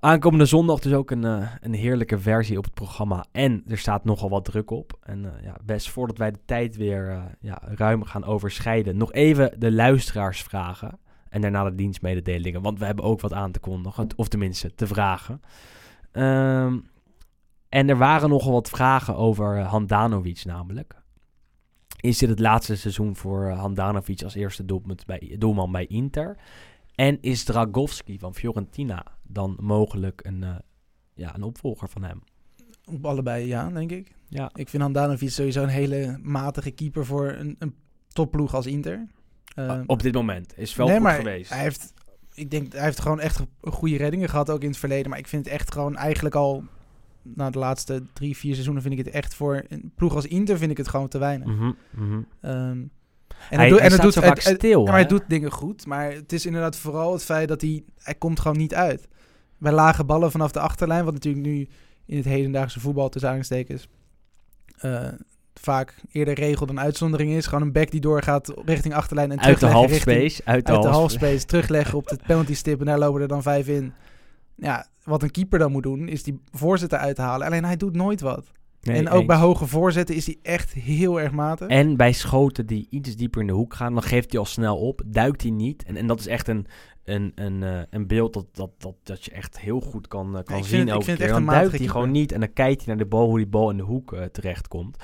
Aankomende 0.00 0.44
zondag 0.44 0.78
dus 0.78 0.92
ook 0.92 1.10
een, 1.10 1.24
eh, 1.24 1.50
een 1.60 1.74
heerlijke 1.74 2.18
versie 2.18 2.58
op 2.58 2.64
het 2.64 2.74
programma. 2.74 3.24
En 3.32 3.64
er 3.68 3.78
staat 3.78 4.04
nogal 4.04 4.28
wat 4.28 4.44
druk 4.44 4.70
op. 4.70 4.98
En 5.02 5.24
eh, 5.24 5.44
ja, 5.44 5.56
best 5.64 5.90
voordat 5.90 6.18
wij 6.18 6.30
de 6.30 6.38
tijd 6.44 6.76
weer 6.76 7.10
eh, 7.10 7.22
ja, 7.40 7.62
ruim 7.62 8.04
gaan 8.04 8.24
overschrijden. 8.24 8.96
Nog 8.96 9.12
even 9.12 9.60
de 9.60 9.72
luisteraars 9.72 10.42
vragen. 10.42 10.98
En 11.28 11.40
daarna 11.40 11.64
de 11.64 11.74
dienstmededelingen. 11.74 12.62
Want 12.62 12.78
we 12.78 12.84
hebben 12.84 13.04
ook 13.04 13.20
wat 13.20 13.32
aan 13.32 13.52
te 13.52 13.58
kondigen. 13.58 14.08
Of 14.16 14.28
tenminste, 14.28 14.74
te 14.74 14.86
vragen. 14.86 15.40
Ehm, 16.12 16.78
en 17.68 17.88
er 17.88 17.96
waren 17.96 18.28
nogal 18.28 18.52
wat 18.52 18.68
vragen 18.68 19.16
over 19.16 19.58
Handanovic 19.58 20.44
namelijk. 20.44 20.94
Is 22.00 22.18
dit 22.18 22.28
het 22.28 22.38
laatste 22.38 22.76
seizoen 22.76 23.16
voor 23.16 23.50
Handanovic 23.50 24.22
als 24.22 24.34
eerste 24.34 24.64
doelpunt 24.64 25.06
bij, 25.06 25.36
doelman 25.38 25.72
bij 25.72 25.86
Inter? 25.86 26.36
En 27.00 27.18
is 27.20 27.44
Dragowski 27.44 28.18
van 28.18 28.34
Fiorentina 28.34 29.04
dan 29.22 29.56
mogelijk 29.60 30.20
een, 30.24 30.42
eh, 30.42 30.54
ja, 31.14 31.34
een 31.34 31.42
opvolger 31.42 31.88
van 31.88 32.02
hem? 32.02 32.22
Op 32.84 33.06
allebei 33.06 33.46
ja, 33.46 33.70
denk 33.70 33.90
ik. 33.90 34.14
Ja, 34.28 34.50
Ik 34.54 34.68
vind 34.68 34.82
Handanovic 34.82 35.30
sowieso 35.30 35.62
een 35.62 35.68
hele 35.68 36.18
matige 36.22 36.70
keeper 36.70 37.06
voor 37.06 37.28
een, 37.28 37.56
een 37.58 37.74
topploeg 38.08 38.54
als 38.54 38.66
Inter. 38.66 39.06
Ehm, 39.54 39.82
op 39.86 40.02
dit 40.02 40.14
moment 40.14 40.58
is 40.58 40.74
wel 40.76 40.86
nee, 40.86 40.94
goed 40.94 41.04
maar 41.04 41.16
geweest. 41.16 41.50
Hij 41.50 41.62
heeft, 41.62 41.92
ik 42.34 42.50
denk, 42.50 42.72
hij 42.72 42.84
heeft 42.84 43.00
gewoon 43.00 43.20
echt 43.20 43.40
goede 43.60 43.96
reddingen 43.96 44.28
gehad, 44.28 44.50
ook 44.50 44.62
in 44.62 44.68
het 44.68 44.78
verleden. 44.78 45.10
Maar 45.10 45.18
ik 45.18 45.28
vind 45.28 45.44
het 45.44 45.54
echt 45.54 45.72
gewoon 45.72 45.96
eigenlijk 45.96 46.34
al, 46.34 46.64
na 47.22 47.50
de 47.50 47.58
laatste 47.58 48.02
drie, 48.12 48.36
vier 48.36 48.52
seizoenen, 48.52 48.82
vind 48.82 48.98
ik 48.98 49.04
het 49.04 49.14
echt 49.14 49.34
voor 49.34 49.64
een 49.68 49.92
ploeg 49.94 50.14
als 50.14 50.26
Inter 50.26 50.58
vind 50.58 50.70
ik 50.70 50.76
het 50.76 50.88
gewoon 50.88 51.08
te 51.08 51.18
weinig. 51.18 51.48
Mhm, 51.48 51.72
mhm. 51.90 52.22
Ehm, 52.40 52.82
en 53.50 53.58
hij, 53.58 53.68
doet- 53.68 53.80
zo 53.80 54.04
het- 54.06 54.14
vaak 54.14 54.42
het- 54.42 54.56
stil. 54.56 54.84
maar 54.84 54.92
hij 54.92 55.06
doet 55.06 55.22
dingen 55.28 55.50
goed, 55.50 55.86
maar 55.86 56.12
het 56.12 56.32
is 56.32 56.46
inderdaad 56.46 56.76
vooral 56.76 57.12
het 57.12 57.24
feit 57.24 57.48
dat 57.48 57.60
hij, 57.60 57.82
hij 57.98 58.14
komt 58.14 58.40
gewoon 58.40 58.56
niet 58.56 58.74
uit. 58.74 59.08
bij 59.58 59.72
lage 59.72 60.04
ballen 60.04 60.30
vanaf 60.30 60.52
de 60.52 60.60
achterlijn, 60.60 61.04
wat 61.04 61.12
natuurlijk 61.12 61.46
nu 61.46 61.68
in 62.06 62.16
het 62.16 62.24
hedendaagse 62.24 62.80
voetbal 62.80 63.08
tussen 63.08 63.30
aanstekens 63.30 63.88
uh, 64.84 65.08
vaak 65.54 65.94
eerder 66.12 66.34
regel 66.34 66.66
dan 66.66 66.80
uitzondering 66.80 67.32
is. 67.32 67.46
Gewoon 67.46 67.62
een 67.64 67.72
back 67.72 67.90
die 67.90 68.00
doorgaat 68.00 68.52
richting 68.64 68.94
achterlijn 68.94 69.30
en 69.30 69.38
Uit 69.40 69.46
de 69.60 69.66
terugleggen 69.66 69.88
halfspace. 69.90 70.42
Uit 70.44 70.66
de, 70.66 70.72
uit 70.72 70.82
de 70.82 70.88
halfspace. 70.88 71.44
terugleggen 71.46 71.98
op 71.98 72.08
de 72.08 72.18
penalty 72.26 72.54
stip 72.54 72.80
en 72.80 72.86
daar 72.86 72.98
lopen 72.98 73.20
er 73.20 73.28
dan 73.28 73.42
vijf 73.42 73.68
in. 73.68 73.92
Ja, 74.56 74.86
wat 75.04 75.22
een 75.22 75.30
keeper 75.30 75.58
dan 75.58 75.72
moet 75.72 75.82
doen, 75.82 76.08
is 76.08 76.22
die 76.22 76.40
voorzetten 76.52 76.98
uithalen. 76.98 77.46
Alleen 77.46 77.64
hij 77.64 77.76
doet 77.76 77.94
nooit 77.96 78.20
wat. 78.20 78.46
Nee, 78.82 78.96
en 78.96 79.08
ook 79.08 79.18
eens. 79.18 79.26
bij 79.26 79.36
hoge 79.36 79.66
voorzetten 79.66 80.14
is 80.14 80.26
hij 80.26 80.36
echt 80.42 80.72
heel 80.72 81.20
erg 81.20 81.32
matig. 81.32 81.68
En 81.68 81.96
bij 81.96 82.12
schoten 82.12 82.66
die 82.66 82.86
iets 82.90 83.16
dieper 83.16 83.40
in 83.40 83.46
de 83.46 83.52
hoek 83.52 83.74
gaan, 83.74 83.92
dan 83.92 84.02
geeft 84.02 84.30
hij 84.30 84.40
al 84.40 84.46
snel 84.46 84.76
op. 84.76 85.02
Duikt 85.06 85.42
hij 85.42 85.50
niet. 85.50 85.82
En, 85.84 85.96
en 85.96 86.06
dat 86.06 86.20
is 86.20 86.26
echt 86.26 86.48
een, 86.48 86.66
een, 87.04 87.32
een, 87.34 87.62
eh, 87.62 87.80
een 87.90 88.06
beeld 88.06 88.32
dat, 88.32 88.46
dat, 88.52 88.70
dat, 88.78 88.94
dat 89.02 89.24
je 89.24 89.30
echt 89.30 89.60
heel 89.60 89.80
goed 89.80 90.08
kan, 90.08 90.26
eh, 90.36 90.42
kan 90.44 90.54
vind 90.54 90.66
zien. 90.66 90.88
het- 90.88 91.04
keer. 91.04 91.20
echt 91.20 91.30
Dan 91.32 91.46
duikt 91.46 91.78
hij 91.78 91.86
gewoon 91.86 92.10
niet. 92.10 92.32
En 92.32 92.40
dan 92.40 92.52
kijkt 92.52 92.78
hij 92.84 92.86
naar 92.86 93.04
de 93.04 93.10
bal, 93.10 93.26
hoe 93.28 93.36
die 93.38 93.46
bal 93.46 93.70
in 93.70 93.76
de 93.76 93.82
hoek 93.82 94.12
eh, 94.12 94.24
terecht 94.24 94.68
komt. 94.68 94.96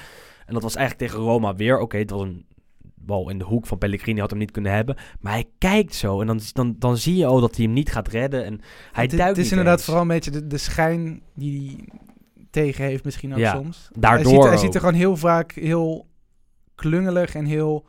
En 0.47 0.55
dat 0.55 0.63
was 0.63 0.75
eigenlijk 0.77 1.11
tegen 1.11 1.25
Roma 1.27 1.55
weer. 1.55 1.79
Oké, 1.79 1.97
het 1.97 2.11
was 2.11 2.23
een 2.23 2.47
bal 2.95 3.31
in 3.31 3.39
de 3.39 3.45
hoek 3.45 3.67
van 3.67 3.79
Pellegrini. 3.79 4.21
Had 4.21 4.31
hem 4.31 4.39
niet 4.39 4.51
kunnen 4.51 4.73
hebben. 4.73 4.97
Maar 5.21 5.33
hij 5.33 5.45
kijkt 5.59 5.95
zo. 5.95 6.21
En 6.21 6.27
dan, 6.27 6.41
dan, 6.53 6.77
dan 6.79 6.97
zie 6.97 7.17
je 7.17 7.27
al 7.27 7.41
dat 7.41 7.57
hij 7.57 7.65
hem 7.65 7.75
niet 7.75 7.93
gaat 7.93 8.09
redden. 8.09 8.45
En 8.45 8.61
hij 8.93 9.05
het, 9.05 9.17
duikt 9.17 9.37
het 9.37 9.45
is 9.45 9.51
inderdaad 9.51 9.77
eens. 9.77 9.85
vooral 9.85 10.03
een 10.03 10.09
beetje 10.09 10.31
de, 10.31 10.47
de 10.47 10.59
schijn 10.59 11.23
die 11.35 11.85
tegen 12.63 12.85
heeft 12.85 13.05
misschien 13.05 13.33
ook 13.33 13.39
Ja, 13.39 13.55
soms. 13.55 13.89
daardoor 13.93 14.33
hij 14.33 14.41
ziet, 14.41 14.49
hij 14.49 14.57
ziet 14.59 14.75
er 14.75 14.81
gewoon 14.81 14.95
heel 14.95 15.17
vaak 15.17 15.53
heel 15.53 16.07
klungelig 16.75 17.35
en 17.35 17.45
heel... 17.45 17.87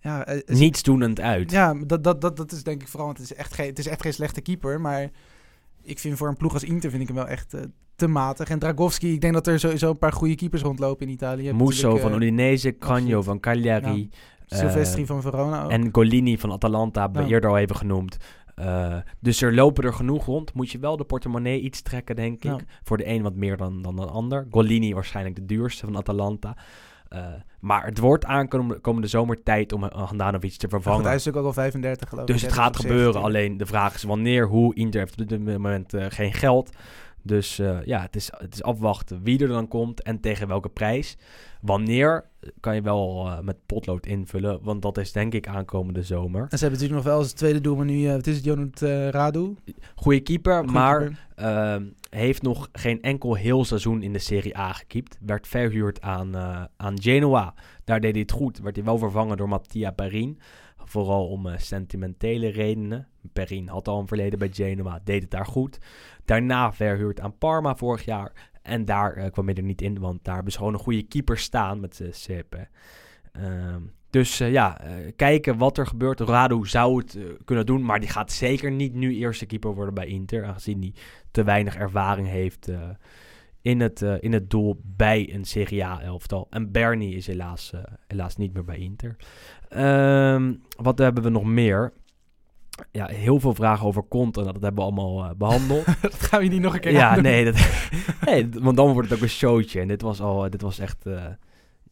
Ja, 0.00 0.14
hij- 0.14 0.24
hij 0.24 0.42
ziet- 0.46 0.58
niets 0.58 0.82
doenend 0.82 1.20
uit. 1.20 1.50
Ja, 1.50 1.74
dat, 1.86 2.04
dat, 2.04 2.20
dat, 2.20 2.36
dat 2.36 2.52
is 2.52 2.62
denk 2.62 2.82
ik 2.82 2.88
vooral, 2.88 3.06
want 3.06 3.18
het 3.18 3.30
is, 3.30 3.36
echt 3.36 3.54
geen, 3.54 3.66
het 3.66 3.78
is 3.78 3.86
echt 3.86 4.02
geen 4.02 4.12
slechte 4.12 4.40
keeper. 4.40 4.80
Maar 4.80 5.10
ik 5.82 5.98
vind 5.98 6.16
voor 6.16 6.28
een 6.28 6.36
ploeg 6.36 6.52
als 6.52 6.64
Inter 6.64 6.90
vind 6.90 7.02
ik 7.02 7.08
hem 7.08 7.16
wel 7.16 7.28
echt 7.28 7.54
eh, 7.54 7.60
te 7.96 8.06
matig. 8.06 8.48
En 8.48 8.58
Dragowski, 8.58 9.12
ik 9.12 9.20
denk 9.20 9.32
dat 9.34 9.46
er 9.46 9.60
sowieso 9.60 9.90
een 9.90 9.98
paar 9.98 10.12
goede 10.12 10.34
keepers 10.34 10.62
rondlopen 10.62 11.06
in 11.06 11.12
Italië. 11.12 11.52
Musso 11.52 11.96
van 11.96 12.10
eh, 12.10 12.16
Udinese, 12.16 12.78
Cagno 12.78 13.22
van 13.22 13.40
Cagliari. 13.40 14.08
Silvestri 14.46 15.00
eh, 15.02 15.06
van 15.08 15.22
Verona 15.22 15.64
ook. 15.64 15.70
En 15.70 15.88
Golini 15.92 16.38
van 16.38 16.52
Atalanta 16.52 17.00
hebben 17.02 17.24
we 17.24 17.30
eerder 17.30 17.50
al 17.50 17.58
even 17.58 17.76
genoemd. 17.76 18.16
Eh, 18.54 18.96
dus 19.20 19.42
er 19.42 19.54
lopen 19.54 19.84
er 19.84 19.92
genoeg 19.92 20.24
rond. 20.24 20.54
Moet 20.54 20.70
je 20.70 20.78
wel 20.78 20.96
de 20.96 21.04
portemonnee 21.04 21.60
iets 21.60 21.82
trekken, 21.82 22.16
denk 22.16 22.34
ik. 22.34 22.42
Ja. 22.42 22.58
Voor 22.82 22.96
de 22.96 23.06
een 23.06 23.22
wat 23.22 23.34
meer 23.34 23.56
dan, 23.56 23.82
dan 23.82 23.96
de 23.96 24.06
ander. 24.06 24.46
Golini 24.50 24.94
waarschijnlijk 24.94 25.36
de 25.36 25.46
duurste 25.46 25.86
van 25.86 25.96
Atalanta. 25.96 26.56
Eh, 27.08 27.26
maar 27.60 27.84
het 27.84 27.98
wordt 27.98 28.24
aankomende 28.24 28.80
komende 28.80 29.08
zomer 29.08 29.42
tijd 29.42 29.72
om 29.72 29.84
uh, 29.84 29.90
Handanovic 29.90 30.52
te 30.52 30.68
vervangen. 30.68 30.98
goed, 30.98 31.06
hij 31.06 31.16
is 31.16 31.24
natuurlijk 31.24 31.52
ook 31.52 31.56
al 31.56 31.62
35 31.62 32.08
geloof 32.08 32.28
ik. 32.28 32.32
dus 32.32 32.42
het 32.42 32.50
hè, 32.50 32.56
gaat 32.56 32.76
gebeuren. 32.76 33.22
Alleen 33.22 33.56
de 33.56 33.66
vraag 33.66 33.94
is 33.94 34.02
wanneer, 34.02 34.46
hoe. 34.46 34.74
Inter 34.74 35.00
heeft 35.00 35.20
op 35.20 35.28
dit 35.28 35.44
moment 35.44 35.94
eh, 35.94 36.06
geen 36.08 36.32
geld. 36.32 36.70
Dus 37.22 37.58
eh, 37.58 37.84
ja, 37.84 38.00
het 38.00 38.16
is, 38.16 38.30
het 38.36 38.54
is 38.54 38.62
afwachten 38.62 39.22
wie 39.22 39.38
er 39.38 39.48
dan 39.48 39.68
komt 39.68 40.02
en 40.02 40.20
tegen 40.20 40.48
welke 40.48 40.68
prijs. 40.68 41.16
Wanneer 41.60 42.14
eh, 42.14 42.30
kan 42.60 42.74
je 42.74 42.82
wel 42.82 43.26
eh, 43.26 43.40
met 43.40 43.56
potlood 43.66 44.06
invullen, 44.06 44.58
want 44.62 44.82
dat 44.82 44.98
is 44.98 45.12
denk 45.12 45.34
ik 45.34 45.48
aankomende 45.48 46.02
zomer. 46.02 46.40
En 46.42 46.58
ze 46.58 46.64
hebben 46.64 46.80
natuurlijk 46.80 47.04
nog 47.04 47.12
wel 47.14 47.18
als 47.22 47.32
tweede 47.32 47.60
doelman 47.60 47.86
nu, 47.86 48.06
eh, 48.06 48.12
het 48.12 48.26
is 48.26 48.36
het, 48.36 48.44
Jonut 48.44 48.82
eh, 48.82 49.08
Radu. 49.08 49.54
Goeie 49.94 50.20
keeper, 50.20 50.56
Goeie 50.58 50.72
maar 50.72 50.98
keeper. 50.98 51.18
ehm, 51.34 51.84
heeft 52.10 52.42
nog 52.42 52.68
geen 52.72 53.02
enkel 53.02 53.34
heel 53.34 53.64
seizoen 53.64 54.02
in 54.02 54.12
de 54.12 54.18
Serie 54.18 54.58
A 54.58 54.72
gekiept. 54.72 55.18
Werd 55.20 55.48
verhuurd 55.48 56.00
aan, 56.00 56.36
aan 56.76 57.02
Genoa. 57.02 57.54
Daar 57.84 58.00
deed 58.00 58.12
hij 58.12 58.20
het 58.20 58.32
goed. 58.32 58.58
Werd 58.58 58.76
hij 58.76 58.84
wel 58.84 58.98
vervangen 58.98 59.36
door 59.36 59.48
Mattia 59.48 59.90
Perin. 59.90 60.38
Vooral 60.76 61.28
om 61.28 61.48
sentimentele 61.56 62.48
redenen. 62.48 63.08
Perin 63.32 63.68
had 63.68 63.88
al 63.88 64.00
een 64.00 64.06
verleden 64.06 64.38
bij 64.38 64.50
Genoa, 64.52 65.00
deed 65.04 65.22
het 65.22 65.30
daar 65.30 65.46
goed. 65.46 65.78
Daarna 66.24 66.72
verhuurd 66.72 67.20
aan 67.20 67.38
Parma 67.38 67.76
vorig 67.76 68.04
jaar. 68.04 68.32
En 68.62 68.84
daar 68.84 69.12
eh, 69.12 69.30
kwam 69.30 69.46
hij 69.46 69.54
er 69.54 69.62
niet 69.62 69.82
in, 69.82 69.98
want 69.98 70.24
daar 70.24 70.34
hebben 70.34 70.52
ze 70.52 70.58
gewoon 70.58 70.72
een 70.72 70.80
goede 70.80 71.02
keeper 71.02 71.38
staan 71.38 71.80
met 71.80 72.00
uh, 73.38 73.76
dus 74.10 74.40
eh, 74.40 74.52
ja, 74.52 74.80
eh, 74.80 75.12
kijken 75.16 75.58
wat 75.58 75.78
er 75.78 75.86
gebeurt. 75.86 76.20
Radu 76.20 76.66
zou 76.66 76.98
het 76.98 77.18
kunnen 77.44 77.66
doen, 77.66 77.84
maar 77.84 78.00
die 78.00 78.08
gaat 78.08 78.32
zeker 78.32 78.70
niet 78.70 78.94
nu 78.94 79.16
eerste 79.16 79.46
keeper 79.46 79.74
worden 79.74 79.94
bij 79.94 80.06
Inter. 80.06 80.44
Aangezien 80.44 80.80
hij 80.80 80.94
te 81.30 81.44
weinig 81.44 81.76
ervaring 81.76 82.28
heeft 82.28 82.70
in, 83.62 83.80
het, 83.80 84.00
in 84.00 84.32
het 84.32 84.50
doel 84.50 84.80
bij 84.84 85.34
een 85.34 85.44
Serie 85.44 85.84
A 85.84 86.00
elftal. 86.00 86.46
En 86.50 86.72
Bernie 86.72 87.14
is 87.14 87.26
helaas, 87.26 87.72
helaas 88.06 88.36
niet 88.36 88.52
meer 88.52 88.64
bij 88.64 88.78
Inter. 88.78 89.16
Ehm, 89.68 90.54
wat 90.76 90.98
hebben 90.98 91.22
we 91.22 91.28
nog 91.28 91.44
meer? 91.44 91.92
Ja, 92.90 93.06
heel 93.06 93.40
veel 93.40 93.54
vragen 93.54 93.86
over 93.86 94.04
content. 94.08 94.46
Dat 94.46 94.62
hebben 94.62 94.74
we 94.74 94.80
allemaal 94.80 95.24
eh, 95.24 95.30
behandeld. 95.36 95.84
dat 96.00 96.14
gaan 96.14 96.40
we 96.40 96.46
niet 96.46 96.60
nog 96.60 96.74
een 96.74 96.80
keer 96.80 96.92
ja, 96.92 97.20
nee, 97.20 97.44
dat, 97.44 97.54
nee, 98.26 98.48
want 98.60 98.76
dan 98.76 98.92
wordt 98.92 99.08
het 99.08 99.18
ook 99.18 99.24
een 99.24 99.30
showtje. 99.30 99.80
En 99.80 99.88
dit 99.88 100.02
was, 100.02 100.20
al, 100.20 100.50
dit 100.50 100.62
was 100.62 100.78
echt, 100.78 101.06
eh, 101.06 101.24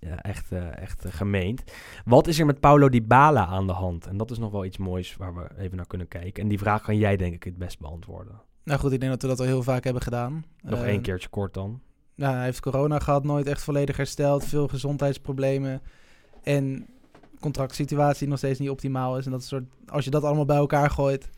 ja, 0.00 0.22
echt, 0.22 0.52
eh, 0.52 0.76
echt 0.78 1.04
eh, 1.04 1.12
gemeend. 1.12 1.62
Wat 2.04 2.26
is 2.26 2.38
er 2.38 2.46
met 2.46 2.60
Paulo 2.60 2.88
Dybala 2.88 3.46
aan 3.46 3.66
de 3.66 3.72
hand? 3.72 4.06
En 4.06 4.16
dat 4.16 4.30
is 4.30 4.38
nog 4.38 4.50
wel 4.52 4.64
iets 4.64 4.78
moois 4.78 5.16
waar 5.16 5.34
we 5.34 5.48
even 5.58 5.76
naar 5.76 5.86
kunnen 5.86 6.08
kijken. 6.08 6.42
En 6.42 6.48
die 6.48 6.58
vraag 6.58 6.82
kan 6.82 6.96
jij 6.96 7.16
denk 7.16 7.34
ik 7.34 7.44
het 7.44 7.58
best 7.58 7.78
beantwoorden. 7.78 8.40
Nou 8.64 8.80
goed, 8.80 8.92
ik 8.92 9.00
denk 9.00 9.12
dat 9.12 9.22
we 9.22 9.28
dat 9.28 9.40
al 9.40 9.46
heel 9.46 9.62
vaak 9.62 9.84
hebben 9.84 10.02
gedaan. 10.02 10.44
Nog 10.62 10.78
Eh, 10.78 10.86
één 10.86 11.00
keertje 11.00 11.28
kort 11.28 11.54
dan. 11.54 11.80
Nou, 12.14 12.34
hij 12.34 12.44
heeft 12.44 12.60
corona 12.60 12.98
gehad, 12.98 13.24
nooit 13.24 13.46
echt 13.46 13.62
volledig 13.62 13.96
hersteld. 13.96 14.44
Veel 14.44 14.68
gezondheidsproblemen. 14.68 15.82
En 16.42 16.86
contractsituatie 17.40 18.28
nog 18.28 18.38
steeds 18.38 18.58
niet 18.58 18.70
optimaal 18.70 19.18
is. 19.18 19.24
En 19.24 19.30
dat 19.30 19.44
soort, 19.44 19.64
als 19.86 20.04
je 20.04 20.10
dat 20.10 20.24
allemaal 20.24 20.44
bij 20.44 20.56
elkaar 20.56 20.90
gooit, 20.90 21.28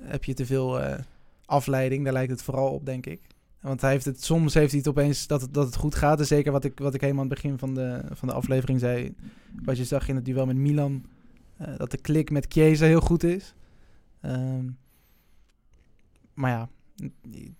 heb 0.00 0.24
je 0.24 0.34
te 0.34 0.46
veel 0.46 0.80
eh, 0.80 0.98
afleiding. 1.44 2.04
Daar 2.04 2.12
lijkt 2.12 2.30
het 2.30 2.42
vooral 2.42 2.72
op, 2.72 2.86
denk 2.86 3.06
ik. 3.06 3.20
Want 3.60 3.80
hij 3.80 3.90
heeft 3.90 4.04
het, 4.04 4.24
soms 4.24 4.54
heeft 4.54 4.70
hij 4.70 4.78
het 4.78 4.88
opeens 4.88 5.26
dat 5.26 5.40
het, 5.40 5.54
dat 5.54 5.66
het 5.66 5.76
goed 5.76 5.94
gaat. 5.94 6.18
En 6.18 6.26
zeker 6.26 6.52
wat 6.52 6.64
ik, 6.64 6.78
wat 6.78 6.94
ik 6.94 7.00
helemaal 7.00 7.22
aan 7.22 7.30
het 7.30 7.42
begin 7.42 7.58
van 7.58 7.74
de, 7.74 8.00
van 8.10 8.28
de 8.28 8.34
aflevering 8.34 8.80
zei. 8.80 9.14
Wat 9.64 9.76
je 9.76 9.84
zag 9.84 10.08
in 10.08 10.14
het 10.16 10.24
duel 10.24 10.46
met 10.46 10.56
Milan. 10.56 11.04
eh, 11.56 11.76
dat 11.76 11.90
de 11.90 11.98
klik 11.98 12.30
met 12.30 12.46
Chiesa 12.48 12.84
heel 12.86 13.00
goed 13.00 13.22
is. 13.22 13.54
Ehm, 14.20 14.64
maar 16.34 16.50
ja, 16.50 16.68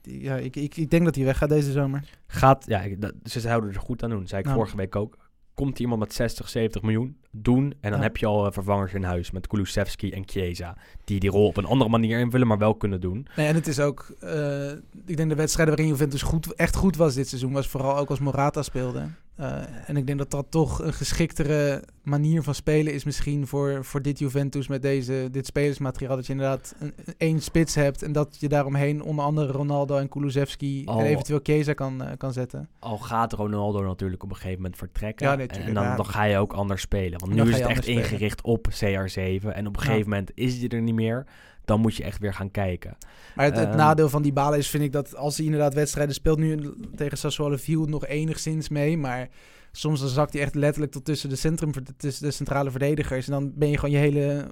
ja 0.03 0.37
ik, 0.37 0.57
ik, 0.57 0.77
ik 0.77 0.91
denk 0.91 1.05
dat 1.05 1.15
hij 1.15 1.25
weggaat 1.25 1.49
deze 1.49 1.73
zomer. 1.73 2.19
Gaat, 2.27 2.65
ja, 2.67 2.83
dat, 2.99 3.15
ze 3.25 3.41
zouden 3.41 3.71
er 3.71 3.81
goed 3.81 4.03
aan 4.03 4.11
doen. 4.11 4.27
Zei 4.27 4.41
ik 4.41 4.47
Nou. 4.47 4.57
vorige 4.59 4.77
week 4.77 4.97
ook. 4.97 5.19
Komt 5.55 5.79
iemand 5.79 6.01
met 6.01 6.13
60, 6.15 6.49
70 6.49 6.83
miljoen 6.83 7.20
doen. 7.31 7.75
En 7.81 7.91
dan 7.91 7.99
Ja. 7.99 8.05
heb 8.07 8.17
je 8.17 8.27
al 8.27 8.47
eh, 8.47 8.53
vervangers 8.53 8.93
in 8.93 9.03
huis 9.03 9.31
met 9.31 9.47
Kulusevski 9.47 10.11
en 10.11 10.23
Chiesa. 10.27 10.77
Die 11.05 11.21
die 11.21 11.31
rol 11.31 11.47
op 11.47 11.57
een 11.57 11.65
andere 11.65 11.91
manier 11.91 12.19
invullen, 12.21 12.47
maar 12.47 12.59
wel 12.59 12.75
kunnen 12.75 13.01
doen. 13.01 13.27
Nee, 13.37 13.47
en 13.47 13.55
het 13.55 13.67
is 13.67 13.81
ook, 13.81 14.13
eh, 14.21 14.71
ik 15.07 15.17
denk 15.17 15.29
de 15.29 15.35
wedstrijden 15.35 15.75
waarin 15.77 15.93
Juventus 15.95 16.23
goed, 16.23 16.55
echt 16.55 16.77
goed 16.77 16.97
was 16.97 17.15
dit 17.15 17.29
seizoen, 17.29 17.53
was 17.53 17.69
vooral 17.69 17.97
ook 17.97 18.11
als 18.11 18.19
Morata 18.19 18.63
speelde. 18.63 19.03
Eh, 19.41 19.63
en 19.87 19.97
ik 19.97 20.07
denk 20.07 20.19
dat 20.19 20.31
dat 20.31 20.47
toch 20.51 20.83
een 20.83 20.93
geschiktere 20.93 21.83
manier 22.03 22.43
van 22.43 22.55
spelen 22.55 22.93
is 22.93 23.05
misschien 23.05 23.47
voor, 23.47 23.85
voor 23.85 24.03
dit 24.03 24.19
Juventus 24.19 24.69
met 24.69 24.83
deze, 24.83 25.29
dit 25.31 25.47
spelersmateriaal. 25.47 26.17
Dat 26.17 26.27
je 26.27 26.33
inderdaad 26.33 26.75
een, 26.79 26.93
een- 27.05 27.15
één 27.17 27.41
spits 27.41 27.75
hebt 27.75 28.03
en 28.03 28.13
dat 28.13 28.37
je 28.41 28.49
daaromheen 28.49 29.03
onder 29.03 29.25
andere 29.25 29.53
Ronaldo 29.53 29.97
en 29.97 30.09
Kulusevski 30.09 30.83
Oh. 30.87 31.01
en 31.01 31.07
eventueel 31.07 31.41
Keza 31.41 31.73
kan, 31.73 32.03
eh, 32.03 32.17
kan 32.17 32.33
zetten. 32.33 32.69
Al 32.79 32.99
gaat 32.99 33.33
Ronaldo 33.33 33.83
natuurlijk 33.83 34.23
op 34.23 34.31
een 34.31 34.37
gegeven 34.37 34.57
moment 34.57 34.77
vertrekken. 34.77 35.27
Ja, 35.27 35.35
nee, 35.35 35.47
tuurlijk, 35.47 35.69
en 35.69 35.75
dan, 35.75 35.85
ja. 35.85 35.97
dan 35.97 36.07
ga 36.07 36.25
je 36.25 36.39
ook 36.39 36.53
anders 36.53 36.81
spelen. 36.83 37.19
Want 37.19 37.33
nu 37.35 37.43
is 37.43 37.59
het 37.59 37.69
echt 37.69 37.83
spelen. 37.83 38.03
ingericht 38.03 38.43
op 38.43 38.69
CR7. 38.71 39.53
En 39.53 39.67
op 39.67 39.77
een 39.77 39.83
gegeven 39.83 40.09
moment 40.11 40.31
is 40.35 40.59
hij 40.59 40.69
er 40.69 40.83
niet 40.83 40.95
meer. 40.95 41.27
Dan 41.71 41.81
moet 41.81 41.97
je 41.97 42.05
echt 42.05 42.19
weer 42.19 42.35
gaan 42.35 42.51
kijken. 42.51 42.97
Maar 43.35 43.45
het, 43.45 43.57
het 43.57 43.69
Ehm. 43.69 43.77
nadeel 43.77 44.09
van 44.09 44.23
die 44.23 44.33
balen 44.33 44.59
is, 44.59 44.69
vind 44.69 44.83
ik, 44.83 44.93
dat 44.93 45.17
als 45.17 45.37
hij 45.37 45.45
inderdaad 45.45 45.75
wedstrijden 45.75 46.15
speelt, 46.15 46.39
nu 46.39 46.75
tegen 46.95 47.19
Sassuolo 47.19 47.57
viel 47.57 47.85
nog 47.85 48.07
enigszins 48.07 48.69
mee, 48.69 48.99
maar 48.99 49.29
soms 49.73 50.01
dan 50.01 50.09
zakt 50.09 50.33
hij 50.33 50.43
echt 50.43 50.55
letterlijk 50.55 50.93
tot 50.93 51.05
tussen 51.05 51.29
de, 51.29 51.37
centrum, 51.37 51.73
tussen 51.97 52.25
de 52.27 52.31
centrale 52.31 52.71
verdedigers. 52.71 53.27
En 53.27 53.33
dan 53.33 53.53
ben 53.55 53.69
je 53.69 53.79
gewoon 53.79 53.95
je 53.95 54.01
hele 54.01 54.51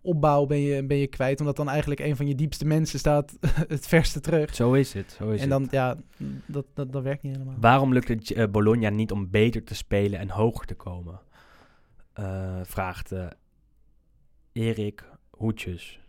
opbouw 0.00 0.46
ben 0.46 0.60
je, 0.60 0.86
ben 0.86 0.96
je 0.96 1.06
kwijt, 1.06 1.40
omdat 1.40 1.56
dan 1.56 1.68
eigenlijk 1.68 2.00
een 2.00 2.16
van 2.16 2.26
je 2.26 2.34
diepste 2.34 2.64
mensen 2.64 2.98
staat 2.98 3.36
het 3.68 3.86
verste 3.86 4.20
terug. 4.20 4.54
Zo 4.54 4.72
is 4.72 4.92
het. 4.92 5.16
Zo 5.18 5.30
is 5.30 5.40
en 5.40 5.48
dan, 5.48 5.62
het. 5.62 5.70
ja, 5.70 5.96
dat, 6.46 6.66
dat, 6.74 6.92
dat 6.92 7.02
werkt 7.02 7.22
niet 7.22 7.32
helemaal. 7.32 7.56
Waarom 7.60 7.92
lukt 7.92 8.08
het 8.08 8.30
eh, 8.30 8.46
Bologna 8.50 8.88
niet 8.88 9.12
om 9.12 9.30
beter 9.30 9.64
te 9.64 9.74
spelen 9.74 10.18
en 10.18 10.30
hoger 10.30 10.66
te 10.66 10.74
komen? 10.74 11.20
Eh, 12.12 12.60
vraagt 12.62 13.12
eh, 13.12 13.26
Erik 14.52 15.04
Hoetjes. 15.30 16.00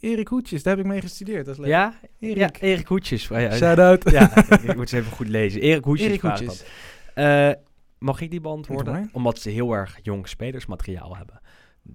Erik 0.00 0.28
Hoetjes, 0.28 0.62
daar 0.62 0.76
heb 0.76 0.84
ik 0.84 0.90
mee 0.90 1.00
gestudeerd, 1.00 1.44
dat 1.44 1.54
is 1.54 1.60
leuk. 1.60 1.70
Ja? 1.70 1.94
Erik. 2.18 2.36
Ja, 2.36 2.50
Erik 2.68 2.86
Hoetjes. 2.86 3.30
Oh 3.30 3.52
Shout-out. 3.52 4.10
Ja, 4.10 4.36
ik 4.62 4.76
moet 4.76 4.88
ze 4.88 4.96
even 4.96 5.12
goed 5.12 5.28
lezen. 5.28 5.60
Erik 5.60 5.84
Hoetjes 5.84 6.08
Erik 6.08 6.20
Hoetjes. 6.20 6.64
Eh, 7.14 7.50
mag 7.98 8.20
ik 8.20 8.30
die 8.30 8.40
beantwoorden? 8.40 9.10
Omdat 9.12 9.38
ze 9.38 9.50
heel 9.50 9.72
erg 9.72 9.98
jong 10.02 10.28
spelersmateriaal 10.28 11.16
hebben. 11.16 11.40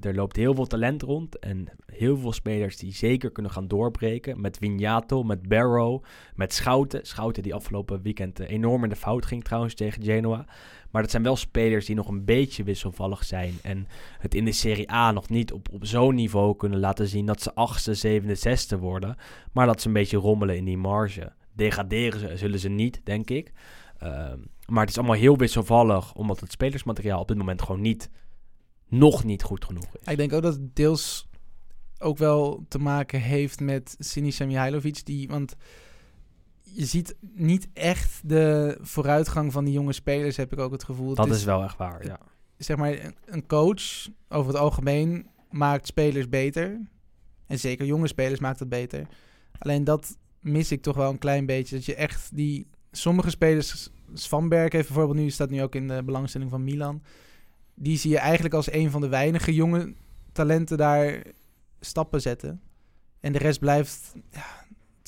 er 0.01 0.15
loopt 0.15 0.35
heel 0.35 0.55
veel 0.55 0.65
talent 0.65 1.01
rond 1.01 1.39
en 1.39 1.67
heel 1.85 2.17
veel 2.17 2.33
spelers 2.33 2.77
die 2.77 2.93
zeker 2.93 3.31
kunnen 3.31 3.51
gaan 3.51 3.67
doorbreken. 3.67 4.41
Met 4.41 4.57
Vignato, 4.57 5.23
met 5.23 5.47
Barrow, 5.47 6.03
met 6.35 6.53
Schouten. 6.53 7.05
Schouten 7.05 7.43
die 7.43 7.53
afgelopen 7.53 8.01
weekend 8.01 8.39
eh, 8.39 8.49
enorm 8.49 8.83
in 8.83 8.89
de 8.89 8.95
fout 8.95 9.25
ging 9.25 9.43
trouwens 9.43 9.73
tegen 9.73 10.03
Genoa. 10.03 10.45
Maar 10.93 11.01
dat 11.01 11.11
zijn 11.11 11.23
wel 11.23 11.35
spelers 11.35 11.85
die 11.85 11.95
nog 11.95 12.07
een 12.07 12.25
beetje 12.25 12.63
wisselvallig 12.63 13.23
zijn. 13.23 13.53
En 13.61 13.87
het 14.19 14.35
in 14.35 14.45
de 14.45 14.51
Serie 14.51 14.91
A 14.91 15.11
nog 15.11 15.29
niet 15.29 15.51
op, 15.51 15.67
op 15.71 15.85
zo'n 15.85 16.15
niveau 16.15 16.55
kunnen 16.55 16.79
laten 16.79 17.07
zien 17.07 17.25
dat 17.25 17.41
ze 17.41 17.55
achtste, 17.55 17.93
zevende, 17.93 18.35
zesde 18.35 18.77
worden. 18.77 19.15
Maar 19.51 19.65
dat 19.65 19.81
ze 19.81 19.87
een 19.87 19.93
beetje 19.93 20.17
rommelen 20.17 20.57
in 20.57 20.65
die 20.65 20.77
marge. 20.77 21.33
Degraderen 21.53 22.19
ze, 22.19 22.37
zullen 22.37 22.59
ze 22.59 22.69
niet, 22.69 23.01
denk 23.03 23.29
ik. 23.29 23.51
Ehm, 23.97 24.39
maar 24.67 24.81
het 24.81 24.89
is 24.89 24.97
allemaal 24.97 25.15
heel 25.15 25.37
wisselvallig, 25.37 26.13
omdat 26.13 26.39
het 26.39 26.51
spelersmateriaal 26.51 27.19
op 27.19 27.27
dit 27.27 27.37
moment 27.37 27.61
gewoon 27.61 27.81
niet, 27.81 28.09
nog 28.87 29.23
niet 29.23 29.43
goed 29.43 29.65
genoeg 29.65 29.97
is. 29.97 30.11
Ik 30.11 30.17
denk 30.17 30.33
ook 30.33 30.41
dat 30.41 30.53
het 30.53 30.75
deels 30.75 31.27
ook 31.99 32.17
wel 32.17 32.65
te 32.67 32.79
maken 32.79 33.21
heeft 33.21 33.59
met 33.59 33.95
Sinisa 33.99 34.45
Mihailovic. 34.45 35.05
Die, 35.05 35.27
want 35.27 35.55
je 36.73 36.85
ziet 36.85 37.15
niet 37.21 37.67
echt 37.73 38.21
de 38.29 38.77
vooruitgang 38.81 39.51
van 39.51 39.63
die 39.65 39.73
jonge 39.73 39.93
spelers, 39.93 40.37
heb 40.37 40.53
ik 40.53 40.59
ook 40.59 40.71
het 40.71 40.83
gevoel. 40.83 41.15
Dat 41.15 41.25
Het 41.27 41.35
is 41.35 41.43
wel 41.43 41.63
echt 41.63 41.77
waar, 41.77 42.05
ja. 42.05 42.19
zeg 42.57 42.77
maar, 42.77 43.13
een- 43.25 43.47
coach 43.47 44.07
over 44.29 44.51
het 44.51 44.61
algemeen 44.61 45.27
maakt 45.51 45.87
spelers 45.87 46.29
beter. 46.29 46.79
En 47.47 47.59
zeker 47.59 47.85
jonge 47.85 48.07
spelers 48.07 48.39
maakt 48.39 48.59
het 48.59 48.69
beter. 48.69 49.07
Alleen 49.59 49.83
dat 49.83 50.17
mis 50.39 50.71
ik 50.71 50.81
toch 50.81 50.95
wel 50.95 51.09
een 51.09 51.17
klein 51.17 51.45
beetje. 51.45 51.75
Dat 51.75 51.85
je 51.85 51.95
echt 51.95 52.35
die... 52.35 52.67
Sommige 52.91 53.29
spelers, 53.29 53.89
Svanberg 54.13 54.71
heeft 54.71 54.87
bijvoorbeeld 54.87 55.17
nu, 55.17 55.29
staat 55.29 55.49
nu 55.49 55.61
ook 55.61 55.75
in 55.75 55.87
de 55.87 56.03
belangstelling 56.03 56.49
van 56.49 56.63
Milan. 56.63 57.03
Die 57.75 57.97
zie 57.97 58.11
je 58.11 58.17
eigenlijk 58.17 58.53
als 58.53 58.71
een 58.71 58.91
van 58.91 59.01
de 59.01 59.07
weinige 59.07 59.53
jonge 59.53 59.93
talenten 60.31 60.77
daar 60.77 61.21
stappen 61.79 62.21
zetten. 62.21 62.61
En 63.19 63.31
de 63.31 63.37
rest 63.39 63.59
blijft... 63.59 64.13
Ja, 64.29 64.62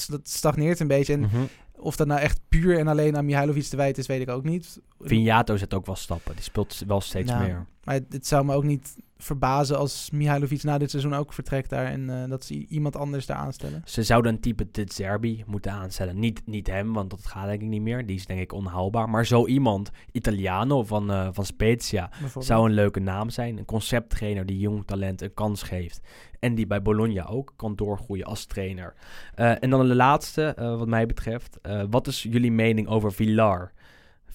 dat 0.10 0.30
stagneert 0.30 0.80
een 0.80 0.88
beetje. 0.88 1.14
En 1.14 1.20
Mhm. 1.20 1.36
of 1.76 1.96
dat 1.96 2.08
nou 2.08 2.20
echt 2.20 2.40
puur 2.50 2.80
en 2.80 2.88
alleen 2.88 3.18
aan 3.18 3.26
Mihailovic 3.26 3.64
te 3.64 3.76
wijten 3.76 4.02
is, 4.02 4.08
weet 4.08 4.22
ik 4.22 4.30
ook 4.30 4.44
niet. 4.44 4.80
Vignato 5.00 5.58
zet 5.58 5.74
ook 5.74 5.86
wel 5.86 5.96
stappen. 5.96 6.34
Die 6.36 6.44
speelt 6.44 6.84
wel 6.88 7.02
steeds 7.02 7.32
Nou, 7.32 7.44
meer. 7.44 7.66
Maar 7.84 7.94
het, 7.96 8.06
het 8.10 8.28
zou 8.28 8.46
me 8.46 8.54
ook 8.54 8.64
niet 8.64 8.96
verbazen 9.18 9.78
als 9.78 10.10
Mihailovic 10.10 10.64
na 10.64 10.78
dit 10.78 10.90
seizoen 10.90 11.14
ook 11.14 11.34
vertrekt 11.34 11.70
daar 11.70 11.86
en 11.86 12.10
eh, 12.10 12.30
dat 12.30 12.44
ze 12.44 12.68
iemand 12.68 12.96
anders 12.96 13.26
daar 13.26 13.38
aanstellen. 13.38 13.82
Ze 13.86 14.04
zouden 14.04 14.34
een 14.34 14.40
type 14.40 14.68
De 14.72 14.86
Zerbi 14.88 15.44
moeten 15.48 15.72
aanstellen. 15.72 16.20
Niet, 16.20 16.42
niet 16.46 16.68
hem, 16.68 16.94
want 16.94 17.10
dat 17.10 17.26
gaat 17.26 17.48
denk 17.48 17.62
ik 17.62 17.68
niet 17.68 17.82
meer. 17.82 18.06
Die 18.06 18.16
is 18.16 18.26
denk 18.26 18.40
ik 18.40 18.54
onhaalbaar. 18.54 19.10
Maar 19.10 19.26
zo 19.26 19.48
iemand, 19.48 19.92
Italiano 20.12 20.84
van, 20.84 21.12
eh, 21.12 21.28
van 21.32 21.46
Spezia, 21.46 22.10
zou 22.40 22.66
een 22.66 22.74
leuke 22.74 23.00
naam 23.00 23.30
zijn. 23.30 23.58
Een 23.58 23.66
concepttrainer 23.66 24.46
die 24.46 24.60
jong 24.60 24.86
talent 24.86 25.22
een 25.22 25.34
kans 25.34 25.64
geeft. 25.64 26.02
En 26.40 26.56
die 26.56 26.68
bij 26.68 26.82
Bologna 26.82 27.28
ook 27.28 27.54
kan 27.56 27.76
doorgroeien 27.76 28.26
als 28.26 28.46
trainer. 28.46 28.94
Eh, 29.36 29.64
en 29.64 29.70
dan 29.70 29.88
de 29.88 29.96
laatste, 29.96 30.54
wat 30.58 30.88
mij 30.88 31.06
betreft. 31.06 31.60
Wat 31.90 32.08
is 32.08 32.24
jullie 32.24 32.52
mening 32.52 32.88
over 32.88 33.14
Villar? 33.14 33.72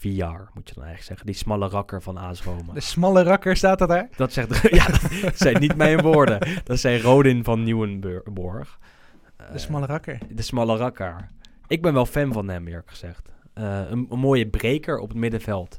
Villar, 0.00 0.50
moet 0.54 0.68
je 0.68 0.74
dan 0.74 0.84
eigenlijk 0.84 1.02
zeggen. 1.02 1.26
Die 1.26 1.34
smalle 1.34 1.68
rakker 1.68 2.02
van 2.02 2.16
AS 2.16 2.42
Roma. 2.42 2.72
De 2.72 2.80
smalle 2.80 3.22
rakker 3.22 3.56
staat 3.56 3.78
dat 3.78 3.88
daar. 3.88 4.08
Dat 4.16 4.32
zegt... 4.32 4.70
ja, 4.80 4.86
dat 5.22 5.38
zijn 5.38 5.60
niet 5.60 5.76
mijn 5.76 6.00
woorden. 6.00 6.62
Dat 6.64 6.78
zijn 6.78 7.00
Rodin 7.00 7.44
van 7.44 7.62
Nieuwenborg. 7.62 8.78
De 9.52 9.58
smalle 9.58 9.86
rakker. 9.86 10.18
De 10.30 10.42
smalle 10.42 10.76
rakker. 10.76 11.30
Ik 11.66 11.82
ben 11.82 11.92
wel 11.92 12.06
fan 12.06 12.32
van 12.32 12.48
hem, 12.48 12.66
eerlijk 12.66 12.90
gezegd. 12.90 13.28
Eh, 13.52 13.90
een, 13.90 14.06
een 14.10 14.18
mooie 14.18 14.48
breker 14.48 14.98
op 14.98 15.08
het 15.08 15.18
middenveld. 15.18 15.78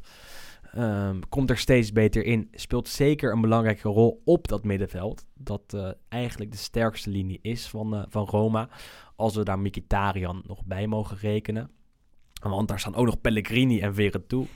Ehm, 0.71 1.19
komt 1.29 1.49
er 1.49 1.57
steeds 1.57 1.91
beter 1.91 2.25
in. 2.25 2.47
Speelt 2.51 2.87
zeker 2.87 3.31
een 3.31 3.41
belangrijke 3.41 3.89
rol 3.89 4.21
op 4.25 4.47
dat 4.47 4.63
middenveld. 4.63 5.25
Dat 5.33 5.73
eh, 5.73 5.89
eigenlijk 6.09 6.51
de 6.51 6.57
sterkste 6.57 7.09
linie 7.09 7.39
is 7.41 7.67
van, 7.67 7.95
eh, 7.95 8.03
van 8.07 8.25
Roma. 8.25 8.69
Als 9.15 9.35
we 9.35 9.43
daar 9.43 9.59
Mkhitaryan 9.59 10.43
nog 10.47 10.65
bij 10.65 10.87
mogen 10.87 11.17
rekenen. 11.17 11.71
Want 12.49 12.67
daar 12.67 12.79
staan 12.79 12.95
ook 12.95 13.05
nog 13.05 13.21
Pellegrini 13.21 13.79
en 13.79 13.93
Veretout. 13.93 14.47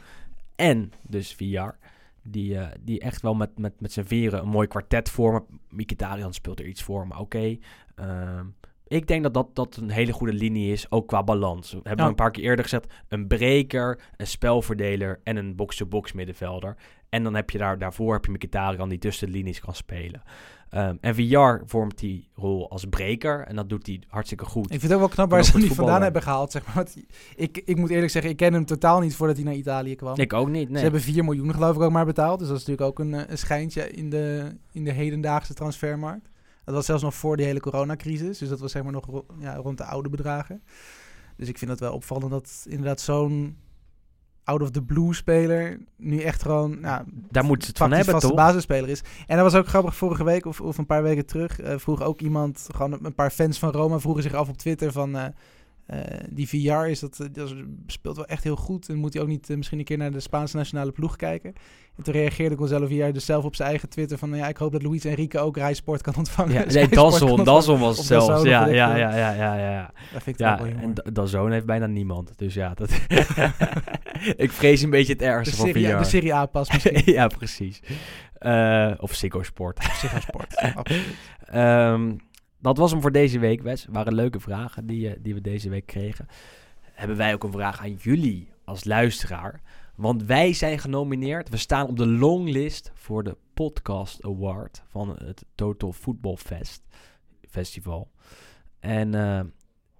En 0.55 0.91
dus 1.07 1.33
Villar. 1.33 1.77
Die, 2.23 2.57
eh, 2.57 2.67
die 2.81 2.99
echt 2.99 3.21
wel 3.21 3.33
met, 3.35 3.57
met, 3.57 3.81
met 3.81 3.91
zijn 3.91 4.05
vieren 4.05 4.39
een 4.41 4.47
mooi 4.49 4.67
kwartet 4.67 5.09
vormen. 5.09 5.45
Mkhitaryan 5.69 6.33
speelt 6.33 6.59
er 6.59 6.65
iets 6.67 6.83
voor, 6.83 7.07
maar 7.07 7.19
oké. 7.19 7.57
Ehm, 7.95 8.45
ik 8.87 9.07
denk 9.07 9.23
dat, 9.23 9.33
dat 9.33 9.55
dat 9.55 9.75
een 9.75 9.89
hele 9.89 10.11
goede 10.11 10.33
linie 10.33 10.71
is, 10.71 10.91
ook 10.91 11.07
qua 11.07 11.23
balans. 11.23 11.71
We 11.71 11.79
hebben 11.83 12.03
Ja. 12.03 12.09
een 12.09 12.15
paar 12.15 12.31
keer 12.31 12.43
eerder 12.43 12.63
gezegd, 12.63 12.93
een 13.07 13.27
breker, 13.27 13.99
een 14.17 14.27
spelverdeler 14.27 15.19
en 15.23 15.35
een 15.37 15.55
box-to-box 15.55 16.11
middenvelder. 16.13 16.75
En 17.15 17.23
dan 17.23 17.35
heb 17.35 17.49
je 17.49 17.57
daar, 17.57 17.77
daarvoor 17.77 18.13
heb 18.13 18.25
je 18.25 18.31
Mkhitaryan 18.31 18.89
die 18.89 18.97
tussen 18.97 19.27
de 19.27 19.33
linies 19.33 19.59
kan 19.59 19.75
spelen. 19.75 20.23
Ehm, 20.69 20.95
en 21.01 21.15
VR 21.15 21.65
vormt 21.65 21.97
die 21.97 22.29
rol 22.33 22.69
als 22.69 22.85
breker 22.85 23.45
en 23.47 23.55
dat 23.55 23.69
doet 23.69 23.87
hij 23.87 24.01
hartstikke 24.07 24.45
goed. 24.45 24.65
Ik 24.65 24.79
vind 24.79 24.81
het 24.81 24.93
ook 24.93 24.99
wel 24.99 25.07
knap 25.07 25.29
waar 25.29 25.43
ze 25.43 25.51
hem 25.51 25.61
niet 25.61 25.73
vandaan 25.73 26.01
hebben 26.01 26.21
gehaald. 26.21 26.51
Zeg 26.51 26.65
maar. 26.65 26.75
Want 26.75 26.97
ik, 27.35 27.61
ik 27.65 27.77
moet 27.77 27.89
eerlijk 27.89 28.11
zeggen, 28.11 28.31
ik 28.31 28.37
ken 28.37 28.53
hem 28.53 28.65
totaal 28.65 28.99
niet 28.99 29.15
voordat 29.15 29.35
hij 29.35 29.45
naar 29.45 29.53
Italië 29.53 29.95
kwam. 29.95 30.19
Ik 30.19 30.33
ook 30.33 30.49
niet, 30.49 30.67
nee. 30.67 30.77
Ze 30.77 30.83
hebben 30.83 31.01
4 31.01 31.23
miljoen 31.23 31.53
geloof 31.53 31.75
ik 31.75 31.81
ook 31.81 31.91
maar 31.91 32.05
betaald. 32.05 32.39
Dus 32.39 32.47
dat 32.47 32.57
is 32.57 32.65
natuurlijk 32.65 32.99
ook 32.99 33.05
een, 33.05 33.13
eh, 33.13 33.29
een 33.29 33.37
schijntje 33.37 33.91
in 33.91 34.09
de, 34.09 34.55
in 34.71 34.83
de 34.83 34.91
hedendaagse 34.91 35.53
transfermarkt. 35.53 36.29
Dat 36.63 36.75
was 36.75 36.85
zelfs 36.85 37.03
nog 37.03 37.13
voor 37.13 37.37
die 37.37 37.45
hele 37.45 37.59
coronacrisis. 37.59 38.37
Dus 38.37 38.49
dat 38.49 38.59
was 38.59 38.71
zeg 38.71 38.83
maar 38.83 38.91
nog 38.91 39.23
ja, 39.39 39.55
rond 39.55 39.77
de 39.77 39.85
oude 39.85 40.09
bedragen. 40.09 40.63
Dus 41.37 41.47
ik 41.47 41.57
vind 41.57 41.71
het 41.71 41.79
wel 41.79 41.93
opvallend 41.93 42.31
dat 42.31 42.65
inderdaad 42.69 42.99
zo'n 43.01 43.57
out 44.45 44.61
of 44.61 44.71
the 44.71 44.81
blue 44.81 45.13
speler 45.13 45.77
nu 45.95 46.19
echt 46.21 46.41
gewoon 46.41 46.79
nou, 46.79 47.03
Daar 47.29 47.43
moeten 47.45 47.63
ze 47.63 47.69
het 47.69 47.77
van 47.77 47.91
hebben, 47.91 48.13
vaste 48.13 48.27
toch? 48.27 48.37
basisspeler 48.37 48.89
is. 48.89 49.03
En 49.27 49.35
dat 49.37 49.51
was 49.51 49.61
ook 49.61 49.67
grappig 49.67 49.95
vorige 49.95 50.23
week 50.23 50.45
of, 50.45 50.61
of 50.61 50.77
een 50.77 50.85
paar 50.85 51.03
weken 51.03 51.25
terug. 51.25 51.59
eh, 51.61 51.77
vroeg 51.77 52.01
ook 52.01 52.21
iemand, 52.21 52.67
gewoon 52.75 52.97
een 53.01 53.15
paar 53.15 53.31
fans 53.31 53.59
van 53.59 53.71
Roma 53.71 53.99
vroegen 53.99 54.23
zich 54.23 54.33
af 54.33 54.49
op 54.49 54.57
Twitter 54.57 54.91
van... 54.91 55.15
eh, 55.85 55.99
die 56.29 56.47
VR 56.47 56.85
is 56.85 56.99
dat, 56.99 57.19
eh, 57.19 57.27
dat 57.31 57.53
speelt 57.87 58.15
wel 58.15 58.25
echt 58.25 58.43
heel 58.43 58.55
goed. 58.55 58.89
En 58.89 58.95
moet 58.95 59.13
hij 59.13 59.21
ook 59.21 59.27
niet 59.27 59.49
eh, 59.49 59.57
misschien 59.57 59.79
een 59.79 59.85
keer 59.85 59.97
naar 59.97 60.11
de 60.11 60.19
Spaanse 60.19 60.55
nationale 60.57 60.91
ploeg 60.91 61.15
kijken? 61.15 61.53
En 61.97 62.03
toen 62.03 62.13
reageerde 62.13 62.55
Gonzalo 62.55 62.87
VR 62.87 63.11
dus 63.11 63.25
zelf 63.25 63.43
op 63.43 63.55
zijn 63.55 63.69
eigen 63.69 63.89
Twitter 63.89 64.17
van... 64.17 64.29
nou 64.29 64.41
ja, 64.41 64.47
ik 64.47 64.57
hoop 64.57 64.71
dat 64.71 64.83
Luis 64.83 65.05
Enrique 65.05 65.39
ook 65.39 65.57
Rijsport 65.57 66.01
kan 66.07 66.13
ontvangen. 66.17 66.53
Ja, 66.53 66.65
nee, 66.73 66.87
Dazon. 66.87 67.43
Dazon 67.43 67.79
was 67.79 67.97
het 67.97 68.05
zelfs. 68.05 68.43
Ja, 68.43 68.67
ja, 68.67 68.95
ja, 68.95 69.15
ja, 69.15 69.31
ja, 69.33 69.55
ja. 69.57 69.91
Dat 70.13 70.23
vind 70.23 70.39
ik 70.39 70.45
Ja, 70.45 70.57
wel 70.57 70.67
en 70.67 70.93
Dazon 71.13 71.51
heeft 71.51 71.65
bijna 71.65 71.85
niemand. 71.85 72.37
Dus 72.37 72.53
ja, 72.53 72.73
dat 72.73 72.91
ik 74.37 74.51
vrees 74.51 74.81
een 74.81 74.89
beetje 74.89 75.11
het 75.11 75.19
De 75.21 75.25
ergste 75.25 75.55
van 75.55 75.67
A- 75.69 75.71
VR. 75.71 75.97
de 75.97 76.03
Serie 76.03 76.33
A 76.33 76.45
pas 76.45 76.71
misschien. 76.71 77.01
ja, 77.13 77.27
precies. 77.27 77.79
Of 78.99 79.13
Ziggo 79.13 79.43
Sport. 79.43 79.83
Ziggo 79.83 80.19
Sport, 80.19 80.55
absoluut. 80.75 81.03
Ehm, 81.45 82.11
dat 82.65 82.77
was 82.77 82.91
hem 82.91 83.01
voor 83.01 83.11
deze 83.11 83.39
week, 83.39 83.61
Wes. 83.61 83.87
waren 83.89 84.13
leuke 84.13 84.39
vragen 84.39 84.85
die, 84.85 85.09
eh, 85.09 85.19
die 85.21 85.33
we 85.33 85.41
deze 85.41 85.69
week 85.69 85.85
kregen. 85.85 86.27
Hebben 86.81 87.17
wij 87.17 87.33
ook 87.33 87.43
een 87.43 87.51
vraag 87.51 87.79
aan 87.79 87.93
jullie 87.93 88.49
als 88.63 88.83
luisteraar. 88.83 89.61
Want 89.95 90.23
wij 90.23 90.53
zijn 90.53 90.79
genomineerd. 90.79 91.49
We 91.49 91.57
staan 91.57 91.87
op 91.87 91.97
de 91.97 92.07
longlist 92.07 92.91
voor 92.93 93.23
de 93.23 93.37
Podcast 93.53 94.23
Award 94.23 94.83
van 94.87 95.09
het 95.09 95.45
Total 95.55 95.91
Football 95.91 96.35
Fest 96.35 96.83
Festival. 97.49 98.11
En 98.79 99.15
eh, 99.15 99.41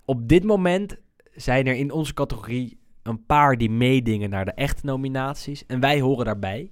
op 0.05 0.27
dit 0.27 0.43
moment 0.43 0.97
zijn 1.35 1.67
er 1.67 1.75
in 1.75 1.91
onze 1.91 2.13
categorie 2.13 2.77
een 3.03 3.25
paar 3.25 3.57
die 3.57 3.69
meedingen 3.69 4.29
naar 4.29 4.45
de 4.45 4.53
echte 4.53 4.85
nominaties. 4.85 5.65
En 5.65 5.79
wij 5.79 6.01
horen 6.01 6.25
daarbij. 6.25 6.71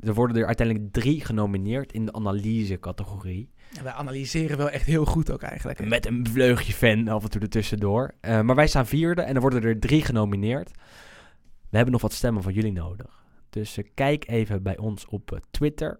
Er 0.00 0.14
worden 0.14 0.36
er 0.36 0.46
uiteindelijk 0.46 0.92
drie 0.92 1.24
genomineerd 1.24 1.92
in 1.92 2.04
de 2.04 2.12
analyse-categorie. 2.12 3.50
En 3.74 3.84
wij 3.84 3.92
analyseren 3.92 4.56
wel 4.56 4.70
echt 4.70 4.86
heel 4.86 5.04
goed 5.04 5.30
ook 5.30 5.42
eigenlijk. 5.42 5.88
Met 5.88 6.06
een 6.06 6.26
vleugje 6.32 6.72
fan 6.72 7.08
af 7.08 7.22
en 7.22 7.30
toe 7.30 7.40
ertussendoor. 7.40 8.14
Eh 8.20 8.40
maar 8.40 8.54
wij 8.54 8.66
staan 8.66 8.86
vierde 8.86 9.22
en 9.22 9.34
er 9.34 9.40
worden 9.40 9.62
er 9.62 9.78
drie 9.78 10.02
genomineerd. 10.02 10.70
We 11.70 11.76
hebben 11.76 11.92
nog 11.92 12.02
wat 12.02 12.12
stemmen 12.12 12.42
van 12.42 12.52
jullie 12.52 12.72
nodig. 12.72 13.24
Dus 13.50 13.76
eh, 13.76 13.84
kijk 13.94 14.28
even 14.28 14.62
bij 14.62 14.76
ons 14.76 15.06
op 15.06 15.32
eh, 15.32 15.38
Twitter 15.50 15.98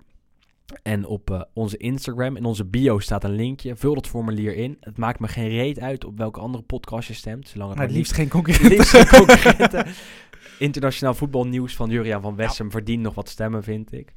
en 0.83 1.07
op 1.07 1.49
onze 1.53 1.77
Instagram. 1.77 2.37
In 2.37 2.45
onze 2.45 2.65
bio 2.65 2.99
staat 2.99 3.25
een 3.25 3.35
linkje. 3.35 3.77
Vul 3.77 3.95
dat 3.95 4.07
formulier 4.07 4.55
in. 4.55 4.77
Het 4.81 4.99
maakt 4.99 5.21
me 5.21 5.29
geen 5.29 5.49
reet 5.49 5.81
uit 5.81 6.05
op 6.05 6.19
welke 6.19 6.41
andere 6.41 6.65
podcast 6.65 7.09
je 7.09 7.15
stemt. 7.15 7.49
Zolang 7.49 7.71
het 7.71 7.79
maar 7.79 7.89
liefst 7.89 8.13
geen 8.13 8.29
concurrenten. 8.29 8.71
liefst 8.77 8.91
geen 8.91 9.09
concurrenten. 9.09 9.87
Internationaal 10.59 11.15
voetbalnieuws 11.15 11.77
van 11.77 11.91
Juriaan 11.91 12.23
van 12.23 12.37
Wessem 12.37 12.71
verdient 12.71 13.03
nog 13.03 13.15
wat 13.15 13.29
stemmen, 13.29 13.63
vind 13.63 13.93
ik. 13.93 14.13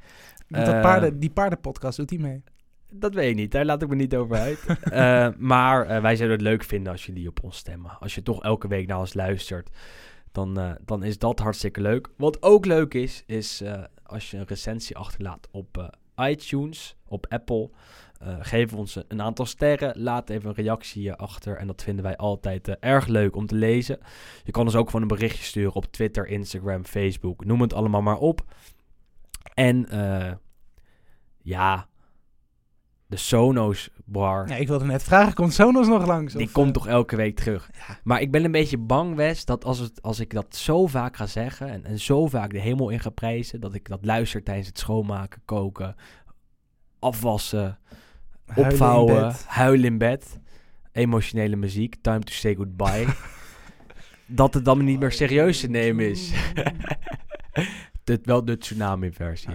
Dat 0.48 0.80
paarden, 0.80 1.18
die 1.18 1.30
paardenpodcast 1.30 1.96
doet 1.96 2.10
hij 2.10 2.18
mee. 2.18 2.42
Dat 2.92 3.14
weet 3.14 3.30
ik 3.30 3.36
niet, 3.36 3.52
daar 3.52 3.64
laat 3.64 3.82
ik 3.82 3.88
me 3.88 3.94
niet 3.94 4.16
over 4.16 4.36
uit. 4.36 4.58
Eh, 4.90 5.28
maar 5.38 5.86
eh, 5.86 6.02
wij 6.02 6.16
zouden 6.16 6.38
het 6.38 6.46
leuk 6.46 6.64
vinden 6.64 6.92
als 6.92 7.06
jullie 7.06 7.28
op 7.28 7.42
ons 7.42 7.56
stemmen. 7.56 7.98
Als 8.00 8.14
je 8.14 8.22
toch 8.22 8.42
elke 8.42 8.68
week 8.68 8.86
naar 8.86 8.98
ons 8.98 9.14
luistert, 9.14 9.70
dan, 10.32 10.58
eh, 10.58 10.70
dan 10.84 11.02
is 11.02 11.18
dat 11.18 11.38
hartstikke 11.38 11.80
leuk. 11.80 12.08
Wat 12.16 12.42
ook 12.42 12.66
leuk 12.66 12.94
is, 12.94 13.22
is 13.26 13.62
als 14.02 14.30
je 14.30 14.36
een 14.36 14.46
recensie 14.46 14.96
achterlaat 14.96 15.48
op 15.50 15.98
iTunes, 16.16 16.96
op 17.06 17.26
Apple. 17.28 17.70
Geef 18.40 18.74
ons 18.74 18.98
een 19.08 19.22
aantal 19.22 19.46
sterren, 19.46 20.00
laat 20.02 20.30
even 20.30 20.48
een 20.48 20.54
reactie 20.54 21.12
achter. 21.12 21.56
En 21.56 21.66
dat 21.66 21.82
vinden 21.82 22.04
wij 22.04 22.16
altijd 22.16 22.68
erg 22.68 23.06
leuk 23.06 23.36
om 23.36 23.46
te 23.46 23.54
lezen. 23.54 23.98
Je 24.44 24.52
kan 24.52 24.64
ons 24.64 24.74
ook 24.74 24.86
gewoon 24.86 25.02
een 25.02 25.16
berichtje 25.16 25.44
sturen 25.44 25.74
op 25.74 25.86
Twitter, 25.86 26.26
Instagram, 26.26 26.84
Facebook. 26.84 27.44
Noem 27.44 27.60
het 27.60 27.72
allemaal 27.72 28.02
maar 28.02 28.18
op. 28.18 28.44
En 29.54 29.86
ja, 31.42 31.88
de 33.10 33.16
Sonos 33.16 33.90
bar. 34.04 34.48
Ja, 34.48 34.54
ik 34.54 34.68
wilde 34.68 34.84
net 34.84 35.02
vragen, 35.02 35.34
komt 35.34 35.52
Sonos 35.52 35.88
nog 35.88 36.06
langs? 36.06 36.34
Die 36.34 36.46
Of, 36.46 36.52
komt 36.52 36.66
eh, 36.66 36.72
toch 36.72 36.86
elke 36.86 37.16
week 37.16 37.36
terug. 37.36 37.70
Ja. 37.72 37.98
Maar 38.04 38.20
ik 38.20 38.30
ben 38.30 38.44
een 38.44 38.52
beetje 38.52 38.78
bang, 38.78 39.14
Wes, 39.14 39.44
dat 39.44 39.64
als, 39.64 39.78
het, 39.78 40.02
als 40.02 40.20
ik 40.20 40.32
dat 40.32 40.56
zo 40.56 40.86
vaak 40.86 41.16
ga 41.16 41.26
zeggen... 41.26 41.68
En, 41.68 41.84
en 41.84 41.98
zo 41.98 42.26
vaak 42.26 42.50
de 42.50 42.58
hemel 42.60 42.88
in 42.90 43.00
ga 43.00 43.10
prijzen... 43.10 43.60
dat 43.60 43.74
ik 43.74 43.88
dat 43.88 44.04
luister 44.04 44.42
tijdens 44.42 44.66
het 44.66 44.78
schoonmaken, 44.78 45.42
koken, 45.44 45.96
afwassen, 46.98 47.78
huilen 48.46 48.72
opvouwen, 48.72 49.34
huilen 49.46 49.86
in 49.86 49.98
bed... 49.98 50.38
emotionele 50.92 51.56
muziek, 51.56 51.96
time 52.00 52.20
to 52.20 52.32
say 52.32 52.54
goodbye... 52.54 53.06
dat 54.26 54.54
het 54.54 54.64
dan 54.64 54.84
niet 54.84 55.00
meer 55.00 55.12
serieus 55.12 55.60
te 55.60 55.68
nemen 55.68 56.10
is. 56.10 56.32
Dit 58.04 58.26
wel 58.26 58.44
de 58.44 58.58
tsunami-versie, 58.58 59.52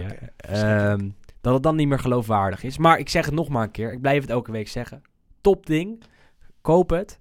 dat 1.46 1.54
het 1.54 1.62
dan 1.62 1.76
niet 1.76 1.88
meer 1.88 1.98
geloofwaardig 1.98 2.62
is. 2.62 2.78
Maar 2.78 2.98
ik 2.98 3.08
zeg 3.08 3.24
het 3.24 3.34
nog 3.34 3.48
maar 3.48 3.62
een 3.62 3.70
keer. 3.70 3.92
Ik 3.92 4.00
blijf 4.00 4.20
het 4.20 4.30
elke 4.30 4.52
week 4.52 4.68
zeggen. 4.68 5.02
Top 5.40 5.66
ding. 5.66 6.02
Koop 6.60 6.90
het. 6.90 7.20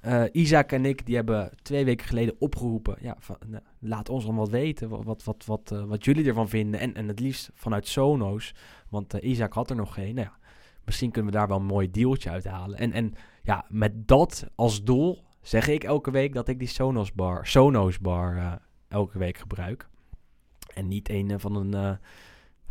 Eh, 0.00 0.24
Isaac 0.32 0.72
en 0.72 0.84
ik 0.84 1.06
die 1.06 1.14
hebben 1.14 1.50
twee 1.62 1.84
weken 1.84 2.06
geleden 2.06 2.36
opgeroepen. 2.38 2.96
Ja, 3.00 3.16
van, 3.18 3.36
nou, 3.46 3.62
laat 3.78 4.08
ons 4.08 4.24
dan 4.26 4.36
wat 4.36 4.48
weten. 4.48 4.88
Wat, 4.88 5.04
wat, 5.04 5.24
wat, 5.24 5.44
wat, 5.46 5.72
eh, 5.72 5.84
wat 5.84 6.04
jullie 6.04 6.26
ervan 6.26 6.48
vinden. 6.48 6.80
En, 6.80 6.94
en 6.94 7.08
het 7.08 7.20
liefst 7.20 7.50
vanuit 7.54 7.86
Sonos. 7.86 8.54
Want 8.88 9.14
eh, 9.14 9.30
Isaac 9.30 9.52
had 9.52 9.70
er 9.70 9.76
nog 9.76 9.94
geen. 9.94 10.14
Nou 10.14 10.26
ja, 10.26 10.38
misschien 10.84 11.10
kunnen 11.10 11.32
we 11.32 11.38
daar 11.38 11.48
wel 11.48 11.58
een 11.58 11.64
mooi 11.64 11.90
dealtje 11.90 12.30
uit 12.30 12.44
halen. 12.44 12.78
En, 12.78 12.92
en 12.92 13.14
ja, 13.42 13.64
met 13.68 14.08
dat 14.08 14.46
als 14.54 14.84
doel 14.84 15.24
zeg 15.42 15.68
ik 15.68 15.84
elke 15.84 16.10
week 16.10 16.34
dat 16.34 16.48
ik 16.48 16.58
die 16.58 16.68
Sonos 16.68 17.12
bar, 17.12 17.46
Sonos 17.46 17.98
bar 17.98 18.60
elke 18.88 19.18
week 19.18 19.38
gebruik. 19.38 19.88
En 20.74 20.88
niet 20.88 21.08
een 21.08 21.40
van 21.40 21.56
een. 21.56 21.98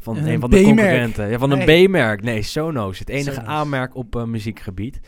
Eh, 0.08 0.14
van 0.14 0.24
Een 0.24 0.34
een 0.34 0.40
van 0.40 0.50
de 0.50 0.62
concurrenten. 0.62 1.30
Ja, 1.30 1.38
van 1.38 1.52
een 1.52 1.66
Nee. 1.66 1.88
B-merk. 1.88 2.24
Nee, 2.24 2.42
Sonos. 2.42 3.00
Het 3.00 3.10
enige 3.10 3.42
aanmerk 3.42 3.96
op 3.96 4.16
eh, 4.16 4.24
muziekgebied. 4.24 5.00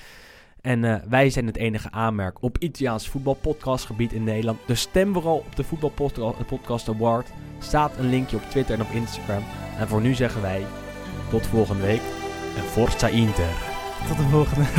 En 0.61 0.83
eh, 0.83 0.95
wij 1.09 1.29
zijn 1.29 1.45
het 1.45 1.57
enige 1.57 1.91
aanmerk 1.91 2.43
op 2.43 2.57
Italiaans 2.57 3.09
voetbalpodcastgebied 3.09 4.13
in 4.13 4.23
Nederland. 4.23 4.59
Dus 4.65 4.81
stem 4.81 5.13
vooral 5.13 5.37
op 5.37 5.55
de 5.55 5.63
Voetbalpodcast 5.63 6.89
Award. 6.89 7.29
Staat 7.59 7.97
een 7.97 8.09
linkje 8.09 8.37
op 8.37 8.43
Twitter 8.49 8.75
en 8.75 8.81
op 8.81 8.91
Instagram. 8.91 9.43
En 9.79 9.87
voor 9.87 10.01
nu 10.01 10.13
zeggen 10.13 10.41
wij 10.41 10.61
tot 11.29 11.47
volgende 11.47 11.85
week. 11.85 12.01
En 12.57 12.63
Forza 12.63 13.07
Inter. 13.07 13.49
Tot 14.07 14.17
de 14.17 14.23
volgende. 14.23 14.65